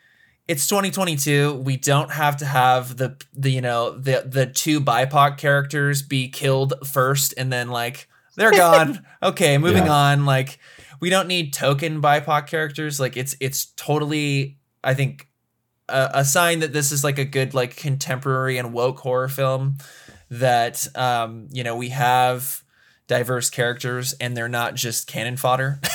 it's 0.48 0.66
2022. 0.66 1.54
We 1.54 1.76
don't 1.76 2.10
have 2.10 2.38
to 2.38 2.46
have 2.46 2.96
the 2.96 3.22
the 3.34 3.50
you 3.50 3.60
know 3.60 3.90
the 3.98 4.24
the 4.26 4.46
two 4.46 4.80
BIPOC 4.80 5.36
characters 5.36 6.00
be 6.00 6.28
killed 6.30 6.72
first 6.86 7.34
and 7.36 7.52
then 7.52 7.68
like 7.68 8.08
they're 8.36 8.50
gone. 8.66 9.04
okay, 9.22 9.58
moving 9.58 9.84
Yeah. 9.84 9.92
on. 9.92 10.24
Like 10.24 10.58
we 11.00 11.10
don't 11.10 11.28
need 11.28 11.52
token 11.52 12.00
BIPOC 12.00 12.46
characters. 12.46 12.98
Like 12.98 13.14
it's 13.18 13.36
it's 13.40 13.66
totally 13.76 14.56
I 14.82 14.94
think 14.94 15.28
a, 15.90 16.10
a 16.14 16.24
sign 16.24 16.60
that 16.60 16.72
this 16.72 16.92
is 16.92 17.04
like 17.04 17.18
a 17.18 17.26
good 17.26 17.52
like 17.52 17.76
contemporary 17.76 18.56
and 18.56 18.72
woke 18.72 19.00
horror 19.00 19.28
film 19.28 19.76
that 20.30 20.86
um 20.96 21.48
you 21.52 21.62
know 21.62 21.76
we 21.76 21.90
have 21.90 22.63
diverse 23.06 23.50
characters 23.50 24.14
and 24.14 24.36
they're 24.36 24.48
not 24.48 24.74
just 24.74 25.06
cannon 25.06 25.36
fodder. 25.36 25.80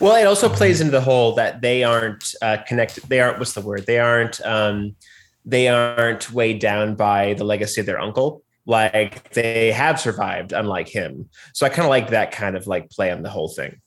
Well, 0.00 0.16
it 0.16 0.26
also 0.26 0.48
plays 0.48 0.80
into 0.80 0.92
the 0.92 1.02
whole 1.02 1.34
that 1.34 1.60
they 1.60 1.84
aren't 1.84 2.34
uh, 2.40 2.56
connected. 2.66 3.04
They 3.04 3.20
aren't. 3.20 3.38
What's 3.38 3.52
the 3.52 3.60
word? 3.60 3.84
They 3.84 3.98
aren't. 3.98 4.40
Um, 4.40 4.96
they 5.44 5.68
aren't 5.68 6.32
weighed 6.32 6.58
down 6.58 6.94
by 6.94 7.34
the 7.34 7.44
legacy 7.44 7.82
of 7.82 7.86
their 7.86 8.00
uncle. 8.00 8.42
Like 8.64 9.30
they 9.34 9.72
have 9.72 10.00
survived, 10.00 10.52
unlike 10.52 10.88
him. 10.88 11.28
So 11.52 11.66
I 11.66 11.68
kind 11.68 11.84
of 11.84 11.90
like 11.90 12.08
that 12.10 12.32
kind 12.32 12.56
of 12.56 12.66
like 12.66 12.88
play 12.90 13.10
on 13.10 13.22
the 13.22 13.28
whole 13.28 13.48
thing. 13.48 13.78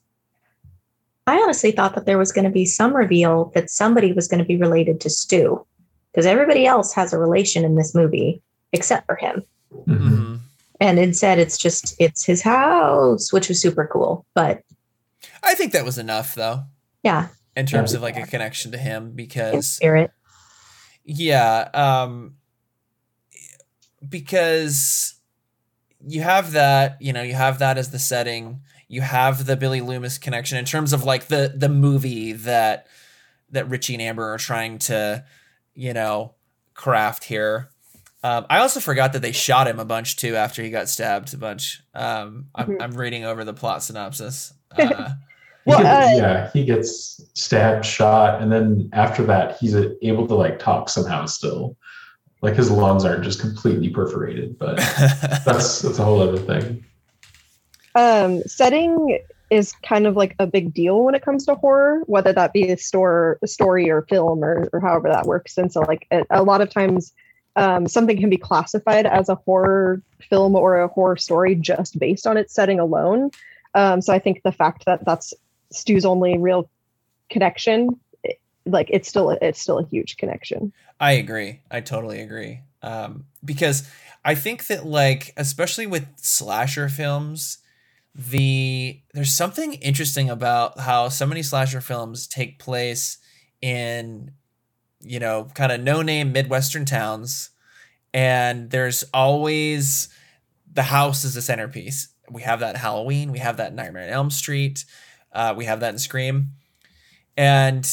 I 1.25 1.37
honestly 1.37 1.71
thought 1.71 1.95
that 1.95 2.05
there 2.05 2.19
was 2.19 2.31
going 2.31 2.45
to 2.45 2.51
be 2.51 2.65
some 2.65 2.95
reveal 2.95 3.51
that 3.55 3.71
somebody 3.71 4.13
was 4.13 4.27
going 4.27 4.39
to 4.39 4.45
be 4.45 4.57
related 4.57 5.01
to 5.01 5.09
Stu 5.09 5.65
because 6.11 6.27
everybody 6.27 6.67
else 6.67 6.93
has 6.93 7.11
a 7.11 7.17
relation 7.17 7.65
in 7.65 7.75
this 7.75 7.95
movie 7.95 8.41
except 8.71 9.07
for 9.07 9.15
him. 9.15 9.41
Mhm. 9.87 10.41
And 10.83 10.99
instead, 10.99 11.39
it's 11.39 11.57
just, 11.57 11.95
it's 11.97 12.25
his 12.25 12.41
house, 12.41 13.31
which 13.31 13.47
was 13.47 13.61
super 13.61 13.87
cool. 13.87 14.25
But 14.33 14.63
I 15.41 15.55
think 15.55 15.71
that 15.71 15.85
was 15.85 15.97
enough 15.97 16.35
though, 16.35 16.63
yeah, 17.03 17.29
in 17.55 17.65
terms 17.65 17.93
of 17.93 18.01
like 18.01 18.17
a 18.17 18.27
connection 18.27 18.73
to 18.73 18.77
him 18.77 19.05
in 19.05 19.15
because 19.15 19.69
spirit. 19.69 20.11
yeah, 21.05 21.69
um 21.73 22.35
because 24.07 25.15
you 26.05 26.21
have 26.21 26.51
that, 26.51 27.01
you 27.01 27.13
know, 27.13 27.21
you 27.21 27.33
have 27.33 27.59
that 27.59 27.77
as 27.77 27.91
the 27.91 27.99
setting. 27.99 28.59
You 28.89 28.99
have 28.99 29.45
the 29.45 29.55
Billy 29.55 29.79
Loomis 29.79 30.17
connection 30.17 30.57
in 30.57 30.65
terms 30.65 30.91
of 30.91 31.05
like 31.05 31.27
the 31.27 31.53
the 31.55 31.69
movie 31.69 32.33
that 32.33 32.87
that 33.51 33.69
Richie 33.69 33.93
and 33.93 34.01
Amber 34.01 34.33
are 34.33 34.37
trying 34.37 34.79
to, 34.79 35.23
you 35.73 35.93
know, 35.93 36.33
craft 36.73 37.23
here. 37.23 37.69
Um, 38.23 38.45
I 38.49 38.59
also 38.59 38.79
forgot 38.79 39.13
that 39.13 39.21
they 39.21 39.33
shot 39.33 39.67
him 39.67 39.79
a 39.79 39.85
bunch 39.85 40.15
too 40.15 40.35
after 40.35 40.63
he 40.63 40.69
got 40.69 40.87
stabbed 40.89 41.33
a 41.33 41.37
bunch. 41.37 41.81
Um, 41.93 42.45
I'm, 42.55 42.67
Mhm. 42.67 42.81
I'm 42.81 42.93
reading 42.93 43.25
over 43.25 43.43
the 43.43 43.53
plot 43.53 43.83
synopsis. 43.83 44.53
Uh, 44.79 45.09
Well, 45.65 45.79
gets- 45.83 45.89
uh, 45.89 46.21
yeah, 46.21 46.49
he 46.51 46.65
gets 46.65 47.21
stabbed, 47.35 47.85
shot, 47.85 48.41
and 48.41 48.51
then 48.51 48.89
after 48.91 49.23
that, 49.25 49.55
he's 49.59 49.75
able 50.01 50.27
to 50.27 50.35
like 50.35 50.59
talk 50.59 50.89
somehow 50.89 51.25
still. 51.25 51.77
Like 52.41 52.55
his 52.55 52.69
lungs 52.69 53.05
aren't 53.05 53.23
just 53.23 53.39
completely 53.39 53.87
perforated, 53.89 54.57
but 54.59 54.75
that's 55.45 55.81
that's 55.81 55.99
a 55.99 56.03
whole 56.03 56.19
other 56.21 56.37
thing. 56.37 56.83
um, 57.95 58.41
setting 58.43 59.19
is 59.49 59.71
kind 59.87 60.07
of 60.07 60.15
like 60.17 60.35
a 60.39 60.47
big 60.47 60.73
deal 60.73 61.03
when 61.03 61.13
it 61.15 61.23
comes 61.23 61.45
to 61.45 61.55
horror, 61.55 62.01
whether 62.07 62.33
that 62.33 62.51
be 62.51 62.69
a 62.71 62.77
store, 62.77 63.37
a 63.43 63.47
story 63.47 63.89
or 63.89 64.01
film 64.09 64.43
or, 64.43 64.67
or 64.73 64.79
however 64.81 65.07
that 65.09 65.25
works. 65.27 65.57
And 65.57 65.71
so, 65.71 65.81
like 65.81 66.07
a, 66.11 66.23
a 66.31 66.43
lot 66.43 66.59
of 66.61 66.69
times, 66.69 67.13
um, 67.55 67.87
something 67.87 68.17
can 68.17 68.29
be 68.29 68.37
classified 68.37 69.05
as 69.05 69.29
a 69.29 69.35
horror 69.35 70.01
film 70.29 70.55
or 70.55 70.79
a 70.79 70.87
horror 70.87 71.17
story 71.17 71.55
just 71.55 71.99
based 71.99 72.25
on 72.25 72.37
its 72.37 72.53
setting 72.53 72.79
alone. 72.79 73.29
Um, 73.75 74.01
so 74.01 74.13
I 74.13 74.19
think 74.19 74.41
the 74.43 74.51
fact 74.51 74.85
that 74.85 75.05
that's 75.05 75.33
Stu's 75.71 76.05
only 76.05 76.37
real 76.37 76.69
connection, 77.29 77.99
it- 78.23 78.39
like 78.65 78.87
it's 78.89 79.09
still 79.09 79.31
it's 79.31 79.59
still 79.59 79.79
a 79.79 79.85
huge 79.85 80.17
connection. 80.17 80.71
I 80.99 81.13
agree. 81.13 81.61
I 81.69 81.81
totally 81.81 82.21
agree. 82.21 82.61
Um, 82.81 83.25
because 83.43 83.89
I 84.25 84.35
think 84.35 84.67
that 84.67 84.85
like, 84.85 85.33
especially 85.37 85.87
with 85.87 86.07
slasher 86.17 86.89
films, 86.89 87.57
the 88.15 89.01
there's 89.13 89.33
something 89.33 89.73
interesting 89.73 90.29
about 90.29 90.79
how 90.79 91.09
so 91.09 91.25
many 91.25 91.41
slasher 91.43 91.81
films 91.81 92.27
take 92.27 92.59
place 92.59 93.17
in 93.61 94.31
you 95.03 95.19
know 95.19 95.49
kind 95.53 95.71
of 95.71 95.81
no 95.81 96.01
name 96.01 96.31
midwestern 96.31 96.85
towns. 96.85 97.49
And 98.13 98.69
there's 98.69 99.03
always 99.13 100.09
the 100.71 100.83
house 100.83 101.23
is 101.23 101.33
the 101.33 101.41
centerpiece. 101.41 102.09
We 102.29 102.43
have 102.43 102.61
that 102.61 102.77
halloween 102.77 103.31
we 103.31 103.39
have 103.39 103.57
that 103.57 103.73
nightmare 103.73 104.03
on 104.03 104.09
elm 104.09 104.29
street 104.31 104.85
uh, 105.33 105.53
we 105.57 105.65
have 105.65 105.79
that 105.81 105.93
in 105.93 105.99
scream. 105.99 106.51
And 107.35 107.87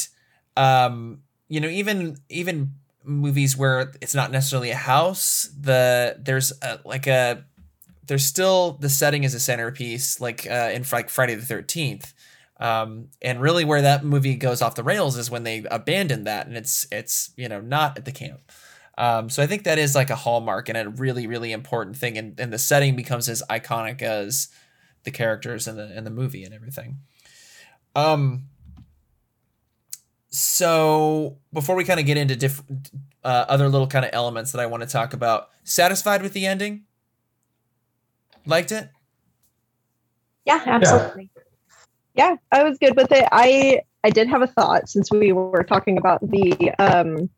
um 0.56 1.22
you 1.48 1.60
know 1.60 1.68
even 1.68 2.16
even 2.28 2.72
movies 3.04 3.56
where 3.56 3.92
it's 4.00 4.14
not 4.14 4.30
necessarily 4.30 4.70
a 4.70 4.76
house 4.76 5.50
the 5.58 6.16
there's 6.18 6.52
a, 6.62 6.80
like 6.84 7.06
a 7.06 7.44
there's 8.06 8.24
still 8.24 8.72
the 8.80 8.88
setting 8.88 9.24
is 9.24 9.34
a 9.34 9.40
centerpiece 9.40 10.20
like 10.20 10.46
uh, 10.50 10.70
in 10.72 10.84
like 10.92 11.08
friday 11.08 11.34
the 11.34 11.54
13th 11.54 12.12
um, 12.60 13.08
and 13.22 13.40
really 13.40 13.64
where 13.64 13.82
that 13.82 14.04
movie 14.04 14.36
goes 14.36 14.60
off 14.60 14.74
the 14.74 14.84
rails 14.84 15.16
is 15.16 15.30
when 15.30 15.44
they 15.44 15.64
abandon 15.70 16.24
that 16.24 16.46
and 16.46 16.56
it's 16.56 16.86
it's 16.92 17.30
you 17.36 17.48
know 17.48 17.60
not 17.60 17.96
at 17.98 18.04
the 18.04 18.12
camp. 18.12 18.40
Um, 18.98 19.30
so 19.30 19.42
i 19.42 19.46
think 19.46 19.64
that 19.64 19.78
is 19.78 19.94
like 19.94 20.10
a 20.10 20.14
hallmark 20.14 20.68
and 20.68 20.76
a 20.76 20.90
really 20.90 21.26
really 21.26 21.52
important 21.52 21.96
thing 21.96 22.18
and, 22.18 22.38
and 22.38 22.52
the 22.52 22.58
setting 22.58 22.96
becomes 22.96 23.30
as 23.30 23.42
iconic 23.48 24.02
as 24.02 24.48
the 25.04 25.10
characters 25.10 25.66
and 25.66 25.78
the 25.78 25.96
in 25.96 26.04
the 26.04 26.10
movie 26.10 26.44
and 26.44 26.54
everything. 26.54 26.98
Um 27.96 28.44
so 30.28 31.38
before 31.52 31.74
we 31.74 31.84
kind 31.84 31.98
of 31.98 32.06
get 32.06 32.16
into 32.16 32.36
different 32.36 32.90
uh, 33.24 33.46
other 33.48 33.68
little 33.68 33.88
kind 33.88 34.04
of 34.04 34.10
elements 34.14 34.52
that 34.52 34.60
i 34.60 34.66
want 34.66 34.82
to 34.82 34.88
talk 34.88 35.12
about 35.12 35.48
satisfied 35.64 36.22
with 36.22 36.32
the 36.34 36.46
ending? 36.46 36.84
Liked 38.46 38.70
it? 38.72 38.90
Yeah, 40.44 40.62
absolutely. 40.66 41.29
Yeah 42.14 42.36
i 42.52 42.62
was 42.62 42.78
good 42.78 42.96
with 42.96 43.10
it 43.12 43.26
i 43.32 43.80
i 44.04 44.10
did 44.10 44.28
have 44.28 44.42
a 44.42 44.46
thought 44.46 44.88
since 44.88 45.10
we 45.10 45.32
were 45.32 45.64
talking 45.64 45.98
about 45.98 46.20
the 46.30 46.70
um 46.78 47.28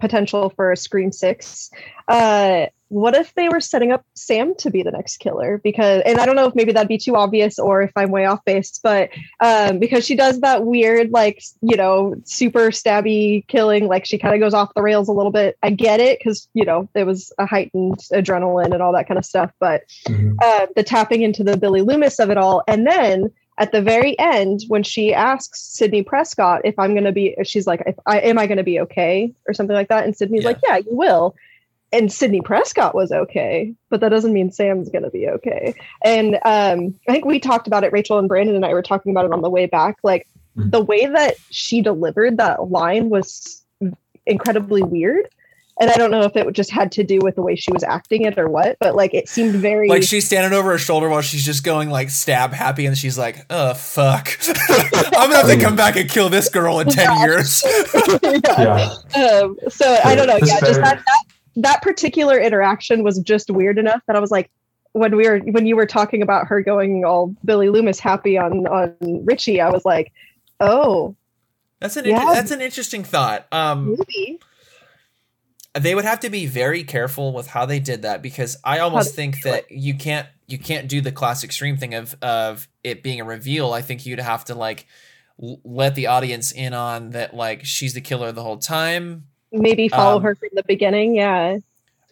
potential 0.00 0.50
for 0.50 0.70
a 0.70 0.76
scream 0.76 1.10
six 1.10 1.70
uh 2.06 2.66
what 2.90 3.14
if 3.14 3.34
they 3.34 3.48
were 3.50 3.60
setting 3.60 3.90
up 3.90 4.06
sam 4.14 4.54
to 4.54 4.70
be 4.70 4.82
the 4.84 4.92
next 4.92 5.16
killer 5.16 5.60
because 5.64 6.00
and 6.06 6.18
i 6.20 6.24
don't 6.24 6.36
know 6.36 6.46
if 6.46 6.54
maybe 6.54 6.70
that'd 6.72 6.86
be 6.88 6.96
too 6.96 7.16
obvious 7.16 7.58
or 7.58 7.82
if 7.82 7.90
i'm 7.96 8.12
way 8.12 8.24
off 8.24 8.42
base 8.44 8.78
but 8.80 9.10
um 9.40 9.80
because 9.80 10.06
she 10.06 10.14
does 10.14 10.40
that 10.40 10.64
weird 10.64 11.10
like 11.10 11.42
you 11.62 11.76
know 11.76 12.14
super 12.24 12.68
stabby 12.70 13.44
killing 13.48 13.88
like 13.88 14.06
she 14.06 14.16
kind 14.16 14.34
of 14.34 14.40
goes 14.40 14.54
off 14.54 14.72
the 14.74 14.80
rails 14.82 15.08
a 15.08 15.12
little 15.12 15.32
bit 15.32 15.58
i 15.64 15.68
get 15.68 15.98
it 15.98 16.16
because 16.20 16.48
you 16.54 16.64
know 16.64 16.88
it 16.94 17.04
was 17.04 17.32
a 17.38 17.44
heightened 17.44 17.98
adrenaline 18.12 18.72
and 18.72 18.80
all 18.80 18.92
that 18.92 19.08
kind 19.08 19.18
of 19.18 19.24
stuff 19.24 19.50
but 19.58 19.82
Mhm. 20.08 20.36
uh, 20.40 20.66
the 20.76 20.84
tapping 20.84 21.22
into 21.22 21.42
the 21.42 21.56
Billy 21.56 21.82
Loomis 21.82 22.20
of 22.20 22.30
it 22.30 22.38
all. 22.38 22.62
And 22.68 22.86
then 22.86 23.30
at 23.58 23.72
the 23.72 23.82
very 23.82 24.18
end, 24.18 24.60
when 24.68 24.82
she 24.82 25.12
asks 25.12 25.60
Sidney 25.60 26.02
Prescott 26.02 26.60
if 26.64 26.78
I'm 26.78 26.92
going 26.92 27.04
to 27.04 27.12
be, 27.12 27.34
she's 27.44 27.66
like, 27.66 27.82
if 27.86 27.96
I, 28.06 28.20
am 28.20 28.38
I 28.38 28.46
going 28.46 28.58
to 28.58 28.64
be 28.64 28.80
okay? 28.80 29.32
Or 29.46 29.52
something 29.54 29.74
like 29.74 29.88
that. 29.88 30.04
And 30.04 30.16
Sidney's 30.16 30.42
Yeah. 30.44 30.48
like, 30.50 30.60
yeah, 30.66 30.76
you 30.78 30.94
will. 30.96 31.34
And 31.92 32.12
Sidney 32.12 32.40
Prescott 32.42 32.94
was 32.94 33.10
okay, 33.12 33.74
but 33.88 34.00
that 34.00 34.10
doesn't 34.10 34.32
mean 34.32 34.52
Sam's 34.52 34.90
going 34.90 35.04
to 35.04 35.10
be 35.10 35.26
okay. 35.28 35.74
And 36.04 36.34
um, 36.44 36.94
I 37.08 37.12
think 37.12 37.24
we 37.24 37.40
talked 37.40 37.66
about 37.66 37.82
it, 37.82 37.92
Rachael 37.92 38.18
and 38.18 38.28
Brandon 38.28 38.54
and 38.56 38.64
I 38.64 38.74
were 38.74 38.82
talking 38.82 39.10
about 39.10 39.24
it 39.24 39.32
on 39.32 39.40
the 39.42 39.50
way 39.50 39.66
back. 39.66 39.96
Like 40.02 40.26
Mhm. 40.56 40.70
the 40.70 40.82
way 40.82 41.06
that 41.06 41.34
she 41.50 41.80
delivered 41.82 42.36
that 42.38 42.70
line 42.70 43.10
was 43.10 43.62
incredibly 44.26 44.82
weird. 44.82 45.28
And 45.80 45.90
I 45.90 45.94
don't 45.94 46.10
know 46.10 46.22
if 46.22 46.34
it 46.34 46.52
just 46.54 46.70
had 46.72 46.90
to 46.92 47.04
do 47.04 47.20
with 47.22 47.36
the 47.36 47.42
way 47.42 47.54
she 47.54 47.70
was 47.72 47.84
acting 47.84 48.22
it 48.22 48.36
or 48.36 48.48
what, 48.48 48.76
but 48.80 48.96
like 48.96 49.14
it 49.14 49.28
seemed 49.28 49.54
very 49.54 49.88
like 49.88 50.02
she's 50.02 50.26
standing 50.26 50.58
over 50.58 50.72
her 50.72 50.78
shoulder 50.78 51.08
while 51.08 51.22
she's 51.22 51.44
just 51.44 51.62
going 51.62 51.88
like 51.88 52.10
stab 52.10 52.52
happy 52.52 52.84
and 52.86 52.98
she's 52.98 53.16
like 53.16 53.46
oh 53.50 53.74
fuck 53.74 54.28
i'm 55.16 55.30
gonna 55.30 55.36
have 55.36 55.46
to 55.46 55.60
come 55.60 55.76
back 55.76 55.94
and 55.96 56.10
kill 56.10 56.28
this 56.28 56.48
girl 56.48 56.80
in 56.80 56.88
10 56.88 57.20
years 57.20 57.62
yeah. 58.22 58.90
yeah 59.14 59.40
Um, 59.40 59.56
so 59.68 59.98
I 60.04 60.14
don't 60.16 60.26
know. 60.26 60.38
Yeah, 60.44 60.58
just 60.60 60.80
that, 60.80 60.96
that 61.04 61.24
that 61.56 61.82
particular 61.82 62.38
interaction 62.38 63.02
was 63.04 63.18
just 63.20 63.50
weird 63.50 63.78
enough 63.78 64.00
that 64.06 64.16
I 64.16 64.20
was 64.20 64.30
like, 64.30 64.50
when 64.92 65.14
we 65.16 65.28
were 65.28 65.38
when 65.38 65.66
you 65.66 65.76
were 65.76 65.86
talking 65.86 66.22
about 66.22 66.46
her 66.48 66.60
going 66.60 67.04
all 67.04 67.34
Billy 67.44 67.68
Loomis 67.68 68.00
happy 68.00 68.36
on 68.38 68.66
on 68.66 68.94
Richie, 69.24 69.60
I 69.60 69.68
was 69.70 69.84
like, 69.84 70.12
oh, 70.60 71.14
that's 71.80 71.96
an 71.96 72.04
Yeah. 72.06 72.20
inter- 72.20 72.34
that's 72.34 72.50
an 72.50 72.60
interesting 72.60 73.04
thought 73.04 73.46
um 73.52 73.96
maybe. 73.96 74.40
They 75.74 75.94
would 75.94 76.04
have 76.04 76.20
to 76.20 76.30
be 76.30 76.46
very 76.46 76.82
careful 76.82 77.32
with 77.32 77.46
how 77.46 77.66
they 77.66 77.78
did 77.78 78.02
that 78.02 78.22
because 78.22 78.56
I 78.64 78.78
almost 78.80 79.14
think 79.14 79.42
that 79.42 79.70
you 79.70 79.94
can't 79.94 80.26
you 80.46 80.58
can't 80.58 80.88
do 80.88 81.00
the 81.00 81.12
classic 81.12 81.52
Scream 81.52 81.76
thing 81.76 81.94
of 81.94 82.16
of 82.22 82.68
it 82.82 83.02
being 83.02 83.20
a 83.20 83.24
reveal. 83.24 83.72
I 83.72 83.82
think 83.82 84.04
you'd 84.06 84.18
have 84.18 84.44
to 84.46 84.54
like 84.54 84.86
let 85.38 85.94
the 85.94 86.06
audience 86.08 86.50
in 86.52 86.74
on 86.74 87.10
that 87.10 87.34
like 87.34 87.64
she's 87.64 87.94
the 87.94 88.00
killer 88.00 88.32
the 88.32 88.42
whole 88.42 88.56
time. 88.56 89.26
Maybe 89.52 89.88
follow 89.88 90.16
Um, 90.16 90.22
her 90.24 90.34
from 90.34 90.48
the 90.54 90.64
beginning. 90.64 91.14
Yeah, 91.14 91.58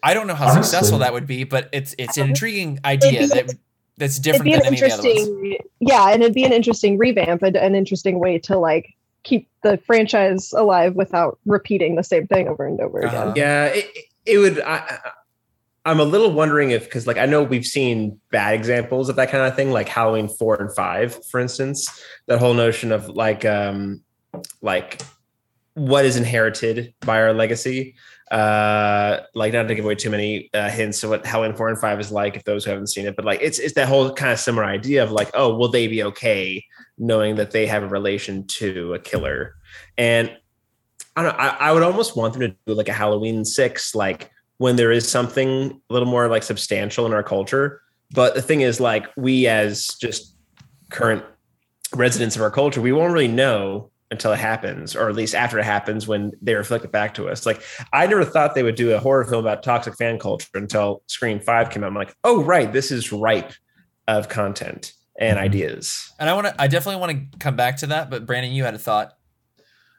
I 0.03 0.15
don't 0.15 0.27
know 0.27 0.35
how 0.35 0.47
Honestly- 0.49 0.62
successful 0.62 0.99
that 1.01 1.12
would 1.12 1.27
be, 1.27 1.45
but 1.45 1.69
it's 1.73 1.95
it's 1.99 2.19
an 2.19 2.28
intriguing 2.28 2.78
idea 2.85 3.20
be- 3.20 3.27
that 3.27 3.51
that's 3.97 4.15
it'd 4.19 4.23
different 4.24 4.45
be 4.45 4.51
than 4.53 4.61
an 4.61 4.66
any 4.66 4.77
of 4.77 4.81
the 4.89 4.95
other 4.95 5.03
ones. 5.03 5.19
interesting. 5.28 5.59
Yeah, 5.81 6.11
and 6.12 6.23
it'd 6.23 6.35
be 6.35 6.45
an 6.45 6.53
interesting 6.53 6.99
revamp 6.99 7.43
and 7.43 7.57
an 7.57 7.74
interesting 7.74 8.19
way 8.20 8.39
to 8.41 8.59
like 8.59 8.95
keep 9.27 9.48
the 9.62 9.77
franchise 9.86 10.53
alive 10.53 10.94
without 10.94 11.39
repeating 11.44 11.97
the 11.97 12.05
same 12.05 12.27
thing 12.28 12.47
over 12.48 12.65
and 12.66 12.81
over 12.81 13.05
Uh-huh. 13.05 13.31
again. 13.31 13.35
Yeah, 13.36 13.65
it, 13.66 13.86
it 14.24 14.39
would. 14.39 14.61
I, 14.61 14.77
I- 14.77 15.11
I'm 15.85 16.01
a 16.01 16.05
little 16.05 16.32
wondering 16.32 16.73
if 16.73 16.85
because 16.85 17.07
like 17.07 17.16
I 17.16 17.27
know 17.27 17.44
we've 17.44 17.65
seen 17.65 18.20
bad 18.32 18.55
examples 18.55 19.09
of 19.09 19.15
that 19.16 19.31
kind 19.31 19.44
of 19.44 19.55
thing, 19.55 19.70
like 19.70 19.89
Halloween 19.89 20.27
four 20.28 20.57
and 20.61 20.74
five, 20.74 21.16
for 21.31 21.39
instance. 21.39 21.78
That 22.27 22.40
whole 22.40 22.55
notion 22.55 22.90
of 22.90 23.09
like 23.09 23.44
um 23.44 24.03
like 24.62 25.01
what 25.74 26.05
is 26.05 26.16
inherited 26.16 26.93
by 27.03 27.20
our 27.20 27.32
legacy. 27.32 27.94
Uh 28.32 29.20
like 29.36 29.53
not 29.53 29.69
to 29.69 29.77
give 29.77 29.85
away 29.85 29.94
too 29.94 30.11
many 30.11 30.51
uh, 30.53 30.69
hints 30.70 31.05
of 31.05 31.11
what 31.11 31.24
Halloween 31.24 31.55
four 31.55 31.69
and 31.69 31.78
five 31.78 32.01
is 32.01 32.11
like 32.11 32.35
if 32.35 32.43
those 32.43 32.65
who 32.65 32.73
haven't 32.73 32.89
seen 32.89 33.07
it, 33.07 33.15
but 33.15 33.24
like 33.24 33.39
it's 33.40 33.61
it's 33.61 33.74
that 33.74 33.86
whole 33.86 34.12
kind 34.12 34.32
of 34.32 34.40
similar 34.40 34.65
idea 34.65 35.05
of 35.05 35.12
like, 35.12 35.31
oh, 35.35 35.55
will 35.55 35.70
they 35.70 35.86
be 35.86 36.03
okay 36.03 36.65
knowing 36.98 37.36
that 37.36 37.51
they 37.51 37.66
have 37.66 37.82
a 37.82 37.89
relation 37.89 38.47
to 38.47 38.94
a 38.94 38.98
killer? 38.98 39.55
And 39.97 40.36
I 41.16 41.23
don't 41.23 41.32
know. 41.32 41.39
I, 41.39 41.68
I 41.68 41.73
would 41.73 41.82
almost 41.82 42.16
want 42.16 42.35
them 42.35 42.43
to 42.43 42.56
do 42.66 42.74
like 42.74 42.89
a 42.89 42.93
Halloween 42.93 43.44
six, 43.44 43.94
like 43.94 44.31
when 44.59 44.77
there 44.77 44.93
is 44.93 45.09
something 45.09 45.81
a 45.89 45.93
little 45.93 46.09
more 46.09 46.28
like 46.28 46.43
substantial 46.43 47.06
in 47.06 47.12
our 47.12 47.23
culture. 47.23 47.81
But 48.12 48.35
the 48.35 48.43
thing 48.43 48.60
is, 48.60 48.81
like, 48.81 49.06
we 49.16 49.47
as 49.47 49.89
just 50.01 50.36
current 50.90 51.24
residents 51.94 52.36
of 52.36 52.43
our 52.43 52.51
culture, 52.51 52.81
we 52.81 52.93
won't 52.93 53.12
really 53.12 53.28
know 53.28 53.90
until 54.12 54.32
it 54.32 54.39
happens, 54.39 54.94
or 54.94 55.09
at 55.09 55.16
least 55.16 55.35
after 55.35 55.59
it 55.59 55.64
happens 55.64 56.06
when 56.06 56.31
they 56.40 56.55
reflect 56.55 56.85
it 56.85 56.93
back 56.93 57.14
to 57.14 57.28
us. 57.28 57.44
Like, 57.44 57.62
I 57.93 58.06
never 58.06 58.24
thought 58.24 58.55
they 58.55 58.62
would 58.62 58.77
do 58.77 58.93
a 58.93 59.01
horror 59.01 59.24
film 59.24 59.44
about 59.44 59.64
toxic 59.64 59.97
fan 59.97 60.18
culture 60.18 60.47
until 60.55 61.02
Scream 61.09 61.40
5 61.40 61.70
came 61.70 61.82
out. 61.82 61.89
I'm 61.89 61.94
like, 61.94 62.14
oh, 62.23 62.43
right, 62.44 62.73
this 62.73 62.93
is 62.93 63.12
ripe 63.12 63.52
of 64.06 64.28
content 64.28 64.93
and 65.18 65.38
Mhm. 65.38 65.43
ideas. 65.43 66.12
And 66.18 66.28
I 66.28 66.34
want 66.34 66.47
to 66.48 66.55
I 66.60 66.66
definitely 66.66 67.01
want 67.01 67.32
to 67.32 67.38
come 67.38 67.56
back 67.56 67.76
to 67.78 67.86
that, 67.88 68.10
but 68.10 68.26
Brandon, 68.26 68.52
you 68.52 68.64
had 68.64 68.74
a 68.74 68.78
thought. 68.78 69.14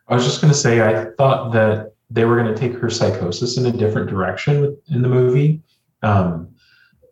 I 0.08 0.16
was 0.16 0.24
just 0.24 0.42
going 0.42 0.54
to 0.54 0.58
say, 0.58 0.82
I 0.82 1.08
thought 1.18 1.52
that 1.54 1.94
they 2.10 2.24
were 2.24 2.42
going 2.42 2.54
to 2.54 2.60
take 2.60 2.74
her 2.80 2.90
psychosis 2.90 3.58
in 3.58 3.66
a 3.66 3.72
different 3.72 4.10
direction 4.10 4.78
in 4.90 5.02
the 5.02 5.10
movie. 5.10 5.62
Um, 6.04 6.50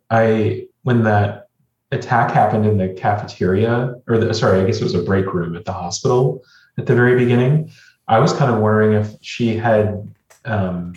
I 0.10 0.68
when 0.84 1.04
that 1.04 1.50
attack 1.92 2.32
happened 2.32 2.66
in 2.66 2.78
the 2.78 2.90
cafeteria, 2.90 3.96
or 4.08 4.18
the, 4.18 4.34
sorry, 4.34 4.62
I 4.62 4.66
guess 4.66 4.80
it 4.80 4.84
was 4.84 4.96
a 4.96 5.02
break 5.04 5.34
room 5.34 5.56
at 5.56 5.66
the 5.66 5.74
hospital 5.74 6.44
at 6.78 6.86
the 6.86 6.96
very 6.96 7.16
beginning. 7.16 7.72
I 8.08 8.20
was 8.20 8.34
kind 8.34 8.52
of 8.54 8.60
wondering 8.60 8.94
if 8.94 9.14
she 9.22 9.56
had 9.58 10.14
um, 10.46 10.94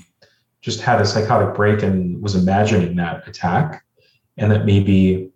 just 0.60 0.80
had 0.80 1.01
a 1.01 1.06
psychotic 1.06 1.55
break 1.55 1.82
and 1.82 2.20
was 2.22 2.35
imagining 2.35 2.97
that 2.97 3.26
attack, 3.26 3.82
and 4.36 4.51
that 4.52 4.66
maybe 4.66 5.30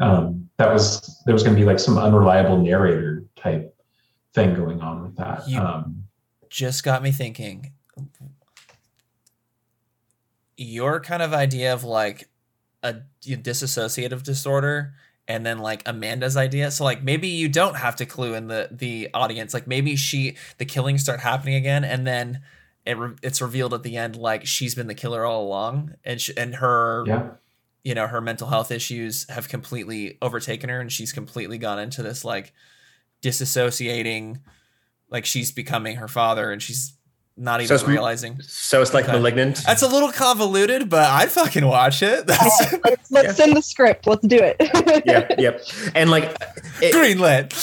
um, 0.00 0.37
that 0.58 0.72
was 0.72 1.22
there 1.24 1.32
was 1.32 1.42
going 1.42 1.54
to 1.56 1.60
be 1.60 1.64
like 1.66 1.78
some 1.78 1.96
unreliable 1.98 2.58
narrator 2.58 3.24
type 3.36 3.74
thing 4.34 4.54
going 4.54 4.80
on 4.80 5.02
with 5.02 5.16
that. 5.16 5.48
You- 5.48 5.60
um, 5.60 6.04
just 6.50 6.82
got 6.84 7.02
me 7.02 7.12
thinking. 7.12 7.72
Your 10.56 10.98
kind 11.00 11.22
of 11.22 11.32
idea 11.32 11.72
of 11.72 11.84
like 11.84 12.28
a 12.82 12.96
disassociative 13.22 14.22
disorder 14.24 14.94
and 15.28 15.44
then 15.46 15.58
like 15.58 15.82
Amanda's 15.86 16.36
idea. 16.36 16.70
So 16.70 16.82
like 16.84 17.02
maybe 17.04 17.28
you 17.28 17.48
don't 17.48 17.76
have 17.76 17.94
to 17.96 18.06
clue 18.06 18.34
in 18.34 18.48
the 18.48 18.68
the 18.72 19.08
audience. 19.14 19.54
Like 19.54 19.66
maybe 19.68 19.94
she 19.94 20.36
the 20.56 20.64
killings 20.64 21.02
start 21.02 21.20
happening 21.20 21.54
again 21.54 21.84
and 21.84 22.06
then 22.06 22.40
it 22.84 22.96
re- 22.98 23.14
it's 23.22 23.40
revealed 23.40 23.74
at 23.74 23.82
the 23.84 23.96
end 23.96 24.16
like 24.16 24.46
she's 24.46 24.74
been 24.74 24.86
the 24.88 24.94
killer 24.94 25.24
all 25.24 25.44
along 25.44 25.94
and 26.04 26.20
sh- 26.20 26.30
and 26.36 26.56
her 26.56 27.04
yeah, 27.06 27.28
you 27.84 27.94
know 27.94 28.06
her 28.06 28.20
mental 28.20 28.48
health 28.48 28.70
issues 28.70 29.28
have 29.30 29.48
completely 29.48 30.18
overtaken 30.20 30.68
her 30.68 30.80
and 30.80 30.90
she's 30.92 31.12
completely 31.12 31.58
gone 31.58 31.78
into 31.78 32.02
this 32.02 32.24
like 32.24 32.52
disassociating 33.22 34.40
like 35.10 35.24
she's 35.24 35.52
becoming 35.52 35.96
her 35.96 36.08
father 36.08 36.50
and 36.52 36.62
she's 36.62 36.92
not 37.40 37.60
even 37.60 37.76
it's- 37.76 37.88
realizing. 37.88 38.40
So 38.42 38.82
it's 38.82 38.92
like 38.92 39.04
Okay. 39.04 39.12
malignant. 39.12 39.62
That's 39.64 39.82
a 39.82 39.86
little 39.86 40.10
convoluted, 40.10 40.90
but 40.90 41.08
I'd 41.08 41.30
fucking 41.30 41.64
watch 41.64 42.02
it. 42.02 42.26
That's 42.26 42.72
let's 42.84 43.10
let's 43.12 43.36
send 43.36 43.56
the 43.56 43.62
script. 43.62 44.08
Let's 44.08 44.26
do 44.26 44.38
it. 44.42 44.56
yep, 45.06 45.34
yep. 45.38 45.62
And 45.94 46.10
like 46.10 46.24
it, 46.82 46.92
greenlit. 46.92 47.54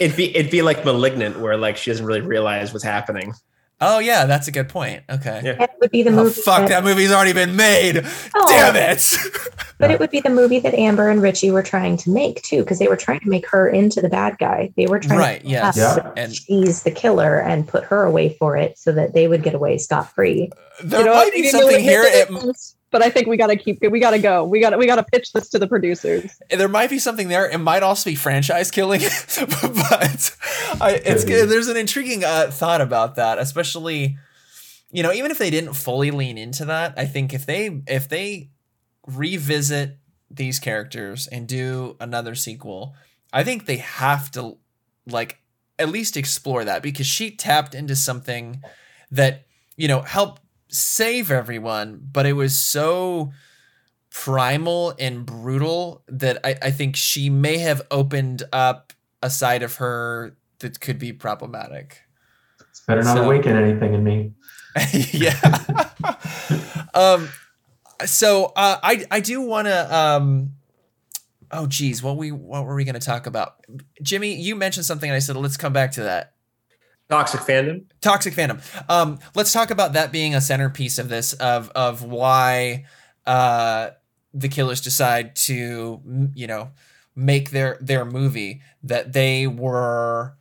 it'd 0.00 0.16
be 0.16 0.34
it'd 0.36 0.52
be 0.52 0.62
like 0.62 0.84
malignant, 0.84 1.40
where 1.40 1.56
like 1.56 1.76
she 1.76 1.90
doesn't 1.90 2.06
really 2.06 2.20
realize 2.20 2.72
what's 2.72 2.84
happening. 2.84 3.34
Oh 3.80 3.98
yeah, 3.98 4.24
that's 4.26 4.48
a 4.48 4.52
good 4.52 4.68
point. 4.68 5.02
Okay. 5.10 5.40
Yeah. 5.44 5.62
It 5.64 5.70
would 5.80 5.90
be 5.90 6.02
the 6.02 6.10
Oh 6.10 6.24
movie. 6.24 6.40
fuck, 6.42 6.68
that 6.68 6.84
movie's 6.84 7.12
already 7.12 7.32
been 7.32 7.56
made. 7.56 8.02
Oh, 8.34 8.46
Damn 8.48 8.76
it. 8.76 9.14
But 9.78 9.90
it 9.90 9.98
would 9.98 10.10
be 10.10 10.20
the 10.20 10.30
movie 10.30 10.60
that 10.60 10.72
Amber 10.74 11.10
and 11.10 11.20
Richie 11.20 11.50
were 11.50 11.62
trying 11.62 11.96
to 11.98 12.10
make 12.10 12.40
too, 12.42 12.60
because 12.62 12.78
they 12.78 12.86
were 12.86 12.96
trying 12.96 13.18
to 13.20 13.28
make 13.28 13.46
her 13.48 13.68
into 13.68 14.00
the 14.00 14.08
bad 14.08 14.38
guy. 14.38 14.72
They 14.76 14.86
were 14.86 15.00
trying 15.00 15.18
Right, 15.18 15.40
to 15.42 15.48
yes. 15.48 15.76
Yeah. 15.76 16.12
And 16.16 16.34
she's 16.34 16.84
the 16.84 16.92
killer 16.92 17.40
and 17.40 17.66
put 17.66 17.82
her 17.84 18.04
away 18.04 18.36
for 18.38 18.56
it 18.56 18.78
so 18.78 18.92
that 18.92 19.12
they 19.14 19.26
would 19.26 19.42
get 19.42 19.54
away 19.54 19.76
scot 19.78 20.14
free. 20.14 20.50
there 20.82 21.00
You 21.00 21.06
know, 21.06 21.14
might 21.14 21.32
be 21.32 21.48
something 21.48 21.80
here. 21.80 22.04
make 22.04 22.14
It, 22.14 22.30
any 22.30 22.40
sense, 22.40 22.76
but 22.94 23.02
I 23.02 23.10
think 23.10 23.26
we 23.26 23.36
got 23.36 23.48
to 23.48 23.56
keep. 23.56 23.82
We 23.82 23.98
got 23.98 24.12
to 24.12 24.20
go. 24.20 24.44
We 24.44 24.60
got 24.60 24.70
to. 24.70 24.78
We 24.78 24.86
got 24.86 24.94
to 24.94 25.02
pitch 25.02 25.32
this 25.32 25.48
to 25.48 25.58
the 25.58 25.66
producers. 25.66 26.40
there 26.48 26.68
might 26.68 26.90
be 26.90 27.00
something 27.00 27.26
there. 27.26 27.50
It 27.50 27.58
might 27.58 27.82
also 27.82 28.08
be 28.08 28.14
franchise 28.14 28.70
killing, 28.70 29.00
but 29.40 30.36
I, 30.80 31.00
it's 31.04 31.24
good. 31.24 31.48
There's 31.48 31.66
an 31.66 31.76
intriguing 31.76 32.22
uh, 32.22 32.52
thought 32.52 32.80
about 32.80 33.16
that, 33.16 33.40
especially 33.40 34.16
you 34.92 35.02
know, 35.02 35.12
even 35.12 35.32
if 35.32 35.38
they 35.38 35.50
didn't 35.50 35.72
fully 35.72 36.12
lean 36.12 36.38
into 36.38 36.66
that. 36.66 36.94
I 36.96 37.06
think 37.06 37.34
if 37.34 37.44
they 37.46 37.82
if 37.88 38.08
they 38.08 38.50
revisit 39.08 39.98
these 40.30 40.60
characters 40.60 41.26
and 41.26 41.48
do 41.48 41.96
another 41.98 42.36
sequel, 42.36 42.94
I 43.32 43.42
think 43.42 43.66
they 43.66 43.78
have 43.78 44.30
to 44.32 44.58
like 45.04 45.40
at 45.80 45.88
least 45.88 46.16
explore 46.16 46.64
that 46.64 46.80
because 46.80 47.08
she 47.08 47.32
tapped 47.32 47.74
into 47.74 47.96
something 47.96 48.62
that 49.10 49.46
you 49.76 49.88
know 49.88 50.02
helped 50.02 50.42
save 50.74 51.30
everyone, 51.30 52.00
but 52.12 52.26
it 52.26 52.32
was 52.34 52.54
so 52.54 53.32
primal 54.10 54.94
and 54.98 55.26
brutal 55.26 56.02
that 56.08 56.38
I, 56.44 56.56
I 56.62 56.70
think 56.70 56.96
she 56.96 57.30
may 57.30 57.58
have 57.58 57.82
opened 57.90 58.42
up 58.52 58.92
a 59.22 59.30
side 59.30 59.62
of 59.62 59.76
her 59.76 60.36
that 60.60 60.80
could 60.80 60.98
be 60.98 61.12
problematic. 61.12 62.02
It's 62.70 62.80
better 62.80 63.02
not 63.02 63.16
So- 63.16 63.24
awaken 63.24 63.56
anything 63.56 63.94
in 63.94 64.04
me. 64.04 64.32
yeah. 65.12 65.38
um 66.94 67.28
so 68.04 68.46
uh 68.56 68.78
I 68.82 69.04
I 69.10 69.20
do 69.20 69.40
want 69.40 69.68
to 69.68 69.96
um 69.96 70.54
oh 71.52 71.66
geez, 71.66 72.02
what 72.02 72.16
we 72.16 72.32
what 72.32 72.64
were 72.66 72.74
we 72.74 72.84
going 72.84 72.94
to 72.94 73.00
talk 73.00 73.26
about? 73.26 73.56
Jimmy, 74.02 74.34
you 74.34 74.56
mentioned 74.56 74.86
something 74.86 75.08
and 75.08 75.14
I 75.14 75.20
said 75.20 75.36
let's 75.36 75.56
come 75.56 75.72
back 75.72 75.92
to 75.92 76.02
that. 76.02 76.33
Toxic 77.08 77.40
fandom. 77.40 77.84
Toxic 78.00 78.34
fandom. 78.34 78.60
Um, 78.88 79.18
let's 79.34 79.52
talk 79.52 79.70
about 79.70 79.92
that 79.92 80.10
being 80.10 80.34
a 80.34 80.40
centerpiece 80.40 80.98
of 80.98 81.08
this 81.08 81.34
of 81.34 81.70
of 81.70 82.02
why 82.02 82.86
uh, 83.26 83.90
the 84.32 84.48
killers 84.48 84.80
decide 84.80 85.36
to 85.36 86.00
you 86.34 86.46
know 86.46 86.70
make 87.14 87.50
their 87.50 87.78
their 87.80 88.04
movie 88.04 88.62
that 88.82 89.12
they 89.12 89.46
were 89.46 90.34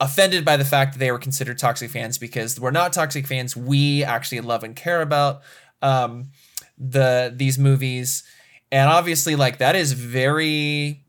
offended 0.00 0.44
by 0.44 0.56
the 0.56 0.64
fact 0.64 0.92
that 0.92 0.98
they 0.98 1.10
were 1.10 1.18
considered 1.18 1.58
toxic 1.58 1.90
fans 1.90 2.18
because 2.18 2.58
we're 2.60 2.70
not 2.70 2.92
toxic 2.92 3.26
fans. 3.26 3.56
We 3.56 4.04
actually 4.04 4.40
love 4.40 4.64
and 4.64 4.76
care 4.76 5.00
about 5.00 5.42
um, 5.80 6.30
the 6.76 7.32
these 7.34 7.56
movies, 7.56 8.24
and 8.72 8.90
obviously 8.90 9.36
like 9.36 9.58
that 9.58 9.76
is 9.76 9.92
very 9.92 11.04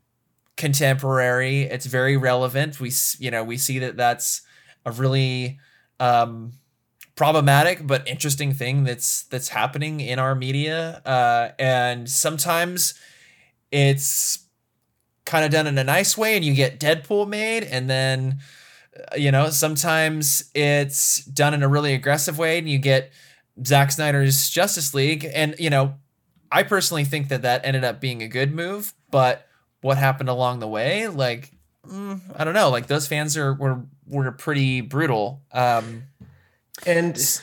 contemporary. 0.56 1.62
It's 1.62 1.86
very 1.86 2.16
relevant. 2.16 2.78
We 2.78 2.92
you 3.18 3.32
know 3.32 3.42
we 3.42 3.56
see 3.56 3.80
that 3.80 3.96
that's 3.96 4.42
a 4.84 4.92
really 4.92 5.58
um, 5.98 6.52
problematic 7.16 7.86
but 7.86 8.06
interesting 8.08 8.52
thing 8.52 8.84
that's 8.84 9.24
that's 9.24 9.48
happening 9.48 10.00
in 10.00 10.18
our 10.18 10.34
media, 10.34 11.02
uh, 11.04 11.50
and 11.58 12.08
sometimes 12.08 12.94
it's 13.70 14.46
kind 15.24 15.44
of 15.44 15.50
done 15.50 15.66
in 15.66 15.78
a 15.78 15.84
nice 15.84 16.16
way, 16.16 16.36
and 16.36 16.44
you 16.44 16.54
get 16.54 16.80
Deadpool 16.80 17.28
made, 17.28 17.64
and 17.64 17.88
then 17.90 18.38
uh, 18.96 19.16
you 19.16 19.30
know 19.30 19.50
sometimes 19.50 20.50
it's 20.54 21.24
done 21.24 21.54
in 21.54 21.62
a 21.62 21.68
really 21.68 21.94
aggressive 21.94 22.38
way, 22.38 22.58
and 22.58 22.68
you 22.68 22.78
get 22.78 23.12
Zack 23.66 23.92
Snyder's 23.92 24.48
Justice 24.48 24.94
League, 24.94 25.26
and 25.34 25.54
you 25.58 25.70
know 25.70 25.94
I 26.50 26.62
personally 26.62 27.04
think 27.04 27.28
that 27.28 27.42
that 27.42 27.64
ended 27.64 27.84
up 27.84 28.00
being 28.00 28.22
a 28.22 28.28
good 28.28 28.52
move, 28.52 28.92
but 29.10 29.46
what 29.82 29.98
happened 29.98 30.28
along 30.28 30.58
the 30.58 30.68
way, 30.68 31.08
like 31.08 31.52
mm, 31.86 32.20
I 32.36 32.44
don't 32.44 32.54
know, 32.54 32.70
like 32.70 32.86
those 32.86 33.06
fans 33.06 33.36
are 33.36 33.54
were 33.54 33.82
were 34.06 34.32
pretty 34.32 34.80
brutal. 34.80 35.42
Um, 35.52 36.04
and 36.86 37.40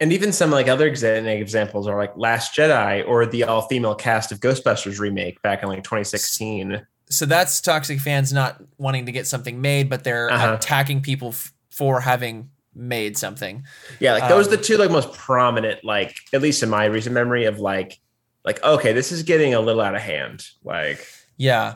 and 0.00 0.12
even 0.12 0.32
some 0.32 0.50
like 0.50 0.68
other 0.68 0.86
examples 0.86 1.86
are 1.86 1.96
like 1.98 2.16
Last 2.16 2.54
Jedi 2.56 3.06
or 3.06 3.26
the 3.26 3.44
all 3.44 3.62
female 3.62 3.94
cast 3.94 4.32
of 4.32 4.40
Ghostbusters 4.40 4.98
remake 4.98 5.40
back 5.42 5.62
in 5.62 5.68
like 5.68 5.84
2016. 5.84 6.86
so 7.10 7.26
that's 7.26 7.60
toxic 7.60 7.98
fans 8.00 8.32
not 8.32 8.62
wanting 8.78 9.04
to 9.06 9.12
get 9.12 9.26
something 9.26 9.60
made, 9.60 9.90
but 9.90 10.04
they're 10.04 10.30
Uh-huh. 10.30 10.54
attacking 10.54 11.02
people 11.02 11.28
f- 11.30 11.52
for 11.68 12.00
having 12.00 12.50
made 12.74 13.18
something. 13.18 13.64
Yeah, 13.98 14.12
like 14.12 14.28
those 14.28 14.46
are 14.46 14.50
Um, 14.50 14.56
the 14.56 14.62
two 14.62 14.76
like 14.76 14.90
most 14.92 15.12
prominent, 15.12 15.82
like 15.84 16.14
at 16.32 16.40
least 16.40 16.62
in 16.62 16.70
my 16.70 16.84
recent 16.84 17.12
memory 17.14 17.44
of 17.46 17.58
like 17.58 17.98
like 18.44 18.62
okay, 18.64 18.92
this 18.92 19.10
is 19.12 19.22
getting 19.24 19.54
a 19.54 19.60
little 19.60 19.82
out 19.82 19.94
of 19.96 20.00
hand. 20.02 20.46
Like 20.64 21.04
Yeah. 21.36 21.74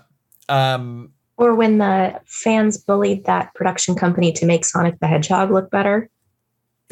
Um, 0.48 1.14
Or 1.36 1.55
when 1.55 1.78
the 1.78 2.20
fans 2.27 2.78
bullied 2.78 3.24
that 3.24 3.55
production 3.55 3.94
company 3.94 4.32
to 4.32 4.47
make 4.47 4.65
Sonic 4.65 4.98
the 5.01 5.06
Hedgehog 5.06 5.51
look 5.51 5.70
better. 5.70 6.09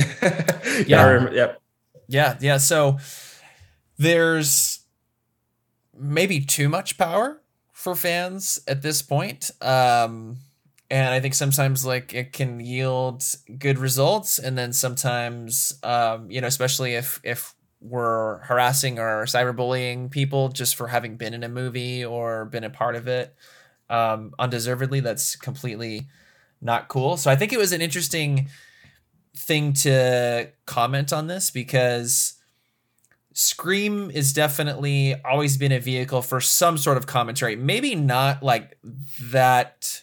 yeah, 0.86 1.00
I 1.00 1.10
remember, 1.10 1.34
yep. 1.34 1.62
Yeah, 2.08 2.36
yeah. 2.40 2.56
So 2.56 2.98
there's 3.98 4.80
maybe 5.96 6.40
too 6.40 6.68
much 6.68 6.98
power 6.98 7.40
for 7.72 7.94
fans 7.94 8.58
at 8.66 8.82
this 8.82 9.02
point. 9.02 9.50
Um, 9.60 10.38
and 10.90 11.14
I 11.14 11.20
think 11.20 11.34
sometimes 11.34 11.86
like 11.86 12.12
it 12.12 12.32
can 12.32 12.60
yield 12.60 13.24
good 13.58 13.78
results, 13.78 14.38
and 14.38 14.58
then 14.58 14.74
sometimes, 14.74 15.78
um, 15.82 16.30
you 16.30 16.40
know, 16.40 16.46
especially 16.46 16.94
if 16.94 17.18
if 17.24 17.54
we're 17.80 18.38
harassing 18.40 18.98
or 18.98 19.24
cyberbullying 19.24 20.10
people 20.10 20.50
just 20.50 20.76
for 20.76 20.88
having 20.88 21.16
been 21.16 21.34
in 21.34 21.42
a 21.42 21.48
movie 21.48 22.04
or 22.04 22.44
been 22.44 22.62
a 22.62 22.70
part 22.70 22.94
of 22.94 23.08
it, 23.08 23.34
um, 23.92 24.34
undeservedly, 24.38 25.00
that's 25.00 25.36
completely 25.36 26.06
not 26.60 26.88
cool. 26.88 27.16
So 27.16 27.30
I 27.30 27.36
think 27.36 27.52
it 27.52 27.58
was 27.58 27.72
an 27.72 27.82
interesting 27.82 28.48
thing 29.36 29.74
to 29.74 30.50
comment 30.66 31.12
on 31.12 31.26
this 31.26 31.50
because 31.50 32.34
Scream 33.34 34.10
is 34.10 34.32
definitely 34.32 35.14
always 35.24 35.56
been 35.56 35.72
a 35.72 35.78
vehicle 35.78 36.22
for 36.22 36.40
some 36.40 36.78
sort 36.78 36.96
of 36.96 37.06
commentary. 37.06 37.54
Maybe 37.54 37.94
not 37.94 38.42
like 38.42 38.78
that 39.22 40.02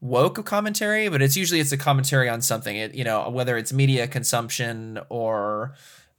woke 0.00 0.44
commentary, 0.44 1.08
but 1.08 1.22
it's 1.22 1.36
usually 1.36 1.60
it's 1.60 1.72
a 1.72 1.78
commentary 1.78 2.28
on 2.28 2.42
something. 2.42 2.76
It 2.76 2.94
you 2.94 3.04
know 3.04 3.28
whether 3.30 3.56
it's 3.56 3.72
media 3.72 4.06
consumption 4.06 4.98
or 5.08 5.74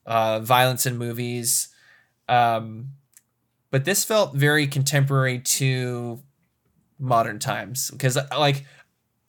uh, 0.06 0.40
violence 0.40 0.86
in 0.86 0.98
movies. 0.98 1.68
Um, 2.30 2.94
but 3.72 3.86
this 3.86 4.04
felt 4.04 4.36
very 4.36 4.68
contemporary 4.68 5.40
to 5.40 6.22
modern 7.02 7.40
times 7.40 7.92
because 7.92 8.18
like 8.38 8.66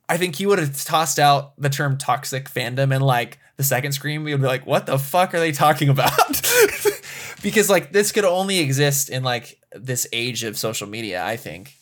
I 0.09 0.19
think 0.19 0.37
he 0.37 0.47
would 0.47 0.59
have 0.59 0.85
tossed 0.85 1.19
out 1.19 1.55
the 1.59 1.71
term 1.71 1.97
toxic 1.97 2.51
fandom 2.51 2.95
and 2.95 3.03
like 3.03 3.39
the 3.57 3.65
second 3.65 3.93
scream, 3.93 4.25
we 4.25 4.33
would 4.33 4.41
be 4.41 4.47
like, 4.47 4.67
what 4.67 4.87
the 4.87 4.99
fuck 4.99 5.35
are 5.35 5.41
they 5.41 5.53
talking 5.53 5.89
about? 5.89 6.13
because 7.43 7.71
like 7.71 7.93
this 7.93 8.13
could 8.13 8.25
only 8.25 8.59
exist 8.59 9.09
in 9.09 9.23
like 9.23 9.59
this 9.73 10.07
age 10.13 10.45
of 10.45 10.59
social 10.59 10.87
media, 10.87 11.25
I 11.25 11.37
think. 11.37 11.75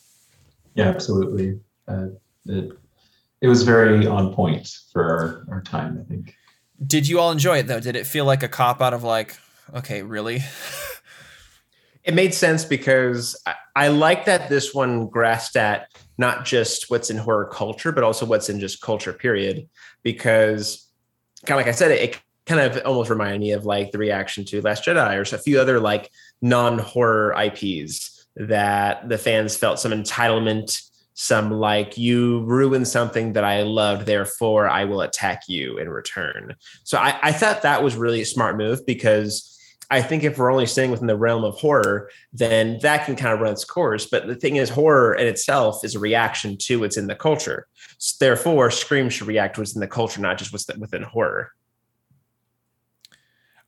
Yeah, 0.75 0.87
absolutely. 0.87 1.59
Uh, 1.87 2.07
it, 2.45 2.71
it 3.41 3.47
was 3.47 3.63
very 3.63 4.07
on 4.07 4.33
point 4.33 4.69
for 4.93 5.03
our, 5.03 5.55
our 5.55 5.61
time, 5.61 5.99
I 5.99 6.07
think. 6.09 6.35
Did 6.85 7.07
you 7.07 7.19
all 7.19 7.31
enjoy 7.31 7.57
it 7.59 7.67
though? 7.67 7.79
Did 7.79 7.95
it 7.95 8.07
feel 8.07 8.25
like 8.25 8.43
a 8.43 8.47
cop 8.47 8.81
out 8.81 8.93
of 8.93 9.03
like, 9.03 9.37
okay, 9.73 10.03
really? 10.03 10.39
It 12.03 12.13
made 12.13 12.33
sense 12.33 12.65
because 12.65 13.39
I, 13.45 13.55
I 13.75 13.87
like 13.89 14.25
that 14.25 14.49
this 14.49 14.73
one 14.73 15.07
grasped 15.07 15.55
at 15.55 15.87
not 16.17 16.45
just 16.45 16.89
what's 16.89 17.09
in 17.09 17.17
horror 17.17 17.49
culture, 17.51 17.91
but 17.91 18.03
also 18.03 18.25
what's 18.25 18.49
in 18.49 18.59
just 18.59 18.81
culture, 18.81 19.13
period. 19.13 19.69
Because, 20.03 20.87
kind 21.45 21.59
of 21.59 21.65
like 21.65 21.73
I 21.73 21.77
said, 21.77 21.91
it, 21.91 22.01
it 22.01 22.21
kind 22.45 22.61
of 22.61 22.85
almost 22.85 23.09
reminded 23.09 23.39
me 23.39 23.51
of 23.51 23.65
like 23.65 23.91
the 23.91 23.97
reaction 23.97 24.45
to 24.45 24.61
Last 24.61 24.83
Jedi 24.83 25.15
or 25.15 25.35
a 25.35 25.39
few 25.39 25.59
other 25.59 25.79
like 25.79 26.11
non 26.41 26.79
horror 26.79 27.33
IPs 27.39 28.27
that 28.35 29.07
the 29.07 29.17
fans 29.17 29.55
felt 29.55 29.79
some 29.79 29.91
entitlement, 29.91 30.81
some 31.13 31.51
like 31.51 31.97
you 31.97 32.43
ruined 32.45 32.87
something 32.87 33.33
that 33.33 33.43
I 33.43 33.63
loved, 33.63 34.05
therefore 34.05 34.67
I 34.67 34.85
will 34.85 35.01
attack 35.01 35.43
you 35.47 35.77
in 35.77 35.89
return. 35.89 36.55
So 36.83 36.97
I, 36.97 37.19
I 37.21 37.31
thought 37.31 37.61
that 37.61 37.83
was 37.83 37.95
really 37.95 38.21
a 38.21 38.25
smart 38.25 38.57
move 38.57 38.85
because 38.85 39.50
I 39.91 40.01
think 40.01 40.23
if 40.23 40.37
we're 40.37 40.51
only 40.51 40.65
staying 40.65 40.89
within 40.89 41.07
the 41.07 41.17
realm 41.17 41.43
of 41.43 41.55
horror, 41.55 42.09
then 42.31 42.79
that 42.81 43.05
can 43.05 43.17
kind 43.17 43.33
of 43.33 43.41
run 43.41 43.51
its 43.51 43.65
course. 43.65 44.05
But 44.05 44.25
the 44.25 44.35
thing 44.35 44.55
is, 44.55 44.69
horror 44.69 45.13
in 45.13 45.27
itself 45.27 45.83
is 45.83 45.95
a 45.95 45.99
reaction 45.99 46.57
to 46.59 46.79
what's 46.79 46.95
in 46.95 47.07
the 47.07 47.15
culture. 47.15 47.67
S- 47.99 48.15
Therefore, 48.17 48.71
Scream 48.71 49.09
should 49.09 49.27
react 49.27 49.55
to 49.55 49.61
what's 49.61 49.75
in 49.75 49.81
the 49.81 49.87
culture, 49.87 50.21
not 50.21 50.37
just 50.37 50.53
what's 50.53 50.65
within 50.77 51.03
horror. 51.03 51.51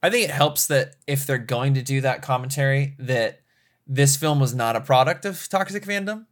I 0.01 0.09
think 0.09 0.23
it 0.23 0.31
helps 0.31 0.67
that 0.67 0.95
if 1.07 1.27
they're 1.27 1.37
going 1.37 1.73
to 1.73 1.81
do 1.81 1.99
that 1.99 2.21
commentary, 2.21 2.95
that 2.99 3.41
this 3.85 4.15
film 4.15 4.39
was 4.39 4.55
not 4.55 4.77
a 4.77 4.81
product 4.81 5.25
of 5.25 5.49
toxic 5.49 5.83
fandom, 5.83 6.25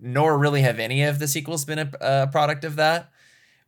nor 0.00 0.36
really 0.36 0.62
have 0.62 0.80
any 0.80 1.04
of 1.04 1.20
the 1.20 1.28
sequels 1.28 1.64
been 1.64 1.78
a, 1.78 1.90
a 2.00 2.26
product 2.26 2.64
of 2.64 2.74
that. 2.76 3.10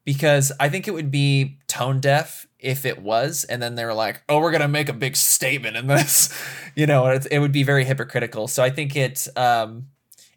Because 0.04 0.50
I 0.58 0.68
think 0.68 0.88
it 0.88 0.94
would 0.94 1.12
be 1.12 1.58
tone 1.68 2.00
deaf 2.00 2.47
if 2.58 2.84
it 2.84 3.00
was, 3.00 3.44
and 3.44 3.62
then 3.62 3.74
they 3.74 3.84
were 3.84 3.94
like, 3.94 4.22
"Oh, 4.28 4.40
we're 4.40 4.52
gonna 4.52 4.68
make 4.68 4.88
a 4.88 4.92
big 4.94 5.16
statement 5.16 5.76
in 5.76 5.86
this," 5.86 6.32
you 6.74 6.86
know, 6.86 7.06
it, 7.06 7.26
it 7.30 7.38
would 7.38 7.52
be 7.52 7.62
very 7.62 7.84
hypocritical. 7.84 8.48
So 8.48 8.62
I 8.62 8.70
think 8.70 8.96
it 8.96 9.26
um, 9.36 9.88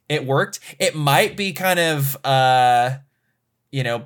it 0.07 0.25
worked. 0.25 0.59
It 0.79 0.95
might 0.95 1.35
be 1.37 1.53
kind 1.53 1.79
of 1.79 2.17
uh, 2.25 2.97
you 3.71 3.83
know, 3.83 4.05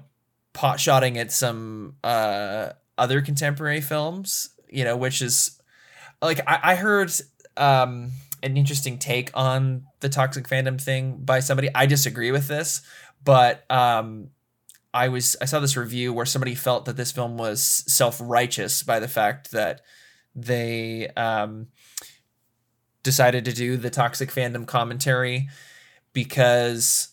pot 0.54 0.80
shotting 0.80 1.18
at 1.18 1.32
some 1.32 1.96
uh 2.04 2.70
other 2.98 3.22
contemporary 3.22 3.82
films, 3.82 4.50
you 4.70 4.86
know, 4.86 4.96
which 4.96 5.22
is 5.22 5.60
like 6.22 6.40
I, 6.48 6.60
I 6.64 6.76
heard 6.76 7.12
um 7.58 8.12
an 8.42 8.58
interesting 8.58 8.98
take 9.00 9.32
on 9.34 9.86
the 10.00 10.10
toxic 10.10 10.48
fandom 10.48 10.80
thing 10.80 11.18
by 11.18 11.40
somebody. 11.40 11.70
I 11.76 11.88
disagree 11.88 12.32
with 12.32 12.48
this, 12.48 12.82
but 13.24 13.70
um 13.70 14.30
I 14.96 15.10
was 15.10 15.36
I 15.42 15.46
saw 15.46 15.60
this 15.60 15.76
review 15.76 16.14
where 16.14 16.26
somebody 16.26 16.56
felt 16.56 16.86
that 16.86 16.96
this 16.96 17.12
film 17.12 17.38
was 17.38 17.62
self-righteous 17.62 18.82
by 18.84 19.00
the 19.00 19.10
fact 19.10 19.52
that 19.52 19.82
they 20.34 21.10
um 21.18 21.68
decided 23.04 23.46
to 23.46 23.54
do 23.54 23.78
the 23.78 23.90
toxic 23.90 24.32
fandom 24.32 24.66
commentary 24.66 25.50
because 26.14 27.10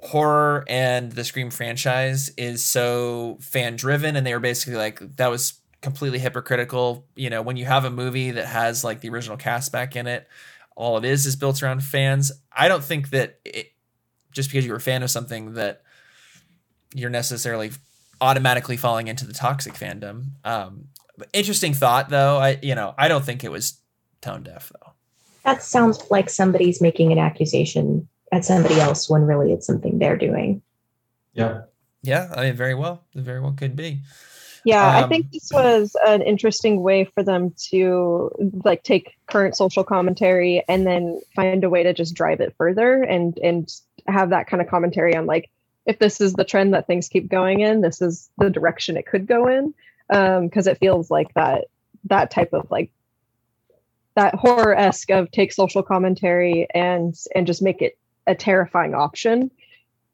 horror 0.00 0.64
and 0.68 1.12
the 1.12 1.24
Scream 1.24 1.50
franchise 1.50 2.30
is 2.38 2.64
so 2.64 3.38
fan 3.40 3.76
driven, 3.76 4.16
and 4.16 4.26
they 4.26 4.32
were 4.32 4.40
basically 4.40 4.76
like 4.76 5.16
that 5.16 5.28
was 5.28 5.60
completely 5.82 6.18
hypocritical. 6.18 7.06
You 7.16 7.28
know, 7.28 7.42
when 7.42 7.56
you 7.56 7.66
have 7.66 7.84
a 7.84 7.90
movie 7.90 8.30
that 8.30 8.46
has 8.46 8.82
like 8.82 9.00
the 9.02 9.10
original 9.10 9.36
cast 9.36 9.72
back 9.72 9.94
in 9.94 10.06
it, 10.06 10.26
all 10.74 10.96
it 10.96 11.04
is 11.04 11.26
is 11.26 11.36
built 11.36 11.62
around 11.62 11.84
fans. 11.84 12.32
I 12.50 12.68
don't 12.68 12.82
think 12.82 13.10
that 13.10 13.40
it, 13.44 13.72
just 14.32 14.48
because 14.48 14.66
you're 14.66 14.76
a 14.76 14.80
fan 14.80 15.02
of 15.02 15.10
something 15.10 15.54
that 15.54 15.82
you're 16.94 17.10
necessarily 17.10 17.72
automatically 18.20 18.76
falling 18.76 19.08
into 19.08 19.26
the 19.26 19.32
toxic 19.32 19.74
fandom. 19.74 20.26
Um, 20.44 20.88
interesting 21.32 21.74
thought, 21.74 22.08
though. 22.08 22.38
I 22.38 22.58
you 22.62 22.74
know 22.74 22.94
I 22.98 23.08
don't 23.08 23.24
think 23.24 23.44
it 23.44 23.50
was 23.50 23.78
tone 24.20 24.42
deaf 24.42 24.72
though. 24.72 24.92
That 25.44 25.62
sounds 25.62 26.10
like 26.10 26.28
somebody's 26.28 26.80
making 26.80 27.12
an 27.12 27.18
accusation 27.18 28.08
at 28.32 28.44
somebody 28.44 28.80
else 28.80 29.08
when 29.08 29.22
really 29.22 29.52
it's 29.52 29.66
something 29.66 29.98
they're 29.98 30.16
doing. 30.16 30.62
Yeah. 31.34 31.62
Yeah, 32.02 32.32
I 32.36 32.44
mean, 32.44 32.54
very 32.54 32.74
well, 32.74 33.04
it 33.14 33.22
very 33.22 33.40
well 33.40 33.52
could 33.52 33.74
be. 33.76 34.00
Yeah, 34.64 34.84
I 34.84 35.02
Um, 35.02 35.08
think 35.08 35.30
this 35.30 35.50
was 35.52 35.96
an 36.06 36.22
interesting 36.22 36.82
way 36.82 37.04
for 37.04 37.22
them 37.22 37.54
to 37.70 38.30
like 38.64 38.82
take 38.82 39.16
current 39.26 39.56
social 39.56 39.84
commentary 39.84 40.64
and 40.68 40.86
then 40.86 41.20
find 41.34 41.62
a 41.62 41.70
way 41.70 41.84
to 41.84 41.92
just 41.92 42.14
drive 42.14 42.40
it 42.40 42.54
further 42.58 43.02
and 43.02 43.38
and 43.38 43.72
have 44.08 44.30
that 44.30 44.46
kind 44.48 44.60
of 44.60 44.68
commentary 44.68 45.14
on 45.16 45.26
like 45.26 45.50
if 45.86 45.98
this 45.98 46.20
is 46.20 46.34
the 46.34 46.44
trend 46.44 46.74
that 46.74 46.86
things 46.86 47.08
keep 47.08 47.28
going 47.28 47.60
in, 47.60 47.80
this 47.80 48.02
is 48.02 48.28
the 48.38 48.50
direction 48.50 48.96
it 48.96 49.06
could 49.06 49.26
go 49.26 49.48
in. 49.48 49.74
Um, 50.08 50.46
because 50.46 50.68
it 50.68 50.78
feels 50.78 51.10
like 51.10 51.34
that 51.34 51.64
that 52.04 52.30
type 52.30 52.52
of 52.52 52.70
like 52.70 52.90
that 54.14 54.34
horror 54.34 54.74
esque 54.74 55.10
of 55.10 55.30
take 55.30 55.52
social 55.52 55.82
commentary 55.82 56.68
and 56.72 57.14
and 57.34 57.46
just 57.46 57.60
make 57.60 57.82
it 57.82 57.98
a 58.26 58.34
terrifying 58.34 58.94
option. 58.94 59.50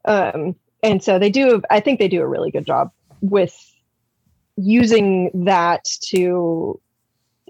Um, 0.04 0.56
and 0.82 1.02
so 1.02 1.18
they 1.18 1.30
do 1.30 1.62
I 1.70 1.80
think 1.80 1.98
they 1.98 2.08
do 2.08 2.22
a 2.22 2.26
really 2.26 2.50
good 2.50 2.66
job 2.66 2.90
with 3.20 3.54
using 4.56 5.30
that 5.44 5.84
to 6.08 6.80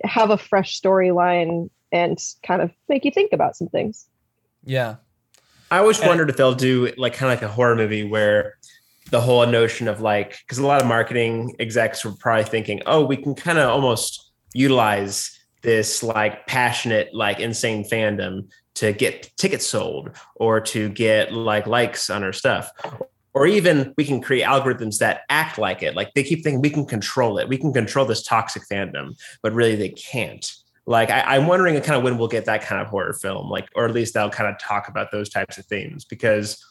have 0.04 0.30
a 0.30 0.38
fresh 0.38 0.80
storyline 0.80 1.70
and 1.92 2.18
kind 2.42 2.62
of 2.62 2.70
make 2.88 3.04
you 3.04 3.10
think 3.10 3.32
about 3.32 3.56
some 3.56 3.68
things. 3.68 4.06
Yeah, 4.64 4.96
I 5.72 5.78
always 5.78 5.98
And- 5.98 6.08
wondered 6.08 6.28
if 6.28 6.36
they'll 6.36 6.54
do 6.54 6.92
like 6.98 7.14
kind 7.14 7.32
of 7.32 7.40
like 7.40 7.50
a 7.50 7.52
horror 7.52 7.74
movie 7.74 8.04
where 8.04 8.58
the 9.10 9.22
whole 9.22 9.44
notion 9.46 9.88
of 9.88 10.02
like 10.02 10.38
because 10.46 10.58
a 10.58 10.66
lot 10.66 10.82
of 10.82 10.86
marketing 10.86 11.56
execs 11.58 12.04
were 12.04 12.12
probably 12.12 12.44
thinking, 12.44 12.82
oh, 12.84 13.04
we 13.04 13.16
can 13.16 13.34
kind 13.34 13.58
of 13.58 13.70
almost 13.70 14.32
utilize 14.52 15.38
this 15.62 16.02
like 16.02 16.46
passionate, 16.46 17.14
like 17.14 17.40
insane 17.40 17.84
fandom 17.84 18.48
to 18.74 18.92
get 18.92 19.30
tickets 19.38 19.66
sold 19.66 20.10
or 20.36 20.60
to 20.60 20.90
get 20.90 21.32
like 21.32 21.66
likes 21.66 22.10
on 22.10 22.22
our 22.22 22.32
stuff. 22.34 22.70
Or 23.32 23.46
even 23.46 23.94
we 23.96 24.04
can 24.04 24.20
create 24.20 24.44
algorithms 24.44 24.98
that 24.98 25.22
act 25.30 25.56
like 25.56 25.82
it. 25.82 25.96
Like 25.96 26.12
they 26.14 26.22
keep 26.22 26.42
thinking 26.42 26.60
we 26.60 26.68
can 26.68 26.84
control 26.84 27.38
it. 27.38 27.48
We 27.48 27.56
can 27.56 27.72
control 27.72 28.04
this 28.04 28.22
toxic 28.22 28.64
fandom, 28.70 29.18
but 29.42 29.54
really 29.54 29.76
they 29.76 29.88
can't 29.88 30.52
like 30.86 31.10
I, 31.10 31.36
i'm 31.36 31.46
wondering 31.46 31.74
kind 31.80 31.96
of 31.96 32.02
when 32.02 32.18
we'll 32.18 32.28
get 32.28 32.46
that 32.46 32.62
kind 32.62 32.80
of 32.80 32.88
horror 32.88 33.12
film 33.12 33.48
like 33.48 33.68
or 33.74 33.84
at 33.84 33.92
least 33.92 34.14
they'll 34.14 34.30
kind 34.30 34.52
of 34.52 34.58
talk 34.58 34.88
about 34.88 35.12
those 35.12 35.28
types 35.28 35.58
of 35.58 35.66
themes 35.66 36.04
because 36.04 36.64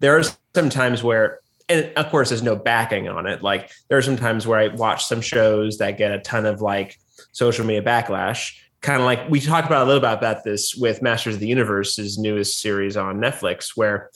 there 0.00 0.16
are 0.16 0.22
some 0.54 0.70
times 0.70 1.02
where 1.02 1.40
and 1.68 1.92
of 1.96 2.08
course 2.10 2.30
there's 2.30 2.42
no 2.42 2.56
backing 2.56 3.08
on 3.08 3.26
it. 3.26 3.42
Like 3.42 3.70
there 3.88 3.98
are 3.98 4.02
some 4.02 4.16
times 4.16 4.46
where 4.46 4.58
i 4.58 4.68
watch 4.68 5.04
some 5.04 5.20
shows 5.20 5.78
that 5.78 5.98
get 5.98 6.12
a 6.12 6.18
ton 6.20 6.46
of 6.46 6.60
like 6.60 6.98
social 7.32 7.64
media 7.64 7.82
backlash. 7.82 8.54
Kind 8.80 9.00
of 9.00 9.06
like 9.06 9.28
we 9.28 9.40
talked 9.40 9.66
about 9.66 9.84
a 9.84 9.86
little 9.86 10.00
bit 10.00 10.12
about 10.12 10.44
this 10.44 10.74
with 10.74 11.02
masters 11.02 11.34
of 11.34 11.40
the 11.40 11.48
universe's 11.48 12.16
newest 12.16 12.60
series 12.60 12.96
on 12.96 13.16
netflix 13.16 13.76
where 13.76 14.10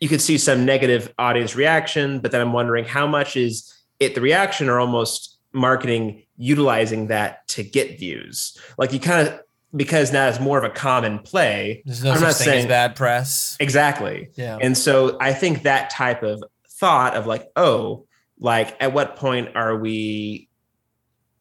you 0.00 0.08
could 0.08 0.22
see 0.22 0.38
some 0.38 0.64
negative 0.64 1.12
audience 1.18 1.54
reaction 1.54 2.18
but 2.18 2.32
then 2.32 2.40
i'm 2.40 2.54
wondering 2.54 2.86
how 2.86 3.06
much 3.06 3.36
is 3.36 3.70
it 3.98 4.14
the 4.14 4.22
reaction 4.22 4.70
or 4.70 4.80
almost 4.80 5.29
marketing 5.52 6.22
utilizing 6.36 7.08
that 7.08 7.46
to 7.48 7.62
get 7.62 7.98
views. 7.98 8.56
Like 8.78 8.92
you 8.92 9.00
kind 9.00 9.28
of 9.28 9.40
because 9.76 10.12
now 10.12 10.28
it's 10.28 10.40
more 10.40 10.58
of 10.58 10.64
a 10.64 10.70
common 10.70 11.20
play. 11.20 11.82
there's 11.84 12.02
no 12.02 12.12
I'm 12.12 12.20
not 12.20 12.34
saying- 12.34 12.68
bad 12.68 12.96
press. 12.96 13.56
Exactly. 13.60 14.30
Yeah, 14.34 14.58
And 14.60 14.76
so 14.76 15.16
I 15.20 15.32
think 15.32 15.62
that 15.62 15.90
type 15.90 16.22
of 16.22 16.42
thought 16.68 17.14
of 17.14 17.26
like, 17.26 17.48
oh, 17.56 18.06
like 18.38 18.76
at 18.80 18.92
what 18.92 19.16
point 19.16 19.54
are 19.54 19.76
we 19.76 20.48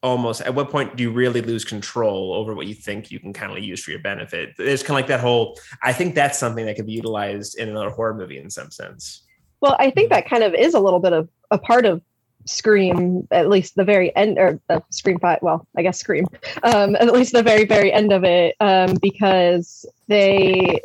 almost 0.01 0.41
at 0.41 0.55
what 0.55 0.69
point 0.69 0.95
do 0.95 1.03
you 1.03 1.11
really 1.11 1.41
lose 1.41 1.65
control 1.65 2.33
over 2.33 2.55
what 2.55 2.67
you 2.67 2.73
think 2.73 3.11
you 3.11 3.19
can 3.19 3.33
kind 3.33 3.51
of 3.51 3.63
use 3.63 3.83
for 3.83 3.91
your 3.91 3.99
benefit? 3.99 4.49
There's 4.57 4.83
kind 4.83 4.91
of 4.91 4.95
like 4.95 5.07
that 5.07 5.19
whole 5.19 5.57
I 5.81 5.93
think 5.93 6.13
that's 6.13 6.37
something 6.37 6.65
that 6.65 6.75
could 6.75 6.85
be 6.85 6.93
utilized 6.93 7.57
in 7.57 7.69
another 7.69 7.89
horror 7.89 8.13
movie 8.13 8.37
in 8.37 8.49
some 8.49 8.69
sense. 8.69 9.23
Well, 9.61 9.75
I 9.79 9.89
think 9.89 10.09
hmm. 10.09 10.13
that 10.13 10.29
kind 10.29 10.43
of 10.43 10.53
is 10.53 10.73
a 10.73 10.79
little 10.79 10.99
bit 10.99 11.13
of 11.13 11.29
a 11.51 11.57
part 11.57 11.85
of 11.85 12.01
Scream, 12.49 13.27
at 13.31 13.49
least 13.49 13.75
the 13.75 13.83
very 13.83 14.15
end, 14.15 14.37
or 14.37 14.59
the 14.67 14.83
Scream 14.89 15.19
Five. 15.19 15.39
Well, 15.41 15.67
I 15.77 15.81
guess 15.81 15.99
Scream, 15.99 16.25
um, 16.63 16.95
at 16.95 17.13
least 17.13 17.33
the 17.33 17.43
very, 17.43 17.65
very 17.65 17.93
end 17.93 18.11
of 18.11 18.23
it, 18.23 18.55
um, 18.59 18.95
because 19.01 19.85
they, 20.07 20.81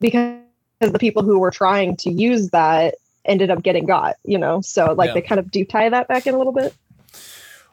because 0.00 0.38
the 0.80 0.98
people 0.98 1.22
who 1.22 1.38
were 1.38 1.50
trying 1.50 1.96
to 1.96 2.10
use 2.10 2.50
that 2.50 2.96
ended 3.24 3.50
up 3.50 3.62
getting 3.62 3.86
got, 3.86 4.16
you 4.24 4.36
know. 4.36 4.60
So 4.60 4.92
like 4.92 5.08
Yeah. 5.08 5.14
they 5.14 5.22
kind 5.22 5.38
of 5.38 5.50
do 5.50 5.64
tie 5.64 5.88
that 5.88 6.08
back 6.08 6.26
in 6.26 6.34
a 6.34 6.38
little 6.38 6.52
bit. 6.52 6.74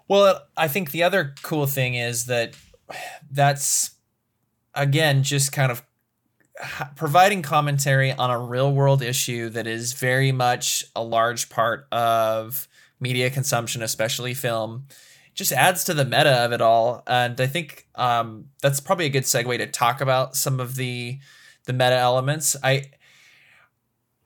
Well, 0.08 0.42
I 0.56 0.68
think 0.68 0.92
the 0.92 1.04
other 1.04 1.36
cool 1.42 1.68
thing 1.68 1.96
is 1.96 2.26
that 2.26 2.54
that's 3.30 3.92
again 4.74 5.24
just 5.24 5.52
kind 5.52 5.72
of 5.72 5.84
providing 6.96 7.42
commentary 7.42 8.12
on 8.12 8.30
a 8.30 8.40
real 8.40 8.72
world 8.72 9.02
issue 9.02 9.50
that 9.50 9.68
is 9.68 9.94
very 9.94 10.32
much 10.32 10.86
a 10.96 11.04
large 11.04 11.50
part 11.50 11.88
of 11.92 12.68
media 13.02 13.30
consumption, 13.30 13.82
especially 13.82 14.34
film. 14.34 14.86
Just 15.34 15.52
adds 15.52 15.84
to 15.86 15.94
the 15.94 16.06
meta 16.06 16.46
of 16.46 16.52
it 16.52 16.62
all, 16.62 17.04
and 17.08 17.40
I 17.40 17.48
think 17.48 17.88
um, 17.96 18.50
that's 18.62 18.80
probably 18.80 19.06
a 19.06 19.10
good 19.10 19.24
segue 19.24 19.58
to 19.58 19.68
talk 19.68 20.02
about 20.02 20.36
some 20.36 20.60
of 20.60 20.76
the 20.76 21.20
the 21.66 21.74
meta 21.74 21.96
elements. 21.96 22.56
I 22.64 22.92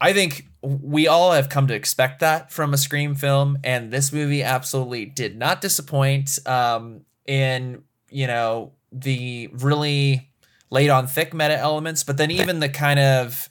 I 0.02 0.14
think 0.14 0.48
we 0.62 1.08
all 1.08 1.32
have 1.32 1.50
come 1.50 1.68
to 1.68 1.76
expect 1.76 2.20
that 2.20 2.52
from 2.52 2.74
a 2.74 2.78
Scream 2.78 3.16
film, 3.16 3.60
and 3.64 3.92
this 3.92 4.12
movie 4.12 4.44
absolutely 4.44 5.06
did 5.06 5.38
not 5.38 5.62
disappoint. 5.62 6.40
Um, 6.48 7.06
in 7.26 7.84
you 8.10 8.28
know 8.28 8.74
the 8.92 9.50
really 9.54 10.30
laid 10.70 10.90
on 10.90 11.08
thick 11.08 11.34
meta 11.34 11.58
elements, 11.58 12.04
but 12.04 12.18
then 12.18 12.32
even 12.32 12.60
the 12.60 12.70
kind 12.70 13.00
of 13.00 13.50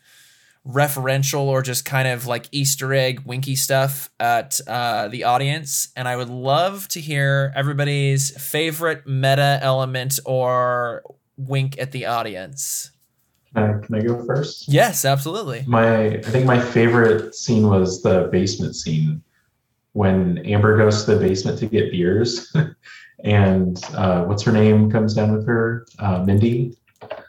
referential 0.66 1.40
or 1.42 1.62
just 1.62 1.84
kind 1.84 2.08
of 2.08 2.26
like 2.26 2.48
Easter 2.50 2.92
egg 2.94 3.20
winky 3.26 3.54
stuff 3.54 4.10
at 4.18 4.60
uh, 4.66 5.08
the 5.08 5.24
audience. 5.24 5.88
And 5.94 6.08
I 6.08 6.16
would 6.16 6.30
love 6.30 6.88
to 6.88 7.00
hear 7.00 7.52
everybody's 7.54 8.30
favorite 8.42 9.06
meta 9.06 9.58
element 9.62 10.18
or 10.24 11.02
wink 11.36 11.78
at 11.78 11.92
the 11.92 12.06
audience. 12.06 12.90
Can 13.54 13.62
I, 13.62 13.86
can 13.86 13.94
I 13.94 14.00
go 14.00 14.24
first? 14.24 14.66
Yes, 14.68 15.04
absolutely. 15.04 15.64
My 15.66 16.06
I 16.06 16.20
think 16.22 16.46
my 16.46 16.58
favorite 16.58 17.34
scene 17.34 17.68
was 17.68 18.02
the 18.02 18.28
basement 18.32 18.74
scene 18.74 19.22
when 19.92 20.38
Amber 20.38 20.76
goes 20.76 21.04
to 21.04 21.14
the 21.14 21.20
basement 21.20 21.58
to 21.60 21.66
get 21.66 21.92
beers, 21.92 22.52
and 23.24 23.80
uh, 23.94 24.24
what's 24.24 24.42
her 24.42 24.50
name 24.50 24.90
comes 24.90 25.14
down 25.14 25.32
with 25.32 25.46
her, 25.46 25.86
uh, 26.00 26.24
Mindy, 26.24 26.76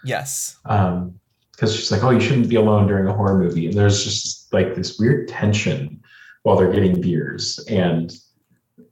Yes. 0.03 0.57
um, 0.65 1.19
because 1.55 1.75
she's 1.75 1.91
like, 1.91 2.03
"Oh, 2.03 2.09
you 2.09 2.19
shouldn't 2.19 2.49
be 2.49 2.55
alone 2.55 2.87
during 2.87 3.07
a 3.07 3.13
horror 3.13 3.37
movie," 3.37 3.67
and 3.67 3.75
there's 3.75 4.03
just 4.03 4.53
like 4.53 4.75
this 4.75 4.99
weird 4.99 5.27
tension 5.27 6.01
while 6.43 6.55
they're 6.55 6.71
getting 6.71 7.01
beers, 7.01 7.59
and 7.69 8.15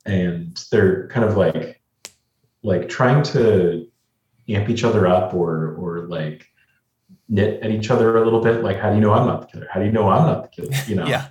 and 0.06 0.66
they're 0.72 1.08
kind 1.10 1.26
of 1.26 1.38
like 1.38 1.82
like 2.64 2.90
trying 2.90 3.24
to 3.24 3.88
amp 4.50 4.70
each 4.70 4.84
other 4.84 5.08
up 5.08 5.34
or 5.34 5.76
or 5.76 6.08
like 6.08 6.48
knit 7.30 7.62
at 7.62 7.72
each 7.72 7.90
other 7.90 8.18
a 8.18 8.24
little 8.24 8.42
bit. 8.42 8.64
Like, 8.64 8.80
how 8.80 8.90
do 8.90 8.96
you 8.96 9.02
know 9.02 9.14
I'm 9.14 9.28
not 9.28 9.42
the 9.42 9.48
killer? 9.48 9.68
How 9.72 9.80
do 9.80 9.86
you 9.86 9.92
know 9.92 10.10
I'm 10.10 10.26
not 10.26 10.44
the 10.44 10.62
killer? 10.62 10.78
You 10.88 10.96
know. 10.96 11.06
Yeah. 11.08 11.28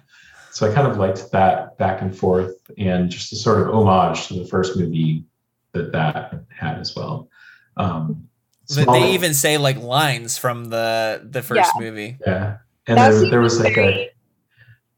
So 0.51 0.71
I 0.71 0.75
kind 0.75 0.87
of 0.87 0.99
liked 0.99 1.33
that 1.33 1.79
back 1.79 2.03
and 2.03 2.15
forth, 2.15 2.55
and 2.77 3.09
just 3.09 3.33
a 3.33 3.37
sort 3.37 3.63
of 3.63 3.75
homage 3.75 4.27
to 4.27 4.35
the 4.35 4.45
first 4.45 4.77
movie 4.77 5.25
that 5.73 5.93
that 5.93 6.45
had 6.51 6.79
as 6.79 6.95
well. 6.95 7.31
Um, 7.79 8.29
They- 8.77 8.85
They 8.85 9.13
even 9.13 9.35
say 9.35 9.59
like 9.59 9.81
lines 9.81 10.39
from 10.39 10.67
the 10.67 11.21
the 11.29 11.43
first 11.43 11.71
Yeah. 11.75 11.81
movie. 11.81 12.17
yeah, 12.27 12.57
and 12.87 12.99
That 12.99 13.11
there, 13.13 13.31
there 13.31 13.41
was 13.41 13.55
was 13.57 13.65
like 13.65 13.75
very- 13.75 13.95
a 13.95 14.11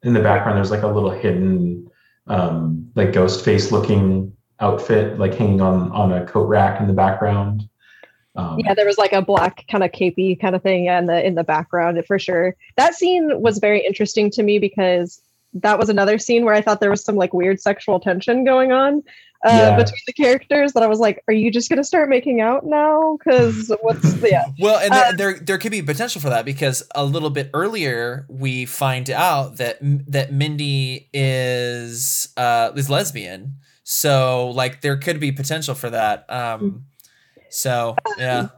in 0.07 0.13
the 0.13 0.21
background. 0.21 0.57
There's 0.59 0.71
like 0.71 0.83
a 0.83 0.89
little 0.89 1.11
hidden, 1.11 1.91
um, 2.27 2.91
like 2.95 3.13
ghost 3.13 3.45
face 3.45 3.73
looking 3.73 4.33
outfit, 4.61 5.19
like 5.19 5.35
hanging 5.35 5.61
on 5.61 5.91
on 5.93 6.13
a 6.13 6.25
coat 6.27 6.47
rack 6.47 6.81
in 6.81 6.87
the 6.87 6.93
background. 6.93 7.69
Um, 8.37 8.59
yeah 8.59 8.75
there 8.75 8.87
was 8.87 8.99
like 8.99 9.13
a 9.13 9.23
black 9.23 9.65
kind 9.71 9.85
of 9.85 9.93
capey 9.93 10.35
kind 10.41 10.57
of 10.57 10.63
thing 10.63 10.87
in 10.87 11.07
the 11.07 11.25
in 11.25 11.37
the 11.37 11.45
background 11.45 12.03
for 12.05 12.19
sure 12.19 12.57
that 12.77 12.93
scene 12.97 13.41
was 13.41 13.59
very 13.59 13.81
interesting 13.87 14.29
to 14.33 14.43
me 14.43 14.59
because 14.59 15.23
that 15.53 15.79
was 15.79 15.89
another 15.89 16.19
scene 16.19 16.45
where 16.45 16.53
i 16.53 16.61
thought 16.61 16.81
there 16.81 16.91
was 16.91 17.05
some 17.05 17.15
like 17.15 17.33
weird 17.33 17.61
sexual 17.61 18.01
tension 18.01 18.43
going 18.43 18.73
on 18.73 19.05
uh, 19.45 19.51
Yeah. 19.53 19.77
between 19.77 20.01
the 20.07 20.13
characters 20.13 20.73
that 20.73 20.83
i 20.83 20.87
was 20.87 20.99
like 20.99 21.23
are 21.29 21.35
you 21.35 21.51
just 21.51 21.69
gonna 21.69 21.85
start 21.85 22.09
making 22.09 22.41
out 22.41 22.65
now 22.67 23.17
because 23.19 23.71
what's 23.83 24.15
yeah 24.23 24.45
Well, 24.59 24.79
and 24.79 24.93
Uh, 24.93 25.05
th- 25.05 25.17
there 25.17 25.35
there 25.39 25.59
could 25.59 25.71
be 25.73 25.83
potential 25.83 26.21
for 26.21 26.31
that 26.31 26.45
because 26.45 26.83
a 26.95 27.05
little 27.05 27.31
bit 27.31 27.51
earlier 27.55 28.27
we 28.29 28.65
find 28.65 29.11
out 29.11 29.57
that 29.59 29.79
that 29.81 30.33
Mindy 30.33 31.09
is 31.13 32.29
uh 32.37 32.71
is 32.75 32.89
lesbian. 32.89 33.57
So 33.83 34.51
like 34.51 34.81
there 34.81 34.97
could 34.97 35.21
be 35.21 35.31
potential 35.33 35.75
for 35.75 35.91
that. 35.91 36.25
Um 36.31 36.87
so 37.51 37.97
yeah. 38.19 38.49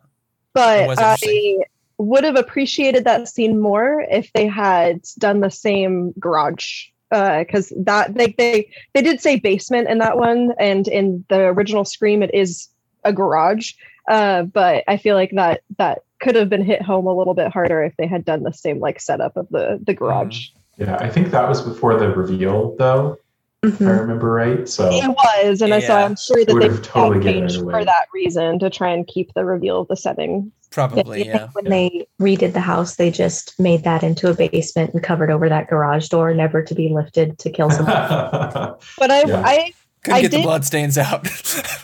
But 0.53 0.99
I 0.99 1.59
would 1.99 2.25
have 2.25 2.37
appreciated 2.37 3.05
that 3.05 3.29
scene 3.29 3.59
more 3.61 4.07
if 4.11 4.33
they 4.35 4.47
had 4.47 5.01
done 5.19 5.41
the 5.41 5.51
same 5.51 6.13
garage. 6.19 6.87
Uh, 7.13 7.39
because 7.39 7.73
that 7.77 8.15
they, 8.15 8.35
they 8.37 8.69
they 8.93 9.01
did 9.01 9.21
say 9.21 9.39
basement 9.39 9.89
in 9.89 9.99
that 9.99 10.19
one, 10.19 10.53
and 10.59 10.89
in 10.89 11.25
the 11.29 11.41
original 11.41 11.85
Scream, 11.85 12.23
it 12.23 12.35
is 12.35 12.69
a 13.05 13.13
garage. 13.13 13.75
Uh, 14.09 14.43
but 14.43 14.85
I 14.89 14.97
feel 14.97 15.15
like 15.15 15.31
that 15.33 15.63
that 15.79 16.03
could 16.21 16.35
have 16.35 16.49
been 16.49 16.65
hit 16.65 16.83
home 16.83 17.07
a 17.07 17.15
little 17.15 17.35
bit 17.35 17.53
harder 17.53 17.83
if 17.85 17.97
they 17.97 18.07
had 18.07 18.25
done 18.25 18.43
the 18.43 18.53
same 18.53 18.81
like 18.81 19.01
setup 19.01 19.37
of 19.37 19.49
the 19.51 19.79
the 19.83 19.93
mm-hmm. 19.93 20.05
garage. 20.05 20.49
yeah. 20.79 20.97
I 20.97 21.09
think 21.09 21.31
that 21.31 21.49
was 21.49 21.63
before 21.63 21.97
the 21.99 22.09
reveal, 22.09 22.77
though, 22.77 23.19
if 23.63 23.75
I 23.75 23.77
mm-hmm. 23.77 24.01
remember 24.01 24.33
right. 24.33 24.69
So 24.69 24.89
It 24.91 25.09
was, 25.09 25.63
and 25.63 25.75
I 25.75 25.81
so 25.81 25.97
Yeah. 25.99 26.05
I'm 26.05 26.17
sure 26.17 26.45
that 26.45 26.55
they 26.55 26.69
totally 26.83 27.25
changed 27.25 27.61
for 27.61 27.85
that 27.85 28.09
reason 28.13 28.59
to 28.61 28.71
try 28.71 28.91
and 28.91 29.07
keep 29.07 29.33
the 29.35 29.45
reveal 29.45 29.83
of 29.83 29.89
the 29.89 29.97
setting. 29.97 30.53
Probably, 30.77 31.23
I 31.31 31.35
yeah. 31.35 31.49
when 31.55 31.65
they 31.71 32.07
redid 32.21 32.53
the 32.53 32.61
house, 32.61 32.97
they 32.97 33.11
just 33.11 33.59
made 33.59 33.83
that 33.85 34.03
into 34.03 34.31
a 34.31 34.35
basement 34.35 34.93
and 34.93 35.03
covered 35.03 35.31
over 35.31 35.49
that 35.49 35.69
garage 35.69 36.09
door, 36.09 36.35
never 36.35 36.63
to 36.63 36.75
be 36.75 36.91
lifted 36.91 37.39
to 37.39 37.51
kill 37.51 37.71
someone. 37.71 37.95
But 38.99 39.11
I 39.11 39.23
Yeah. 39.25 39.43
I 39.45 39.73
Couldn't 40.05 40.19
I 40.19 40.21
get 40.23 40.31
the 40.33 40.37
did- 40.37 40.45
blood 40.45 40.65
stains 40.67 40.99
out. 40.99 41.27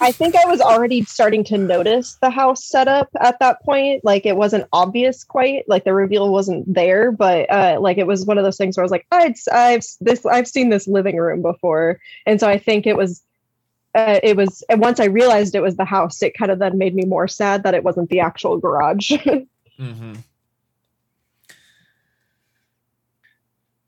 I 0.00 0.12
think 0.18 0.36
I 0.36 0.44
was 0.46 0.60
already 0.60 1.02
starting 1.04 1.42
to 1.44 1.56
notice 1.58 2.18
the 2.20 2.28
house 2.30 2.64
setup 2.66 3.08
at 3.20 3.38
that 3.40 3.62
point. 3.64 4.04
Like 4.04 4.26
it 4.26 4.36
wasn't 4.36 4.68
obvious 4.74 5.24
quite, 5.24 5.66
like 5.68 5.84
the 5.84 5.94
reveal 5.94 6.30
wasn't 6.30 6.72
there, 6.72 7.10
but 7.12 7.50
uh, 7.50 7.78
like 7.80 7.96
it 7.98 8.06
was 8.06 8.26
one 8.26 8.36
of 8.38 8.44
those 8.44 8.58
things 8.58 8.76
where 8.76 8.84
I 8.84 8.88
was 8.88 8.92
like, 8.92 9.06
I'd, 9.10 9.34
I've 9.50 9.84
this 10.00 10.24
I've 10.26 10.46
seen 10.46 10.68
this 10.68 10.86
living 10.86 11.16
room 11.16 11.40
before, 11.40 11.98
and 12.26 12.38
so 12.38 12.46
I 12.46 12.58
think 12.58 12.86
it 12.86 12.96
was. 12.96 13.22
Uh, 13.94 14.20
it 14.22 14.36
was, 14.36 14.62
and 14.68 14.80
once 14.80 15.00
I 15.00 15.04
realized 15.04 15.54
it 15.54 15.60
was 15.62 15.76
the 15.76 15.84
house, 15.84 16.22
it 16.22 16.34
kind 16.34 16.50
of 16.50 16.58
then 16.58 16.78
made 16.78 16.94
me 16.94 17.04
more 17.04 17.28
sad 17.28 17.62
that 17.64 17.74
it 17.74 17.84
wasn't 17.84 18.08
the 18.08 18.20
actual 18.20 18.58
garage. 18.58 19.12
hmm 19.78 20.14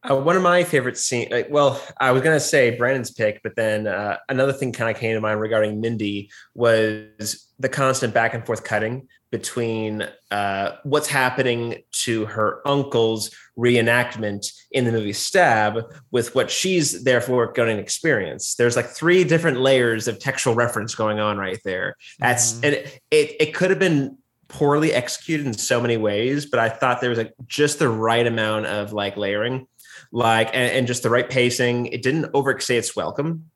Uh, 0.08 0.16
one 0.16 0.36
of 0.36 0.42
my 0.42 0.62
favorite 0.64 0.98
scenes, 0.98 1.30
like, 1.30 1.48
well, 1.48 1.80
I 1.98 2.12
was 2.12 2.20
going 2.20 2.36
to 2.36 2.40
say 2.40 2.76
Brandon's 2.76 3.10
pick, 3.10 3.42
but 3.42 3.56
then 3.56 3.86
uh, 3.86 4.18
another 4.28 4.52
thing 4.52 4.70
kind 4.70 4.94
of 4.94 5.00
came 5.00 5.14
to 5.14 5.20
mind 5.20 5.40
regarding 5.40 5.80
Mindy 5.80 6.30
was 6.54 7.48
the 7.58 7.70
constant 7.70 8.12
back 8.12 8.34
and 8.34 8.44
forth 8.44 8.64
cutting 8.64 9.08
between 9.30 10.06
uh, 10.30 10.72
what's 10.82 11.08
happening 11.08 11.78
to 11.92 12.26
her 12.26 12.60
uncle's 12.68 13.34
reenactment 13.58 14.46
in 14.72 14.84
the 14.84 14.92
movie 14.92 15.12
Stab 15.12 15.78
with 16.10 16.34
what 16.34 16.50
she's 16.50 17.04
therefore 17.04 17.52
going 17.52 17.76
to 17.76 17.82
experience. 17.82 18.54
There's 18.56 18.76
like 18.76 18.86
three 18.86 19.24
different 19.24 19.60
layers 19.60 20.08
of 20.08 20.18
textual 20.18 20.56
reference 20.56 20.94
going 20.94 21.20
on 21.20 21.38
right 21.38 21.60
there. 21.64 21.96
That's 22.18 22.54
Mhm. 22.54 22.64
and 22.64 22.74
it, 22.74 23.00
it 23.10 23.36
it 23.40 23.54
could 23.54 23.70
have 23.70 23.78
been 23.78 24.18
poorly 24.48 24.92
executed 24.92 25.46
in 25.46 25.52
so 25.54 25.80
many 25.80 25.96
ways, 25.96 26.46
but 26.46 26.60
I 26.60 26.68
thought 26.68 27.00
there 27.00 27.10
was 27.10 27.18
like 27.18 27.32
just 27.46 27.78
the 27.78 27.88
right 27.88 28.26
amount 28.26 28.66
of 28.66 28.92
like 28.92 29.16
layering, 29.16 29.66
like 30.12 30.48
and, 30.48 30.70
and 30.72 30.86
just 30.86 31.02
the 31.02 31.10
right 31.10 31.28
pacing. 31.28 31.86
It 31.86 32.02
didn't 32.02 32.30
overstay 32.34 32.76
its 32.76 32.94
welcome. 32.94 33.50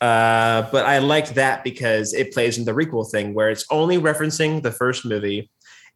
Uh, 0.00 0.68
but 0.70 0.84
I 0.84 0.98
liked 0.98 1.36
that 1.36 1.64
because 1.64 2.12
it 2.12 2.32
plays 2.34 2.58
in 2.58 2.64
the 2.64 2.72
requel 2.72 3.08
thing 3.10 3.32
where 3.32 3.48
it's 3.48 3.64
only 3.70 3.96
referencing 3.96 4.62
the 4.62 4.72
first 4.72 5.06
movie 5.06 5.50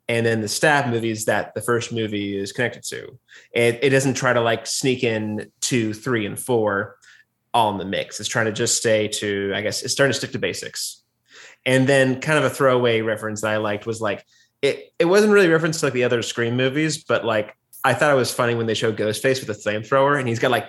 and 0.09 0.24
then 0.24 0.40
the 0.40 0.48
stab 0.48 0.89
movies 0.89 1.26
that 1.26 1.55
the 1.55 1.60
first 1.60 1.93
movie 1.93 2.36
is 2.36 2.52
connected 2.52 2.82
to. 2.85 3.18
It, 3.52 3.78
it 3.82 3.90
doesn't 3.90 4.14
try 4.14 4.32
to 4.32 4.40
like 4.40 4.66
sneak 4.66 5.05
in 5.05 5.51
two, 5.60 5.93
three, 5.93 6.24
and 6.24 6.39
four 6.39 6.97
all 7.52 7.70
in 7.72 7.78
the 7.78 7.85
mix. 7.85 8.18
It's 8.20 8.28
trying 8.28 8.47
to 8.47 8.52
just 8.52 8.76
stay 8.76 9.09
to, 9.09 9.52
I 9.55 9.60
guess, 9.60 9.82
it's 9.82 9.93
starting 9.93 10.12
to 10.12 10.18
stick 10.18 10.32
to 10.32 10.39
basics. 10.39 11.02
And 11.66 11.86
then 11.86 12.20
kind 12.20 12.39
of 12.39 12.44
a 12.44 12.51
throwaway 12.51 13.02
reference 13.02 13.43
that 13.43 13.51
I 13.51 13.59
liked 13.59 13.85
was 13.85 14.01
like 14.01 14.24
it 14.62 14.93
it 14.98 15.05
wasn't 15.05 15.32
really 15.32 15.48
referenced 15.48 15.80
to 15.80 15.86
like 15.86 15.93
the 15.93 16.05
other 16.05 16.22
Scream 16.22 16.56
movies, 16.56 17.05
but 17.05 17.24
like 17.24 17.56
I 17.85 17.94
thought 17.94 18.10
it 18.10 18.16
was 18.16 18.32
funny 18.32 18.55
when 18.55 18.66
they 18.66 18.74
showed 18.74 18.97
Ghostface 18.97 19.40
with 19.47 19.51
a 19.51 19.60
flamethrower 19.60 20.18
and 20.18 20.26
he's 20.26 20.39
got 20.39 20.51
like 20.51 20.68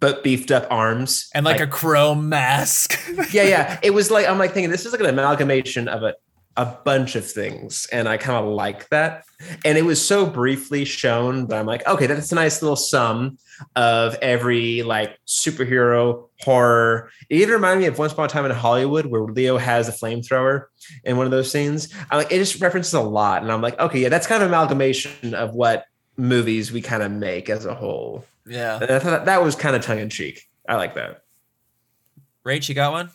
but 0.00 0.24
beefed 0.24 0.50
up 0.50 0.66
arms 0.70 1.28
And 1.34 1.44
like, 1.44 1.60
a 1.60 1.66
chrome 1.66 2.28
mask. 2.28 2.98
yeah 3.32 3.42
yeah 3.42 3.78
it 3.82 3.92
was 3.92 4.10
like 4.10 4.26
I'm 4.26 4.38
like 4.38 4.52
thinking 4.52 4.70
this 4.70 4.86
is 4.86 4.92
like 4.92 5.00
an 5.00 5.06
amalgamation 5.06 5.88
of 5.88 6.02
a 6.02 6.14
a 6.56 6.64
bunch 6.84 7.16
of 7.16 7.28
things 7.28 7.86
and 7.90 8.08
I 8.08 8.16
kind 8.16 8.44
of 8.44 8.52
like 8.52 8.88
that. 8.90 9.24
And 9.64 9.76
it 9.76 9.84
was 9.84 10.04
so 10.04 10.26
briefly 10.26 10.84
shown 10.84 11.46
but 11.46 11.58
I'm 11.58 11.66
like 11.66 11.86
okay 11.86 12.06
that's 12.06 12.30
a 12.32 12.34
nice 12.34 12.62
little 12.62 12.76
sum 12.76 13.38
of 13.74 14.14
every 14.22 14.82
like 14.82 15.18
superhero 15.26 16.28
horror. 16.40 17.10
It 17.28 17.36
even 17.40 17.54
reminded 17.54 17.82
me 17.82 17.86
of 17.86 17.98
Once 17.98 18.12
Upon 18.12 18.26
a 18.26 18.28
Time 18.28 18.44
in 18.44 18.52
Hollywood 18.52 19.06
where 19.06 19.22
Leo 19.22 19.58
has 19.58 19.88
a 19.88 19.92
flamethrower 19.92 20.66
in 21.04 21.16
one 21.16 21.26
of 21.26 21.32
those 21.32 21.50
scenes. 21.50 21.92
I 22.10 22.18
like 22.18 22.30
it 22.30 22.38
just 22.38 22.60
references 22.60 22.94
a 22.94 23.00
lot 23.00 23.42
and 23.42 23.50
I'm 23.50 23.62
like 23.62 23.78
okay 23.80 24.00
yeah 24.00 24.08
that's 24.08 24.26
kind 24.26 24.42
of 24.42 24.48
amalgamation 24.48 25.34
of 25.34 25.54
what 25.54 25.86
movies 26.16 26.70
we 26.70 26.80
kind 26.80 27.02
of 27.02 27.10
make 27.10 27.50
as 27.50 27.64
a 27.64 27.74
whole. 27.74 28.24
Yeah. 28.46 28.78
and 28.80 28.90
I 28.90 28.98
thought 28.98 29.24
that 29.24 29.42
was 29.42 29.56
kind 29.56 29.74
of 29.74 29.82
tongue 29.82 29.98
in 29.98 30.10
cheek 30.10 30.46
I 30.68 30.76
like 30.76 30.94
that. 30.94 31.22
Rach, 32.44 32.68
you 32.68 32.74
got 32.74 32.92
one? 32.92 33.10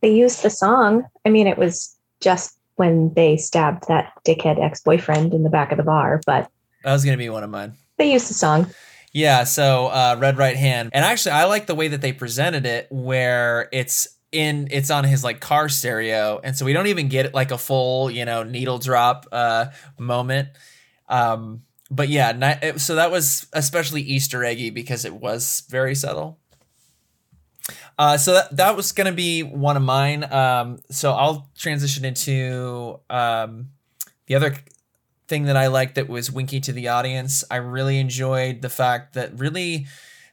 They 0.00 0.14
used 0.14 0.42
the 0.42 0.50
song. 0.50 1.04
I 1.26 1.30
mean, 1.30 1.46
it 1.46 1.58
was 1.58 1.96
just 2.20 2.58
when 2.76 3.12
they 3.14 3.36
stabbed 3.36 3.88
that 3.88 4.12
dickhead 4.24 4.62
ex 4.62 4.80
boyfriend 4.82 5.34
in 5.34 5.42
the 5.42 5.50
back 5.50 5.72
of 5.72 5.78
the 5.78 5.84
bar, 5.84 6.20
but 6.26 6.50
That 6.84 6.92
was 6.92 7.04
gonna 7.04 7.16
be 7.16 7.28
one 7.28 7.42
of 7.44 7.50
mine. 7.50 7.72
they 7.96 8.12
used 8.12 8.30
the 8.30 8.34
song. 8.34 8.66
Yeah, 9.12 9.44
so 9.44 9.86
uh, 9.86 10.16
red 10.20 10.36
right 10.36 10.56
hand, 10.56 10.90
and 10.92 11.04
actually, 11.04 11.32
I 11.32 11.44
like 11.46 11.66
the 11.66 11.74
way 11.74 11.88
that 11.88 12.00
they 12.02 12.12
presented 12.12 12.66
it, 12.66 12.86
where 12.90 13.68
it's 13.72 14.06
in, 14.30 14.68
it's 14.70 14.90
on 14.90 15.02
his 15.04 15.24
like 15.24 15.40
car 15.40 15.68
stereo, 15.70 16.40
and 16.44 16.56
so 16.56 16.64
we 16.64 16.72
don't 16.74 16.86
even 16.88 17.08
get 17.08 17.34
like 17.34 17.50
a 17.50 17.58
full, 17.58 18.10
you 18.10 18.24
know, 18.26 18.42
needle 18.44 18.78
drop 18.78 19.26
uh, 19.32 19.66
moment. 19.98 20.50
Um, 21.08 21.62
but 21.90 22.10
yeah, 22.10 22.76
so 22.76 22.96
that 22.96 23.10
was 23.10 23.46
especially 23.54 24.02
Easter 24.02 24.44
eggy 24.44 24.68
because 24.70 25.06
it 25.06 25.14
was 25.14 25.64
very 25.70 25.94
subtle. 25.94 26.38
Uh, 27.98 28.16
so 28.16 28.34
that, 28.34 28.56
that 28.56 28.76
was 28.76 28.92
gonna 28.92 29.12
be 29.12 29.42
one 29.42 29.76
of 29.76 29.82
mine. 29.82 30.24
Um, 30.32 30.78
so 30.90 31.12
I'll 31.12 31.50
transition 31.56 32.04
into 32.04 33.00
um, 33.10 33.70
the 34.26 34.36
other 34.36 34.56
thing 35.26 35.44
that 35.44 35.56
I 35.56 35.66
liked 35.66 35.96
that 35.96 36.08
was 36.08 36.30
winky 36.30 36.60
to 36.60 36.72
the 36.72 36.88
audience. 36.88 37.44
I 37.50 37.56
really 37.56 37.98
enjoyed 37.98 38.62
the 38.62 38.68
fact 38.68 39.14
that 39.14 39.38
really 39.38 39.86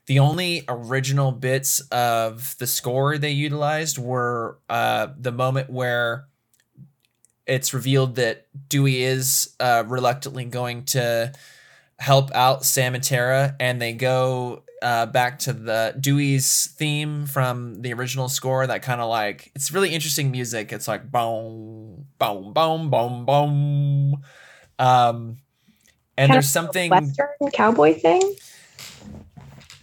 the 0.06 0.20
only 0.20 0.64
original 0.68 1.32
bits 1.32 1.80
of 1.92 2.56
the 2.60 2.68
score 2.68 3.18
they 3.18 3.32
utilized 3.32 3.98
were 3.98 4.60
uh, 4.70 5.08
the 5.18 5.32
moment 5.32 5.70
where 5.70 6.26
it's 7.48 7.74
revealed 7.74 8.16
that 8.16 8.48
Dewey 8.70 9.04
is 9.04 9.56
uh, 9.60 9.84
reluctantly 9.88 10.46
going 10.46 10.86
to 10.86 11.34
help 12.00 12.34
out 12.34 12.66
Sam 12.66 12.96
and 12.96 13.04
Tara, 13.04 13.56
and 13.60 13.82
they 13.82 13.94
go 13.94 14.64
uh, 14.86 15.08
back 15.08 15.40
to 15.40 15.52
the 15.52 15.96
Dewey's 16.00 16.68
theme 16.78 17.26
from 17.26 17.82
the 17.82 17.92
original 17.94 18.30
score. 18.30 18.68
That 18.68 18.84
kind 18.84 19.02
of 19.02 19.10
like 19.10 19.52
it's 19.56 19.72
really 19.72 19.90
interesting 19.90 20.30
music. 20.30 20.72
It's 20.72 20.88
like 20.88 21.12
boom, 21.12 22.06
boom, 22.20 22.54
boom, 22.54 22.90
boom, 22.92 23.26
boom. 23.26 24.24
Um, 24.78 25.38
and 26.18 26.30
Kind 26.30 26.34
there's 26.34 26.50
something 26.50 26.92
Western 26.92 27.28
cowboy 27.52 27.96
thing. 27.96 28.36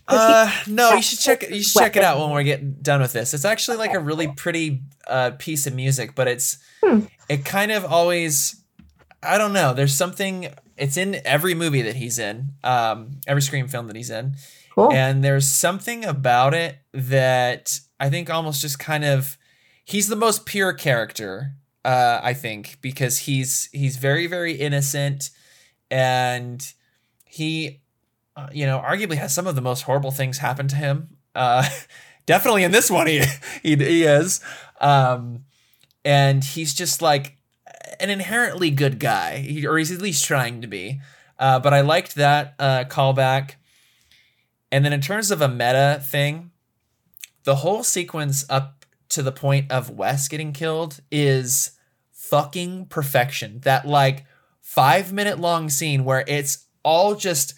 Uh, 0.06 0.50
no, 0.68 0.92
you 0.92 1.02
should 1.02 1.18
check 1.18 1.42
it. 1.42 1.50
You 1.50 1.62
should 1.62 1.80
check 1.80 1.96
it 1.96 2.04
out 2.04 2.20
when 2.20 2.36
we 2.36 2.44
get 2.44 2.82
done 2.82 3.00
with 3.00 3.12
this. 3.12 3.34
It's 3.34 3.44
actually 3.44 3.78
like 3.78 3.94
a 3.94 4.00
really 4.00 4.28
pretty 4.28 4.82
uh, 5.08 5.32
piece 5.38 5.66
of 5.66 5.74
music, 5.74 6.14
but 6.14 6.28
it's 6.28 6.58
Hmm. 6.82 7.00
it 7.28 7.44
kind 7.44 7.72
of 7.72 7.84
always. 7.84 8.56
I 9.22 9.38
don't 9.38 9.52
know. 9.52 9.72
There's 9.74 9.94
something. 9.94 10.48
It's 10.76 10.96
in 10.96 11.20
every 11.24 11.54
movie 11.54 11.82
that 11.82 11.96
he's 11.96 12.18
in. 12.18 12.50
Um, 12.64 13.20
every 13.26 13.42
Scream 13.42 13.68
film 13.68 13.86
that 13.86 13.96
he's 13.96 14.10
in, 14.10 14.34
Cool. 14.74 14.93
and 14.93 15.23
there's 15.23 15.49
something 15.49 16.05
about 16.05 16.55
it 16.55 16.78
that 16.93 17.78
I 18.01 18.09
think 18.11 18.31
almost 18.31 18.61
just 18.61 18.78
kind 18.78 19.05
of. 19.05 19.39
He's 19.85 20.09
the 20.09 20.16
most 20.16 20.47
pure 20.47 20.73
character. 20.73 21.55
Uh, 21.85 22.20
I 22.23 22.35
think 22.35 22.78
because 22.81 23.19
he's 23.19 23.69
he's 23.73 23.97
very 23.97 24.27
very 24.27 24.53
innocent, 24.53 25.31
and 25.90 26.65
he 27.24 27.82
uh, 28.36 28.49
you 28.53 28.66
know, 28.66 28.82
arguably 28.85 29.16
has 29.16 29.35
some 29.35 29.47
of 29.47 29.55
the 29.55 29.61
most 29.61 29.82
horrible 29.82 30.11
things 30.11 30.39
happen 30.39 30.69
to 30.69 30.77
him. 30.77 31.16
Uh, 31.35 31.69
definitely 32.27 32.65
in 32.65 32.70
this 32.70 32.90
one, 32.90 33.07
he 33.07 33.23
he, 33.62 33.77
he 33.77 34.05
is, 34.05 34.40
um, 34.81 35.44
and 36.05 36.43
he's 36.43 36.74
just 36.74 37.03
like 37.03 37.36
an 38.01 38.11
inherently 38.11 38.70
good 38.70 38.99
guy, 38.99 39.62
or 39.66 39.78
he's 39.78 39.93
at 39.93 40.01
least 40.01 40.24
trying 40.24 40.61
to 40.62 40.66
be. 40.66 41.01
Uh, 41.39 41.59
but 41.59 41.74
I 41.74 41.81
liked 41.81 42.15
that 42.15 42.55
uh, 42.59 42.85
callback. 42.85 43.57
And 44.73 44.86
then 44.86 44.94
in 44.94 45.03
terms 45.03 45.31
of 45.31 45.43
a 45.43 45.49
meta 45.49 46.03
thing, 46.03 46.51
the 47.44 47.57
whole 47.57 47.85
sequence 47.85 48.47
up 48.49 48.86
to 49.11 49.23
the 49.23 49.31
point 49.31 49.70
of 49.70 49.90
Wes 49.90 50.27
getting 50.28 50.55
killed 50.55 51.01
is 51.11 51.73
fucking 52.11 52.86
perfection. 52.86 53.61
That 53.65 53.86
like 53.86 54.24
five 54.62 55.12
minute 55.12 55.39
long 55.39 55.69
scene 55.69 56.05
where 56.05 56.24
it's 56.27 56.66
all 56.82 57.15
just 57.15 57.55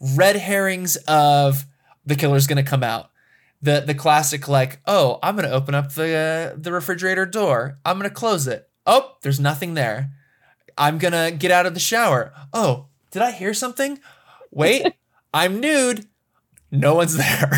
red 0.00 0.34
herrings 0.34 0.96
of 1.06 1.64
the 2.04 2.16
killer's 2.16 2.48
gonna 2.48 2.64
come 2.64 2.82
out. 2.82 3.10
The 3.62 3.80
the 3.86 3.94
classic 3.94 4.48
like, 4.48 4.80
oh, 4.86 5.20
I'm 5.22 5.36
gonna 5.36 5.50
open 5.50 5.76
up 5.76 5.94
the 5.94 6.52
uh, 6.54 6.58
the 6.60 6.72
refrigerator 6.72 7.26
door. 7.26 7.78
I'm 7.84 7.96
gonna 7.96 8.10
close 8.10 8.48
it. 8.48 8.68
Oh, 8.84 9.16
there's 9.22 9.38
nothing 9.38 9.74
there. 9.74 10.10
I'm 10.76 10.98
gonna 10.98 11.30
get 11.30 11.52
out 11.52 11.66
of 11.66 11.74
the 11.74 11.80
shower. 11.80 12.32
Oh, 12.52 12.86
did 13.12 13.22
I 13.22 13.30
hear 13.30 13.54
something? 13.54 14.00
Wait, 14.50 14.84
I'm 15.32 15.60
nude. 15.60 16.06
No 16.70 16.94
one's 16.94 17.16
there. 17.18 17.52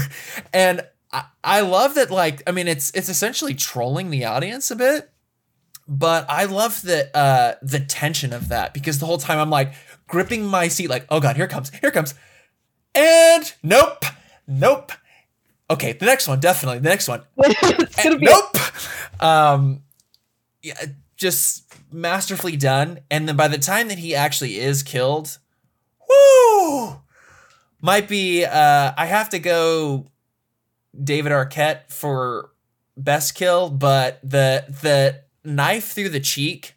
And 0.52 0.82
I, 1.12 1.24
I 1.42 1.60
love 1.60 1.94
that 1.94 2.10
like 2.10 2.42
I 2.46 2.52
mean 2.52 2.68
it's 2.68 2.90
it's 2.92 3.08
essentially 3.08 3.54
trolling 3.54 4.10
the 4.10 4.24
audience 4.24 4.70
a 4.70 4.76
bit. 4.76 5.10
But 5.86 6.26
I 6.28 6.44
love 6.44 6.82
that 6.82 7.10
uh 7.14 7.54
the 7.62 7.80
tension 7.80 8.32
of 8.32 8.48
that 8.48 8.74
because 8.74 8.98
the 8.98 9.06
whole 9.06 9.18
time 9.18 9.38
I'm 9.38 9.50
like 9.50 9.72
gripping 10.06 10.44
my 10.44 10.68
seat 10.68 10.88
like, 10.88 11.06
oh 11.08 11.20
god, 11.20 11.36
here 11.36 11.48
comes, 11.48 11.70
here 11.70 11.90
comes. 11.90 12.14
And 12.94 13.52
nope, 13.62 14.04
nope. 14.46 14.92
Okay, 15.70 15.92
the 15.92 16.06
next 16.06 16.26
one, 16.26 16.40
definitely. 16.40 16.78
The 16.78 16.88
next 16.88 17.08
one. 17.08 17.22
And 18.04 18.20
nope. 18.20 18.56
Um, 19.20 19.82
yeah, 20.62 20.82
just 21.16 21.64
masterfully 21.92 22.56
done. 22.56 23.00
And 23.10 23.28
then 23.28 23.36
by 23.36 23.48
the 23.48 23.58
time 23.58 23.88
that 23.88 23.98
he 23.98 24.14
actually 24.14 24.58
is 24.58 24.82
killed, 24.82 25.38
woo, 26.08 27.00
might 27.80 28.08
be. 28.08 28.44
Uh, 28.44 28.92
I 28.96 29.06
have 29.06 29.28
to 29.30 29.38
go 29.38 30.06
David 31.02 31.32
Arquette 31.32 31.90
for 31.90 32.50
best 32.96 33.34
kill, 33.34 33.70
but 33.70 34.20
the 34.22 34.64
the 34.82 35.20
knife 35.48 35.92
through 35.92 36.08
the 36.10 36.20
cheek. 36.20 36.74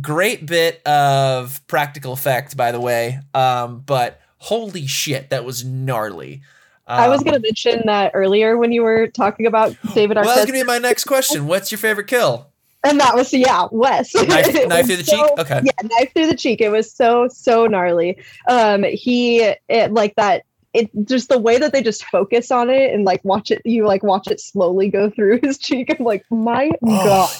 Great 0.00 0.46
bit 0.46 0.84
of 0.86 1.66
practical 1.66 2.12
effect, 2.12 2.56
by 2.56 2.70
the 2.72 2.80
way. 2.80 3.20
Um, 3.34 3.80
but 3.80 4.20
holy 4.38 4.86
shit, 4.86 5.30
that 5.30 5.44
was 5.44 5.64
gnarly. 5.64 6.42
I 6.86 7.08
was 7.08 7.20
Um, 7.20 7.24
going 7.24 7.34
to 7.34 7.40
mention 7.40 7.82
that 7.86 8.10
earlier 8.14 8.56
when 8.56 8.72
you 8.72 8.82
were 8.82 9.06
talking 9.06 9.46
about 9.46 9.76
David 9.94 10.16
Arquette. 10.16 10.24
Well, 10.26 10.34
that's 10.36 10.46
gonna 10.50 10.58
be 10.60 10.64
my 10.64 10.78
next 10.78 11.04
question. 11.04 11.46
What's 11.46 11.70
your 11.70 11.78
favorite 11.78 12.08
kill? 12.08 12.49
And 12.84 13.00
that 13.00 13.14
was 13.14 13.32
yeah, 13.32 13.66
Wes. 13.70 14.14
Knife, 14.14 14.54
knife 14.68 14.86
through 14.86 14.96
the 14.96 15.04
so- 15.04 15.16
cheek. 15.16 15.38
Okay. 15.38 15.60
Yeah, 15.64 15.88
knife 15.98 16.12
through 16.14 16.26
the 16.28 16.36
cheek. 16.36 16.60
It 16.60 16.70
was 16.70 16.90
so 16.92 17.28
so 17.28 17.66
gnarly. 17.66 18.16
Um, 18.48 18.84
he 18.84 19.40
it, 19.68 19.92
like 19.92 20.14
that. 20.16 20.44
It 20.72 20.88
just 21.04 21.28
the 21.28 21.38
way 21.38 21.58
that 21.58 21.72
they 21.72 21.82
just 21.82 22.04
focus 22.04 22.52
on 22.52 22.70
it 22.70 22.94
and 22.94 23.04
like 23.04 23.24
watch 23.24 23.50
it. 23.50 23.60
You 23.64 23.86
like 23.86 24.04
watch 24.04 24.28
it 24.28 24.40
slowly 24.40 24.88
go 24.88 25.10
through 25.10 25.40
his 25.42 25.58
cheek. 25.58 25.94
I'm 25.98 26.04
like, 26.04 26.24
my 26.30 26.70
god. 26.84 27.30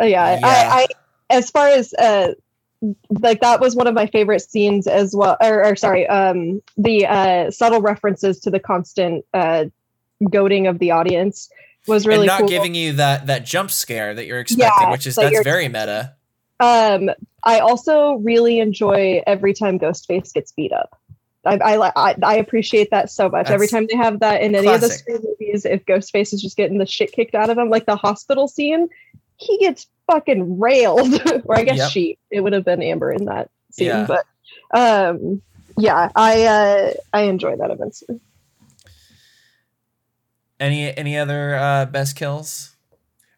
Uh, 0.00 0.04
yeah, 0.04 0.38
Yeah. 0.38 0.40
I, 0.42 0.82
I 0.82 0.86
as 1.30 1.50
far 1.50 1.68
as 1.68 1.94
uh 1.94 2.32
like 3.10 3.40
that 3.42 3.60
was 3.60 3.76
one 3.76 3.86
of 3.86 3.94
my 3.94 4.06
favorite 4.06 4.40
scenes 4.40 4.86
as 4.86 5.14
well 5.14 5.36
or, 5.42 5.64
or 5.64 5.76
sorry 5.76 6.06
um 6.06 6.62
the 6.78 7.06
uh 7.06 7.50
subtle 7.50 7.82
references 7.82 8.40
to 8.40 8.50
the 8.50 8.58
constant 8.58 9.22
uh 9.34 9.66
goading 10.30 10.66
of 10.66 10.78
the 10.78 10.90
audience 10.90 11.50
was 11.86 12.06
really 12.06 12.20
and 12.20 12.26
not 12.26 12.40
cool 12.40 12.48
giving 12.48 12.74
you 12.74 12.92
that 12.94 13.26
that 13.26 13.44
jump 13.44 13.70
scare 13.70 14.14
that 14.14 14.26
you're 14.26 14.40
expecting, 14.40 14.86
Yeah, 14.86 14.90
which 14.90 15.06
is 15.06 15.16
that 15.16 15.32
that's 15.32 15.44
very 15.44 15.68
meta. 15.68 16.14
um 16.60 17.10
i 17.42 17.58
also 17.60 18.14
really 18.14 18.58
enjoy 18.60 19.22
every 19.26 19.54
time 19.54 19.78
ghostface 19.78 20.32
gets 20.32 20.52
beat 20.52 20.72
up 20.72 20.98
I, 21.42 21.56
I, 21.56 21.92
I, 22.10 22.14
I 22.22 22.34
appreciate 22.36 22.90
that 22.90 23.10
so 23.10 23.30
much. 23.30 23.48
Every 23.48 23.66
time 23.66 23.86
they 23.90 23.96
have 23.96 24.20
that 24.20 24.42
in 24.42 24.54
any 24.54 24.66
of 24.68 24.82
the 24.82 24.88
classic. 24.88 25.06
Movies, 25.08 25.64
if 25.64 25.86
Ghostface 25.86 26.34
is 26.34 26.42
just 26.42 26.54
getting 26.54 26.76
the 26.76 26.84
shit 26.84 27.12
kicked 27.12 27.34
out 27.34 27.48
of 27.48 27.56
him, 27.56 27.70
like 27.70 27.86
the 27.86 27.96
hospital 27.96 28.46
scene, 28.46 28.90
he 29.38 29.56
gets 29.56 29.86
fucking 30.06 30.58
railed. 30.58 31.14
or 31.46 31.56
I 31.58 31.62
guess 31.62 31.78
Yep. 31.78 31.90
she. 31.92 32.18
It 32.30 32.42
would 32.42 32.52
have 32.52 32.66
been 32.66 32.82
Amber 32.82 33.10
in 33.10 33.24
that 33.24 33.48
scene, 33.72 33.86
Yeah. 33.86 34.06
but 34.06 34.26
um, 34.78 35.40
yeah, 35.78 36.10
I 36.14 36.44
uh, 36.44 36.92
I 37.14 37.22
enjoy 37.22 37.56
that 37.56 37.70
immensely. 37.70 38.20
Any 40.60 40.96
any 40.96 41.16
other 41.18 41.54
uh, 41.56 41.86
best 41.86 42.14
kills? 42.16 42.76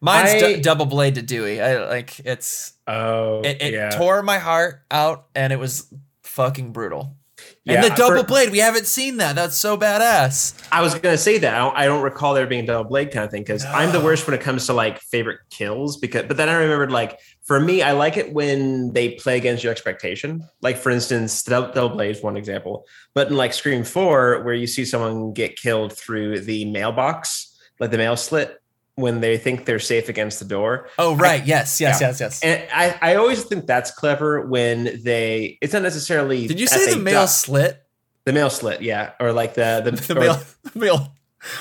Mine's 0.01 0.33
du- 0.33 0.57
I- 0.57 0.59
double 0.59 0.85
blade 0.85 1.15
to 1.15 1.21
Dewey. 1.21 1.61
I 1.61 1.85
like 1.87 2.19
it's 2.25 2.73
Oh, 2.85 3.39
it, 3.41 3.61
it 3.61 3.73
yeah. 3.73 3.89
tore 3.91 4.21
my 4.21 4.37
heart 4.39 4.81
out, 4.91 5.27
and 5.33 5.53
it 5.53 5.59
was 5.59 5.87
fucking 6.23 6.73
brutal. 6.73 7.15
Yeah, 7.65 7.75
and 7.75 7.83
the 7.85 7.95
double 7.95 8.21
for- 8.21 8.27
blade, 8.27 8.51
we 8.51 8.57
haven't 8.59 8.87
seen 8.87 9.17
that. 9.17 9.35
That's 9.35 9.55
so 9.55 9.77
badass. 9.77 10.53
I 10.71 10.81
was 10.81 10.95
gonna 10.95 11.17
say 11.17 11.37
that 11.37 11.53
I 11.53 11.57
don't, 11.57 11.77
I 11.77 11.85
don't 11.85 12.01
recall 12.01 12.33
there 12.33 12.45
being 12.45 12.65
a 12.65 12.67
double 12.67 12.89
blade 12.89 13.11
kind 13.11 13.23
of 13.23 13.31
thing 13.31 13.43
because 13.43 13.63
I'm 13.63 13.91
the 13.91 14.01
worst 14.01 14.27
when 14.27 14.33
it 14.33 14.41
comes 14.41 14.65
to 14.65 14.73
like 14.73 14.99
favorite 14.99 15.39
kills 15.49 15.97
because 15.97 16.23
but 16.27 16.35
then 16.35 16.49
I 16.49 16.55
remembered 16.55 16.91
like 16.91 17.19
for 17.43 17.59
me 17.59 17.81
I 17.81 17.93
like 17.93 18.17
it 18.17 18.33
when 18.33 18.91
they 18.93 19.11
play 19.11 19.37
against 19.37 19.63
your 19.63 19.71
expectation 19.71 20.47
like 20.61 20.77
for 20.77 20.89
instance 20.89 21.43
double, 21.43 21.71
double 21.73 21.95
blade 21.95 22.15
is 22.15 22.21
one 22.21 22.35
example 22.37 22.85
but 23.13 23.27
in 23.27 23.37
like 23.37 23.53
Scream 23.53 23.83
Four 23.83 24.43
where 24.43 24.53
you 24.53 24.67
see 24.67 24.83
someone 24.83 25.33
get 25.33 25.55
killed 25.55 25.93
through 25.93 26.41
the 26.41 26.65
mailbox 26.65 27.57
like 27.79 27.91
the 27.91 27.97
mail 27.97 28.15
slit 28.17 28.57
when 28.95 29.21
they 29.21 29.37
think 29.37 29.65
they're 29.65 29.79
safe 29.79 30.07
against 30.09 30.39
the 30.39 30.45
door 30.45 30.87
Oh 30.99 31.15
right, 31.15 31.45
yes, 31.45 31.81
yes, 31.81 31.99
Yeah. 31.99 32.07
yes, 32.09 32.19
yes. 32.19 32.43
and 32.43 32.63
I 32.73 32.97
I 33.01 33.15
always 33.15 33.43
think 33.43 33.65
that's 33.65 33.91
clever 33.91 34.41
when 34.45 35.01
they 35.03 35.57
it's 35.61 35.73
not 35.73 35.81
necessarily 35.81 36.47
Did 36.47 36.59
you 36.59 36.67
say 36.67 36.91
the 36.93 36.99
mail 36.99 37.21
duck- 37.21 37.29
slit? 37.29 37.79
the 38.25 38.33
mail 38.33 38.49
slit 38.49 38.81
yeah 38.81 39.11
or 39.19 39.31
like 39.33 39.55
the 39.55 39.81
the, 39.83 39.91
The 40.13 40.15
mail, 40.19 40.39
the 40.73 40.79
mail. 40.79 41.13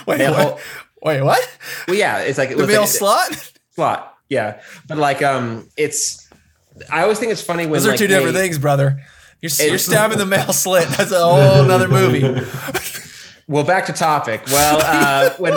Wait, 0.07 0.19
mail- 0.19 0.33
what? 0.35 0.61
Wait, 1.03 1.23
what? 1.23 1.59
well 1.89 1.97
yeah 1.97 2.19
it's 2.19 2.39
like 2.39 2.51
it 2.51 2.59
The 2.59 2.67
mail 2.67 2.83
like, 2.83 2.91
slot? 2.91 3.55
slot. 3.75 4.09
Yeah, 4.29 4.61
but 4.87 4.97
like 4.99 5.21
um, 5.23 5.69
it's. 5.77 6.27
I 6.91 7.03
always 7.03 7.19
think 7.19 7.33
it's 7.33 7.43
funny 7.43 7.65
when 7.67 7.75
Those 7.75 7.87
are 7.87 7.91
like, 7.91 7.99
two 7.99 8.07
different 8.07 8.33
they- 8.35 8.41
things, 8.43 8.59
brother. 8.59 9.03
You're, 9.43 9.51
you're 9.69 9.77
stabbing 9.79 10.17
the 10.19 10.25
mail 10.25 10.53
slit. 10.55 10.89
That's 10.89 11.11
a 11.13 11.19
whole 11.19 11.65
nother 11.69 11.89
movie. 11.89 12.23
Well, 13.49 13.65
back 13.65 13.87
to 13.87 13.93
topic. 13.93 14.43
Well, 14.47 14.81
uh, 14.83 15.31
when 15.37 15.53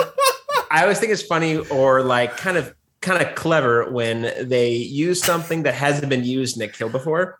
I 0.72 0.84
always 0.84 1.00
think 1.00 1.12
it's 1.12 1.24
funny 1.24 1.58
or 1.58 2.02
like 2.04 2.38
kind 2.38 2.58
of 2.58 2.74
kind 3.02 3.22
of 3.22 3.36
clever 3.36 3.90
when 3.92 4.34
they 4.50 4.72
use 4.74 5.24
something 5.24 5.64
that 5.64 5.74
hasn't 5.76 6.10
been 6.10 6.24
used 6.24 6.58
in 6.58 6.64
a 6.64 6.68
kill 6.68 6.90
before. 6.90 7.40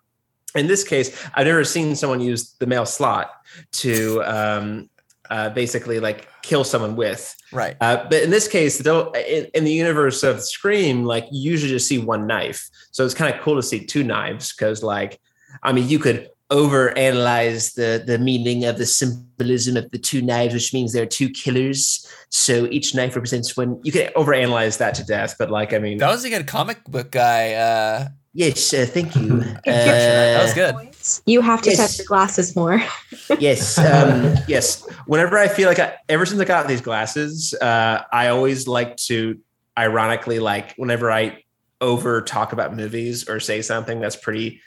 In 0.54 0.68
this 0.68 0.84
case, 0.84 1.26
I've 1.34 1.46
never 1.46 1.64
seen 1.64 1.96
someone 1.96 2.20
use 2.20 2.54
the 2.58 2.66
mail 2.66 2.86
slot 2.86 3.30
to 3.72 4.22
um, 4.22 4.88
uh, 5.28 5.50
basically 5.50 6.00
like 6.00 6.28
kill 6.42 6.64
someone 6.64 6.96
with. 6.96 7.36
Right. 7.52 7.76
Uh, 7.80 8.06
but 8.08 8.22
in 8.22 8.30
this 8.30 8.48
case, 8.48 8.78
though, 8.78 9.12
in, 9.12 9.46
in 9.54 9.64
the 9.64 9.72
universe 9.72 10.22
of 10.22 10.42
Scream, 10.42 11.04
like 11.04 11.26
you 11.30 11.50
usually 11.50 11.70
just 11.70 11.88
see 11.88 11.98
one 11.98 12.26
knife. 12.26 12.68
So 12.92 13.04
it's 13.04 13.14
kind 13.14 13.34
of 13.34 13.40
cool 13.42 13.56
to 13.56 13.62
see 13.62 13.84
two 13.84 14.04
knives 14.04 14.54
because, 14.54 14.82
like, 14.82 15.20
I 15.62 15.72
mean, 15.72 15.88
you 15.88 15.98
could 15.98 16.30
overanalyze 16.50 17.74
the 17.74 18.02
the 18.06 18.18
meaning 18.18 18.64
of 18.64 18.78
the 18.78 18.86
symbolism 18.86 19.76
of 19.76 19.90
the 19.90 19.98
two 19.98 20.22
knives, 20.22 20.54
which 20.54 20.72
means 20.72 20.92
there 20.92 21.02
are 21.02 21.06
two 21.06 21.28
killers. 21.28 22.06
So 22.30 22.66
each 22.70 22.94
knife 22.94 23.14
represents 23.16 23.56
one. 23.56 23.80
You 23.84 23.92
could 23.92 24.12
overanalyze 24.14 24.78
that 24.78 24.94
to 24.94 25.04
death, 25.04 25.36
but 25.38 25.50
like, 25.50 25.72
I 25.72 25.78
mean, 25.78 25.98
That 25.98 26.10
was 26.10 26.24
a 26.24 26.30
good 26.30 26.46
comic 26.46 26.84
book 26.84 27.10
guy. 27.10 27.54
Uh, 27.54 28.08
yes, 28.32 28.72
uh, 28.74 28.86
thank 28.88 29.16
you. 29.16 29.40
that 29.64 30.42
was 30.42 30.52
Uh, 30.52 30.54
good. 30.54 30.74
You 31.26 31.40
have 31.40 31.62
to 31.62 31.70
Yes. 31.70 31.78
touch 31.78 31.98
your 31.98 32.06
glasses 32.06 32.54
more. 32.56 32.82
yes 33.38 33.78
um 33.78 34.34
yes 34.48 34.86
whenever 35.06 35.36
i 35.38 35.48
feel 35.48 35.68
like 35.68 35.78
I, 35.78 35.94
ever 36.08 36.24
since 36.26 36.40
i 36.40 36.44
got 36.44 36.68
these 36.68 36.80
glasses 36.80 37.54
uh 37.60 38.02
i 38.12 38.28
always 38.28 38.68
like 38.68 38.96
to 39.08 39.38
ironically 39.78 40.38
like 40.38 40.74
whenever 40.76 41.10
i 41.10 41.42
over 41.80 42.22
talk 42.22 42.52
about 42.52 42.74
movies 42.74 43.28
or 43.28 43.40
say 43.40 43.62
something 43.62 44.00
that's 44.00 44.16
pretty 44.16 44.60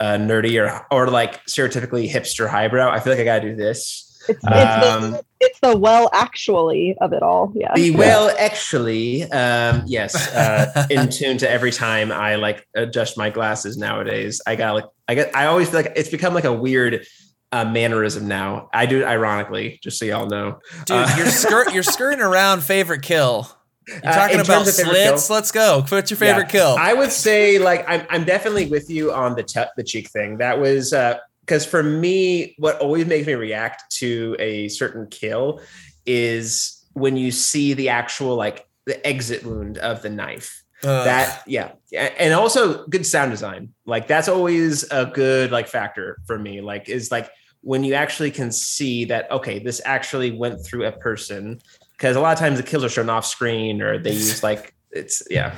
uh 0.00 0.14
nerdy 0.16 0.60
or 0.62 0.86
or 0.90 1.08
like 1.08 1.44
stereotypically 1.46 2.10
hipster 2.10 2.48
highbrow 2.48 2.90
i 2.90 3.00
feel 3.00 3.12
like 3.12 3.20
i 3.20 3.24
gotta 3.24 3.48
do 3.48 3.56
this 3.56 4.02
It's 4.28 4.38
it's, 4.42 4.46
Um, 4.86 5.10
the, 5.12 5.24
it's 5.40 5.60
the 5.60 5.76
well 5.76 6.10
actually 6.12 6.96
of 7.00 7.12
it 7.12 7.22
all. 7.22 7.52
Yeah. 7.54 7.72
The 7.76 7.92
well, 7.92 8.34
actually, 8.38 9.22
um, 9.30 9.84
yes, 9.86 10.14
uh, 10.34 10.86
in 10.90 11.08
tune 11.18 11.38
to 11.38 11.48
every 11.48 11.70
time 11.70 12.10
I 12.10 12.34
like 12.34 12.66
adjust 12.74 13.16
my 13.16 13.30
glasses 13.30 13.76
nowadays. 13.76 14.40
I 14.44 14.56
got 14.56 14.74
like 14.74 14.84
I 15.06 15.14
get 15.14 15.36
I 15.36 15.46
always 15.46 15.70
feel 15.70 15.80
like 15.82 15.92
it's 15.94 16.08
become 16.08 16.34
like 16.34 16.42
a 16.44 16.52
weird 16.52 17.06
uh, 17.52 17.64
mannerism 17.66 18.26
now. 18.26 18.68
I 18.74 18.86
do 18.86 19.02
it 19.02 19.04
ironically, 19.04 19.78
just 19.80 19.96
so 20.00 20.04
y'all 20.04 20.26
know. 20.26 20.58
Dude, 20.86 20.96
Uh, 20.96 21.14
you're 21.16 21.26
skirt 21.44 21.72
you're 21.72 21.84
skirting 21.84 22.20
around 22.20 22.64
favorite 22.64 23.02
kill. 23.02 23.48
You're 23.88 23.98
Uh, 24.04 24.14
talking 24.14 24.34
in 24.34 24.40
about 24.40 24.64
terms 24.64 24.68
of 24.68 24.74
favorite 24.74 24.94
slits. 25.18 25.30
Let's 25.30 25.52
go. 25.52 25.84
What's 25.88 26.10
your 26.10 26.18
favorite 26.18 26.48
kill? 26.48 26.76
I 26.78 26.92
would 26.92 27.12
say 27.12 27.58
like 27.58 27.84
I'm 27.88 28.06
I'm 28.10 28.24
definitely 28.24 28.66
with 28.66 28.90
you 28.90 29.12
on 29.12 29.36
the 29.36 29.42
te- 29.42 29.70
the 29.76 29.84
cheek 29.84 30.08
thing. 30.10 30.38
That 30.38 30.58
was 30.60 30.92
because 31.40 31.64
for 31.64 31.82
me, 31.82 32.54
what 32.58 32.78
always 32.80 33.06
makes 33.06 33.26
me 33.26 33.34
react 33.34 33.90
to 33.98 34.34
a 34.40 34.68
certain 34.68 35.06
kill 35.08 35.60
is 36.04 36.84
when 36.94 37.16
you 37.16 37.30
see 37.30 37.74
the 37.74 37.88
actual 37.90 38.34
like 38.36 38.66
the 38.86 39.04
exit 39.06 39.44
wound 39.44 39.78
of 39.78 40.02
the 40.02 40.10
knife. 40.10 40.62
Ugh. 40.84 41.06
that 41.06 41.42
yeah 41.46 41.70
and 42.18 42.34
also 42.34 42.86
good 42.88 43.06
sound 43.06 43.30
design 43.30 43.72
like 43.86 44.06
that's 44.06 44.28
always 44.28 44.84
a 44.92 45.06
good 45.06 45.50
like 45.50 45.68
factor 45.68 46.18
for 46.26 46.38
me 46.38 46.60
like 46.60 46.90
is 46.90 47.10
like 47.10 47.30
when 47.62 47.82
you 47.82 47.94
actually 47.94 48.30
can 48.30 48.52
see 48.52 49.06
that 49.06 49.28
okay 49.30 49.58
this 49.58 49.80
actually 49.86 50.32
went 50.32 50.62
through 50.62 50.84
a 50.84 50.92
person 50.92 51.58
because 51.96 52.16
a 52.16 52.20
lot 52.20 52.32
of 52.32 52.38
times 52.38 52.58
the 52.58 52.62
kills 52.62 52.84
are 52.84 52.88
shown 52.88 53.08
off 53.08 53.26
screen 53.26 53.80
or 53.82 53.98
they 53.98 54.12
use 54.12 54.42
like 54.42 54.74
it's 54.90 55.22
yeah 55.30 55.54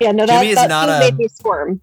Yeah, 0.00 0.12
no, 0.12 0.26
that, 0.26 0.40
Jimmy 0.40 0.50
is 0.50 0.56
that 0.56 0.68
not 0.68 0.88
scene 0.88 0.96
a- 0.96 1.00
made 1.00 1.16
me 1.18 1.28
squirm. 1.28 1.80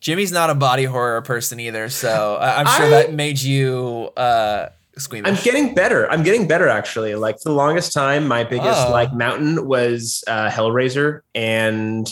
Jimmy's 0.00 0.32
not 0.32 0.50
a 0.50 0.54
body 0.54 0.84
horror 0.84 1.22
person 1.22 1.58
either, 1.60 1.88
so 1.88 2.36
I- 2.40 2.60
I'm 2.60 2.66
sure 2.66 2.86
I- 2.86 2.90
that 2.90 3.12
made 3.14 3.40
you 3.40 4.10
uh, 4.16 4.68
squeamish. 4.98 5.36
i'm 5.38 5.42
getting 5.42 5.74
better 5.74 6.08
i'm 6.10 6.22
getting 6.22 6.46
better 6.46 6.68
actually 6.68 7.16
like 7.16 7.34
for 7.42 7.48
the 7.48 7.54
longest 7.54 7.92
time 7.92 8.28
my 8.28 8.44
biggest 8.44 8.86
Oh. 8.86 8.92
like 8.92 9.12
mountain 9.12 9.66
was 9.66 10.22
uh 10.28 10.48
hellraiser 10.48 11.22
and 11.34 12.06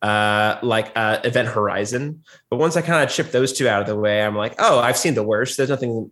uh 0.00 0.56
like 0.62 0.90
uh 0.96 1.18
event 1.24 1.48
horizon 1.48 2.22
but 2.48 2.56
once 2.56 2.76
i 2.78 2.80
kind 2.82 3.04
of 3.04 3.10
chipped 3.14 3.32
those 3.32 3.52
two 3.52 3.68
out 3.68 3.82
of 3.82 3.86
the 3.86 3.94
way 3.96 4.22
i'm 4.22 4.34
like 4.34 4.54
oh 4.58 4.78
i've 4.78 4.96
seen 4.96 5.12
the 5.12 5.22
worst 5.22 5.58
there's 5.58 5.68
nothing 5.68 6.10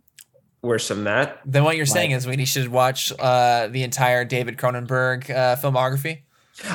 worse 0.63 0.87
than 0.87 1.03
that 1.03 1.41
then 1.45 1.63
what 1.63 1.75
you're 1.75 1.85
saying 1.85 2.11
is 2.11 2.25
we 2.25 2.45
should 2.45 2.69
watch 2.69 3.11
uh, 3.19 3.67
the 3.67 3.83
entire 3.83 4.23
David 4.23 4.57
Cronenberg 4.57 5.29
uh, 5.29 5.55
filmography. 5.57 6.21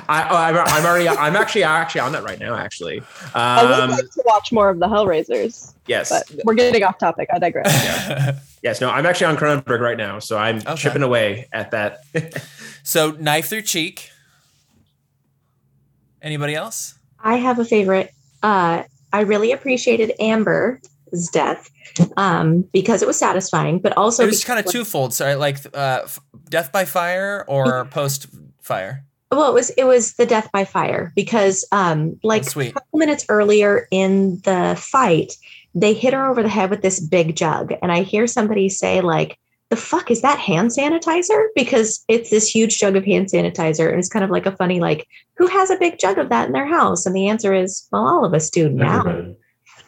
I, 0.09 0.29
oh, 0.29 0.37
I'm, 0.37 0.57
I'm 0.57 0.85
already, 0.85 1.09
I'm 1.09 1.37
actually, 1.37 1.63
actually 1.63 2.01
on 2.03 2.13
that 2.13 2.25
right 2.25 2.39
now. 2.39 2.55
Actually, 2.57 3.01
I 3.35 3.65
would 3.65 3.73
um, 3.73 3.91
like 3.91 4.05
to 4.05 4.23
watch 4.27 4.53
more 4.53 4.69
of 4.69 4.81
the 4.81 4.87
Hellraisers, 4.87 5.73
yes, 5.87 6.11
but 6.11 6.45
we're 6.45 6.55
getting 6.55 6.83
off 6.83 6.99
topic. 6.99 7.29
I 7.33 7.39
digress. 7.39 8.45
yes, 8.63 8.81
no, 8.81 8.91
I'm 8.91 9.07
actually 9.07 9.27
on 9.27 9.37
Cronenberg 9.37 9.81
right 9.81 9.97
now, 9.97 10.19
so 10.19 10.37
I'm 10.37 10.57
Okay. 10.59 10.75
chipping 10.75 11.03
away 11.03 11.49
at 11.53 11.71
that. 11.71 12.01
so 12.83 13.13
knife 13.13 13.49
through 13.49 13.63
cheek. 13.63 14.11
Anybody 16.21 16.57
else? 16.57 16.95
I 17.23 17.37
have 17.37 17.59
a 17.61 17.65
favorite. 17.65 18.13
Uh, 18.43 18.83
I 19.13 19.21
really 19.21 19.53
appreciated 19.53 20.13
Amber's 21.13 21.29
death 21.29 21.71
um, 22.17 22.63
because 22.73 23.03
it 23.03 23.07
was 23.07 23.19
satisfying, 23.19 23.79
but 23.79 23.97
also 23.97 24.25
it 24.25 24.27
was 24.27 24.45
kind 24.45 24.59
of 24.65 24.71
twofold. 24.71 25.15
Sorry, 25.15 25.35
like 25.35 25.59
uh, 25.75 26.03
f- 26.05 26.21
death 26.49 26.73
by 26.73 26.85
fire 26.85 27.45
or 27.49 27.85
post 27.87 28.27
fire. 28.61 29.05
Well, 29.31 29.51
it 29.51 29.55
was 29.55 29.71
it 29.71 29.85
was 29.85 30.15
the 30.15 30.27
death 30.27 30.51
by 30.53 30.65
fire 30.65 31.13
because 31.15 31.65
um, 31.73 32.19
like 32.23 32.45
Sweet. 32.45 32.71
a 32.71 32.73
couple 32.73 32.99
minutes 32.99 33.25
earlier 33.29 33.87
in 33.91 34.41
the 34.41 34.77
fight, 34.79 35.35
they 35.75 35.93
hit 35.93 36.15
her 36.15 36.27
over 36.27 36.43
the 36.43 36.49
head 36.49 36.71
with 36.71 36.83
this 36.83 37.01
big 37.01 37.37
jug, 37.37 37.73
and 37.83 37.93
I 37.93 38.03
hear 38.03 38.27
somebody 38.27 38.69
say 38.69 39.01
like. 39.01 39.39
The 39.71 39.77
fuck 39.77 40.11
is 40.11 40.23
that 40.23 40.39
hand 40.39 40.71
sanitizer? 40.71 41.49
Because 41.55 42.03
it's 42.09 42.31
this 42.31 42.49
huge 42.49 42.79
jug 42.79 42.97
of 42.97 43.05
hand 43.05 43.27
sanitizer, 43.27 43.91
and 43.91 43.99
it's 43.99 44.09
kind 44.09 44.25
of 44.25 44.31
like 44.31 44.47
a 44.47 44.57
funny, 44.57 44.81
like, 44.81 45.07
who 45.35 45.47
has 45.47 45.69
a 45.69 45.77
big 45.77 45.99
jug 45.99 46.17
of 46.17 46.31
that 46.31 46.47
in 46.47 46.55
their 46.55 46.67
house? 46.67 47.05
And 47.05 47.15
the 47.15 47.29
answer 47.29 47.53
is, 47.53 47.87
well, 47.93 48.09
all 48.09 48.25
of 48.25 48.33
us 48.33 48.49
do 48.49 48.71
now. 48.71 49.01
Everybody. 49.01 49.37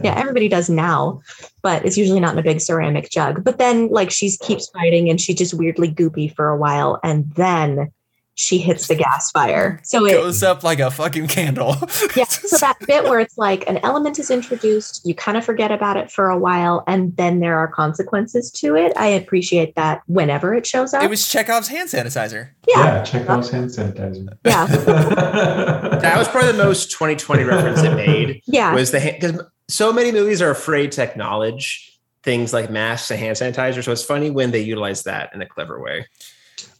Yeah 0.03 0.15
everybody 0.19 0.49
does 0.49 0.69
now 0.71 1.21
but 1.63 1.85
it's 1.85 1.97
usually 1.97 2.21
not 2.21 2.33
in 2.33 2.39
a 2.39 2.43
big 2.43 2.61
ceramic 2.61 3.11
jug 3.11 3.43
but 3.45 3.59
then 3.59 3.89
like 3.89 4.11
she 4.11 4.31
keeps 4.39 4.69
fighting 4.71 5.09
and 5.11 5.21
she 5.21 5.35
just 5.35 5.55
weirdly 5.55 5.91
goopy 5.93 6.35
for 6.35 6.49
a 6.49 6.57
while 6.57 6.99
and 7.03 7.31
then 7.35 7.91
she 8.37 8.57
hits 8.57 8.89
the 8.89 8.95
gas 8.95 9.31
fire 9.33 9.79
so 9.83 10.07
it 10.07 10.13
Goes 10.13 10.43
up 10.43 10.63
like 10.63 10.81
a 10.81 10.91
fucking 10.91 11.27
candle. 11.27 11.77
yeah 12.17 12.25
so 12.25 12.57
that 12.59 12.79
bit 12.87 13.05
where 13.05 13.21
it's 13.21 13.37
like 13.37 13.69
an 13.69 13.77
element 13.83 14.19
is 14.19 14.31
introduced 14.31 15.03
you 15.05 15.15
kind 15.15 15.37
of 15.37 15.45
forget 15.45 15.71
about 15.71 15.99
it 15.99 16.11
for 16.11 16.31
a 16.31 16.39
while 16.39 16.83
and 16.87 17.15
then 17.19 17.41
there 17.41 17.59
are 17.59 17.69
consequences 17.69 18.51
to 18.53 18.77
it 18.77 18.95
i 18.97 19.07
appreciate 19.07 19.75
that 19.75 20.01
whenever 20.07 20.55
it 20.55 20.67
shows 20.67 20.95
up 20.95 21.03
it 21.03 21.11
was 21.11 21.29
Chekhov's 21.29 21.69
hand 21.69 21.91
sanitizer. 21.91 22.51
yeah 22.67 22.77
Yeah, 22.85 23.03
check 23.03 23.29
out 23.29 23.47
hand 23.47 23.69
sanitizer. 23.69 24.27
yeah 24.47 24.65
that 26.01 26.17
was 26.17 26.29
probably 26.29 26.53
the 26.53 26.65
most 26.65 26.91
2020 26.93 27.43
reference 27.45 27.83
it 27.83 27.95
made. 27.95 28.43
yeah 28.47 28.73
Was 28.75 28.91
the 28.91 29.01
because 29.21 29.43
so 29.71 29.93
many 29.93 30.13
movies 30.13 30.43
are 30.43 30.51
afraid 30.51 30.93
to 30.93 31.03
acknowledge 31.03 31.99
things 32.23 32.53
like 32.53 32.71
masks 32.71 33.11
and 33.11 33.19
hand 33.21 33.37
sanitizer. 33.37 33.83
So 33.83 33.93
it's 33.93 34.05
funny 34.05 34.31
when 34.31 34.51
they 34.51 34.61
utilize 34.61 35.05
that 35.05 35.31
in 35.35 35.41
a 35.41 35.47
clever 35.47 35.81
way. 35.81 36.07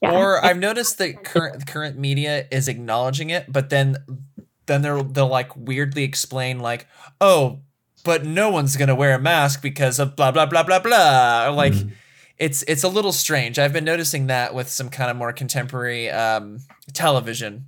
yeah. 0.03 0.13
Or 0.13 0.45
I've 0.45 0.59
noticed 0.59 0.99
that 0.99 1.25
current 1.25 1.67
current 1.67 1.99
media 1.99 2.47
is 2.51 2.69
acknowledging 2.69 3.31
it, 3.31 3.51
but 3.51 3.71
then 3.71 3.97
then 4.67 4.83
they'll 4.83 5.05
they'll 5.05 5.29
like 5.29 5.57
weirdly 5.57 6.05
explain 6.05 6.59
like, 6.61 6.87
oh, 7.21 7.61
but 8.05 8.25
no 8.25 8.51
one's 8.51 8.77
gonna 8.77 8.95
wear 8.95 9.15
a 9.15 9.19
mask 9.19 9.63
because 9.63 9.99
of 9.99 10.17
blah 10.17 10.31
blah 10.31 10.47
blah 10.47 10.63
blah 10.63 10.79
blah. 10.81 11.47
Or 11.49 11.53
like 11.53 11.73
Mhm. 11.73 11.93
it's 12.39 12.63
it's 12.69 12.83
a 12.85 12.89
little 12.89 13.13
strange. 13.13 13.59
I've 13.59 13.73
been 13.73 13.85
noticing 13.85 14.27
that 14.29 14.55
with 14.55 14.69
some 14.69 14.91
kind 14.91 15.11
of 15.11 15.17
more 15.17 15.33
contemporary 15.33 16.11
um, 16.11 16.59
television, 16.93 17.67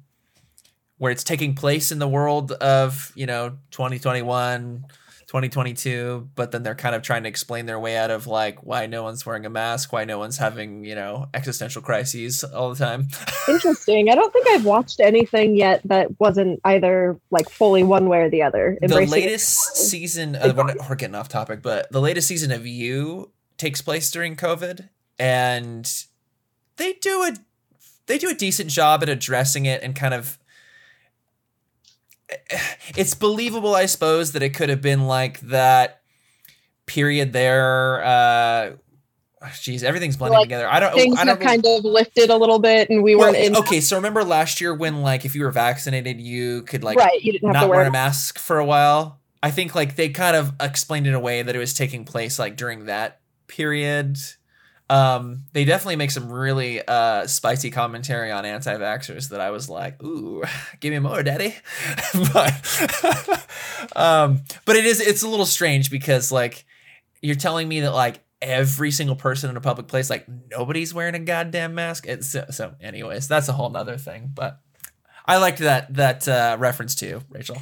where 0.98 1.10
it's 1.12 1.24
taking 1.24 1.54
place 1.54 1.90
in 1.92 1.98
the 1.98 2.08
world 2.08 2.52
of 2.52 3.12
you 3.14 3.24
know 3.26 3.56
2021. 3.70 4.84
2022 5.32 6.28
but 6.34 6.50
then 6.50 6.62
they're 6.62 6.74
kind 6.74 6.94
of 6.94 7.00
trying 7.00 7.22
to 7.22 7.28
explain 7.30 7.64
their 7.64 7.80
way 7.80 7.96
out 7.96 8.10
of 8.10 8.26
like 8.26 8.62
why 8.64 8.84
no 8.84 9.02
one's 9.02 9.24
wearing 9.24 9.46
a 9.46 9.50
mask 9.50 9.90
why 9.90 10.04
no 10.04 10.18
one's 10.18 10.36
having 10.36 10.84
you 10.84 10.94
know 10.94 11.26
existential 11.32 11.80
crises 11.80 12.44
all 12.44 12.68
the 12.68 12.76
time 12.76 13.08
Interesting. 13.48 14.10
I 14.10 14.14
don't 14.14 14.30
think 14.30 14.46
I've 14.48 14.66
watched 14.66 15.00
anything 15.00 15.56
yet 15.56 15.80
that 15.86 16.20
wasn't 16.20 16.60
either 16.64 17.18
like 17.30 17.48
fully 17.48 17.82
one 17.82 18.10
way 18.10 18.20
or 18.20 18.28
the 18.30 18.42
other. 18.42 18.76
the 18.82 19.06
latest 19.06 19.74
season 19.74 20.36
of, 20.36 20.54
we're, 20.54 20.64
not- 20.64 20.76
we're 20.90 20.96
getting 20.96 21.14
off 21.16 21.28
topic 21.30 21.62
but 21.62 21.90
the 21.90 22.00
latest 22.02 22.28
season 22.28 22.52
of 22.52 22.66
you 22.66 23.30
takes 23.56 23.80
place 23.80 24.10
during 24.10 24.36
covid 24.36 24.90
and 25.18 26.04
they 26.76 26.92
do 26.92 27.22
a 27.22 27.32
they 28.06 28.18
do 28.18 28.28
a 28.28 28.34
decent 28.34 28.68
job 28.68 29.02
at 29.02 29.08
addressing 29.08 29.64
it 29.64 29.82
and 29.82 29.96
kind 29.96 30.12
of 30.12 30.38
it's 32.96 33.14
believable 33.14 33.74
i 33.74 33.86
suppose 33.86 34.32
that 34.32 34.42
it 34.42 34.50
could 34.54 34.68
have 34.68 34.80
been 34.82 35.06
like 35.06 35.40
that 35.40 36.00
period 36.86 37.32
there 37.32 38.02
uh 38.04 38.72
Jeez, 39.44 39.82
everything's 39.82 40.16
blending 40.16 40.38
Like, 40.38 40.44
together. 40.44 40.68
I 40.70 40.78
don't. 40.78 40.94
Things 40.94 41.18
I 41.18 41.24
don't 41.24 41.36
have 41.36 41.40
kind 41.44 41.66
of 41.66 41.84
lifted 41.84 42.30
a 42.30 42.36
little 42.36 42.60
bit, 42.60 42.90
and 42.90 43.02
we 43.02 43.16
Well, 43.16 43.32
weren't 43.32 43.44
in. 43.44 43.56
okay, 43.56 43.80
so 43.80 43.96
remember 43.96 44.22
last 44.22 44.60
year 44.60 44.72
when 44.72 45.02
like 45.02 45.24
if 45.24 45.34
you 45.34 45.42
were 45.42 45.50
vaccinated, 45.50 46.20
you 46.20 46.62
could 46.62 46.84
like 46.84 46.96
right, 46.96 47.20
you 47.20 47.32
didn't 47.32 47.48
have 47.48 47.54
not 47.54 47.60
to 47.62 47.66
wear 47.66 47.78
wear. 47.80 47.88
a 47.88 47.90
mask 47.90 48.38
for 48.38 48.60
a 48.60 48.64
while. 48.64 49.18
I 49.42 49.50
think 49.50 49.74
like 49.74 49.96
they 49.96 50.10
kind 50.10 50.36
of 50.36 50.52
explained 50.60 51.08
in 51.08 51.14
a 51.14 51.18
way 51.18 51.42
that 51.42 51.56
it 51.56 51.58
was 51.58 51.74
taking 51.74 52.04
place 52.04 52.38
like 52.38 52.56
during 52.56 52.86
that 52.86 53.20
period. 53.48 54.16
Um, 54.90 55.44
they 55.52 55.64
definitely 55.64 55.96
make 55.96 56.10
some 56.10 56.30
really 56.30 56.86
uh, 56.86 57.26
spicy 57.26 57.70
commentary 57.70 58.30
on 58.30 58.44
anti-vaxxers 58.44 59.30
that 59.30 59.40
I 59.40 59.50
was 59.50 59.68
like, 59.68 60.02
"Ooh, 60.02 60.42
give 60.80 60.92
me 60.92 60.98
more, 60.98 61.22
daddy." 61.22 61.54
but, 62.32 63.46
um, 63.96 64.42
but 64.64 64.76
it 64.76 64.84
is 64.84 65.00
it's 65.00 65.22
a 65.22 65.28
little 65.28 65.46
strange 65.46 65.90
because 65.90 66.30
like 66.30 66.66
you're 67.22 67.36
telling 67.36 67.68
me 67.68 67.80
that 67.80 67.92
like 67.92 68.22
every 68.42 68.90
single 68.90 69.16
person 69.16 69.48
in 69.48 69.56
a 69.56 69.60
public 69.60 69.86
place, 69.88 70.10
like 70.10 70.26
nobody's 70.50 70.92
wearing 70.92 71.14
a 71.14 71.20
goddamn 71.20 71.74
mask. 71.74 72.06
It's 72.06 72.30
so, 72.30 72.44
so 72.50 72.74
anyways, 72.80 73.28
that's 73.28 73.48
a 73.48 73.52
whole 73.52 73.70
nother 73.70 73.96
thing. 73.96 74.30
But 74.34 74.60
I 75.24 75.38
liked 75.38 75.58
that 75.58 75.94
that 75.94 76.28
uh, 76.28 76.56
reference 76.58 76.94
too, 76.94 77.22
Rachel. 77.30 77.56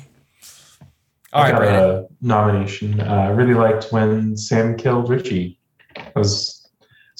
All 1.32 1.44
right, 1.44 1.52
got 1.52 1.58
Brandon. 1.58 1.90
a 1.90 2.06
nomination. 2.26 3.00
Uh, 3.00 3.04
I 3.04 3.28
really 3.28 3.54
liked 3.54 3.92
when 3.92 4.36
Sam 4.36 4.76
killed 4.76 5.08
Richie. 5.08 5.60
It 5.94 6.16
was 6.16 6.59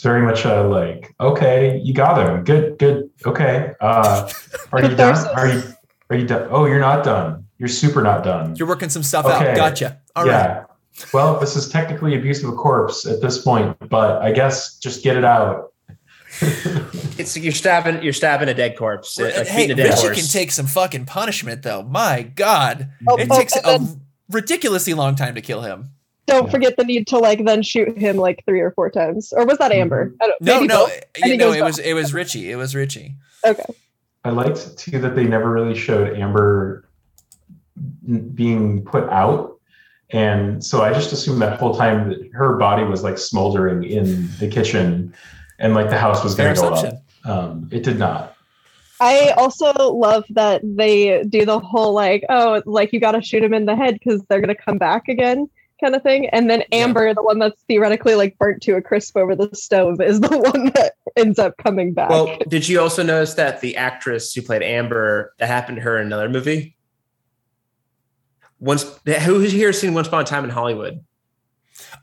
it's 0.01 0.05
very 0.07 0.23
much 0.23 0.47
a 0.47 0.63
like, 0.63 1.15
okay, 1.21 1.79
you 1.85 1.93
got 1.93 2.27
him. 2.27 2.43
Good, 2.43 2.79
good. 2.79 3.11
Okay. 3.27 3.75
Uh, 3.83 4.31
are 4.73 4.83
you 4.83 4.97
done? 4.97 5.29
Are 5.37 5.47
you 5.47 5.63
are 6.09 6.17
you 6.17 6.27
done? 6.27 6.49
Oh, 6.51 6.65
you're 6.65 6.81
not 6.81 7.05
done. 7.05 7.45
You're 7.59 7.69
super 7.69 8.01
not 8.01 8.25
done. 8.25 8.57
You're 8.57 8.67
working 8.67 8.89
some 8.89 9.03
stuff 9.03 9.27
Okay. 9.27 9.51
out. 9.51 9.57
Gotcha. 9.57 10.01
All 10.17 10.25
right. 10.25 10.31
yeah. 10.31 10.65
Well, 11.13 11.39
this 11.39 11.55
is 11.55 11.69
technically 11.69 12.17
abuse 12.17 12.43
of 12.43 12.49
a 12.49 12.57
corpse 12.57 13.05
at 13.05 13.21
this 13.21 13.43
point, 13.43 13.77
but 13.91 14.23
I 14.23 14.33
guess 14.33 14.79
just 14.79 15.05
get 15.05 15.19
it 15.19 15.25
out. 15.25 15.73
It's 17.19 17.37
you're 17.37 17.53
stabbing 17.53 18.03
you're 18.03 18.15
stabbing 18.15 18.49
a 18.49 18.55
dead 18.55 18.79
corpse. 18.79 19.19
Like 19.21 19.35
hey, 19.47 19.69
a 19.71 19.75
dead 19.75 19.85
Richie 19.91 20.01
horse. 20.01 20.17
can 20.19 20.27
take 20.29 20.51
some 20.51 20.67
fucking 20.67 21.05
punishment 21.05 21.63
though. 21.63 21.83
My 21.83 22.23
God, 22.23 22.89
Oh, 23.07 23.17
it 23.19 23.29
oh, 23.31 23.37
takes 23.37 23.55
and 23.55 23.67
a 23.67 23.69
then- 23.85 24.01
ridiculously 24.31 24.95
long 24.95 25.15
time 25.15 25.35
to 25.35 25.43
kill 25.43 25.61
him. 25.61 25.91
Don't 26.27 26.45
Yeah. 26.47 26.51
forget 26.51 26.77
the 26.77 26.85
need 26.85 27.07
to 27.09 27.19
like 27.19 27.45
then 27.45 27.63
shoot 27.63 27.97
him 27.99 28.17
like 28.17 28.43
three 28.47 28.61
or 28.61 28.71
four 28.73 28.91
times. 28.91 29.33
Or 29.37 29.45
was 29.47 29.59
that 29.59 29.73
Amber? 29.73 30.15
I 30.21 30.27
don't, 30.29 30.41
No, 30.43 30.61
no, 30.61 30.87
both. 30.87 31.01
yeah, 31.19 31.27
he 31.27 31.37
no. 31.37 31.53
It 31.53 31.61
back. 31.61 31.65
was 31.65 31.79
it 31.79 31.95
was 31.95 32.15
Richie. 32.15 32.51
It 32.51 32.57
was 32.57 32.75
Richie. 32.75 33.15
Okay. 33.47 33.65
I 34.25 34.31
liked 34.31 34.77
too 34.79 34.99
that 35.01 35.15
they 35.17 35.25
never 35.25 35.51
really 35.51 35.75
showed 35.75 36.17
Amber 36.17 36.85
being 38.35 38.85
put 38.85 39.09
out. 39.11 39.57
And 40.11 40.63
so 40.65 40.83
I 40.83 40.93
just 40.93 41.13
assumed 41.13 41.41
that 41.43 41.59
whole 41.61 41.75
time 41.75 42.09
that 42.09 42.31
her 42.33 42.57
body 42.57 42.85
was 42.85 43.03
like 43.05 43.17
smoldering 43.17 43.85
in 43.85 44.29
the 44.39 44.49
kitchen 44.49 45.15
and 45.59 45.75
like 45.75 45.89
the 45.89 45.99
house 45.99 46.25
was 46.25 46.35
going 46.35 46.55
to 46.55 46.61
go 46.61 46.69
up. 46.75 46.95
Um, 47.25 47.69
it 47.71 47.83
did 47.85 47.99
not. 47.99 48.35
I 48.99 49.31
also 49.39 49.73
love 49.93 50.25
that 50.31 50.61
they 50.65 51.23
do 51.25 51.47
the 51.47 51.59
whole 51.61 51.95
like, 51.95 52.25
oh, 52.29 52.63
like 52.67 52.93
you 52.93 53.01
got 53.01 53.13
to 53.13 53.23
shoot 53.23 53.43
him 53.43 53.55
in 53.55 53.65
the 53.67 53.75
head 53.77 53.95
because 53.95 54.23
they're 54.25 54.41
gonna 54.43 54.55
come 54.55 54.77
back 54.77 55.09
again, 55.09 55.49
kind 55.83 55.95
of 55.95 56.03
thing. 56.03 56.29
And 56.31 56.49
then 56.51 56.61
Yeah. 56.71 56.79
Amber, 56.85 57.13
the 57.15 57.23
one 57.23 57.39
that's 57.39 57.61
theoretically 57.63 58.15
like 58.15 58.37
burnt 58.39 58.63
to 58.63 58.73
a 58.77 58.83
crisp 58.83 59.17
over 59.17 59.35
the 59.35 59.49
stove, 59.55 60.01
is 60.01 60.21
the 60.21 60.37
one 60.53 60.67
that 60.75 60.93
ends 61.17 61.39
up 61.39 61.57
coming 61.59 61.93
back. 61.93 62.11
Well, 62.11 62.37
did 62.49 62.69
you 62.69 62.81
also 62.81 63.03
notice 63.03 63.35
that 63.35 63.61
the 63.61 63.77
actress 63.77 64.33
who 64.35 64.43
played 64.43 64.63
Amber 64.63 65.35
that 65.39 65.47
happened 65.49 65.77
to 65.77 65.83
her 65.83 65.99
in 65.99 66.07
another 66.07 66.29
movie? 66.29 66.77
Once 68.59 68.85
who 69.25 69.39
here 69.41 69.73
seen 69.73 69.95
Once 69.95 70.09
Upon 70.09 70.21
a 70.23 70.25
Time 70.25 70.45
in 70.45 70.51
Hollywood? 70.51 71.03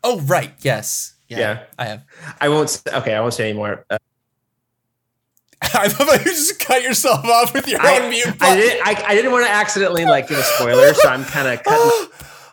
Oh 0.04 0.20
right, 0.22 0.54
yes, 0.62 1.14
yeah, 1.28 1.38
Yeah. 1.40 1.64
I 1.78 1.86
have. 1.86 2.04
I 2.42 2.50
won't. 2.50 2.70
s- 2.70 2.84
Okay, 2.92 3.14
I 3.14 3.22
won't 3.22 3.34
say 3.36 3.50
anymore. 3.50 3.86
Uh, 3.90 3.98
I 5.62 5.88
thought 5.88 6.20
you 6.20 6.32
just 6.32 6.60
cut 6.60 6.82
yourself 6.82 7.24
off 7.26 7.54
with 7.54 7.68
your 7.68 7.80
I- 7.82 8.00
own 8.00 8.10
mute. 8.10 8.28
I 8.42 8.56
didn't. 8.56 8.88
I, 8.88 9.04
I 9.08 9.16
didn't 9.16 9.32
want 9.32 9.46
to 9.46 9.52
accidentally 9.52 10.06
like 10.06 10.28
give 10.30 10.38
a 10.40 10.44
spoiler, 10.44 10.94
so 10.96 11.08
I'm 11.10 11.24
kind 11.26 11.48
of 11.48 11.64
cutting. 11.64 12.10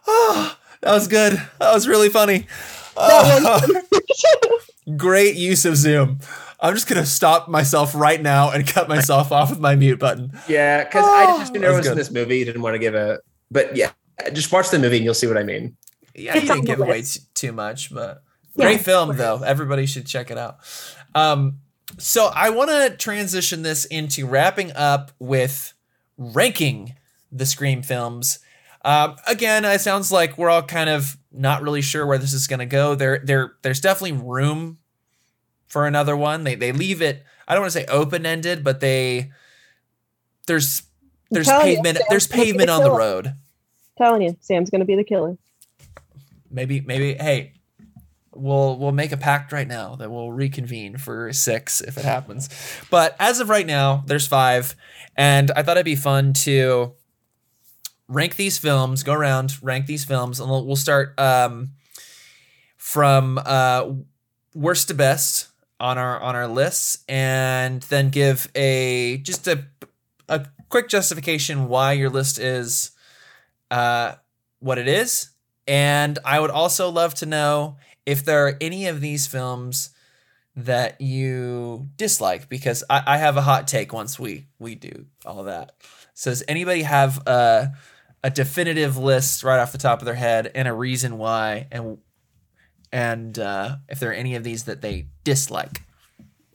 that 0.84 0.92
was 0.92 1.08
good. 1.08 1.32
That 1.58 1.72
was 1.74 1.88
really 1.88 2.08
funny. 2.08 2.46
That 2.96 3.80
Great 4.96 5.36
use 5.36 5.64
of 5.64 5.76
Zoom. 5.76 6.18
I'm 6.60 6.74
just 6.74 6.86
gonna 6.88 7.06
stop 7.06 7.48
myself 7.48 7.94
right 7.94 8.20
now 8.20 8.50
and 8.50 8.66
cut 8.66 8.88
myself 8.88 9.32
off 9.32 9.50
with 9.50 9.58
my 9.60 9.74
mute 9.76 9.98
button. 9.98 10.32
Yeah, 10.48 10.84
because 10.84 11.04
I 11.04 11.24
Oh, 11.26 11.38
just 11.38 11.50
assumed 11.52 11.64
that 11.64 11.72
was 11.76 11.86
in 11.86 11.96
this 11.96 12.10
movie. 12.10 12.38
You 12.38 12.44
Didn't 12.44 12.62
want 12.62 12.74
to 12.74 12.78
give 12.78 12.94
a. 12.94 13.20
But 13.50 13.76
yeah, 13.76 13.90
just 14.32 14.52
watch 14.52 14.70
the 14.70 14.78
movie 14.78 14.96
and 14.96 15.04
you'll 15.04 15.14
see 15.14 15.26
what 15.26 15.36
I 15.38 15.42
mean. 15.42 15.76
Yeah, 16.14 16.34
It's 16.36 16.42
you 16.46 16.54
didn't 16.54 16.66
give 16.66 16.80
away 16.80 17.02
t- 17.02 17.20
too 17.34 17.52
much, 17.52 17.92
but 17.92 18.22
Yeah. 18.54 18.66
great 18.66 18.80
film 18.80 19.16
though. 19.16 19.42
Everybody 19.42 19.86
should 19.86 20.06
check 20.06 20.30
it 20.30 20.38
out. 20.38 20.58
Um, 21.14 21.58
so 21.98 22.30
I 22.34 22.50
want 22.50 22.70
to 22.70 22.96
transition 22.96 23.62
this 23.62 23.84
into 23.86 24.26
wrapping 24.26 24.72
up 24.72 25.12
with 25.18 25.72
ranking 26.16 26.94
the 27.32 27.46
Scream 27.46 27.82
films. 27.82 28.38
Um, 28.84 29.16
again, 29.26 29.64
it 29.64 29.80
sounds 29.80 30.12
like 30.12 30.36
we're 30.38 30.50
all 30.50 30.62
kind 30.62 30.90
of 30.90 31.16
not 31.32 31.62
really 31.62 31.82
sure 31.82 32.06
where 32.06 32.18
this 32.18 32.32
is 32.32 32.46
going 32.46 32.60
to 32.60 32.66
go. 32.66 32.94
There, 32.94 33.20
there, 33.24 33.54
there's 33.62 33.80
definitely 33.80 34.12
room 34.24 34.78
for 35.66 35.86
another 35.86 36.16
one. 36.16 36.44
They 36.44 36.54
they 36.54 36.70
leave 36.72 37.02
it. 37.02 37.24
I 37.48 37.54
don't 37.54 37.62
want 37.62 37.72
to 37.72 37.80
say 37.80 37.86
open 37.86 38.24
ended, 38.26 38.62
but 38.62 38.80
they 38.80 39.32
there's 40.46 40.82
there's 41.30 41.46
telling 41.46 41.68
you, 41.68 41.76
pavement 41.76 41.98
there's 42.10 42.26
pavement 42.28 42.68
the 42.68 42.72
on 42.72 42.82
the 42.84 42.90
road. 42.90 43.34
telling 43.98 44.22
you, 44.22 44.36
Sam's 44.40 44.70
gonna 44.70 44.84
be 44.84 44.94
the 44.94 45.04
killer. 45.04 45.36
maybe 46.50 46.80
maybe 46.80 47.14
hey 47.14 47.54
we'll 48.34 48.78
we'll 48.78 48.92
make 48.92 49.12
a 49.12 49.16
pact 49.16 49.52
right 49.52 49.68
now 49.68 49.96
that 49.96 50.10
we'll 50.10 50.32
reconvene 50.32 50.96
for 50.98 51.32
six 51.32 51.80
if 51.80 51.96
it 51.96 52.04
happens 52.04 52.48
but 52.90 53.14
as 53.20 53.38
of 53.40 53.48
right 53.48 53.66
now 53.66 54.02
there's 54.06 54.26
five 54.26 54.74
and 55.16 55.50
i 55.52 55.62
thought 55.62 55.76
it'd 55.76 55.84
be 55.84 55.94
fun 55.94 56.32
to 56.32 56.92
rank 58.08 58.36
these 58.36 58.58
films 58.58 59.02
go 59.02 59.12
around 59.12 59.54
rank 59.62 59.86
these 59.86 60.04
films 60.04 60.40
and 60.40 60.50
we'll, 60.50 60.66
we'll 60.66 60.76
start 60.76 61.18
um 61.18 61.70
from 62.76 63.40
uh 63.44 63.90
worst 64.54 64.88
to 64.88 64.94
best 64.94 65.48
on 65.80 65.98
our 65.98 66.20
on 66.20 66.36
our 66.36 66.46
lists 66.46 67.02
and 67.08 67.82
then 67.84 68.10
give 68.10 68.50
a 68.54 69.18
just 69.18 69.48
a 69.48 69.64
a 70.28 70.46
quick 70.68 70.88
justification 70.88 71.68
why 71.68 71.92
your 71.92 72.10
list 72.10 72.38
is 72.38 72.90
uh 73.70 74.12
what 74.60 74.78
it 74.78 74.88
is 74.88 75.30
and 75.66 76.18
I 76.24 76.40
would 76.40 76.50
also 76.50 76.90
love 76.90 77.14
to 77.16 77.26
know 77.26 77.76
if 78.04 78.24
there 78.24 78.46
are 78.46 78.56
any 78.60 78.86
of 78.86 79.00
these 79.00 79.26
films 79.26 79.90
that 80.56 81.00
you 81.00 81.88
dislike, 81.96 82.48
because 82.48 82.84
I, 82.88 83.02
I 83.06 83.16
have 83.18 83.36
a 83.36 83.42
hot 83.42 83.66
take 83.66 83.92
once 83.92 84.18
we 84.18 84.46
we 84.58 84.74
do 84.74 85.06
all 85.24 85.44
that. 85.44 85.76
So 86.14 86.30
does 86.30 86.44
anybody 86.46 86.82
have 86.82 87.26
a 87.26 87.72
a 88.24 88.30
definitive 88.30 88.96
list 88.96 89.44
right 89.44 89.60
off 89.60 89.70
the 89.70 89.78
top 89.78 90.00
of 90.00 90.06
their 90.06 90.14
head 90.14 90.50
and 90.54 90.66
a 90.66 90.72
reason 90.72 91.18
why, 91.18 91.68
and 91.70 91.98
and 92.90 93.38
uh, 93.38 93.76
if 93.88 94.00
there 94.00 94.10
are 94.10 94.14
any 94.14 94.34
of 94.34 94.42
these 94.42 94.64
that 94.64 94.80
they 94.80 95.08
dislike? 95.24 95.82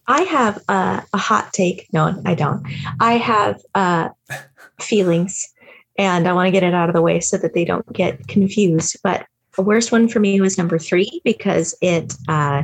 I 0.08 0.22
have 0.22 0.58
a, 0.68 1.04
a 1.14 1.18
hot 1.18 1.54
take. 1.54 1.88
No, 1.94 2.20
I 2.26 2.34
don't. 2.34 2.66
I 3.00 3.14
have 3.14 3.62
uh, 3.76 4.10
feelings, 4.82 5.48
and 5.96 6.28
I 6.28 6.34
want 6.34 6.48
to 6.48 6.52
get 6.52 6.64
it 6.64 6.74
out 6.74 6.90
of 6.90 6.96
the 6.96 7.04
way 7.04 7.20
so 7.20 7.38
that 7.38 7.54
they 7.54 7.66
don't 7.66 7.94
get 7.94 8.28
confused. 8.28 8.98
But 9.04 9.28
the 9.56 9.62
worst 9.62 9.91
one 9.91 10.08
for 10.08 10.20
me 10.20 10.41
was 10.41 10.58
number 10.58 10.80
three 10.80 11.22
because 11.24 11.76
it 11.82 12.16
uh, 12.28 12.64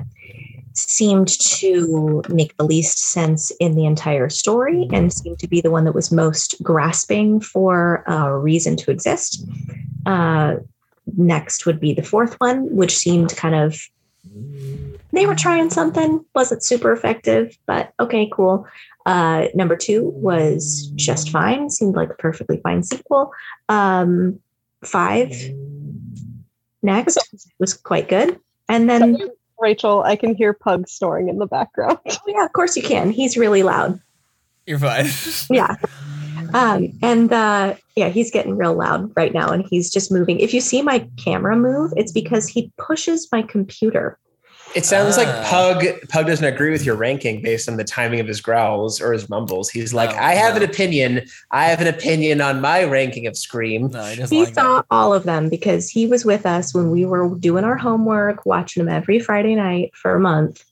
seemed 0.78 1.28
to 1.40 2.22
make 2.30 2.56
the 2.58 2.66
least 2.66 3.00
sense 3.00 3.52
in 3.60 3.76
the 3.76 3.86
entire 3.86 4.30
story 4.30 4.88
and 4.92 5.12
seemed 5.12 5.40
to 5.40 5.48
be 5.48 5.62
the 5.62 5.72
one 5.72 5.86
that 5.86 5.96
was 5.96 6.12
most 6.12 6.62
grasping 6.62 7.40
for 7.40 8.04
a 8.08 8.38
reason 8.38 8.76
to 8.76 8.92
exist. 8.92 9.46
Uh, 10.06 10.56
next 11.18 11.66
would 11.66 11.80
be 11.80 11.94
the 11.94 12.04
fourth 12.04 12.36
one, 12.40 12.74
which 12.76 12.98
seemed 12.98 13.36
kind 13.36 13.56
of 13.56 13.80
they 15.12 15.26
were 15.26 15.36
trying 15.36 15.70
something 15.70 16.24
wasn't 16.34 16.64
super 16.64 16.92
effective 16.92 17.58
but 17.68 17.94
okay 18.00 18.30
cool. 18.34 18.68
Uh 19.06 19.46
number 19.54 19.76
two 19.76 20.10
was 20.10 20.92
just 20.96 21.30
fine 21.30 21.70
seemed 21.70 21.96
like 21.96 22.10
a 22.10 22.16
perfectly 22.16 22.58
fine 22.58 22.84
sequel. 22.84 23.32
Um 23.70 24.40
five 24.84 25.32
next 26.82 27.18
was 27.60 27.74
quite 27.74 28.10
good. 28.10 28.40
And 28.68 28.90
then 28.90 29.18
Rachel, 29.66 30.04
I 30.04 30.16
can 30.16 30.36
hear 30.36 30.54
Pug 30.54 30.88
snoring 30.88 31.28
in 31.28 31.40
the 31.40 31.48
background. 31.48 31.98
oh 32.08 32.18
yeah 32.28 32.46
of 32.46 32.54
course 32.54 32.78
you 32.78 32.84
can 32.84 33.10
he's 33.10 33.36
really 33.36 33.64
loud 33.64 34.00
You're 34.68 34.78
fine. 34.80 35.08
yeah 35.50 35.76
um 36.54 36.92
and 37.02 37.34
uh 37.34 37.74
yeah 37.96 38.10
he's 38.10 38.30
getting 38.30 38.56
real 38.58 38.76
loud 38.76 39.12
right 39.16 39.34
now 39.34 39.50
and 39.50 39.66
he's 39.68 39.90
just 39.90 40.12
moving 40.12 40.40
if 40.40 40.54
you 40.54 40.62
see 40.62 40.82
my 40.84 41.08
camera 41.18 41.56
move 41.58 41.92
it's 41.98 42.12
because 42.12 42.48
he 42.48 42.72
pushes 42.78 43.28
my 43.32 43.42
computer 43.42 44.20
It 44.76 44.86
sounds 44.86 45.16
like 45.18 45.28
Ah. 45.30 45.44
Pug 45.46 45.86
Pug 46.10 46.28
doesn't 46.28 46.46
agree 46.46 46.70
with 46.72 46.86
your 46.86 46.96
ranking 46.96 47.42
based 47.42 47.70
on 47.70 47.78
the 47.78 47.84
timing 47.86 48.20
of 48.20 48.28
his 48.28 48.42
growls 48.42 49.00
or 49.02 49.14
his 49.14 49.30
mumbles. 49.30 49.70
He's 49.70 49.94
like, 49.94 50.10
No, 50.12 50.18
I 50.18 50.34
have 50.34 50.56
no. 50.56 50.64
an 50.64 50.70
opinion. 50.70 51.22
I 51.52 51.66
have 51.68 51.80
an 51.82 51.88
opinion 51.88 52.42
on 52.42 52.60
my 52.62 52.84
ranking 52.84 53.26
of 53.26 53.38
Scream. 53.38 53.88
No, 53.88 54.04
he 54.04 54.22
he 54.24 54.46
like 54.46 54.54
saw 54.54 54.76
that. 54.78 54.86
all 54.92 55.14
of 55.14 55.24
them 55.24 55.48
because 55.50 55.90
he 55.90 56.08
was 56.08 56.26
with 56.26 56.46
us 56.46 56.74
when 56.74 56.92
we 56.92 57.06
were 57.06 57.34
doing 57.40 57.64
our 57.64 57.78
homework, 57.78 58.46
watching 58.46 58.84
them 58.86 58.94
every 58.94 59.20
Friday 59.20 59.56
night 59.56 59.92
for 59.96 60.14
a 60.16 60.20
month. 60.20 60.64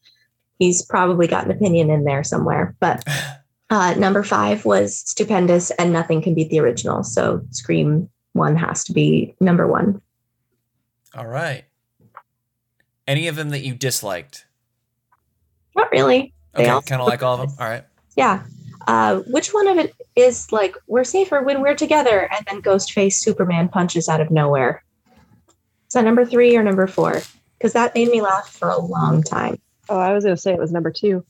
He's 0.60 0.84
probably 0.86 1.28
got 1.28 1.46
an 1.46 1.52
opinion 1.52 1.90
in 1.90 2.04
there 2.04 2.24
somewhere. 2.24 2.76
But 2.82 3.04
uh, 3.70 3.94
number 3.98 4.22
five 4.24 4.66
was 4.66 4.98
stupendous, 4.98 5.72
and 5.72 5.94
nothing 5.94 6.22
can 6.22 6.34
beat 6.36 6.50
the 6.50 6.60
original. 6.60 7.04
So 7.04 7.42
Scream 7.52 8.10
one 8.34 8.56
has 8.58 8.84
to 8.86 8.94
be 8.94 9.34
number 9.40 9.66
one. 9.68 10.02
All 11.16 11.28
right. 11.28 11.64
Any 13.08 13.28
of 13.28 13.36
them 13.36 13.50
that 13.50 13.62
you 13.62 13.74
disliked? 13.74 14.46
Not 15.76 15.92
really. 15.92 16.34
They 16.56 16.70
Okay, 16.70 16.88
kind 16.88 17.02
of 17.02 17.08
like 17.08 17.24
all 17.24 17.42
of 17.42 17.50
them. 17.50 17.58
All 17.60 17.70
right. 17.70 17.84
Yeah. 18.16 18.44
Uh, 18.88 19.20
which 19.28 19.54
one 19.54 19.68
of 19.68 19.78
it 19.78 19.94
is 20.16 20.52
like 20.52 20.76
we're 20.88 21.04
safer 21.04 21.42
when 21.42 21.62
we're 21.62 21.76
together, 21.76 22.30
and 22.32 22.46
then 22.46 22.62
Ghostface 22.62 23.14
Superman 23.14 23.70
punches 23.70 24.10
out 24.10 24.22
of 24.22 24.30
nowhere? 24.30 24.84
Is 25.88 25.94
that 25.94 26.04
number 26.06 26.26
three 26.26 26.56
or 26.56 26.64
number 26.64 26.86
four? 26.88 27.22
Because 27.58 27.74
that 27.74 27.96
made 27.96 28.10
me 28.10 28.22
laugh 28.22 28.50
for 28.50 28.70
a 28.70 28.80
long 28.80 29.24
time. 29.24 29.60
Oh, 29.90 29.98
I 29.98 30.14
was 30.14 30.24
gonna 30.24 30.38
say 30.38 30.54
it 30.54 30.60
was 30.60 30.72
number 30.72 30.92
two. 30.92 31.26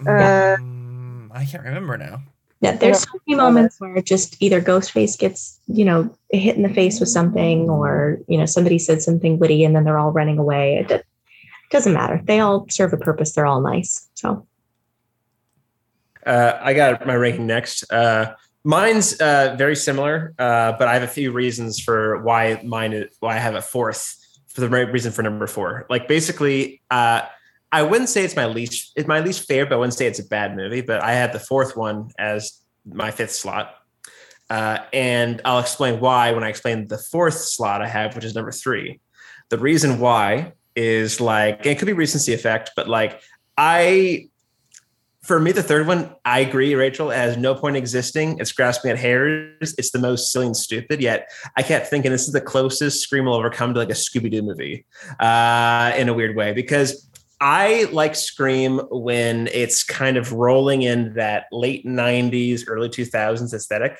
Uh, 0.00 0.56
Mm, 0.58 1.30
I 1.32 1.44
can't 1.44 1.62
remember 1.62 1.96
now. 1.98 2.22
Yeah, 2.60 2.72
there's 2.72 3.00
so 3.00 3.20
many 3.26 3.36
moments 3.36 3.78
where 3.78 4.00
just 4.00 4.40
either 4.40 4.62
Ghostface 4.62 5.18
gets, 5.18 5.60
you 5.66 5.84
know, 5.84 6.14
hit 6.30 6.56
in 6.56 6.62
the 6.62 6.72
face 6.72 6.98
with 6.98 7.10
something, 7.10 7.68
or 7.68 8.20
you 8.26 8.38
know, 8.38 8.46
somebody 8.46 8.78
said 8.78 9.02
something 9.02 9.38
witty, 9.38 9.64
and 9.64 9.76
then 9.76 9.84
they're 9.84 9.98
all 9.98 10.12
running 10.12 10.38
away. 10.38 10.76
It, 10.76 10.90
it 10.90 11.06
doesn't 11.74 11.92
matter. 11.92 12.20
They 12.22 12.38
all 12.38 12.66
serve 12.70 12.92
a 12.92 12.96
purpose. 12.96 13.32
They're 13.32 13.46
all 13.46 13.60
nice. 13.60 14.08
So 14.14 14.46
Uh, 16.24 16.52
I 16.62 16.72
got 16.72 17.04
my 17.04 17.16
ranking 17.16 17.46
next. 17.46 17.84
Uh, 17.92 18.34
mine's 18.62 19.20
uh, 19.20 19.56
very 19.58 19.76
similar, 19.76 20.32
uh, 20.38 20.72
but 20.78 20.86
I 20.88 20.94
have 20.94 21.02
a 21.02 21.14
few 21.20 21.32
reasons 21.32 21.80
for 21.80 22.22
why 22.22 22.60
mine 22.64 22.92
is, 22.94 23.16
why 23.20 23.34
I 23.34 23.38
have 23.38 23.56
a 23.56 23.60
fourth 23.60 24.16
for 24.46 24.60
the 24.62 24.68
right 24.68 24.90
reason 24.90 25.12
for 25.12 25.22
number 25.22 25.46
four. 25.46 25.84
Like 25.90 26.06
basically, 26.08 26.80
uh, 26.90 27.22
I 27.72 27.82
wouldn't 27.82 28.08
say 28.08 28.24
it's 28.24 28.36
my 28.36 28.46
least 28.46 28.92
it's 28.96 29.08
my 29.08 29.20
least 29.20 29.48
favorite, 29.48 29.68
but 29.68 29.74
I 29.74 29.78
wouldn't 29.78 29.98
say 29.98 30.06
it's 30.06 30.20
a 30.20 30.28
bad 30.28 30.56
movie. 30.56 30.80
But 30.80 31.02
I 31.02 31.12
had 31.12 31.32
the 31.32 31.40
fourth 31.40 31.76
one 31.76 32.10
as 32.18 32.62
my 32.86 33.10
fifth 33.10 33.32
slot, 33.32 33.74
uh, 34.48 34.78
and 34.92 35.42
I'll 35.44 35.58
explain 35.58 35.98
why 35.98 36.30
when 36.30 36.44
I 36.44 36.50
explain 36.50 36.86
the 36.86 36.98
fourth 36.98 37.38
slot 37.56 37.82
I 37.82 37.88
have, 37.88 38.14
which 38.14 38.24
is 38.24 38.34
number 38.34 38.52
three. 38.52 39.00
The 39.50 39.58
reason 39.58 39.98
why 39.98 40.52
is 40.76 41.20
like 41.20 41.64
it 41.66 41.78
could 41.78 41.86
be 41.86 41.92
recency 41.92 42.32
effect, 42.32 42.70
but 42.76 42.88
like 42.88 43.20
I 43.56 44.28
for 45.24 45.40
me, 45.40 45.52
the 45.52 45.62
third 45.62 45.86
one, 45.86 46.14
I 46.26 46.40
agree, 46.40 46.74
Rachel, 46.74 47.08
has 47.08 47.38
no 47.38 47.54
point 47.54 47.76
existing. 47.76 48.38
It's 48.40 48.52
grasping 48.52 48.90
at 48.90 48.98
hairs. 48.98 49.74
It's 49.78 49.90
the 49.90 49.98
most 49.98 50.30
silly 50.30 50.46
and 50.46 50.56
stupid. 50.56 51.00
Yet 51.00 51.30
I 51.56 51.62
kept 51.62 51.86
thinking 51.86 52.12
this 52.12 52.26
is 52.26 52.32
the 52.32 52.42
closest 52.42 53.02
Scream 53.02 53.24
will 53.24 53.38
ever 53.38 53.48
come 53.48 53.72
to 53.72 53.80
like 53.80 53.88
a 53.88 53.94
Scooby 53.94 54.30
Doo 54.30 54.42
movie 54.42 54.84
uh, 55.18 55.94
in 55.96 56.10
a 56.10 56.14
weird 56.14 56.36
way 56.36 56.52
because 56.52 57.10
I 57.40 57.88
like 57.90 58.16
Scream 58.16 58.80
when 58.90 59.48
it's 59.48 59.82
kind 59.82 60.18
of 60.18 60.32
rolling 60.32 60.82
in 60.82 61.14
that 61.14 61.46
late 61.52 61.86
90s, 61.86 62.64
early 62.66 62.90
2000s 62.90 63.54
aesthetic. 63.54 63.98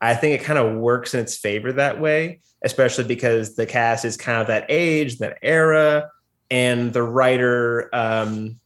I 0.00 0.14
think 0.14 0.40
it 0.40 0.44
kind 0.44 0.58
of 0.58 0.76
works 0.76 1.14
in 1.14 1.20
its 1.20 1.36
favor 1.36 1.72
that 1.74 2.00
way, 2.00 2.40
especially 2.64 3.04
because 3.04 3.54
the 3.54 3.66
cast 3.66 4.04
is 4.04 4.16
kind 4.16 4.40
of 4.40 4.48
that 4.48 4.66
age, 4.68 5.18
that 5.18 5.38
era, 5.42 6.10
and 6.50 6.92
the 6.92 7.02
writer. 7.02 7.94
Um, 7.94 8.58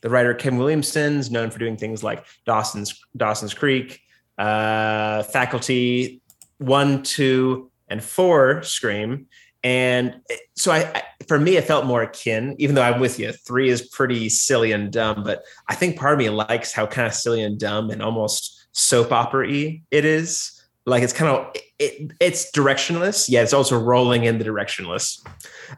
the 0.00 0.10
writer 0.10 0.34
Kim 0.34 0.58
Williamson's 0.58 1.30
known 1.30 1.50
for 1.50 1.60
doing 1.60 1.76
things 1.76 2.02
like 2.02 2.24
Dawson's 2.44 3.00
Dawson's 3.16 3.54
Creek, 3.54 4.00
uh, 4.38 5.22
Faculty, 5.24 6.20
one, 6.58 7.02
two, 7.02 7.70
and 7.88 8.02
four 8.02 8.62
Scream. 8.62 9.26
And 9.64 10.20
so 10.56 10.72
I, 10.72 10.90
I, 10.92 11.02
for 11.28 11.38
me, 11.38 11.56
it 11.56 11.64
felt 11.64 11.86
more 11.86 12.02
akin, 12.02 12.56
even 12.58 12.74
though 12.74 12.82
I'm 12.82 13.00
with 13.00 13.20
you. 13.20 13.32
Three 13.32 13.68
is 13.68 13.88
pretty 13.88 14.28
silly 14.28 14.72
and 14.72 14.92
dumb, 14.92 15.22
but 15.22 15.44
I 15.68 15.76
think 15.76 15.96
part 15.96 16.14
of 16.14 16.18
me 16.18 16.30
likes 16.30 16.72
how 16.72 16.86
kind 16.86 17.06
of 17.06 17.14
silly 17.14 17.42
and 17.42 17.60
dumb 17.60 17.90
and 17.90 18.02
almost 18.02 18.66
soap 18.72 19.12
opera 19.12 19.48
it 19.48 20.04
is. 20.04 20.61
Like 20.84 21.02
it's 21.02 21.12
kind 21.12 21.30
of 21.30 21.54
it, 21.78 22.12
it's 22.20 22.50
directionless, 22.50 23.28
yeah. 23.28 23.42
It's 23.42 23.52
also 23.52 23.78
rolling 23.78 24.24
in 24.24 24.38
the 24.38 24.44
directionless. 24.44 25.24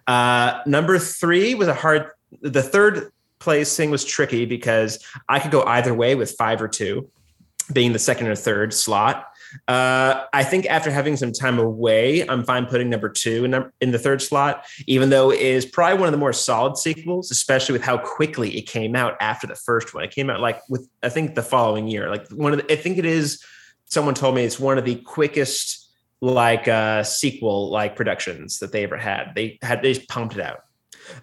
Uh, 0.07 0.61
number 0.67 0.99
three 0.99 1.55
was 1.55 1.69
a 1.69 1.75
hard. 1.75 2.11
The 2.41 2.63
third 2.63 3.13
place 3.39 3.77
thing 3.77 3.91
was 3.91 4.05
tricky 4.05 4.47
because 4.47 5.05
I 5.29 5.39
could 5.39 5.51
go 5.51 5.63
either 5.65 5.93
way 5.93 6.15
with 6.15 6.33
five 6.33 6.63
or 6.63 6.69
two, 6.69 7.11
being 7.73 7.93
the 7.93 7.99
second 7.99 8.29
or 8.29 8.35
third 8.35 8.73
slot. 8.73 9.27
Uh, 9.69 10.25
I 10.33 10.43
think 10.43 10.67
after 10.67 10.91
having 10.91 11.17
some 11.17 11.31
time 11.33 11.59
away, 11.59 12.27
I'm 12.27 12.45
fine 12.45 12.67
putting 12.67 12.91
number 12.91 13.09
two 13.09 13.45
in, 13.45 13.71
in 13.81 13.93
the 13.93 13.99
third 13.99 14.21
slot, 14.21 14.65
even 14.87 15.11
though 15.11 15.31
it 15.31 15.41
is 15.41 15.65
probably 15.65 15.99
one 15.99 16.09
of 16.09 16.13
the 16.13 16.19
more 16.19 16.33
solid 16.33 16.77
sequels, 16.77 17.31
especially 17.31 17.75
with 17.75 17.83
how 17.83 17.99
quickly 17.99 18.57
it 18.57 18.63
came 18.63 18.97
out 18.97 19.17
after 19.21 19.47
the 19.47 19.55
first 19.55 19.95
one. 19.95 20.03
It 20.03 20.11
came 20.11 20.29
out 20.29 20.41
like 20.41 20.61
with, 20.69 20.89
I 21.05 21.09
think, 21.09 21.35
the 21.37 21.43
following 21.43 21.87
year. 21.87 22.11
Like 22.11 22.29
one 22.31 22.53
of 22.53 22.59
the, 22.59 22.73
I 22.73 22.77
think 22.77 22.99
it 22.99 23.05
is, 23.05 23.45
someone 23.87 24.15
told 24.15 24.35
me 24.35 24.45
it's 24.45 24.59
one 24.61 24.79
of 24.79 24.85
the 24.85 24.97
quickest 24.97 25.81
like 26.21 26.69
uh 26.69 27.03
sequel 27.03 27.71
like 27.71 27.97
productions 27.97 28.59
that 28.61 28.73
they 28.73 28.85
ever 28.85 28.97
had. 28.97 29.33
They 29.35 29.59
had, 29.63 29.83
they 29.83 29.93
just 29.93 30.09
pumped 30.09 30.37
it 30.37 30.41
out. 30.41 30.61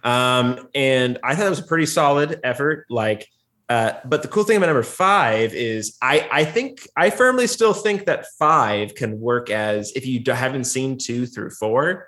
Um, 0.04 0.70
and 0.76 1.18
I 1.24 1.36
thought 1.36 1.48
it 1.48 1.50
was 1.50 1.60
a 1.60 1.64
pretty 1.64 1.86
solid 1.86 2.40
effort. 2.44 2.86
Like, 2.90 3.28
uh, 3.70 3.94
but 4.06 4.22
the 4.22 4.28
cool 4.28 4.44
thing 4.44 4.58
about 4.58 4.68
number 4.68 4.84
five 4.84 5.54
is 5.54 5.98
I, 6.02 6.28
I 6.32 6.46
think 6.46 6.88
I 6.96 7.10
firmly 7.10 7.48
still 7.48 7.74
think 7.74 8.06
that 8.06 8.26
five 8.38 8.96
can 8.96 9.20
work 9.20 9.50
as 9.50 9.94
if 9.96 10.06
you 10.06 10.22
haven't 10.28 10.66
seen 10.66 10.98
two 10.98 11.26
through 11.26 11.52
four, 11.52 12.08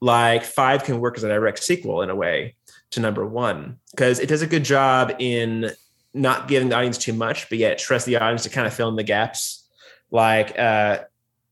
like 0.00 0.44
five 0.44 0.84
can 0.84 1.00
work 1.00 1.16
as 1.16 1.24
a 1.24 1.28
direct 1.28 1.62
sequel 1.62 2.02
in 2.02 2.10
a 2.10 2.16
way 2.16 2.56
to 2.92 3.00
number 3.00 3.26
one 3.26 3.78
because 3.90 4.20
it 4.20 4.28
does 4.28 4.42
a 4.42 4.46
good 4.46 4.64
job 4.64 5.14
in 5.18 5.70
not 6.14 6.48
giving 6.48 6.68
the 6.68 6.76
audience 6.76 6.98
too 6.98 7.12
much, 7.12 7.48
but 7.48 7.58
yet 7.58 7.78
trust 7.78 8.06
the 8.06 8.16
audience 8.16 8.42
to 8.44 8.50
kind 8.50 8.66
of 8.66 8.74
fill 8.74 8.88
in 8.88 8.96
the 8.96 9.02
gaps. 9.02 9.61
Like 10.12 10.56
uh, 10.58 11.00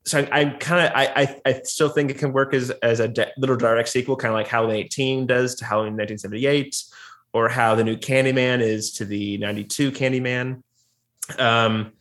so 0.04 0.20
I, 0.20 0.40
I 0.40 0.44
kind 0.44 0.86
of 0.86 0.92
I, 0.94 1.06
I, 1.16 1.50
I 1.50 1.62
still 1.64 1.88
think 1.88 2.10
it 2.10 2.18
can 2.18 2.32
work 2.32 2.54
as 2.54 2.70
as 2.82 3.00
a 3.00 3.08
de- 3.08 3.32
little 3.36 3.56
direct 3.56 3.88
sequel, 3.88 4.16
kind 4.16 4.30
of 4.30 4.36
like 4.36 4.46
Halloween 4.46 4.76
18 4.76 5.26
does 5.26 5.56
to 5.56 5.64
Halloween 5.64 5.94
1978, 5.94 6.84
or 7.32 7.48
how 7.48 7.74
the 7.74 7.82
new 7.82 7.96
Candyman 7.96 8.60
is 8.60 8.92
to 8.92 9.04
the 9.04 9.38
92 9.38 9.90
Candyman. 9.92 10.62
Um, 11.38 11.92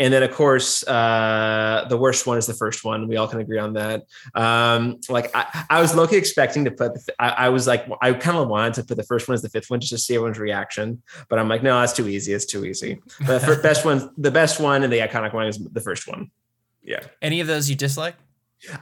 and 0.00 0.12
then 0.12 0.22
of 0.22 0.32
course 0.32 0.86
uh, 0.86 1.86
the 1.88 1.96
worst 1.96 2.26
one 2.26 2.38
is 2.38 2.46
the 2.46 2.54
first 2.54 2.84
one. 2.84 3.06
We 3.08 3.16
all 3.16 3.28
can 3.28 3.40
agree 3.40 3.58
on 3.58 3.74
that. 3.74 4.04
Um, 4.34 5.00
like 5.08 5.30
I, 5.34 5.64
I 5.70 5.80
was 5.80 5.94
lowly 5.94 6.16
expecting 6.16 6.64
to 6.64 6.70
put. 6.70 6.94
The, 6.94 7.14
I, 7.18 7.28
I 7.28 7.48
was 7.50 7.66
like 7.66 7.86
I 8.00 8.12
kind 8.12 8.36
of 8.38 8.48
wanted 8.48 8.74
to 8.74 8.84
put 8.84 8.96
the 8.96 9.04
first 9.04 9.28
one 9.28 9.34
as 9.34 9.42
the 9.42 9.48
fifth 9.48 9.70
one 9.70 9.80
just 9.80 9.92
to 9.92 9.98
see 9.98 10.14
everyone's 10.14 10.38
reaction, 10.38 11.02
but 11.28 11.38
I'm 11.38 11.48
like 11.48 11.62
no, 11.62 11.78
that's 11.80 11.92
too 11.92 12.08
easy. 12.08 12.32
It's 12.32 12.46
too 12.46 12.64
easy. 12.64 13.00
But 13.26 13.40
The 13.42 13.56
best 13.62 13.84
one, 13.84 14.10
the 14.18 14.30
best 14.30 14.60
one, 14.60 14.82
and 14.82 14.92
the 14.92 14.98
iconic 14.98 15.32
one 15.32 15.46
is 15.46 15.58
the 15.58 15.80
first 15.80 16.08
one. 16.08 16.30
Yeah. 16.82 17.00
Any 17.22 17.40
of 17.40 17.46
those 17.46 17.70
you 17.70 17.76
dislike? 17.76 18.14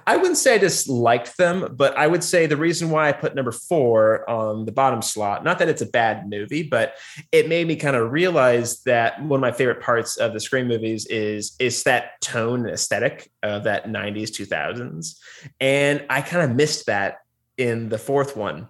I 0.06 0.16
wouldn't 0.16 0.36
say 0.36 0.54
I 0.54 0.58
disliked 0.58 1.36
them, 1.36 1.74
but 1.76 1.96
I 1.96 2.06
would 2.06 2.22
say 2.22 2.46
the 2.46 2.56
reason 2.56 2.90
why 2.90 3.08
I 3.08 3.12
put 3.12 3.34
number 3.34 3.52
four 3.52 4.28
on 4.28 4.64
the 4.64 4.72
bottom 4.72 5.02
slot, 5.02 5.44
not 5.44 5.58
that 5.58 5.68
it's 5.68 5.82
a 5.82 5.86
bad 5.86 6.28
movie, 6.28 6.62
but 6.62 6.94
it 7.30 7.48
made 7.48 7.66
me 7.66 7.76
kind 7.76 7.96
of 7.96 8.12
realize 8.12 8.82
that 8.82 9.22
one 9.22 9.38
of 9.38 9.40
my 9.40 9.52
favorite 9.52 9.80
parts 9.80 10.16
of 10.16 10.32
the 10.32 10.40
Scream 10.40 10.68
movies 10.68 11.06
is 11.06 11.56
is 11.58 11.82
that 11.84 12.20
tone 12.20 12.60
and 12.60 12.70
aesthetic 12.70 13.30
of 13.42 13.64
that 13.64 13.86
90s, 13.86 14.30
2000s. 14.30 15.16
And 15.60 16.04
I 16.08 16.22
kind 16.22 16.50
of 16.50 16.56
missed 16.56 16.86
that 16.86 17.18
in 17.56 17.88
the 17.88 17.98
fourth 17.98 18.36
one. 18.36 18.68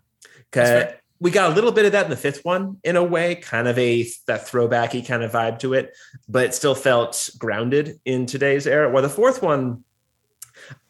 Cause 0.50 0.92
we 1.22 1.30
got 1.30 1.52
a 1.52 1.54
little 1.54 1.70
bit 1.70 1.84
of 1.84 1.92
that 1.92 2.04
in 2.04 2.10
the 2.10 2.16
fifth 2.16 2.44
one 2.44 2.78
in 2.82 2.96
a 2.96 3.04
way, 3.04 3.36
kind 3.36 3.68
of 3.68 3.78
a 3.78 4.02
that 4.26 4.44
throwbacky 4.48 5.06
kind 5.06 5.22
of 5.22 5.30
vibe 5.30 5.60
to 5.60 5.72
it, 5.72 5.96
but 6.28 6.46
it 6.46 6.54
still 6.54 6.74
felt 6.74 7.30
grounded 7.38 8.00
in 8.04 8.26
today's 8.26 8.66
era. 8.66 8.90
Well, 8.90 9.02
the 9.02 9.08
fourth 9.08 9.40
one, 9.40 9.84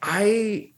I 0.00 0.72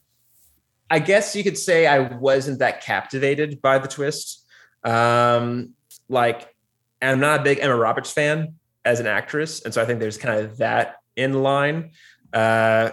I 0.91 0.99
guess 0.99 1.35
you 1.35 1.43
could 1.43 1.59
say 1.59 1.87
I 1.87 2.01
wasn't 2.01 2.59
that 2.61 2.83
captivated 2.83 3.61
by 3.61 3.79
the 3.79 3.89
twist. 3.89 4.45
Um, 4.85 5.71
like, 6.09 6.55
and 7.01 7.13
I'm 7.13 7.21
not 7.21 7.41
a 7.41 7.43
big 7.43 7.59
Emma 7.61 7.75
Roberts 7.75 8.13
fan 8.13 8.55
as 8.85 9.01
an 9.01 9.07
actress, 9.07 9.63
and 9.63 9.73
so 9.73 9.83
I 9.83 9.87
think 9.87 10.01
there's 10.01 10.19
kind 10.19 10.41
of 10.41 10.59
that 10.59 10.97
in 11.17 11.43
line. 11.43 11.93
Uh, 12.33 12.91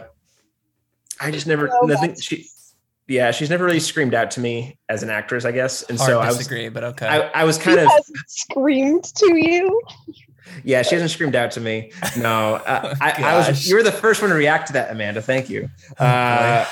I 1.20 1.32
just 1.32 1.48
never 1.48 1.70
oh, 1.72 1.86
nothing. 1.86 2.20
She 2.20 2.48
yeah, 3.08 3.32
she's 3.32 3.50
never 3.50 3.66
really 3.66 3.80
screamed 3.80 4.14
out 4.14 4.32
to 4.32 4.40
me 4.40 4.78
as 4.88 5.04
an 5.04 5.10
actress, 5.10 5.44
I 5.44 5.52
guess. 5.52 5.84
And 5.84 5.98
Hard 5.98 6.10
so 6.10 6.20
I 6.22 6.28
disagree, 6.30 6.70
but 6.70 6.84
okay. 6.84 7.08
I, 7.08 7.42
I 7.42 7.44
was 7.44 7.58
kind 7.58 7.78
she 7.78 7.86
of 7.86 7.92
screamed 8.28 9.04
to 9.04 9.36
you. 9.36 9.82
Yeah, 10.64 10.82
she 10.82 10.96
hasn't 10.96 11.12
screamed 11.12 11.36
out 11.36 11.52
to 11.52 11.62
me. 11.62 11.92
No, 12.18 12.56
uh, 12.56 12.96
I, 13.02 13.12
I, 13.12 13.50
was. 13.50 13.68
You 13.68 13.76
were 13.76 13.84
the 13.84 13.92
first 13.92 14.22
one 14.22 14.30
to 14.30 14.36
react 14.36 14.68
to 14.68 14.74
that, 14.74 14.92
Amanda. 14.92 15.22
Thank 15.22 15.50
you. 15.50 15.70
Oh, 16.00 16.06
uh, 16.06 16.66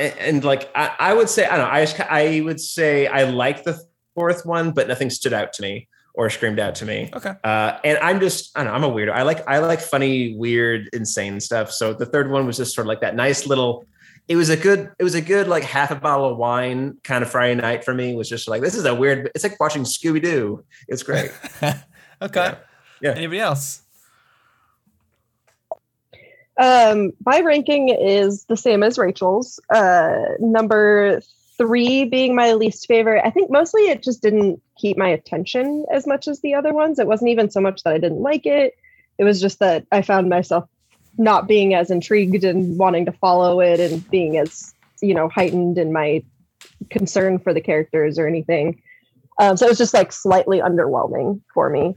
and, 0.00 0.14
and, 0.18 0.44
like, 0.44 0.70
I, 0.74 0.94
I, 0.98 1.14
would 1.14 1.28
say, 1.28 1.46
I 1.46 1.56
don't 1.56 1.66
know. 1.66 1.72
I 1.72 1.84
just, 1.84 2.00
I 2.00 2.40
would 2.42 2.60
say 2.60 3.06
I 3.06 3.24
like 3.24 3.64
the 3.64 3.80
fourth 4.14 4.44
one, 4.44 4.72
but 4.72 4.88
nothing 4.88 5.10
stood 5.10 5.32
out 5.32 5.52
to 5.54 5.62
me 5.62 5.88
or 6.14 6.30
screamed 6.30 6.58
out 6.58 6.74
to 6.76 6.86
me. 6.86 7.10
Okay. 7.14 7.32
Uh, 7.44 7.78
and 7.84 7.98
I'm 7.98 8.20
just, 8.20 8.56
I 8.56 8.64
don't 8.64 8.72
know. 8.72 8.76
I'm 8.76 8.84
a 8.84 8.94
weirdo. 8.94 9.12
I 9.12 9.22
like, 9.22 9.46
I 9.48 9.58
like 9.58 9.80
funny, 9.80 10.34
weird, 10.36 10.88
insane 10.92 11.40
stuff. 11.40 11.70
So 11.70 11.92
the 11.92 12.06
third 12.06 12.30
one 12.30 12.46
was 12.46 12.56
just 12.56 12.74
sort 12.74 12.86
of 12.86 12.88
like 12.88 13.00
that 13.00 13.14
nice 13.14 13.46
little 13.46 13.86
it 14.28 14.36
was 14.36 14.48
a 14.48 14.56
good 14.56 14.90
it 14.98 15.04
was 15.04 15.14
a 15.14 15.20
good 15.20 15.46
like 15.46 15.62
half 15.62 15.90
a 15.90 15.94
bottle 15.94 16.30
of 16.30 16.36
wine 16.36 16.96
kind 17.04 17.22
of 17.22 17.30
Friday 17.30 17.54
night 17.54 17.84
for 17.84 17.94
me. 17.94 18.12
It 18.12 18.16
was 18.16 18.28
just 18.28 18.48
like 18.48 18.60
this 18.60 18.74
is 18.74 18.84
a 18.84 18.94
weird. 18.94 19.30
It's 19.34 19.44
like 19.44 19.58
watching 19.60 19.82
Scooby 19.82 20.22
Doo. 20.22 20.64
It's 20.88 21.02
great. 21.02 21.32
okay. 21.62 21.74
Yeah. 22.34 22.56
Yeah. 23.00 23.12
Anybody 23.12 23.40
else? 23.40 23.82
Um, 26.58 27.12
my 27.24 27.40
ranking 27.40 27.90
is 27.90 28.44
the 28.44 28.56
same 28.56 28.82
as 28.82 28.98
Rachel's. 28.98 29.60
Uh, 29.74 30.22
number 30.40 31.20
three 31.58 32.04
being 32.04 32.34
my 32.34 32.52
least 32.52 32.86
favorite. 32.86 33.22
I 33.24 33.30
think 33.30 33.50
mostly 33.50 33.82
it 33.88 34.02
just 34.02 34.22
didn't 34.22 34.62
keep 34.78 34.96
my 34.96 35.08
attention 35.08 35.84
as 35.92 36.06
much 36.06 36.28
as 36.28 36.40
the 36.40 36.54
other 36.54 36.72
ones. 36.72 36.98
It 36.98 37.06
wasn't 37.06 37.30
even 37.30 37.50
so 37.50 37.60
much 37.60 37.82
that 37.82 37.94
I 37.94 37.98
didn't 37.98 38.22
like 38.22 38.46
it. 38.46 38.74
It 39.18 39.24
was 39.24 39.40
just 39.40 39.58
that 39.60 39.86
I 39.92 40.02
found 40.02 40.28
myself 40.28 40.68
not 41.18 41.46
being 41.46 41.74
as 41.74 41.90
intrigued 41.90 42.44
and 42.44 42.78
wanting 42.78 43.06
to 43.06 43.12
follow 43.12 43.60
it 43.60 43.80
and 43.80 44.08
being 44.10 44.36
as 44.36 44.74
you 45.00 45.14
know 45.14 45.28
heightened 45.28 45.78
in 45.78 45.92
my 45.92 46.22
concern 46.90 47.38
for 47.38 47.54
the 47.54 47.60
characters 47.60 48.18
or 48.18 48.26
anything 48.26 48.80
um, 49.38 49.56
so 49.56 49.66
it 49.66 49.68
was 49.68 49.78
just 49.78 49.94
like 49.94 50.12
slightly 50.12 50.60
underwhelming 50.60 51.40
for 51.52 51.70
me 51.70 51.94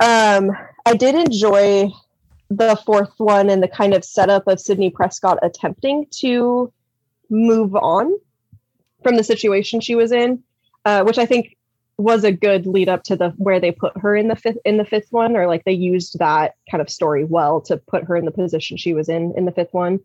um, 0.00 0.50
i 0.84 0.94
did 0.94 1.14
enjoy 1.14 1.90
the 2.50 2.76
fourth 2.86 3.12
one 3.18 3.50
and 3.50 3.62
the 3.62 3.68
kind 3.68 3.92
of 3.92 4.04
setup 4.04 4.46
of 4.46 4.60
Sidney 4.60 4.88
Prescott 4.88 5.36
attempting 5.42 6.06
to 6.12 6.72
move 7.28 7.74
on 7.74 8.14
from 9.02 9.16
the 9.16 9.24
situation 9.24 9.80
she 9.80 9.96
was 9.96 10.12
in 10.12 10.42
uh, 10.84 11.02
which 11.02 11.18
i 11.18 11.26
think 11.26 11.56
was 11.98 12.24
a 12.24 12.32
good 12.32 12.66
lead 12.66 12.88
up 12.88 13.02
to 13.04 13.16
the 13.16 13.30
where 13.30 13.58
they 13.58 13.72
put 13.72 13.96
her 13.98 14.14
in 14.14 14.28
the 14.28 14.36
fifth 14.36 14.58
in 14.64 14.76
the 14.76 14.84
fifth 14.84 15.10
one 15.10 15.34
or 15.34 15.46
like 15.46 15.64
they 15.64 15.72
used 15.72 16.18
that 16.18 16.54
kind 16.70 16.82
of 16.82 16.90
story 16.90 17.24
well 17.24 17.60
to 17.60 17.76
put 17.76 18.04
her 18.04 18.16
in 18.16 18.26
the 18.26 18.30
position 18.30 18.76
she 18.76 18.92
was 18.92 19.08
in 19.08 19.32
in 19.36 19.46
the 19.46 19.52
fifth 19.52 19.72
one. 19.72 20.00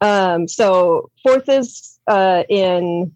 Um 0.00 0.48
so 0.48 1.10
fourth 1.22 1.48
is 1.48 1.98
uh 2.06 2.44
in 2.48 3.14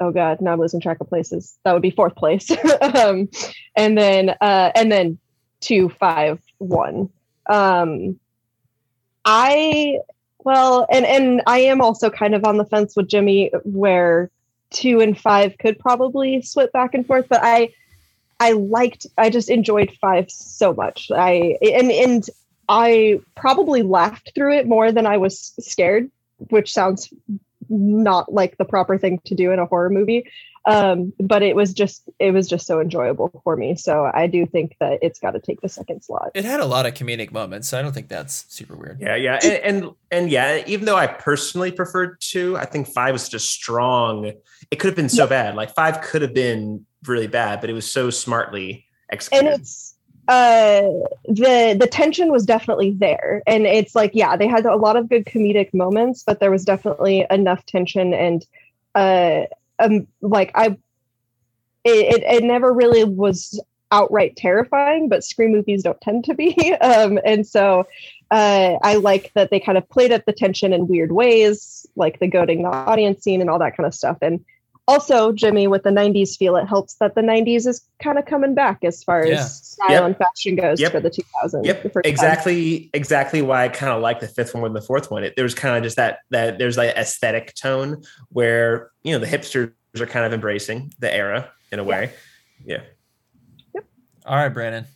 oh 0.00 0.10
god 0.12 0.40
now 0.40 0.52
i'm 0.52 0.60
losing 0.60 0.80
track 0.80 0.98
of 1.00 1.08
places. 1.08 1.58
That 1.64 1.72
would 1.72 1.82
be 1.82 1.90
fourth 1.90 2.16
place. 2.16 2.50
Um 2.80 3.28
and 3.76 3.98
then 3.98 4.30
uh 4.40 4.72
and 4.74 4.90
then 4.90 5.18
two 5.60 5.88
five 5.88 6.40
one 6.58 7.08
um 7.48 8.18
i 9.24 9.98
well 10.44 10.86
and 10.90 11.04
and 11.06 11.42
i 11.46 11.58
am 11.58 11.80
also 11.80 12.10
kind 12.10 12.34
of 12.34 12.44
on 12.44 12.56
the 12.56 12.64
fence 12.64 12.96
with 12.96 13.08
jimmy 13.08 13.50
where 13.64 14.30
two 14.70 15.00
and 15.00 15.18
five 15.18 15.56
could 15.58 15.78
probably 15.78 16.42
split 16.42 16.72
back 16.72 16.94
and 16.94 17.06
forth, 17.06 17.26
but 17.28 17.40
I 17.42 17.72
I 18.38 18.52
liked 18.52 19.06
I 19.16 19.30
just 19.30 19.48
enjoyed 19.48 19.92
five 20.00 20.30
so 20.30 20.74
much. 20.74 21.10
I 21.14 21.56
and 21.62 21.90
and 21.90 22.24
I 22.68 23.20
probably 23.36 23.82
laughed 23.82 24.32
through 24.34 24.54
it 24.56 24.66
more 24.66 24.92
than 24.92 25.06
I 25.06 25.16
was 25.16 25.54
scared, 25.60 26.10
which 26.50 26.72
sounds 26.72 27.12
not 27.68 28.32
like 28.32 28.58
the 28.58 28.64
proper 28.64 28.98
thing 28.98 29.20
to 29.24 29.34
do 29.34 29.50
in 29.50 29.58
a 29.58 29.66
horror 29.66 29.90
movie. 29.90 30.30
Um, 30.66 31.12
but 31.20 31.44
it 31.44 31.54
was 31.54 31.72
just 31.72 32.02
it 32.18 32.32
was 32.32 32.48
just 32.48 32.66
so 32.66 32.80
enjoyable 32.80 33.40
for 33.44 33.56
me. 33.56 33.76
So 33.76 34.10
I 34.12 34.26
do 34.26 34.46
think 34.46 34.74
that 34.80 34.98
it's 35.00 35.20
got 35.20 35.30
to 35.30 35.40
take 35.40 35.60
the 35.60 35.68
second 35.68 36.02
slot. 36.02 36.32
It 36.34 36.44
had 36.44 36.58
a 36.58 36.64
lot 36.64 36.86
of 36.86 36.94
comedic 36.94 37.30
moments, 37.30 37.68
so 37.68 37.78
I 37.78 37.82
don't 37.82 37.92
think 37.92 38.08
that's 38.08 38.46
super 38.48 38.74
weird. 38.74 39.00
Yeah, 39.00 39.14
yeah, 39.14 39.38
and, 39.44 39.84
and 39.84 39.94
and 40.10 40.30
yeah. 40.30 40.64
Even 40.66 40.86
though 40.86 40.96
I 40.96 41.06
personally 41.06 41.70
preferred 41.70 42.20
two, 42.20 42.56
I 42.56 42.64
think 42.64 42.88
five 42.88 43.12
was 43.12 43.28
just 43.28 43.48
strong. 43.48 44.32
It 44.72 44.80
could 44.80 44.88
have 44.88 44.96
been 44.96 45.08
so 45.08 45.22
yeah. 45.24 45.28
bad. 45.28 45.54
Like 45.54 45.72
five 45.72 46.00
could 46.00 46.22
have 46.22 46.34
been 46.34 46.84
really 47.06 47.28
bad, 47.28 47.60
but 47.60 47.70
it 47.70 47.74
was 47.74 47.88
so 47.88 48.10
smartly 48.10 48.86
executed. 49.10 49.46
And 49.46 49.60
it's 49.60 49.94
uh 50.26 50.82
the 51.28 51.76
the 51.78 51.88
tension 51.88 52.32
was 52.32 52.44
definitely 52.44 52.90
there 52.90 53.44
and 53.46 53.64
it's 53.64 53.94
like 53.94 54.10
yeah 54.12 54.36
they 54.36 54.48
had 54.48 54.66
a 54.66 54.74
lot 54.74 54.96
of 54.96 55.08
good 55.08 55.24
comedic 55.24 55.72
moments 55.72 56.24
but 56.26 56.40
there 56.40 56.50
was 56.50 56.64
definitely 56.64 57.24
enough 57.30 57.64
tension 57.66 58.12
and 58.12 58.44
uh 58.96 59.42
um 59.78 60.06
like 60.20 60.50
i 60.54 60.76
it, 61.88 62.24
it, 62.24 62.42
never 62.42 62.72
really 62.72 63.04
was 63.04 63.62
outright 63.92 64.36
terrifying 64.36 65.08
but 65.08 65.22
scream 65.22 65.52
movies 65.52 65.84
don't 65.84 66.00
tend 66.00 66.24
to 66.24 66.34
be. 66.34 66.74
Um 66.80 67.20
and 67.24 67.46
so 67.46 67.86
uh 68.32 68.74
i 68.82 68.96
like 68.96 69.32
that 69.34 69.50
they 69.50 69.60
kind 69.60 69.78
of 69.78 69.88
played 69.88 70.10
up 70.10 70.24
the 70.24 70.32
tension 70.32 70.72
in 70.72 70.88
weird 70.88 71.12
ways 71.12 71.86
like 71.94 72.18
the 72.18 72.26
goading 72.26 72.62
the 72.62 72.68
audience 72.68 73.22
scene 73.22 73.40
and 73.40 73.48
all 73.50 73.58
that 73.58 73.76
kind 73.76 73.86
of 73.86 73.94
stuff. 73.94 74.18
And 74.22 74.44
also 74.88 75.32
jimmy 75.32 75.66
with 75.66 75.82
the 75.82 75.90
90s 75.90 76.36
feel 76.36 76.56
it 76.56 76.66
helps 76.66 76.94
that 76.94 77.14
the 77.14 77.20
90s 77.20 77.66
is 77.66 77.86
kind 78.02 78.18
of 78.18 78.24
coming 78.24 78.54
back 78.54 78.84
as 78.84 79.02
far 79.02 79.26
yeah. 79.26 79.34
as 79.34 79.56
style 79.56 79.90
yep. 79.90 80.04
and 80.04 80.16
fashion 80.16 80.56
goes 80.56 80.80
yep. 80.80 80.92
for 80.92 81.00
the 81.00 81.10
2000s 81.10 81.64
yep 81.64 81.84
exactly 82.04 82.80
time. 82.80 82.90
exactly 82.94 83.42
why 83.42 83.64
i 83.64 83.68
kind 83.68 83.92
of 83.92 84.00
like 84.00 84.20
the 84.20 84.28
fifth 84.28 84.54
one 84.54 84.60
more 84.60 84.68
than 84.68 84.74
the 84.74 84.80
fourth 84.80 85.10
one 85.10 85.24
it, 85.24 85.34
there 85.36 85.44
was 85.44 85.54
kind 85.54 85.76
of 85.76 85.82
just 85.82 85.96
that 85.96 86.20
that 86.30 86.58
there's 86.58 86.76
like 86.76 86.90
aesthetic 86.96 87.54
tone 87.54 88.02
where 88.30 88.90
you 89.02 89.12
know 89.12 89.18
the 89.18 89.26
hipsters 89.26 89.72
are 89.98 90.06
kind 90.06 90.24
of 90.24 90.32
embracing 90.32 90.92
the 90.98 91.12
era 91.12 91.50
in 91.72 91.78
a 91.78 91.84
way 91.84 92.12
yeah, 92.64 92.82
yep 93.74 93.84
all 94.24 94.36
right 94.36 94.50
brandon 94.50 94.86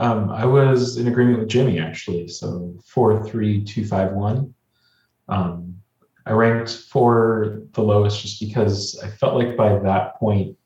um, 0.00 0.30
I 0.30 0.46
was 0.46 0.96
in 0.96 1.08
agreement 1.08 1.40
with 1.40 1.48
Jimmy 1.48 1.78
actually. 1.78 2.26
So 2.28 2.74
four, 2.86 3.22
three, 3.22 3.62
two, 3.62 3.84
five, 3.84 4.12
one. 4.12 4.54
Um, 5.28 5.79
I 6.26 6.32
ranked 6.32 6.70
four 6.70 7.62
the 7.72 7.82
lowest 7.82 8.20
just 8.20 8.40
because 8.40 9.00
I 9.02 9.08
felt 9.08 9.34
like 9.34 9.56
by 9.56 9.78
that 9.78 10.16
point 10.16 10.56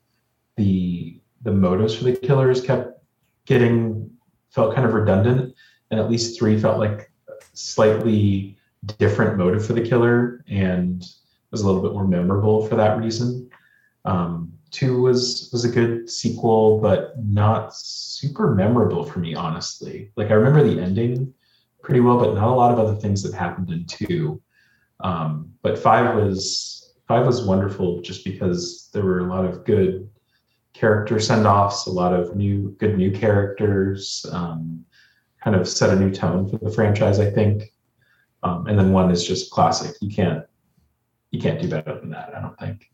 the 0.57 1.19
the 1.41 1.51
motives 1.51 1.95
for 1.95 2.05
the 2.05 2.15
killers 2.15 2.61
kept 2.61 2.99
getting 3.45 4.09
felt 4.49 4.73
kind 4.73 4.87
of 4.87 4.93
redundant, 4.93 5.53
and 5.91 5.99
at 5.99 6.09
least 6.09 6.37
three 6.37 6.59
felt 6.59 6.79
like 6.79 7.11
slightly 7.53 8.57
different 8.97 9.37
motive 9.37 9.65
for 9.65 9.73
the 9.73 9.81
killer 9.81 10.43
and 10.47 11.05
was 11.51 11.61
a 11.61 11.65
little 11.65 11.81
bit 11.81 11.93
more 11.93 12.07
memorable 12.07 12.67
for 12.67 12.75
that 12.75 12.97
reason. 12.97 13.49
Um, 14.03 14.51
two 14.71 15.01
was 15.01 15.49
was 15.51 15.65
a 15.65 15.69
good 15.69 16.09
sequel, 16.09 16.79
but 16.79 17.13
not 17.23 17.75
super 17.75 18.53
memorable 18.53 19.03
for 19.03 19.19
me, 19.19 19.35
honestly. 19.35 20.11
Like 20.15 20.31
I 20.31 20.33
remember 20.33 20.63
the 20.63 20.81
ending 20.81 21.33
pretty 21.81 22.01
well, 22.01 22.19
but 22.19 22.33
not 22.33 22.47
a 22.49 22.55
lot 22.55 22.71
of 22.71 22.79
other 22.79 22.95
things 22.95 23.23
that 23.23 23.33
happened 23.33 23.69
in 23.69 23.85
two. 23.85 24.41
Um, 25.01 25.53
but 25.61 25.77
five 25.77 26.15
was 26.15 26.93
five 27.07 27.25
was 27.25 27.43
wonderful 27.43 28.01
just 28.01 28.23
because 28.23 28.89
there 28.93 29.03
were 29.03 29.19
a 29.19 29.29
lot 29.29 29.45
of 29.45 29.65
good 29.65 30.09
character 30.73 31.19
send-offs, 31.19 31.85
a 31.85 31.91
lot 31.91 32.13
of 32.13 32.35
new 32.35 32.75
good 32.79 32.97
new 32.97 33.11
characters, 33.11 34.25
um, 34.31 34.85
kind 35.43 35.55
of 35.55 35.67
set 35.67 35.89
a 35.89 35.95
new 35.95 36.11
tone 36.11 36.49
for 36.49 36.57
the 36.57 36.71
franchise, 36.71 37.19
I 37.19 37.29
think. 37.29 37.73
Um, 38.43 38.67
and 38.67 38.77
then 38.77 38.91
one 38.91 39.09
is 39.11 39.25
just 39.25 39.51
classic. 39.51 39.95
You 40.01 40.13
can't 40.13 40.45
you 41.31 41.41
can't 41.41 41.61
do 41.61 41.67
better 41.67 41.99
than 41.99 42.11
that, 42.11 42.33
I 42.35 42.41
don't 42.41 42.59
think. 42.59 42.91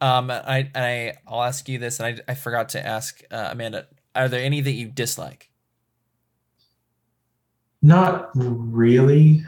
Um, 0.00 0.30
I 0.30 0.70
I 0.74 1.14
I'll 1.26 1.42
ask 1.42 1.68
you 1.68 1.78
this, 1.78 1.98
and 1.98 2.20
I 2.28 2.32
I 2.32 2.34
forgot 2.34 2.68
to 2.70 2.86
ask 2.86 3.20
uh, 3.30 3.48
Amanda. 3.50 3.86
Are 4.14 4.28
there 4.28 4.42
any 4.42 4.60
that 4.60 4.72
you 4.72 4.88
dislike? 4.88 5.50
Not 7.82 8.30
really. 8.34 9.44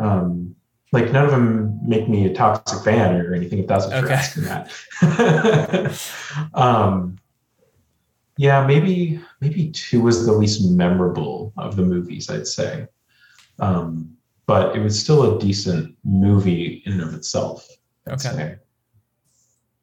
Um, 0.00 0.56
like 0.92 1.10
none 1.10 1.24
of 1.24 1.32
them 1.32 1.80
make 1.82 2.08
me 2.08 2.26
a 2.26 2.34
toxic 2.34 2.84
fan 2.84 3.20
or 3.20 3.34
anything. 3.34 3.58
If 3.58 3.66
that's 3.66 3.86
what 3.86 3.94
okay. 3.96 4.06
you're 4.06 4.12
asking 4.12 4.44
that. 4.44 4.70
um, 6.54 7.18
yeah, 8.36 8.64
maybe 8.66 9.20
maybe 9.40 9.70
two 9.70 10.02
was 10.02 10.24
the 10.24 10.32
least 10.32 10.68
memorable 10.70 11.52
of 11.56 11.76
the 11.76 11.82
movies. 11.82 12.30
I'd 12.30 12.46
say, 12.46 12.86
um, 13.58 14.16
but 14.46 14.76
it 14.76 14.80
was 14.80 14.98
still 14.98 15.36
a 15.36 15.40
decent 15.40 15.96
movie 16.04 16.82
in 16.86 16.92
and 16.92 17.02
of 17.02 17.14
itself. 17.14 17.68
I'd 18.06 18.14
okay. 18.14 18.30
Say. 18.30 18.56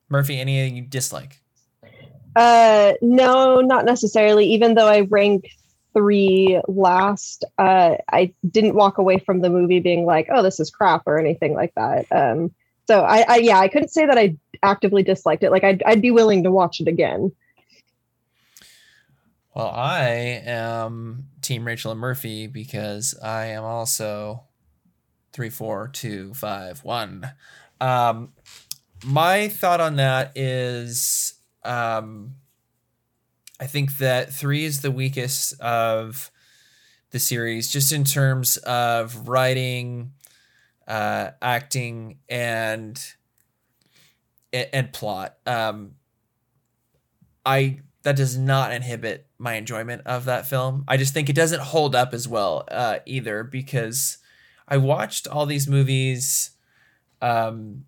Murphy, 0.09 0.39
any 0.39 0.67
you 0.69 0.81
dislike? 0.81 1.41
Uh, 2.35 2.93
no, 3.01 3.61
not 3.61 3.85
necessarily. 3.85 4.45
Even 4.45 4.75
though 4.75 4.87
I 4.87 5.01
rank 5.01 5.49
three 5.93 6.61
last, 6.67 7.43
uh, 7.57 7.95
I 8.11 8.33
didn't 8.49 8.75
walk 8.75 8.97
away 8.97 9.19
from 9.19 9.41
the 9.41 9.49
movie 9.49 9.79
being 9.79 10.05
like, 10.05 10.27
"Oh, 10.31 10.43
this 10.43 10.59
is 10.59 10.69
crap" 10.69 11.03
or 11.05 11.19
anything 11.19 11.53
like 11.53 11.73
that. 11.75 12.05
Um, 12.11 12.53
so 12.87 13.01
I, 13.01 13.25
I, 13.27 13.37
yeah, 13.37 13.59
I 13.59 13.67
couldn't 13.67 13.89
say 13.89 14.05
that 14.05 14.17
I 14.17 14.35
actively 14.63 15.03
disliked 15.03 15.43
it. 15.43 15.51
Like 15.51 15.63
I'd, 15.63 15.81
I'd 15.85 16.01
be 16.01 16.11
willing 16.11 16.43
to 16.43 16.51
watch 16.51 16.81
it 16.81 16.87
again. 16.87 17.31
Well, 19.53 19.69
I 19.69 20.41
am 20.45 21.27
Team 21.41 21.65
Rachel 21.65 21.91
and 21.91 21.99
Murphy 21.99 22.47
because 22.47 23.17
I 23.21 23.47
am 23.47 23.63
also 23.63 24.43
three, 25.33 25.49
four, 25.49 25.89
two, 25.89 26.33
five, 26.33 26.83
one. 26.83 27.31
Um, 27.81 28.33
my 29.03 29.49
thought 29.49 29.81
on 29.81 29.97
that 29.97 30.31
is 30.35 31.33
um, 31.63 32.35
I 33.61 33.67
think 33.67 33.99
that 33.99 34.33
three 34.33 34.65
is 34.65 34.81
the 34.81 34.89
weakest 34.89 35.61
of 35.61 36.31
the 37.11 37.19
series, 37.19 37.71
just 37.71 37.91
in 37.91 38.03
terms 38.03 38.57
of 38.57 39.27
writing, 39.27 40.13
uh, 40.87 41.29
acting, 41.39 42.17
and 42.27 42.99
and 44.51 44.91
plot. 44.91 45.37
Um, 45.45 45.91
I 47.45 47.81
that 48.01 48.15
does 48.15 48.35
not 48.35 48.73
inhibit 48.73 49.27
my 49.37 49.53
enjoyment 49.53 50.01
of 50.07 50.25
that 50.25 50.47
film. 50.47 50.83
I 50.87 50.97
just 50.97 51.13
think 51.13 51.29
it 51.29 51.35
doesn't 51.35 51.61
hold 51.61 51.93
up 51.93 52.15
as 52.15 52.27
well 52.27 52.63
uh, 52.71 52.97
either 53.05 53.43
because 53.43 54.17
I 54.67 54.77
watched 54.77 55.27
all 55.27 55.45
these 55.45 55.67
movies 55.67 56.49
um, 57.21 57.85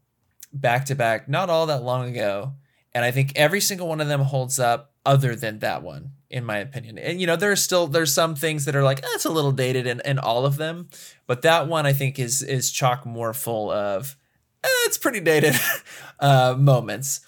back 0.54 0.86
to 0.86 0.96
back 0.96 1.28
not 1.28 1.50
all 1.50 1.66
that 1.66 1.82
long 1.82 2.10
ago, 2.10 2.54
and 2.94 3.04
I 3.04 3.10
think 3.10 3.32
every 3.36 3.60
single 3.60 3.88
one 3.88 4.02
of 4.02 4.08
them 4.08 4.22
holds 4.22 4.60
up 4.60 4.93
other 5.06 5.36
than 5.36 5.60
that 5.60 5.84
one 5.84 6.12
in 6.34 6.44
my 6.44 6.58
opinion. 6.58 6.98
And 6.98 7.22
you 7.22 7.28
know 7.28 7.36
there's 7.36 7.62
still 7.62 7.86
there's 7.88 8.12
some 8.12 8.36
things 8.36 8.66
that 8.66 8.76
are 8.76 8.84
like 8.84 9.02
that's 9.02 9.26
eh, 9.26 9.30
a 9.30 9.32
little 9.32 9.52
dated 9.52 9.86
in, 9.86 10.02
in 10.04 10.18
all 10.18 10.46
of 10.46 10.58
them. 10.58 10.90
But 11.28 11.44
that 11.44 11.68
one 11.68 11.86
i 11.86 11.94
think 11.94 12.20
is 12.20 12.42
is 12.42 12.72
chock 12.72 13.06
more 13.06 13.34
full 13.34 13.70
of 13.70 14.18
eh, 14.64 14.68
it's 14.86 14.98
pretty 14.98 15.20
dated 15.20 15.56
uh, 16.20 16.56
moments. 16.58 17.22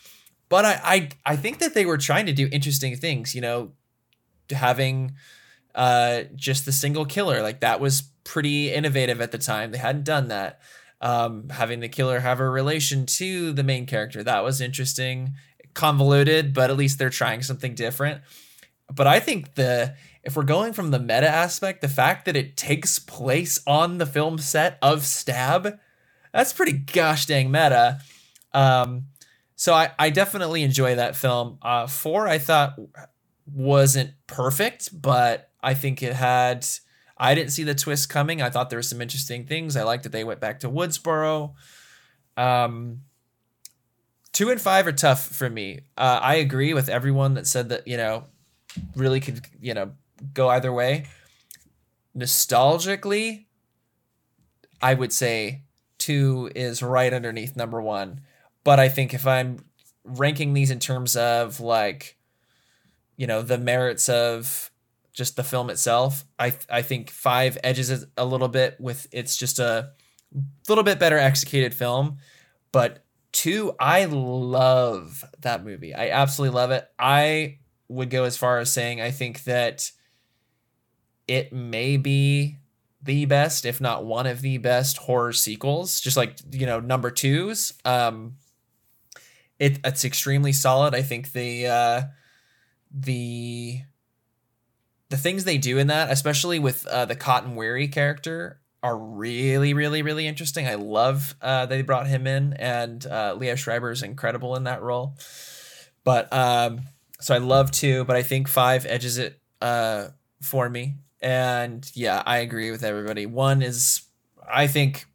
But 0.50 0.66
I, 0.66 0.80
I 0.84 1.10
i 1.26 1.36
think 1.36 1.60
that 1.60 1.76
they 1.76 1.86
were 1.86 2.00
trying 2.00 2.26
to 2.26 2.34
do 2.34 2.50
interesting 2.52 2.96
things 2.98 3.36
you 3.36 3.42
know 3.42 3.72
having 4.50 5.14
uh 5.76 6.24
just 6.36 6.66
the 6.66 6.72
single 6.72 7.06
killer. 7.06 7.44
Like 7.44 7.60
that 7.60 7.80
was 7.80 8.04
pretty 8.24 8.74
innovative 8.74 9.22
at 9.22 9.32
the 9.32 9.38
time. 9.38 9.72
They 9.72 9.78
hadn't 9.78 10.06
done 10.06 10.30
that. 10.30 10.62
Um 11.00 11.50
having 11.50 11.80
the 11.80 11.90
killer 11.90 12.22
have 12.22 12.40
a 12.40 12.50
relation 12.50 13.06
to 13.06 13.54
the 13.54 13.64
main 13.64 13.86
character 13.86 14.24
that 14.24 14.44
was 14.44 14.62
interesting 14.62 15.36
convoluted, 15.76 16.54
but 16.54 16.72
at 16.72 16.78
least 16.78 16.98
they're 16.98 17.10
trying 17.12 17.44
something 17.44 17.76
different. 17.76 18.22
But 18.94 19.06
I 19.06 19.20
think 19.20 19.54
the 19.56 19.96
if 20.24 20.36
we're 20.36 20.44
going 20.44 20.74
from 20.74 20.90
the 20.90 21.00
meta 21.00 21.28
aspect, 21.28 21.82
the 21.82 21.88
fact 21.88 22.26
that 22.26 22.36
it 22.36 22.58
takes 22.58 22.98
place 22.98 23.62
on 23.68 24.00
the 24.00 24.08
film 24.08 24.40
set 24.40 24.80
of 24.82 25.06
Stab, 25.06 25.78
that's 26.34 26.52
pretty 26.52 26.74
gosh 26.74 27.28
dang 27.28 27.52
meta. 27.52 28.00
Um, 28.54 29.06
so 29.56 29.74
I, 29.74 29.92
I 30.00 30.10
definitely 30.10 30.64
enjoy 30.64 30.96
that 30.96 31.16
film. 31.16 31.60
Uh, 31.62 31.86
four 31.86 32.28
I 32.28 32.40
thought 32.40 32.76
wasn't 33.46 34.14
perfect, 34.28 35.00
but 35.00 35.52
I 35.62 35.74
think 35.74 36.02
it 36.02 36.14
had. 36.14 36.66
I 37.18 37.34
didn't 37.34 37.52
see 37.52 37.64
the 37.64 37.76
twist 37.76 38.10
coming. 38.10 38.42
I 38.42 38.50
thought 38.50 38.70
there 38.70 38.80
were 38.80 38.84
some 38.84 39.02
interesting 39.02 39.46
things. 39.46 39.78
I 39.78 39.84
liked 39.84 40.04
that 40.04 40.12
they 40.12 40.26
went 40.26 40.42
back 40.42 40.60
to 40.62 40.70
Woodsboro. 40.70 41.54
Um, 42.36 43.02
two 44.36 44.50
and 44.52 44.62
five 44.62 44.86
are 44.86 44.92
tough 44.92 45.26
for 45.26 45.50
me. 45.50 45.80
Uh, 45.98 46.20
I 46.22 46.36
agree 46.36 46.74
with 46.74 46.90
everyone 46.90 47.36
that 47.36 47.48
said 47.48 47.70
that 47.70 47.88
you 47.88 47.98
know 47.98 48.26
really 48.96 49.22
could 49.22 49.42
you 49.60 49.74
know 49.74 49.94
go 50.34 50.50
either 50.50 50.72
way. 50.72 51.08
Nostalgically, 52.16 53.46
I 54.82 54.94
would 54.94 55.12
say 55.12 55.64
two 55.98 56.52
is 56.54 56.84
right 56.84 57.12
underneath 57.12 57.56
number 57.56 57.82
one. 57.82 58.22
But 58.64 58.80
I 58.80 58.90
think 58.90 59.14
if 59.14 59.26
I'm 59.26 59.66
ranking 60.04 60.54
these 60.54 60.72
in 60.72 60.80
terms 60.80 61.16
of 61.16 61.60
like, 61.60 62.18
you 63.16 63.28
know, 63.28 63.42
the 63.42 63.58
merits 63.58 64.10
of 64.10 64.70
just 65.14 65.38
the 65.38 65.44
film 65.44 65.70
itself, 65.70 66.26
I 66.38 66.54
I 66.70 66.82
think 66.82 67.10
five 67.10 67.58
edges 67.64 67.90
it 67.90 68.10
a 68.18 68.26
little 68.26 68.50
bit 68.50 68.76
with 68.82 69.08
it's 69.12 69.38
just 69.38 69.60
a 69.60 69.92
little 70.68 70.84
bit 70.84 71.00
better 71.00 71.18
executed 71.18 71.74
film. 71.74 72.18
But 72.74 73.05
two, 73.36 73.74
I 73.80 74.06
love 74.06 75.26
that 75.42 75.66
movie. 75.66 75.94
I 75.94 76.10
absolutely 76.10 76.56
love 76.56 76.72
it. 76.72 76.88
I 76.98 77.60
would 77.90 78.10
go 78.10 78.24
as 78.24 78.38
far 78.38 78.60
as 78.60 78.72
saying 78.72 79.02
I 79.02 79.12
think 79.12 79.44
that 79.44 79.92
it 81.28 81.52
may 81.52 81.98
be 81.98 82.58
the 83.04 83.26
best, 83.26 83.66
if 83.66 83.82
not 83.82 84.06
one 84.06 84.26
of 84.26 84.42
the 84.42 84.58
best 84.58 84.98
horror 84.98 85.34
sequels. 85.34 86.00
Just 86.00 86.16
like 86.16 86.38
you 86.52 86.66
know, 86.66 86.80
number 86.80 87.12
twos. 87.12 87.74
Um, 87.84 88.38
it 89.60 89.80
it's 89.84 90.06
extremely 90.06 90.54
solid. 90.54 90.96
I 90.96 91.02
think 91.02 91.34
the 91.34 91.68
uh, 91.68 92.02
the 92.90 93.82
the 95.10 95.18
things 95.18 95.44
they 95.44 95.58
do 95.58 95.78
in 95.78 95.88
that, 95.88 96.10
especially 96.10 96.58
with 96.58 96.88
uh, 96.88 97.04
the 97.06 97.16
Cotton 97.18 97.56
Weary 97.56 97.90
character, 97.90 98.62
are 98.86 98.96
really, 98.96 99.74
really, 99.74 100.04
really 100.04 100.28
interesting. 100.28 100.68
I 100.68 100.76
love 100.76 101.34
uh, 101.42 101.66
they 101.66 101.82
brought 101.82 102.06
him 102.06 102.28
in, 102.28 102.54
and 102.54 103.04
uh, 103.04 103.36
Liev 103.36 103.58
Schreiber 103.58 103.90
is 103.90 104.04
incredible 104.04 104.56
in 104.56 104.66
that 104.66 104.84
role. 104.84 105.18
But 106.04 106.32
um, 106.32 106.82
so 107.20 107.34
I 107.34 107.40
love 107.40 107.72
two, 107.72 108.06
but 108.06 108.16
I 108.16 108.22
think 108.22 108.48
five 108.48 108.86
edges 108.86 109.18
it 109.18 109.42
uh, 109.60 110.10
for 110.40 110.70
me. 110.70 110.98
And 111.20 111.90
yeah, 111.96 112.22
I 112.28 112.38
agree 112.38 112.70
with 112.70 112.84
everybody. 112.84 113.26
One 113.26 113.64
is, 113.64 114.04
I 114.48 114.68
think, 114.68 115.08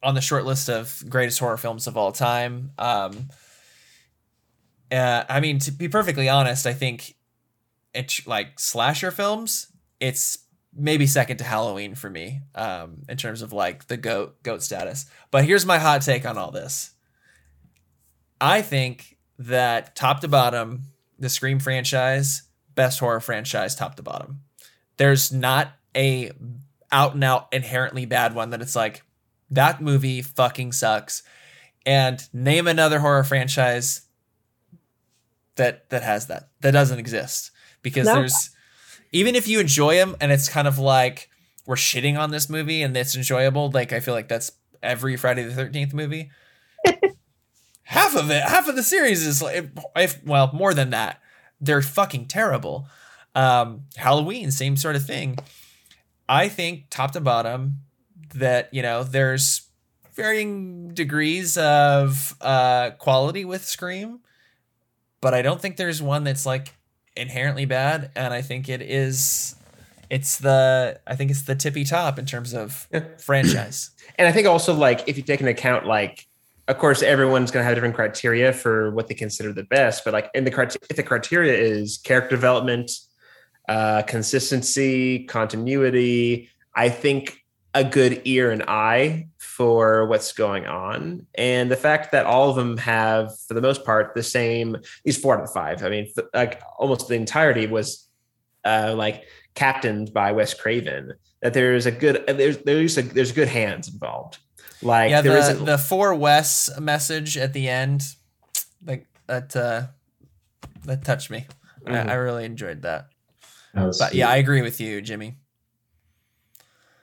on 0.00 0.14
the 0.14 0.20
short 0.20 0.44
list 0.44 0.70
of 0.70 1.02
greatest 1.08 1.40
horror 1.40 1.56
films 1.56 1.88
of 1.88 1.96
all 1.96 2.12
time. 2.12 2.70
Um, 2.78 3.30
uh, 4.92 5.24
I 5.28 5.40
mean, 5.40 5.58
to 5.58 5.72
be 5.72 5.88
perfectly 5.88 6.28
honest, 6.28 6.68
I 6.68 6.72
think 6.72 7.16
it's 7.92 8.24
like 8.28 8.60
slasher 8.60 9.10
films. 9.10 9.72
It's 9.98 10.38
maybe 10.74 11.06
second 11.06 11.38
to 11.38 11.44
Halloween 11.44 11.94
for 11.94 12.08
me 12.10 12.40
um, 12.54 13.02
in 13.08 13.16
terms 13.16 13.42
of 13.42 13.52
like 13.52 13.86
the 13.88 13.96
goat 13.96 14.42
goat 14.42 14.62
status. 14.62 15.06
But 15.30 15.44
here's 15.44 15.66
my 15.66 15.78
hot 15.78 16.02
take 16.02 16.24
on 16.26 16.38
all 16.38 16.50
this. 16.50 16.92
I 18.40 18.62
think 18.62 19.18
that 19.38 19.94
top 19.96 20.20
to 20.20 20.28
bottom, 20.28 20.82
the 21.18 21.28
Scream 21.28 21.58
franchise, 21.58 22.42
best 22.74 23.00
horror 23.00 23.20
franchise, 23.20 23.74
top 23.74 23.96
to 23.96 24.02
bottom. 24.02 24.42
There's 24.96 25.32
not 25.32 25.72
a 25.96 26.30
out 26.92 27.14
and 27.14 27.24
out 27.24 27.48
inherently 27.52 28.04
bad 28.06 28.34
one 28.34 28.50
that 28.50 28.62
it's 28.62 28.76
like 28.76 29.02
that 29.50 29.80
movie 29.80 30.22
fucking 30.22 30.72
sucks. 30.72 31.22
And 31.86 32.22
name 32.32 32.66
another 32.66 33.00
horror 33.00 33.24
franchise 33.24 34.02
that 35.56 35.88
that 35.90 36.02
has 36.02 36.26
that 36.28 36.48
that 36.60 36.70
doesn't 36.72 36.98
exist 36.98 37.50
because 37.82 38.06
No. 38.06 38.14
there's 38.14 38.50
even 39.12 39.34
if 39.34 39.48
you 39.48 39.60
enjoy 39.60 39.96
them 39.96 40.16
and 40.20 40.32
it's 40.32 40.48
kind 40.48 40.68
of 40.68 40.78
like 40.78 41.28
we're 41.66 41.76
shitting 41.76 42.18
on 42.18 42.30
this 42.30 42.48
movie 42.48 42.82
and 42.82 42.96
it's 42.96 43.16
enjoyable 43.16 43.70
like 43.70 43.92
i 43.92 44.00
feel 44.00 44.14
like 44.14 44.28
that's 44.28 44.52
every 44.82 45.16
friday 45.16 45.42
the 45.42 45.62
13th 45.62 45.92
movie. 45.92 46.30
Half 47.82 48.16
of 48.16 48.30
it 48.30 48.42
half 48.44 48.68
of 48.68 48.76
the 48.76 48.84
series 48.84 49.26
is 49.26 49.42
like 49.42 49.68
if 49.96 50.24
well 50.24 50.50
more 50.52 50.72
than 50.72 50.90
that. 50.90 51.20
They're 51.60 51.82
fucking 51.82 52.26
terrible. 52.26 52.86
Um 53.34 53.82
halloween 53.96 54.50
same 54.52 54.76
sort 54.76 54.96
of 54.96 55.04
thing. 55.04 55.38
I 56.28 56.48
think 56.48 56.84
top 56.88 57.10
to 57.12 57.20
bottom 57.20 57.80
that 58.34 58.72
you 58.72 58.82
know 58.82 59.02
there's 59.02 59.68
varying 60.14 60.94
degrees 60.94 61.56
of 61.58 62.36
uh 62.40 62.90
quality 62.90 63.44
with 63.44 63.64
scream 63.64 64.20
but 65.20 65.34
i 65.34 65.42
don't 65.42 65.60
think 65.60 65.76
there's 65.76 66.02
one 66.02 66.24
that's 66.24 66.46
like 66.46 66.74
inherently 67.20 67.64
bad 67.66 68.10
and 68.16 68.32
i 68.34 68.42
think 68.42 68.68
it 68.68 68.80
is 68.82 69.54
it's 70.10 70.38
the 70.38 70.98
i 71.06 71.14
think 71.14 71.30
it's 71.30 71.42
the 71.42 71.54
tippy 71.54 71.84
top 71.84 72.18
in 72.18 72.26
terms 72.26 72.52
of 72.54 72.88
Yeah. 72.92 73.04
franchise 73.18 73.90
And 74.18 74.26
I 74.28 74.32
think 74.32 74.46
also 74.46 74.74
like 74.74 75.08
if 75.08 75.16
you 75.16 75.22
take 75.22 75.40
into 75.40 75.52
account 75.52 75.86
like 75.86 76.26
of 76.68 76.76
course 76.78 77.00
everyone's 77.00 77.50
going 77.50 77.62
to 77.62 77.64
have 77.64 77.74
different 77.76 77.94
criteria 77.94 78.52
for 78.52 78.90
what 78.90 79.06
they 79.08 79.14
consider 79.14 79.52
the 79.52 79.62
best, 79.62 80.04
but 80.04 80.12
like 80.12 80.28
in 80.34 80.44
the 80.44 80.50
criteria 80.50 80.86
if 80.90 80.96
the 80.96 81.02
criteria 81.04 81.54
is 81.54 81.96
character 81.98 82.30
development, 82.36 82.90
uh 83.68 84.02
consistency, 84.02 85.24
continuity, 85.24 86.50
I 86.74 86.88
think 86.90 87.44
a 87.72 87.84
good 87.84 88.20
ear 88.24 88.50
and 88.50 88.62
eye 88.64 89.28
for 89.60 90.06
what's 90.06 90.32
going 90.32 90.66
on 90.66 91.26
and 91.34 91.70
the 91.70 91.76
fact 91.76 92.12
that 92.12 92.24
all 92.24 92.48
of 92.48 92.56
them 92.56 92.78
have 92.78 93.38
for 93.46 93.52
the 93.52 93.60
most 93.60 93.84
part 93.84 94.14
the 94.14 94.22
same 94.22 94.74
these 95.04 95.18
4 95.18 95.36
out 95.36 95.44
of 95.44 95.52
5. 95.52 95.84
I 95.84 95.90
mean 95.90 96.08
like 96.32 96.62
almost 96.78 97.08
the 97.08 97.14
entirety 97.14 97.66
was 97.66 98.08
uh 98.64 98.94
like 98.96 99.24
captained 99.54 100.14
by 100.14 100.32
Wes 100.32 100.54
Craven 100.54 101.12
that 101.42 101.52
there's 101.52 101.84
a 101.84 101.90
good 101.90 102.24
there's 102.26 102.56
there's 102.64 102.96
a 102.96 103.02
there's 103.02 103.32
good 103.32 103.48
hands 103.48 103.88
involved. 103.92 104.38
Like 104.80 105.10
yeah 105.10 105.20
there 105.20 105.32
the, 105.34 105.38
isn't 105.40 105.66
the 105.66 105.76
for 105.76 106.14
wes 106.14 106.70
message 106.80 107.36
at 107.36 107.52
the 107.52 107.68
end 107.68 108.02
like 108.86 109.06
that 109.26 109.54
uh 109.54 109.88
that 110.86 111.04
touched 111.04 111.30
me 111.30 111.46
Mhm. 111.86 112.08
I, 112.08 112.12
I 112.12 112.14
really 112.14 112.46
enjoyed 112.46 112.80
that 112.82 113.08
That 113.74 113.86
was 113.86 113.98
but 113.98 114.14
yeah 114.14 114.30
i 114.30 114.36
agree 114.36 114.62
with 114.62 114.80
you 114.80 115.02
jimmy 115.02 115.36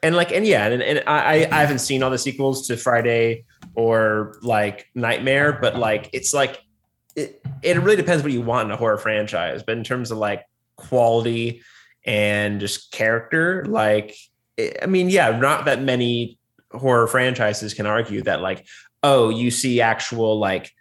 and 0.07 0.15
like 0.15 0.31
and 0.31 0.47
yeah 0.47 0.67
and, 0.67 0.81
and 0.81 1.03
I, 1.05 1.47
I 1.51 1.59
haven't 1.59 1.79
seen 1.79 2.01
all 2.01 2.09
the 2.09 2.17
sequels 2.17 2.67
to 2.67 2.77
friday 2.77 3.43
or 3.75 4.37
like 4.41 4.87
nightmare 4.95 5.51
but 5.51 5.77
like 5.77 6.09
it's 6.13 6.33
like 6.33 6.61
it, 7.15 7.41
it 7.61 7.77
really 7.79 7.97
depends 7.97 8.23
what 8.23 8.31
you 8.31 8.41
want 8.41 8.67
in 8.67 8.71
a 8.71 8.77
horror 8.77 8.97
franchise 8.97 9.63
but 9.63 9.77
in 9.77 9.83
terms 9.83 10.09
of 10.09 10.17
like 10.17 10.45
quality 10.77 11.61
and 12.05 12.61
just 12.61 12.91
character 12.91 13.65
like 13.65 14.15
it, 14.55 14.77
i 14.81 14.85
mean 14.85 15.09
yeah 15.09 15.37
not 15.37 15.65
that 15.65 15.81
many 15.81 16.39
horror 16.71 17.07
franchises 17.07 17.73
can 17.73 17.85
argue 17.85 18.21
that 18.21 18.41
like 18.41 18.65
oh 19.03 19.27
you 19.29 19.51
see 19.51 19.81
actual 19.81 20.39
like 20.39 20.71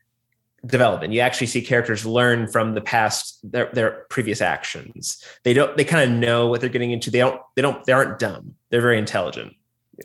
development. 0.66 1.12
You 1.12 1.20
actually 1.20 1.46
see 1.46 1.62
characters 1.62 2.04
learn 2.04 2.48
from 2.48 2.74
the 2.74 2.80
past 2.80 3.38
their, 3.42 3.70
their 3.72 4.06
previous 4.10 4.40
actions. 4.40 5.22
They 5.44 5.54
don't 5.54 5.76
they 5.76 5.84
kind 5.84 6.10
of 6.10 6.18
know 6.18 6.46
what 6.46 6.60
they're 6.60 6.70
getting 6.70 6.90
into. 6.90 7.10
They 7.10 7.18
don't 7.18 7.40
they 7.54 7.62
don't 7.62 7.84
they 7.84 7.92
aren't 7.92 8.18
dumb. 8.18 8.54
They're 8.70 8.80
very 8.80 8.98
intelligent. 8.98 9.54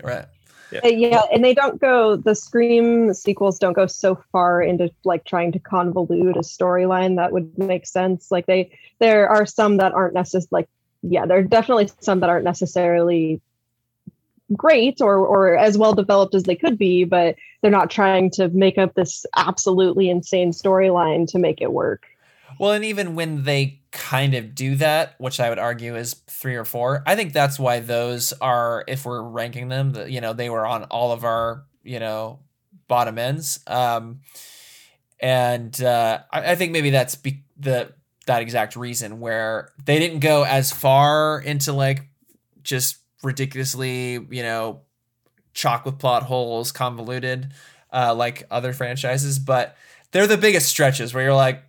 Right. 0.03 0.25
Uh, 0.83 0.87
yeah, 0.87 1.23
and 1.33 1.43
they 1.43 1.53
don't 1.53 1.81
go. 1.81 2.15
The 2.15 2.33
Scream 2.33 3.13
sequels 3.13 3.59
don't 3.59 3.73
go 3.73 3.87
so 3.87 4.23
far 4.31 4.61
into 4.61 4.89
like 5.03 5.25
trying 5.25 5.51
to 5.51 5.59
convolute 5.59 6.37
a 6.37 6.39
storyline 6.39 7.17
that 7.17 7.33
would 7.33 7.57
make 7.57 7.85
sense. 7.85 8.31
Like 8.31 8.45
they, 8.45 8.77
there 8.99 9.27
are 9.27 9.45
some 9.45 9.77
that 9.77 9.93
aren't 9.93 10.13
necessarily 10.13 10.47
like, 10.51 10.69
yeah, 11.01 11.25
there 11.25 11.39
are 11.39 11.43
definitely 11.43 11.89
some 11.99 12.21
that 12.21 12.29
aren't 12.29 12.45
necessarily 12.45 13.41
great 14.55 15.01
or 15.01 15.17
or 15.25 15.57
as 15.57 15.77
well 15.77 15.93
developed 15.93 16.35
as 16.35 16.43
they 16.43 16.55
could 16.55 16.77
be, 16.77 17.03
but 17.03 17.35
they're 17.61 17.71
not 17.71 17.89
trying 17.89 18.29
to 18.31 18.49
make 18.49 18.77
up 18.77 18.93
this 18.95 19.25
absolutely 19.35 20.09
insane 20.09 20.51
storyline 20.51 21.27
to 21.27 21.39
make 21.39 21.61
it 21.61 21.71
work. 21.71 22.05
Well, 22.59 22.73
and 22.73 22.85
even 22.85 23.15
when 23.15 23.43
they 23.43 23.81
kind 23.91 24.35
of 24.35 24.53
do 24.53 24.75
that, 24.75 25.15
which 25.17 25.39
I 25.39 25.49
would 25.49 25.57
argue 25.57 25.95
is 25.95 26.15
three 26.27 26.55
or 26.55 26.65
four, 26.65 27.03
I 27.07 27.15
think 27.15 27.33
that's 27.33 27.57
why 27.57 27.79
those 27.79 28.33
are, 28.33 28.83
if 28.87 29.05
we're 29.05 29.21
ranking 29.21 29.69
them, 29.69 29.93
the, 29.93 30.11
you 30.11 30.21
know, 30.21 30.33
they 30.33 30.49
were 30.49 30.65
on 30.65 30.83
all 30.85 31.11
of 31.11 31.23
our, 31.23 31.63
you 31.83 31.99
know, 31.99 32.39
bottom 32.87 33.17
ends. 33.17 33.61
Um, 33.67 34.19
and 35.19 35.81
uh, 35.81 36.19
I, 36.31 36.51
I 36.51 36.55
think 36.55 36.71
maybe 36.71 36.89
that's 36.89 37.15
be- 37.15 37.45
the 37.57 37.93
that 38.27 38.41
exact 38.41 38.75
reason 38.75 39.19
where 39.19 39.71
they 39.83 39.97
didn't 39.97 40.19
go 40.19 40.43
as 40.43 40.71
far 40.71 41.41
into 41.41 41.73
like 41.73 42.07
just 42.61 42.97
ridiculously, 43.23 44.13
you 44.29 44.43
know, 44.43 44.81
chock 45.53 45.85
with 45.85 45.99
plot 45.99 46.23
holes, 46.23 46.71
convoluted, 46.71 47.51
uh, 47.93 48.13
like 48.15 48.43
other 48.51 48.73
franchises, 48.73 49.37
but 49.39 49.75
they're 50.11 50.27
the 50.27 50.37
biggest 50.37 50.67
stretches 50.69 51.13
where 51.13 51.23
you're 51.23 51.33
like, 51.33 51.63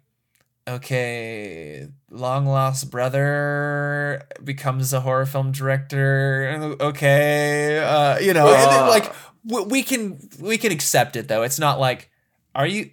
okay, 0.69 1.89
long 2.11 2.47
lost 2.47 2.91
brother 2.91 4.23
becomes 4.43 4.93
a 4.93 5.01
horror 5.01 5.27
film 5.27 5.53
director. 5.53 6.77
Okay, 6.81 7.79
uh, 7.79 8.19
you 8.21 8.33
know, 8.33 8.47
Uh. 8.49 8.87
like 8.89 9.13
w- 9.47 9.69
we 9.69 9.83
can 9.83 10.19
we 10.41 10.59
can 10.59 10.73
accept 10.73 11.17
it 11.17 11.29
though. 11.29 11.43
It's 11.43 11.59
not 11.59 11.81
like, 11.81 12.11
are 12.55 12.67
you? 12.67 12.91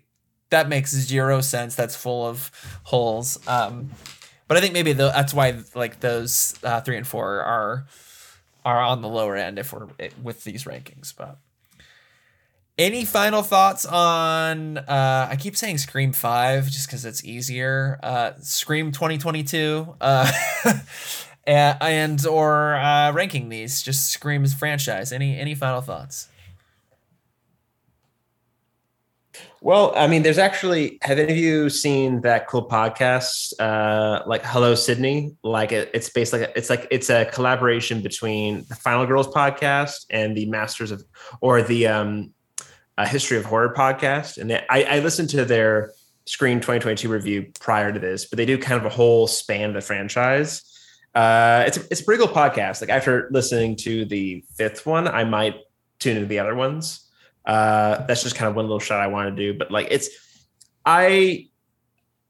That 0.49 0.68
makes 0.68 0.91
zero 0.91 1.41
sense. 1.41 1.76
That's 1.76 1.95
full 1.95 2.26
of 2.26 2.49
holes. 2.86 3.38
Um, 3.48 3.91
but 4.48 4.57
I 4.57 4.61
think 4.61 4.73
maybe 4.73 4.94
tho- 4.94 5.11
that's 5.11 5.31
why 5.34 5.60
like 5.76 5.99
those 5.99 6.56
uh, 6.64 6.81
three 6.81 6.98
and 6.98 7.06
four 7.06 7.41
are 7.44 7.86
are 8.65 8.81
on 8.81 9.02
the 9.02 9.10
lower 9.10 9.36
end 9.36 9.60
if 9.60 9.73
we're 9.73 9.88
eh, 9.99 10.10
with 10.22 10.44
these 10.44 10.65
rankings. 10.65 11.14
But 11.15 11.38
any 12.77 13.06
final 13.06 13.44
thoughts 13.44 13.86
on? 13.86 14.77
Uh, 14.77 15.27
I 15.30 15.36
keep 15.36 15.57
saying 15.57 15.80
Scream 15.80 16.14
Five 16.14 16.69
just 16.69 16.88
because 16.88 17.06
it's 17.06 17.23
easier. 17.23 17.99
Uh, 18.02 18.31
Scream 18.41 18.91
2022, 18.91 19.95
uh, 19.99 20.31
and, 21.45 21.77
and 21.81 22.26
or 22.26 22.76
uh, 22.76 23.11
ranking 23.11 23.49
these 23.49 23.81
just 23.81 24.11
Scream's 24.11 24.53
franchise. 24.53 25.11
Any 25.11 25.38
any 25.38 25.56
final 25.56 25.81
thoughts? 25.81 26.30
Well, 29.61 29.91
I 29.95 30.07
mean, 30.07 30.23
there's 30.23 30.38
actually. 30.38 30.99
Have 31.02 31.19
any 31.19 31.34
of 31.34 31.38
you 31.38 31.69
seen 31.69 32.22
that 32.22 32.48
cool 32.48 32.68
podcast, 32.68 33.53
uh, 33.60 34.23
like 34.26 34.41
Hello 34.45 34.73
Sydney? 34.73 35.36
Like 35.44 35.73
it, 35.73 35.91
it's 35.94 36.10
based 36.10 36.31
like 36.31 36.52
it's 36.56 36.69
like 36.69 36.88
it's 36.91 37.10
a 37.10 37.26
collaboration 37.26 38.02
between 38.02 38.65
the 38.69 38.76
Final 38.76 39.06
Girls 39.06 39.27
podcast 39.27 40.06
and 40.10 40.36
the 40.36 40.45
Masters 40.45 40.91
of 40.91 41.03
or 41.41 41.61
the 41.61 41.88
um, 41.88 42.34
uh, 42.98 43.06
History 43.06 43.38
of 43.38 43.45
Horror 43.45 43.73
podcast. 43.76 44.38
And 44.38 44.49
they, 44.49 44.65
I, 44.69 44.84
I 44.84 44.99
listened 44.99 45.30
to 45.31 45.44
their 45.44 45.91
Scream 46.26 46.60
2022 46.60 47.10
review 47.10 47.52
prior 47.60 47.91
to 47.91 47.99
this, 47.99 48.26
but 48.26 48.38
they 48.38 48.45
do 48.45 48.57
kind 48.57 48.80
of 48.80 48.86
a 48.86 48.90
whole 48.90 49.27
span 49.27 49.69
of 49.69 49.73
the 49.73 49.81
franchise. 49.81 50.64
Uh, 51.15 51.64
it's 51.68 51.77
a, 51.77 51.81
it's 51.90 52.02
a 52.02 52.03
pretty 52.06 52.23
cool 52.23 52.34
podcast. 52.34 52.81
Like 52.81 52.91
after 52.91 53.27
listening 53.31 53.76
to 53.77 54.06
the 54.06 54.44
fifth 54.56 54.86
one, 54.86 55.07
I 55.07 55.23
might 55.26 55.56
tune 55.99 56.15
into 56.15 56.27
the 56.27 56.40
other 56.40 56.56
ones. 56.56 57.09
Uh, 57.45 58.06
that's 58.06 58.24
just 58.24 58.36
kind 58.36 58.49
of 58.49 58.56
one 58.56 58.66
little 58.66 58.80
shot 58.80 58.99
I 58.99 59.07
want 59.07 59.36
to 59.36 59.36
do. 59.36 59.57
But 59.57 59.72
like 59.72 59.88
it's, 59.91 60.10
I, 60.86 61.48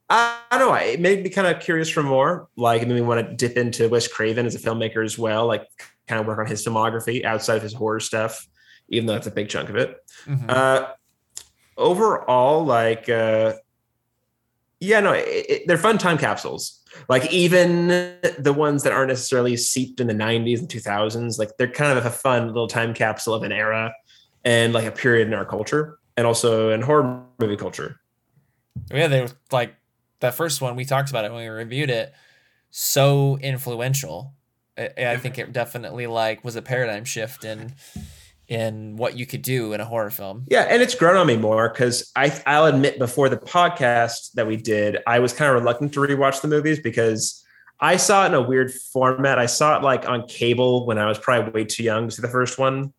I, 0.10 0.38
I 0.52 0.58
don't 0.58 0.70
know. 0.70 0.76
It 0.76 1.00
made 1.00 1.24
me 1.24 1.30
kind 1.30 1.48
of 1.48 1.62
curious 1.62 1.90
for 1.90 2.04
more. 2.04 2.50
Like, 2.56 2.82
it 2.82 2.88
made 2.88 2.96
me 2.96 3.02
want 3.02 3.28
to 3.28 3.36
dip 3.36 3.58
into 3.58 3.88
Wes 3.90 4.08
Craven 4.08 4.46
as 4.46 4.56
a 4.56 4.60
filmmaker 4.60 5.04
as 5.04 5.20
well. 5.20 5.46
Like, 5.46 5.68
kind 6.08 6.20
of 6.20 6.26
work 6.26 6.40
on 6.40 6.48
his 6.48 6.66
filmography 6.66 7.24
outside 7.24 7.58
of 7.58 7.64
his 7.64 7.74
horror 7.74 8.00
stuff, 8.00 8.48
even 8.90 9.06
though 9.06 9.14
that's 9.14 9.28
a 9.28 9.32
big 9.32 9.50
chunk 9.50 9.70
of 9.70 9.76
it. 9.76 9.98
Mhm. 10.26 10.50
Uh, 10.50 10.88
overall, 11.78 12.66
like, 12.66 13.08
uh, 13.08 13.54
yeah, 14.80 15.00
no, 15.02 15.14
it, 15.14 15.26
it, 15.28 15.68
they're 15.68 15.78
fun 15.78 15.98
time 15.98 16.18
capsules. 16.18 16.82
Like 17.08 17.32
even 17.32 17.88
the 17.88 18.54
ones 18.56 18.84
that 18.84 18.94
aren't 18.94 19.10
necessarily 19.10 19.56
seeped 19.58 20.00
in 20.00 20.08
the 20.08 20.14
90s 20.14 20.60
and 20.60 20.70
2000s, 20.70 21.38
like 21.38 21.52
they're 21.58 21.70
kind 21.70 21.98
of 21.98 22.06
a 22.06 22.10
fun 22.10 22.48
little 22.48 22.68
time 22.68 22.94
capsule 22.94 23.34
of 23.34 23.44
an 23.44 23.52
era 23.52 23.94
and 24.44 24.74
like 24.74 24.86
a 24.86 24.92
period 24.92 25.28
in 25.28 25.34
our 25.34 25.46
culture 25.46 26.00
and 26.18 26.26
also 26.26 26.70
in 26.72 26.82
horror 26.82 27.24
movie 27.40 27.58
culture. 27.58 28.00
yeah, 28.92 29.08
they 29.08 29.22
were 29.22 29.30
like 29.52 29.76
that 30.20 30.36
first 30.36 30.62
one 30.62 30.76
we 30.76 30.86
talked 30.86 31.10
about 31.10 31.26
it 31.26 31.32
when 31.32 31.42
we 31.42 31.48
reviewed 31.48 31.90
it. 31.90 32.14
So 32.72 33.38
influential. 33.42 34.34
I, 34.78 34.92
I 34.98 35.18
think 35.18 35.38
it 35.38 35.52
definitely 35.52 36.08
like 36.08 36.44
was 36.44 36.56
a 36.56 36.62
paradigm 36.62 37.06
shift 37.06 37.44
in 37.44 37.74
in 38.48 38.98
what 38.98 39.16
you 39.16 39.26
could 39.28 39.44
do 39.44 39.74
in 39.74 39.80
a 39.80 39.86
horror 39.86 40.10
film. 40.10 40.46
Yeah, 40.50 40.64
and 40.64 40.82
it's 40.82 40.96
grown 40.96 41.16
on 41.16 41.28
me 41.28 41.38
more 41.38 41.70
because 41.70 42.12
I 42.16 42.42
I'll 42.46 42.66
admit 42.66 43.00
before 43.00 43.30
the 43.30 43.38
podcast 43.38 44.34
that 44.34 44.48
we 44.48 44.58
did, 44.58 44.98
I 45.08 45.20
was 45.20 45.34
kind 45.34 45.50
of 45.50 45.62
reluctant 45.62 45.94
to 45.94 46.00
rewatch 46.00 46.42
the 46.42 46.48
movies 46.48 46.80
because 46.80 47.44
I 47.80 47.96
saw 47.96 48.26
it 48.26 48.28
in 48.28 48.34
a 48.34 48.42
weird 48.42 48.74
format. 48.74 49.40
I 49.40 49.46
saw 49.46 49.78
it 49.78 49.84
like 49.84 50.08
on 50.10 50.28
cable 50.28 50.86
when 50.86 50.98
I 50.98 51.08
was 51.08 51.18
probably 51.18 51.52
way 51.52 51.66
too 51.66 51.84
young 51.84 52.10
to 52.10 52.16
see 52.16 52.22
the 52.22 52.28
first 52.28 52.58
one. 52.58 52.94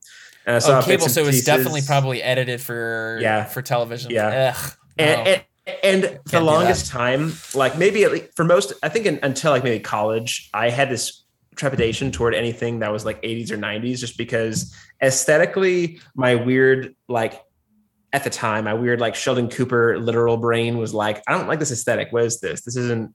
And 0.51 0.57
I 0.57 0.59
saw 0.59 0.81
Oh, 0.81 0.83
cable, 0.83 1.09
so 1.09 1.21
it 1.21 1.27
was 1.27 1.37
pieces. 1.37 1.47
definitely 1.47 1.83
probably 1.87 2.21
edited 2.25 2.61
for 2.61 3.19
Yeah. 3.23 3.45
for 3.45 3.63
television. 3.63 4.11
Yeah. 4.11 4.55
Ugh, 4.57 4.73
and, 4.99 5.25
no. 5.25 5.31
and 5.33 5.45
and 5.85 6.19
for 6.27 6.39
the 6.39 6.41
longest 6.41 6.91
time, 6.91 7.35
like 7.55 7.79
maybe 7.79 8.03
at 8.03 8.11
least 8.11 8.35
for 8.35 8.45
most, 8.45 8.73
I 8.83 8.89
think 8.89 9.07
in, 9.07 9.21
until 9.23 9.53
like 9.53 9.63
maybe 9.63 9.79
college, 9.79 10.51
I 10.53 10.71
had 10.71 10.91
this 10.91 11.25
trepidation 11.55 12.11
toward 12.11 12.35
anything 12.35 12.81
that 12.81 12.91
was 12.91 13.05
like 13.05 13.23
80s 13.23 13.53
or 13.53 13.57
90s, 13.59 13.99
just 14.01 14.19
because 14.19 14.75
aesthetically, 15.01 16.01
my 16.17 16.35
weird 16.35 16.97
like 17.09 17.41
at 18.13 18.25
the 18.25 18.31
time, 18.31 18.65
my 18.65 18.75
weird 18.75 19.01
like 19.01 19.15
Sheldon 19.15 19.49
Cooper 19.49 19.97
literal 20.01 20.37
brain 20.37 20.79
was 20.79 20.93
like, 20.93 21.23
I 21.29 21.33
don't 21.39 21.47
like 21.47 21.61
this 21.61 21.71
aesthetic. 21.71 22.09
What 22.13 22.25
is 22.25 22.41
this? 22.41 22.63
This 22.63 22.75
isn't. 22.77 23.15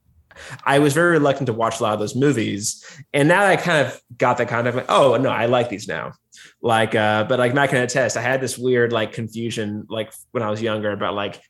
I 0.64 0.80
was 0.80 0.94
very 0.94 1.12
reluctant 1.12 1.48
to 1.48 1.54
watch 1.54 1.80
a 1.80 1.84
lot 1.84 1.94
of 1.94 2.00
those 2.00 2.16
movies, 2.16 2.84
and 3.14 3.28
now 3.28 3.46
I 3.46 3.56
kind 3.56 3.88
of 3.88 4.02
got 4.18 4.38
that 4.38 4.52
of 4.52 4.76
like, 4.76 4.86
oh 4.90 5.18
no, 5.18 5.30
I 5.30 5.46
like 5.46 5.70
these 5.70 5.88
now. 5.88 6.14
Like, 6.62 6.96
uh, 6.96 7.26
but 7.26 7.40
like 7.40 7.54
Matt 7.54 7.70
can 7.70 7.82
attest, 7.82 8.18
I 8.18 8.22
had 8.22 8.42
this 8.42 8.58
weird 8.58 8.92
like 8.92 9.14
confusion 9.14 9.86
like 9.90 10.12
when 10.32 10.44
I 10.44 10.50
was 10.50 10.62
younger 10.62 10.92
about 10.92 11.14
like 11.14 11.42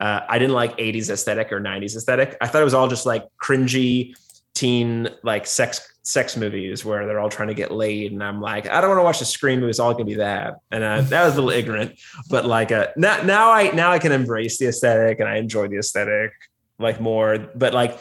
uh, 0.00 0.20
I 0.28 0.38
didn't 0.38 0.54
like 0.54 0.78
80s 0.78 1.10
aesthetic 1.10 1.52
or 1.52 1.60
90s 1.60 1.96
aesthetic. 1.96 2.36
I 2.40 2.46
thought 2.46 2.62
it 2.62 2.64
was 2.64 2.74
all 2.74 2.88
just 2.88 3.06
like 3.06 3.26
cringy 3.42 4.14
teen 4.54 5.08
like 5.22 5.46
sex 5.46 5.86
sex 6.02 6.36
movies 6.36 6.84
where 6.84 7.06
they're 7.06 7.20
all 7.20 7.28
trying 7.28 7.48
to 7.48 7.54
get 7.54 7.70
laid, 7.70 8.12
and 8.12 8.22
I'm 8.22 8.40
like, 8.40 8.68
I 8.68 8.80
don't 8.80 8.90
want 8.90 9.00
to 9.00 9.04
watch 9.04 9.18
the 9.18 9.24
Scream 9.24 9.60
movie. 9.60 9.70
It's 9.70 9.78
all 9.78 9.92
gonna 9.92 10.04
be 10.04 10.14
that, 10.14 10.54
and 10.70 10.82
uh, 10.82 11.02
that 11.02 11.24
was 11.24 11.34
a 11.34 11.42
little 11.42 11.58
ignorant. 11.58 12.00
But 12.28 12.46
like, 12.46 12.72
uh, 12.72 12.88
now 12.96 13.22
now 13.22 13.50
I 13.50 13.70
now 13.70 13.92
I 13.92 13.98
can 13.98 14.12
embrace 14.12 14.58
the 14.58 14.66
aesthetic 14.66 15.20
and 15.20 15.28
I 15.28 15.36
enjoy 15.36 15.68
the 15.68 15.78
aesthetic 15.78 16.32
like 16.80 17.00
more. 17.00 17.38
But 17.54 17.74
like, 17.74 17.98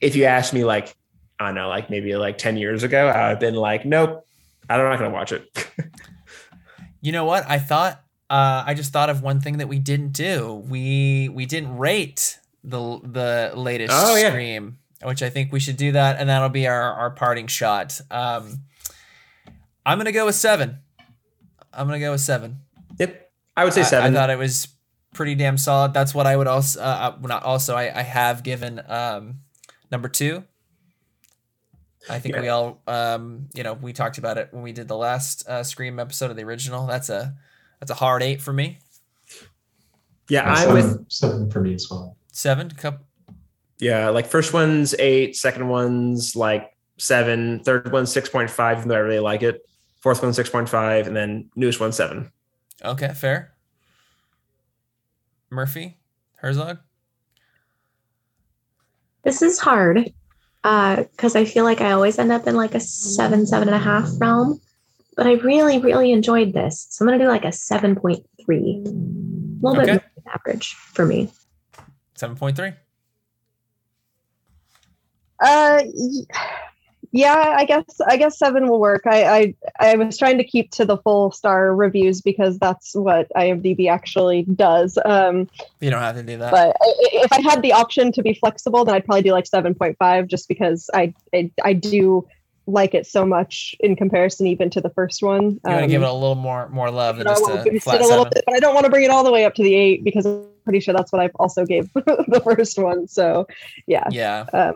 if 0.00 0.16
you 0.16 0.24
ask 0.24 0.52
me 0.52 0.64
like, 0.64 0.94
I 1.38 1.46
don't 1.46 1.54
know, 1.54 1.68
like 1.68 1.88
maybe 1.90 2.16
like 2.16 2.38
10 2.38 2.56
years 2.56 2.82
ago, 2.82 3.08
I've 3.08 3.38
been 3.38 3.54
like, 3.54 3.84
nope, 3.84 4.26
I'm 4.68 4.80
not 4.80 4.98
gonna 4.98 5.10
watch 5.10 5.32
it. 5.32 5.48
You 7.00 7.12
know 7.12 7.24
what? 7.24 7.48
I 7.48 7.60
thought 7.60 8.02
uh, 8.28 8.64
I 8.66 8.74
just 8.74 8.92
thought 8.92 9.08
of 9.08 9.22
one 9.22 9.40
thing 9.40 9.58
that 9.58 9.68
we 9.68 9.78
didn't 9.78 10.10
do. 10.12 10.64
We 10.68 11.28
we 11.28 11.46
didn't 11.46 11.78
rate 11.78 12.40
the 12.64 12.98
the 13.04 13.52
latest 13.54 13.92
Oh, 13.94 14.16
yeah. 14.16 14.30
Scream, 14.30 14.78
which 15.04 15.22
I 15.22 15.30
think 15.30 15.52
we 15.52 15.60
should 15.60 15.76
do 15.76 15.92
that, 15.92 16.18
and 16.18 16.28
that'll 16.28 16.48
be 16.48 16.66
our 16.66 16.92
our 16.94 17.10
parting 17.12 17.46
shot. 17.46 18.00
Um, 18.10 18.62
I'm 19.86 19.96
gonna 19.96 20.10
go 20.10 20.26
with 20.26 20.34
seven. 20.34 20.78
I'm 21.72 21.86
gonna 21.86 22.00
go 22.00 22.10
with 22.10 22.20
seven. 22.20 22.58
yep, 22.98 23.30
I 23.56 23.62
would 23.62 23.72
say 23.72 23.82
I- 23.82 23.84
seven. 23.84 24.12
I, 24.16 24.18
thought 24.18 24.30
it 24.30 24.38
was 24.38 24.66
pretty 25.14 25.34
damn 25.34 25.58
solid. 25.58 25.92
That's 25.94 26.14
what 26.14 26.26
I 26.26 26.36
would 26.36 26.46
also 26.46 26.80
uh, 26.80 27.14
uh, 27.22 27.26
not 27.26 27.42
also 27.42 27.74
I, 27.74 27.98
I 27.98 28.02
have 28.02 28.42
given 28.42 28.80
um, 28.88 29.40
number 29.90 30.08
two. 30.08 30.44
I 32.08 32.18
think 32.20 32.34
Yeah. 32.36 32.40
we 32.40 32.48
all 32.48 32.80
um, 32.86 33.48
you 33.54 33.62
know 33.62 33.74
we 33.74 33.92
talked 33.92 34.18
about 34.18 34.38
it 34.38 34.48
when 34.52 34.62
we 34.62 34.72
did 34.72 34.88
the 34.88 34.96
last 34.96 35.46
uh, 35.48 35.62
Scream 35.62 35.98
episode 35.98 36.30
of 36.30 36.36
the 36.36 36.44
original. 36.44 36.86
That's 36.86 37.08
a 37.10 37.34
that's 37.80 37.90
a 37.90 37.94
hard 37.94 38.22
eight 38.22 38.40
for 38.40 38.52
me. 38.52 38.78
yeah, 40.28 40.48
I'm 40.50 40.56
seven, 40.56 40.74
with 40.74 41.10
seven 41.10 41.50
for 41.50 41.60
me 41.60 41.74
as 41.74 41.88
well. 41.90 42.16
Seven 42.32 42.70
cup. 42.70 43.04
Yeah, 43.78 44.08
like 44.08 44.26
first 44.26 44.52
one's 44.52 44.94
eight, 44.98 45.36
second 45.36 45.68
one's 45.68 46.34
like 46.34 46.74
seven, 46.98 47.60
third 47.60 47.92
one's 47.92 48.12
six 48.12 48.28
point 48.28 48.50
five, 48.50 48.78
even 48.78 48.88
though 48.88 48.96
I 48.96 49.00
really 49.00 49.20
like 49.20 49.42
it. 49.42 49.62
Fourth 50.00 50.22
one's 50.22 50.36
six 50.36 50.48
point 50.48 50.68
five, 50.68 51.06
and 51.06 51.16
then 51.16 51.50
newest 51.56 51.78
one's 51.80 51.96
seven. 51.96 52.30
Okay, 52.84 53.12
fair. 53.14 53.52
Murphy, 55.50 55.98
Herzog. 56.36 56.78
This 59.24 59.42
is 59.42 59.58
hard 59.58 60.12
because 60.62 61.36
I 61.36 61.44
feel 61.44 61.64
like 61.64 61.80
I 61.80 61.92
always 61.92 62.18
end 62.18 62.32
up 62.32 62.46
in 62.46 62.54
like 62.56 62.74
a 62.74 62.80
seven, 62.80 63.46
seven 63.46 63.68
and 63.68 63.74
a 63.74 63.78
half 63.78 64.08
realm. 64.18 64.60
But 65.16 65.26
I 65.26 65.32
really, 65.34 65.78
really 65.80 66.12
enjoyed 66.12 66.52
this. 66.52 66.86
So 66.90 67.04
I'm 67.04 67.08
going 67.08 67.18
to 67.18 67.24
do 67.24 67.28
like 67.28 67.44
a 67.44 67.48
7.3. 67.48 68.22
A 68.48 68.52
little 69.66 69.80
Okay. 69.80 69.92
bit 69.92 69.92
more 69.92 70.02
than 70.16 70.32
average 70.32 70.74
for 70.74 71.04
me. 71.04 71.32
Seven 72.14 72.36
point 72.36 72.56
three. 72.56 72.72
Uh, 75.40 75.82
y- 75.84 76.24
yeah, 77.12 77.54
I 77.56 77.64
guess 77.64 77.84
I 78.06 78.16
guess 78.16 78.38
seven 78.38 78.68
will 78.68 78.80
work. 78.80 79.02
I, 79.06 79.24
I 79.24 79.54
I 79.80 79.96
was 79.96 80.18
trying 80.18 80.38
to 80.38 80.44
keep 80.44 80.70
to 80.72 80.84
the 80.84 80.96
full 80.98 81.30
star 81.32 81.74
reviews 81.74 82.20
because 82.20 82.58
that's 82.58 82.94
what 82.94 83.28
IMDb 83.36 83.88
actually 83.90 84.42
does. 84.42 84.98
Um, 85.04 85.48
You 85.80 85.90
don't 85.90 86.00
have 86.02 86.16
to 86.16 86.22
do 86.22 86.36
that. 86.38 86.50
but 86.50 86.76
if 86.80 87.32
I 87.32 87.40
had 87.40 87.62
the 87.62 87.72
option 87.72 88.12
to 88.12 88.22
be 88.22 88.34
flexible, 88.34 88.84
then 88.84 88.94
I'd 88.94 89.04
probably 89.04 89.22
do 89.22 89.32
like 89.32 89.46
seven 89.46 89.74
point 89.74 89.96
five, 89.98 90.26
just 90.28 90.48
because 90.48 90.90
I, 90.94 91.14
I 91.34 91.50
I 91.64 91.72
do 91.72 92.26
like 92.66 92.92
it 92.92 93.06
so 93.06 93.24
much 93.24 93.74
in 93.80 93.96
comparison 93.96 94.46
even 94.46 94.68
to 94.68 94.78
the 94.78 94.90
first 94.90 95.22
one. 95.22 95.42
you 95.42 95.60
want 95.64 95.78
to 95.78 95.82
Um, 95.84 95.88
give 95.88 96.02
it 96.02 96.08
a 96.08 96.12
little 96.12 96.34
more 96.34 96.68
more 96.68 96.90
love 96.90 97.16
than 97.16 97.26
just 97.26 97.42
a 97.42 97.80
flat 97.80 98.00
a 98.02 98.04
little 98.04 98.24
seven. 98.24 98.32
bit, 98.34 98.44
but 98.46 98.54
I 98.56 98.60
don't 98.60 98.74
want 98.74 98.84
to 98.84 98.90
bring 98.90 99.04
it 99.04 99.10
all 99.10 99.24
the 99.24 99.32
way 99.32 99.46
up 99.46 99.54
to 99.54 99.62
the 99.62 99.74
eight 99.74 100.04
because 100.04 100.26
I'm 100.26 100.44
pretty 100.64 100.80
sure 100.80 100.92
that's 100.92 101.10
what 101.10 101.22
I 101.22 101.30
also 101.36 101.64
gave 101.64 101.90
the 101.94 102.42
first 102.44 102.78
one. 102.78 103.08
So 103.08 103.46
yeah, 103.86 104.04
Yeah, 104.10 104.44
Um, 104.52 104.74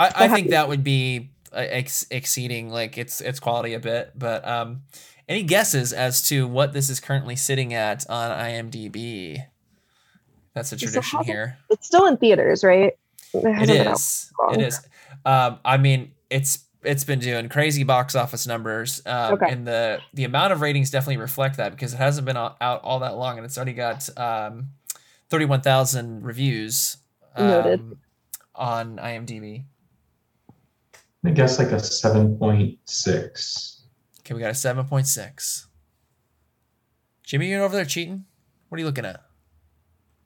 I, 0.00 0.12
I 0.24 0.28
think 0.28 0.48
that 0.50 0.68
would 0.68 0.82
be 0.82 1.28
ex- 1.54 2.06
exceeding 2.10 2.70
like 2.70 2.98
its 2.98 3.20
its 3.20 3.40
quality 3.40 3.74
a 3.74 3.80
bit. 3.80 4.12
But 4.16 4.46
um, 4.46 4.82
any 5.28 5.42
guesses 5.42 5.92
as 5.92 6.26
to 6.28 6.46
what 6.46 6.72
this 6.72 6.90
is 6.90 7.00
currently 7.00 7.36
sitting 7.36 7.72
at 7.74 8.08
on 8.10 8.30
IMDb? 8.30 9.44
That's 10.54 10.72
a 10.72 10.76
tradition 10.76 11.22
here. 11.24 11.58
it's 11.70 11.86
still 11.86 12.06
in 12.06 12.16
theaters, 12.16 12.62
right? 12.62 12.92
It 13.32 13.44
It 13.44 13.52
hasn't 13.52 13.78
been 13.78 13.86
out 13.88 13.96
is. 13.96 14.32
It 14.52 14.60
is. 14.60 14.80
Um, 15.24 15.58
I 15.64 15.76
mean, 15.78 16.12
it's 16.30 16.60
it's 16.84 17.02
been 17.02 17.18
doing 17.18 17.48
crazy 17.48 17.82
box 17.82 18.14
office 18.14 18.46
numbers, 18.46 19.00
um, 19.06 19.34
Okay. 19.34 19.50
and 19.50 19.66
the 19.66 20.00
the 20.12 20.24
amount 20.24 20.52
of 20.52 20.60
ratings 20.60 20.90
definitely 20.90 21.16
reflect 21.16 21.56
that 21.56 21.70
because 21.72 21.94
it 21.94 21.96
hasn't 21.96 22.26
been 22.26 22.36
out 22.36 22.56
all 22.60 23.00
that 23.00 23.16
long, 23.16 23.36
and 23.38 23.44
it's 23.44 23.56
already 23.56 23.72
got 23.72 24.08
um, 24.18 24.68
thirty 25.28 25.46
one 25.46 25.60
thousand 25.62 26.24
reviews 26.24 26.98
um, 27.34 27.96
on 28.54 28.96
IMDb. 28.98 29.64
I 31.24 31.30
guess 31.30 31.58
like 31.58 31.68
a 31.68 31.80
seven 31.80 32.36
point 32.38 32.78
six. 32.84 33.82
Okay, 34.20 34.34
we 34.34 34.40
got 34.40 34.50
a 34.50 34.54
seven 34.54 34.84
point 34.86 35.06
six. 35.06 35.68
Jimmy, 37.22 37.48
you're 37.48 37.62
over 37.64 37.74
there 37.74 37.84
cheating? 37.84 38.24
What 38.68 38.76
are 38.76 38.80
you 38.80 38.86
looking 38.86 39.06
at? 39.06 39.20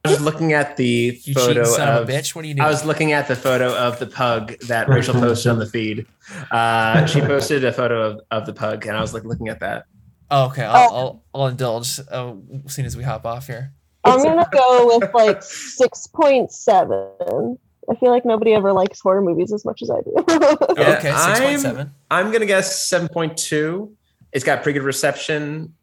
I 0.04 0.10
was 0.10 0.20
looking 0.20 0.52
at 0.52 0.76
the 0.76 1.20
You 1.24 1.34
photo 1.34 1.64
son 1.64 1.88
of, 1.88 2.02
of. 2.02 2.08
a 2.08 2.12
bitch? 2.12 2.34
What 2.34 2.44
are 2.44 2.48
you 2.48 2.54
doing? 2.54 2.64
I 2.64 2.68
was 2.68 2.84
looking 2.84 3.12
at 3.12 3.28
the 3.28 3.36
photo 3.36 3.74
of 3.76 3.98
the 3.98 4.06
pug 4.06 4.58
that 4.68 4.88
Rachael 4.88 5.14
posted 5.14 5.52
on 5.52 5.58
the 5.58 5.66
feed. 5.66 6.06
Uh, 6.50 7.04
she 7.06 7.20
posted 7.32 7.64
a 7.64 7.72
photo 7.72 8.02
of, 8.02 8.20
of 8.30 8.46
the 8.46 8.52
pug, 8.52 8.86
and 8.86 8.96
I 8.96 9.00
was 9.00 9.12
like 9.12 9.24
looking 9.24 9.48
at 9.48 9.60
that. 9.60 9.84
oh, 10.30 10.46
okay, 10.46 10.64
I'll, 10.64 10.94
I'll, 10.94 11.24
I'll 11.34 11.46
indulge 11.48 12.00
uh, 12.10 12.34
as 12.64 12.72
soon 12.72 12.86
as 12.86 12.96
we 12.96 13.02
hop 13.02 13.26
off 13.26 13.46
here. 13.48 13.74
I'm 14.04 14.22
gonna 14.22 14.48
go 14.50 14.98
with 14.98 15.12
like 15.12 15.42
six 15.42 16.06
point 16.06 16.50
seven. 16.52 17.58
I 17.90 17.94
feel 17.94 18.10
like 18.10 18.24
nobody 18.24 18.52
ever 18.52 18.72
likes 18.72 19.00
horror 19.00 19.22
movies 19.22 19.52
as 19.52 19.64
much 19.64 19.82
as 19.82 19.90
I 19.90 20.00
do. 20.02 20.14
Yeah, 20.76 20.96
okay, 20.98 21.12
six 21.12 21.40
point 21.40 21.60
seven. 21.60 21.92
I'm 22.10 22.30
gonna 22.30 22.46
guess 22.46 22.86
seven 22.88 23.08
point 23.08 23.36
two. 23.36 23.96
It's 24.32 24.44
got 24.44 24.62
pretty 24.62 24.78
good 24.78 24.84
reception. 24.84 25.74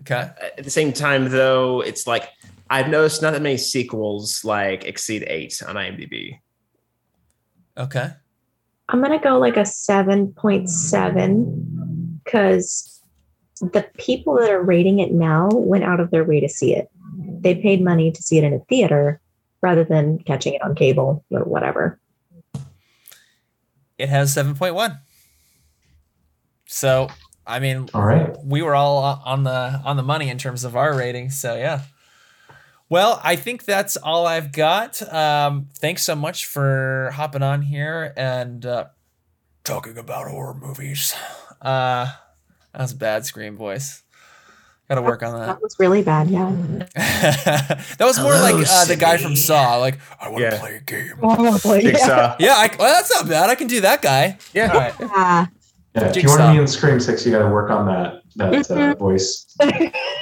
Okay. 0.00 0.30
At 0.56 0.64
the 0.64 0.70
same 0.70 0.92
time, 0.92 1.28
though, 1.28 1.80
it's 1.80 2.06
like 2.06 2.28
I've 2.70 2.88
noticed 2.88 3.22
not 3.22 3.32
that 3.32 3.42
many 3.42 3.56
sequels 3.56 4.44
like 4.44 4.84
exceed 4.84 5.24
eight 5.26 5.60
on 5.66 5.74
IMDb. 5.74 6.38
Okay. 7.76 8.10
I'm 8.88 9.02
gonna 9.02 9.20
go 9.20 9.38
like 9.38 9.56
a 9.56 9.66
seven 9.66 10.32
point 10.32 10.70
seven 10.70 12.20
because 12.24 13.02
the 13.60 13.86
people 13.98 14.34
that 14.38 14.50
are 14.50 14.62
rating 14.62 15.00
it 15.00 15.12
now 15.12 15.48
went 15.52 15.84
out 15.84 16.00
of 16.00 16.10
their 16.10 16.24
way 16.24 16.40
to 16.40 16.48
see 16.48 16.74
it. 16.74 16.88
They 17.40 17.54
paid 17.54 17.82
money 17.82 18.12
to 18.12 18.22
see 18.22 18.38
it 18.38 18.44
in 18.44 18.54
a 18.54 18.60
theater 18.60 19.20
rather 19.62 19.84
than 19.84 20.18
catching 20.20 20.54
it 20.54 20.62
on 20.62 20.74
cable 20.74 21.24
or 21.30 21.40
whatever. 21.44 21.98
It 23.98 24.08
has 24.08 24.32
seven 24.32 24.54
point 24.54 24.74
one. 24.74 24.98
So 26.66 27.08
I 27.46 27.60
mean, 27.60 27.88
All 27.94 28.04
right. 28.04 28.36
we 28.44 28.62
were 28.62 28.74
all 28.74 28.98
on 29.24 29.42
the 29.44 29.80
on 29.84 29.96
the 29.96 30.02
money 30.02 30.28
in 30.28 30.38
terms 30.38 30.64
of 30.64 30.76
our 30.76 30.94
rating. 30.96 31.30
So 31.30 31.56
yeah. 31.56 31.82
Well, 32.90 33.20
I 33.22 33.36
think 33.36 33.64
that's 33.66 33.98
all 33.98 34.26
I've 34.26 34.50
got. 34.52 35.02
Um, 35.12 35.68
thanks 35.74 36.02
so 36.04 36.14
much 36.16 36.46
for 36.46 37.10
hopping 37.14 37.42
on 37.42 37.60
here 37.60 38.14
and 38.16 38.64
uh, 38.64 38.86
talking 39.64 39.98
about 39.98 40.28
horror 40.30 40.54
movies. 40.54 41.14
Uh, 41.60 42.06
that 42.72 42.80
was 42.80 42.92
a 42.92 42.96
bad 42.96 43.26
scream 43.26 43.56
voice. 43.58 44.02
Got 44.88 44.94
to 44.94 45.02
work 45.02 45.22
on 45.22 45.38
that. 45.38 45.46
That 45.46 45.62
was 45.62 45.76
really 45.78 46.02
bad. 46.02 46.30
Yeah. 46.30 46.50
that 46.94 47.84
was 48.00 48.18
more 48.18 48.32
Hello, 48.32 48.56
like 48.58 48.66
uh, 48.68 48.84
the 48.86 48.96
guy 48.96 49.18
from 49.18 49.36
Saw. 49.36 49.76
Like, 49.76 49.98
I 50.18 50.30
want 50.30 50.38
to 50.44 50.50
Yeah. 50.50 50.58
play 50.58 50.76
a 50.76 50.80
game. 50.80 51.12
Probably, 51.18 51.84
yeah. 51.84 51.90
Jigsaw. 51.92 52.36
Yeah, 52.38 52.54
I, 52.56 52.74
well, 52.78 52.94
that's 52.94 53.14
not 53.14 53.28
bad. 53.28 53.50
I 53.50 53.54
can 53.54 53.66
do 53.66 53.82
that 53.82 54.00
guy. 54.00 54.38
Yeah. 54.54 54.72
All 54.72 54.80
right. 54.80 54.94
Ah, 55.02 55.48
Yeah, 55.94 56.04
if 56.08 56.16
you 56.22 56.28
want 56.28 56.40
to 56.40 56.52
be 56.52 56.58
in 56.58 56.66
Scream 56.66 57.00
Six, 57.00 57.26
you 57.26 57.32
got 57.32 57.40
to 57.40 57.48
work 57.52 57.70
on 57.70 57.84
that 57.86 58.22
that 58.36 58.70
uh, 58.70 58.94
Mhm. 58.94 58.98
voice. 58.98 59.44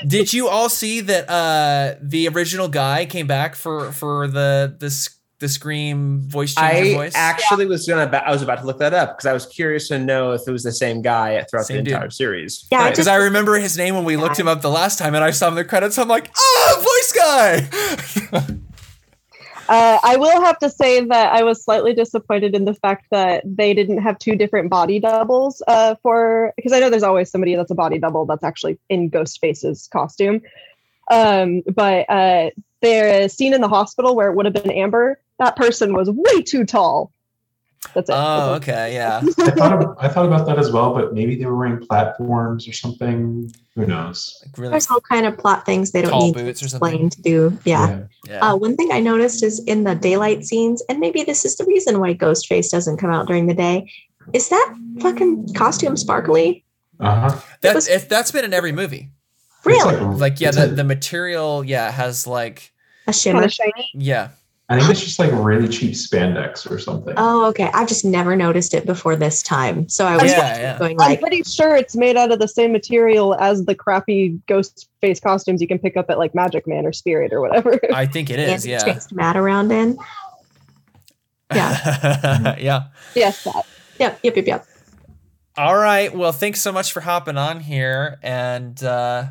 Did 0.06 0.32
you 0.32 0.48
all 0.48 0.68
see 0.68 1.00
that 1.02 1.28
uh 1.30 1.96
the 2.02 2.28
original 2.28 2.66
guy 2.68 3.04
came 3.06 3.26
back 3.26 3.54
for 3.54 3.92
for 3.92 4.26
the 4.26 4.74
the 4.78 4.90
the 5.38 5.48
scream 5.48 6.20
voice 6.28 6.54
changer 6.54 6.92
I 6.92 6.94
voice? 6.94 7.12
actually 7.14 7.66
was 7.66 7.86
gonna. 7.86 8.10
I 8.24 8.30
was 8.30 8.40
about 8.42 8.60
to 8.60 8.66
look 8.66 8.78
that 8.78 8.94
up 8.94 9.16
because 9.16 9.26
I 9.26 9.32
was 9.32 9.44
curious 9.46 9.88
to 9.88 9.98
know 9.98 10.32
if 10.32 10.42
it 10.46 10.50
was 10.50 10.62
the 10.62 10.72
same 10.72 11.02
guy 11.02 11.42
throughout 11.50 11.66
Same 11.66 11.78
the 11.78 11.82
dude. 11.82 11.92
entire 11.94 12.10
series. 12.10 12.66
Yeah, 12.72 12.78
I 12.78 12.82
Right. 12.84 12.90
because 12.92 13.06
I 13.06 13.16
remember 13.16 13.56
his 13.58 13.76
name 13.76 13.94
when 13.94 14.04
we 14.04 14.16
looked 14.16 14.38
him 14.38 14.48
up 14.48 14.62
the 14.62 14.70
last 14.70 14.98
time, 14.98 15.14
and 15.14 15.22
I 15.22 15.30
saw 15.32 15.48
him 15.48 15.52
in 15.52 15.56
the 15.58 15.64
credits. 15.64 15.98
I'm 15.98 16.08
like, 16.08 16.30
oh, 16.36 16.76
voice 16.82 17.12
guy. 17.12 18.46
Uh, 19.68 19.98
I 20.04 20.16
will 20.16 20.42
have 20.44 20.58
to 20.60 20.70
say 20.70 21.04
that 21.04 21.32
I 21.34 21.42
was 21.42 21.60
slightly 21.64 21.92
disappointed 21.92 22.54
in 22.54 22.66
the 22.66 22.74
fact 22.74 23.06
that 23.10 23.42
they 23.44 23.74
didn't 23.74 23.98
have 23.98 24.16
two 24.16 24.36
different 24.36 24.70
body 24.70 25.00
doubles 25.00 25.60
uh, 25.66 25.96
for 26.04 26.52
because 26.54 26.72
I 26.72 26.78
know 26.78 26.88
there's 26.88 27.02
always 27.02 27.32
somebody 27.32 27.56
that's 27.56 27.72
a 27.72 27.74
body 27.74 27.98
double 27.98 28.26
that's 28.26 28.44
actually 28.44 28.78
in 28.88 29.10
Ghostface's 29.10 29.88
costume. 29.88 30.40
Um, 31.10 31.62
but 31.74 32.08
uh, 32.08 32.50
their 32.80 33.28
scene 33.28 33.54
in 33.54 33.60
the 33.60 33.66
hospital 33.68 34.14
where 34.14 34.28
it 34.30 34.36
would 34.36 34.46
have 34.46 34.54
been 34.54 34.70
Amber, 34.70 35.18
that 35.38 35.56
person 35.56 35.92
was 35.94 36.10
way 36.10 36.42
too 36.42 36.64
tall. 36.64 37.12
That's 37.94 38.10
it. 38.10 38.14
oh, 38.16 38.52
That's 38.54 38.66
it. 38.66 38.70
okay, 38.72 38.94
yeah. 38.94 39.20
I 39.38 39.50
thought 39.50 39.82
of, 39.82 39.96
I 39.98 40.08
thought 40.08 40.26
about 40.26 40.46
that 40.46 40.58
as 40.58 40.72
well, 40.72 40.92
but 40.92 41.14
maybe 41.14 41.36
they 41.36 41.46
were 41.46 41.54
wearing 41.56 41.78
platforms 41.86 42.66
or 42.66 42.72
something. 42.72 43.52
Who 43.76 43.86
knows? 43.86 44.42
Like 44.44 44.58
really 44.58 44.70
there's 44.72 44.90
all 44.90 45.00
kind 45.00 45.24
of 45.26 45.36
plot 45.38 45.64
things 45.66 45.92
they 45.92 46.02
don't 46.02 46.18
need 46.18 46.34
boots 46.34 46.60
to 46.60 46.68
something. 46.68 46.88
explain 47.06 47.10
to 47.10 47.22
do. 47.22 47.58
Yeah. 47.64 48.04
Yeah. 48.26 48.40
Uh, 48.40 48.56
one 48.56 48.76
thing 48.76 48.90
I 48.92 49.00
noticed 49.00 49.42
is 49.44 49.62
in 49.64 49.84
the 49.84 49.94
daylight 49.94 50.44
scenes, 50.44 50.82
and 50.88 50.98
maybe 50.98 51.22
this 51.22 51.44
is 51.44 51.56
the 51.56 51.64
reason 51.66 52.00
why 52.00 52.14
Ghostface 52.14 52.70
doesn't 52.70 52.96
come 52.96 53.10
out 53.10 53.26
during 53.28 53.46
the 53.46 53.54
day. 53.54 53.90
Is 54.32 54.48
that 54.48 54.74
fucking 55.00 55.52
costume 55.54 55.96
sparkly? 55.96 56.64
Uh 56.98 57.30
huh. 57.30 57.40
That 57.60 57.74
was- 57.74 57.88
if 57.88 58.08
that's 58.08 58.30
been 58.32 58.44
in 58.44 58.54
every 58.54 58.72
movie. 58.72 59.10
Really? 59.64 59.96
Like 59.96 60.40
yeah, 60.40 60.50
the, 60.52 60.68
the 60.68 60.84
material 60.84 61.62
yeah 61.64 61.90
has 61.90 62.26
like 62.26 62.72
A 63.02 63.06
Kind 63.06 63.16
shimmer. 63.16 63.42
of 63.44 63.52
shiny. 63.52 63.90
yeah. 63.94 64.28
I 64.68 64.78
think 64.80 64.90
it's 64.90 65.04
just 65.04 65.20
like 65.20 65.30
really 65.32 65.68
cheap 65.68 65.92
spandex 65.92 66.68
or 66.68 66.80
something. 66.80 67.14
Oh, 67.16 67.44
okay. 67.46 67.70
I've 67.72 67.86
just 67.86 68.04
never 68.04 68.34
noticed 68.34 68.74
it 68.74 68.84
before 68.84 69.14
this 69.14 69.40
time. 69.40 69.88
So 69.88 70.06
I 70.06 70.16
was 70.16 70.32
Yeah, 70.32 70.58
yeah. 70.58 70.78
going 70.78 71.00
I'm 71.00 71.08
like, 71.08 71.20
pretty 71.20 71.44
sure 71.44 71.76
it's 71.76 71.94
made 71.94 72.16
out 72.16 72.32
of 72.32 72.40
the 72.40 72.48
same 72.48 72.72
material 72.72 73.36
as 73.36 73.64
the 73.64 73.76
crappy 73.76 74.40
ghost 74.48 74.88
face 75.00 75.20
costumes 75.20 75.60
you 75.60 75.68
can 75.68 75.78
pick 75.78 75.96
up 75.96 76.10
at 76.10 76.18
like 76.18 76.34
Magic 76.34 76.66
Man 76.66 76.84
or 76.84 76.92
Spirit 76.92 77.32
or 77.32 77.40
whatever. 77.40 77.78
I 77.94 78.06
think 78.06 78.28
it 78.28 78.40
is. 78.40 78.66
Yeah. 78.66 78.82
chased 78.82 79.12
Matt 79.12 79.36
around 79.36 79.70
in. 79.70 79.98
Yeah. 81.54 82.56
yeah. 82.58 82.82
yes, 83.14 83.44
that. 83.44 83.64
Yep, 84.00 84.18
yep, 84.24 84.36
yep, 84.36 84.46
yep. 84.48 84.66
All 85.56 85.76
right. 85.76 86.12
Well, 86.14 86.32
thanks 86.32 86.60
so 86.60 86.72
much 86.72 86.92
for 86.92 87.00
hopping 87.00 87.38
on 87.38 87.60
here, 87.60 88.18
and 88.20 88.82
uh, 88.82 89.26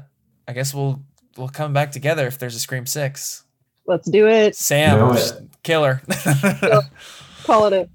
I 0.48 0.54
guess 0.54 0.74
we'll 0.74 1.04
we'll 1.38 1.50
come 1.50 1.74
back 1.74 1.92
together 1.92 2.26
if 2.26 2.40
there's 2.40 2.56
a 2.56 2.60
Scream 2.60 2.86
Six. 2.86 3.44
Let's 3.88 4.10
do 4.10 4.28
it. 4.28 4.56
Sam, 4.56 4.98
Know 5.00 5.12
it. 5.12 5.16
just 5.18 5.42
killer. 5.64 6.02
Call 7.44 7.68
it 7.68 7.74
it. 7.74 7.90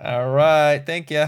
All 0.00 0.30
right. 0.30 0.82
Thank 0.84 1.10
you. 1.10 1.26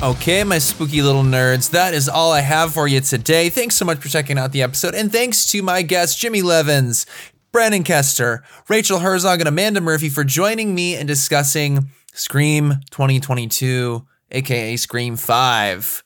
Okay, 0.00 0.44
my 0.44 0.58
spooky 0.58 1.02
little 1.02 1.24
nerds, 1.24 1.70
that 1.70 1.92
is 1.92 2.08
all 2.08 2.30
I 2.32 2.40
have 2.40 2.72
for 2.74 2.86
you 2.86 3.00
today. 3.00 3.48
Thanks 3.48 3.74
so 3.74 3.84
much 3.84 3.98
for 3.98 4.06
checking 4.08 4.38
out 4.38 4.52
the 4.52 4.62
episode, 4.62 4.94
and 4.94 5.10
thanks 5.10 5.50
to 5.50 5.60
my 5.60 5.82
guests, 5.82 6.14
Jimmy 6.14 6.40
Leavens, 6.40 7.04
Brandon 7.50 7.82
Kester, 7.82 8.44
Rachael 8.68 9.00
Herzog, 9.00 9.40
and 9.40 9.48
Amanda 9.48 9.80
Murphy 9.80 10.08
for 10.08 10.22
joining 10.22 10.72
me 10.72 10.94
and 10.94 11.08
discussing 11.08 11.88
Scream 12.18 12.80
2022, 12.90 14.04
aka 14.32 14.76
Scream 14.76 15.16
5. 15.16 16.02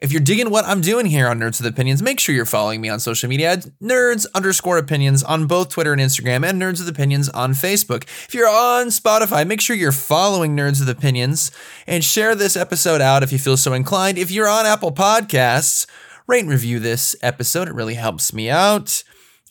If 0.00 0.10
you're 0.10 0.22
digging 0.22 0.48
what 0.48 0.64
I'm 0.64 0.80
doing 0.80 1.04
here 1.04 1.28
on 1.28 1.38
Nerds 1.38 1.60
with 1.60 1.70
Opinions, 1.70 2.00
make 2.00 2.18
sure 2.18 2.34
you're 2.34 2.46
following 2.46 2.80
me 2.80 2.88
on 2.88 2.98
social 2.98 3.28
media 3.28 3.52
at 3.52 3.66
nerds 3.82 4.24
underscore 4.34 4.78
opinions 4.78 5.22
on 5.22 5.46
both 5.46 5.68
Twitter 5.68 5.92
and 5.92 6.00
Instagram, 6.00 6.48
and 6.48 6.62
Nerds 6.62 6.78
with 6.78 6.88
Opinions 6.88 7.28
on 7.28 7.52
Facebook. 7.52 8.04
If 8.04 8.32
you're 8.32 8.48
on 8.48 8.86
Spotify, 8.86 9.46
make 9.46 9.60
sure 9.60 9.76
you're 9.76 9.92
following 9.92 10.56
Nerds 10.56 10.80
with 10.80 10.88
Opinions 10.88 11.50
and 11.86 12.02
share 12.02 12.34
this 12.34 12.56
episode 12.56 13.02
out 13.02 13.22
if 13.22 13.30
you 13.30 13.38
feel 13.38 13.58
so 13.58 13.74
inclined. 13.74 14.16
If 14.16 14.30
you're 14.30 14.48
on 14.48 14.64
Apple 14.64 14.92
Podcasts, 14.92 15.86
rate 16.26 16.40
and 16.40 16.50
review 16.50 16.78
this 16.78 17.14
episode. 17.20 17.68
It 17.68 17.74
really 17.74 17.94
helps 17.94 18.32
me 18.32 18.48
out. 18.48 19.02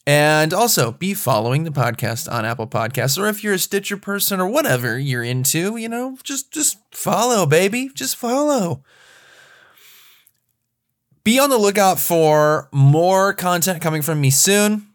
And 0.07 0.53
also 0.53 0.93
be 0.93 1.13
following 1.13 1.65
the 1.65 1.69
podcast 1.69 2.31
on 2.31 2.45
Apple 2.45 2.65
Podcasts, 2.65 3.21
or 3.21 3.27
if 3.27 3.43
you're 3.43 3.53
a 3.53 3.59
Stitcher 3.59 3.97
person 3.97 4.39
or 4.39 4.47
whatever 4.47 4.97
you're 4.97 5.23
into, 5.23 5.75
you 5.75 5.89
know, 5.89 6.17
just 6.23 6.51
just 6.51 6.77
follow, 6.91 7.45
baby. 7.45 7.91
Just 7.93 8.15
follow 8.15 8.83
be 11.27 11.39
on 11.39 11.49
the 11.49 11.57
lookout 11.57 11.99
for 11.99 12.69
more 12.71 13.33
content 13.33 13.81
coming 13.81 14.01
from 14.01 14.21
me 14.21 14.29
soon. 14.29 14.87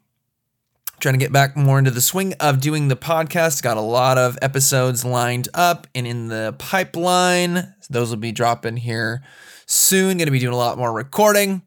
Trying 0.98 1.12
to 1.12 1.18
get 1.18 1.30
back 1.30 1.58
more 1.58 1.78
into 1.78 1.90
the 1.90 2.00
swing 2.00 2.32
of 2.40 2.58
doing 2.58 2.88
the 2.88 2.96
podcast. 2.96 3.62
Got 3.62 3.76
a 3.76 3.82
lot 3.82 4.16
of 4.16 4.38
episodes 4.40 5.04
lined 5.04 5.50
up 5.52 5.86
and 5.94 6.06
in 6.06 6.28
the 6.28 6.54
pipeline. 6.56 7.74
Those 7.90 8.08
will 8.08 8.16
be 8.16 8.32
dropping 8.32 8.78
here 8.78 9.22
soon. 9.66 10.16
Going 10.16 10.24
to 10.24 10.32
be 10.32 10.38
doing 10.38 10.54
a 10.54 10.56
lot 10.56 10.78
more 10.78 10.90
recording. 10.90 11.60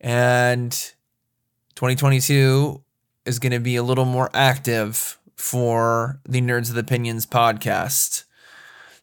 And 0.00 0.92
2022 1.80 2.84
is 3.24 3.38
going 3.38 3.52
to 3.52 3.58
be 3.58 3.76
a 3.76 3.82
little 3.82 4.04
more 4.04 4.28
active 4.34 5.18
for 5.34 6.20
the 6.28 6.42
Nerds 6.42 6.68
of 6.68 6.74
the 6.74 6.82
Opinions 6.82 7.24
podcast. 7.24 8.24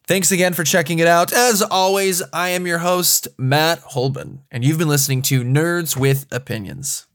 Thanks 0.06 0.30
again 0.30 0.54
for 0.54 0.62
checking 0.62 1.00
it 1.00 1.08
out. 1.08 1.32
As 1.32 1.60
always, 1.60 2.22
I 2.32 2.50
am 2.50 2.68
your 2.68 2.78
host, 2.78 3.26
Matt 3.36 3.80
Holben, 3.80 4.42
and 4.52 4.64
you've 4.64 4.78
been 4.78 4.86
listening 4.86 5.22
to 5.22 5.42
Nerds 5.42 5.96
with 5.96 6.28
Opinions. 6.30 7.08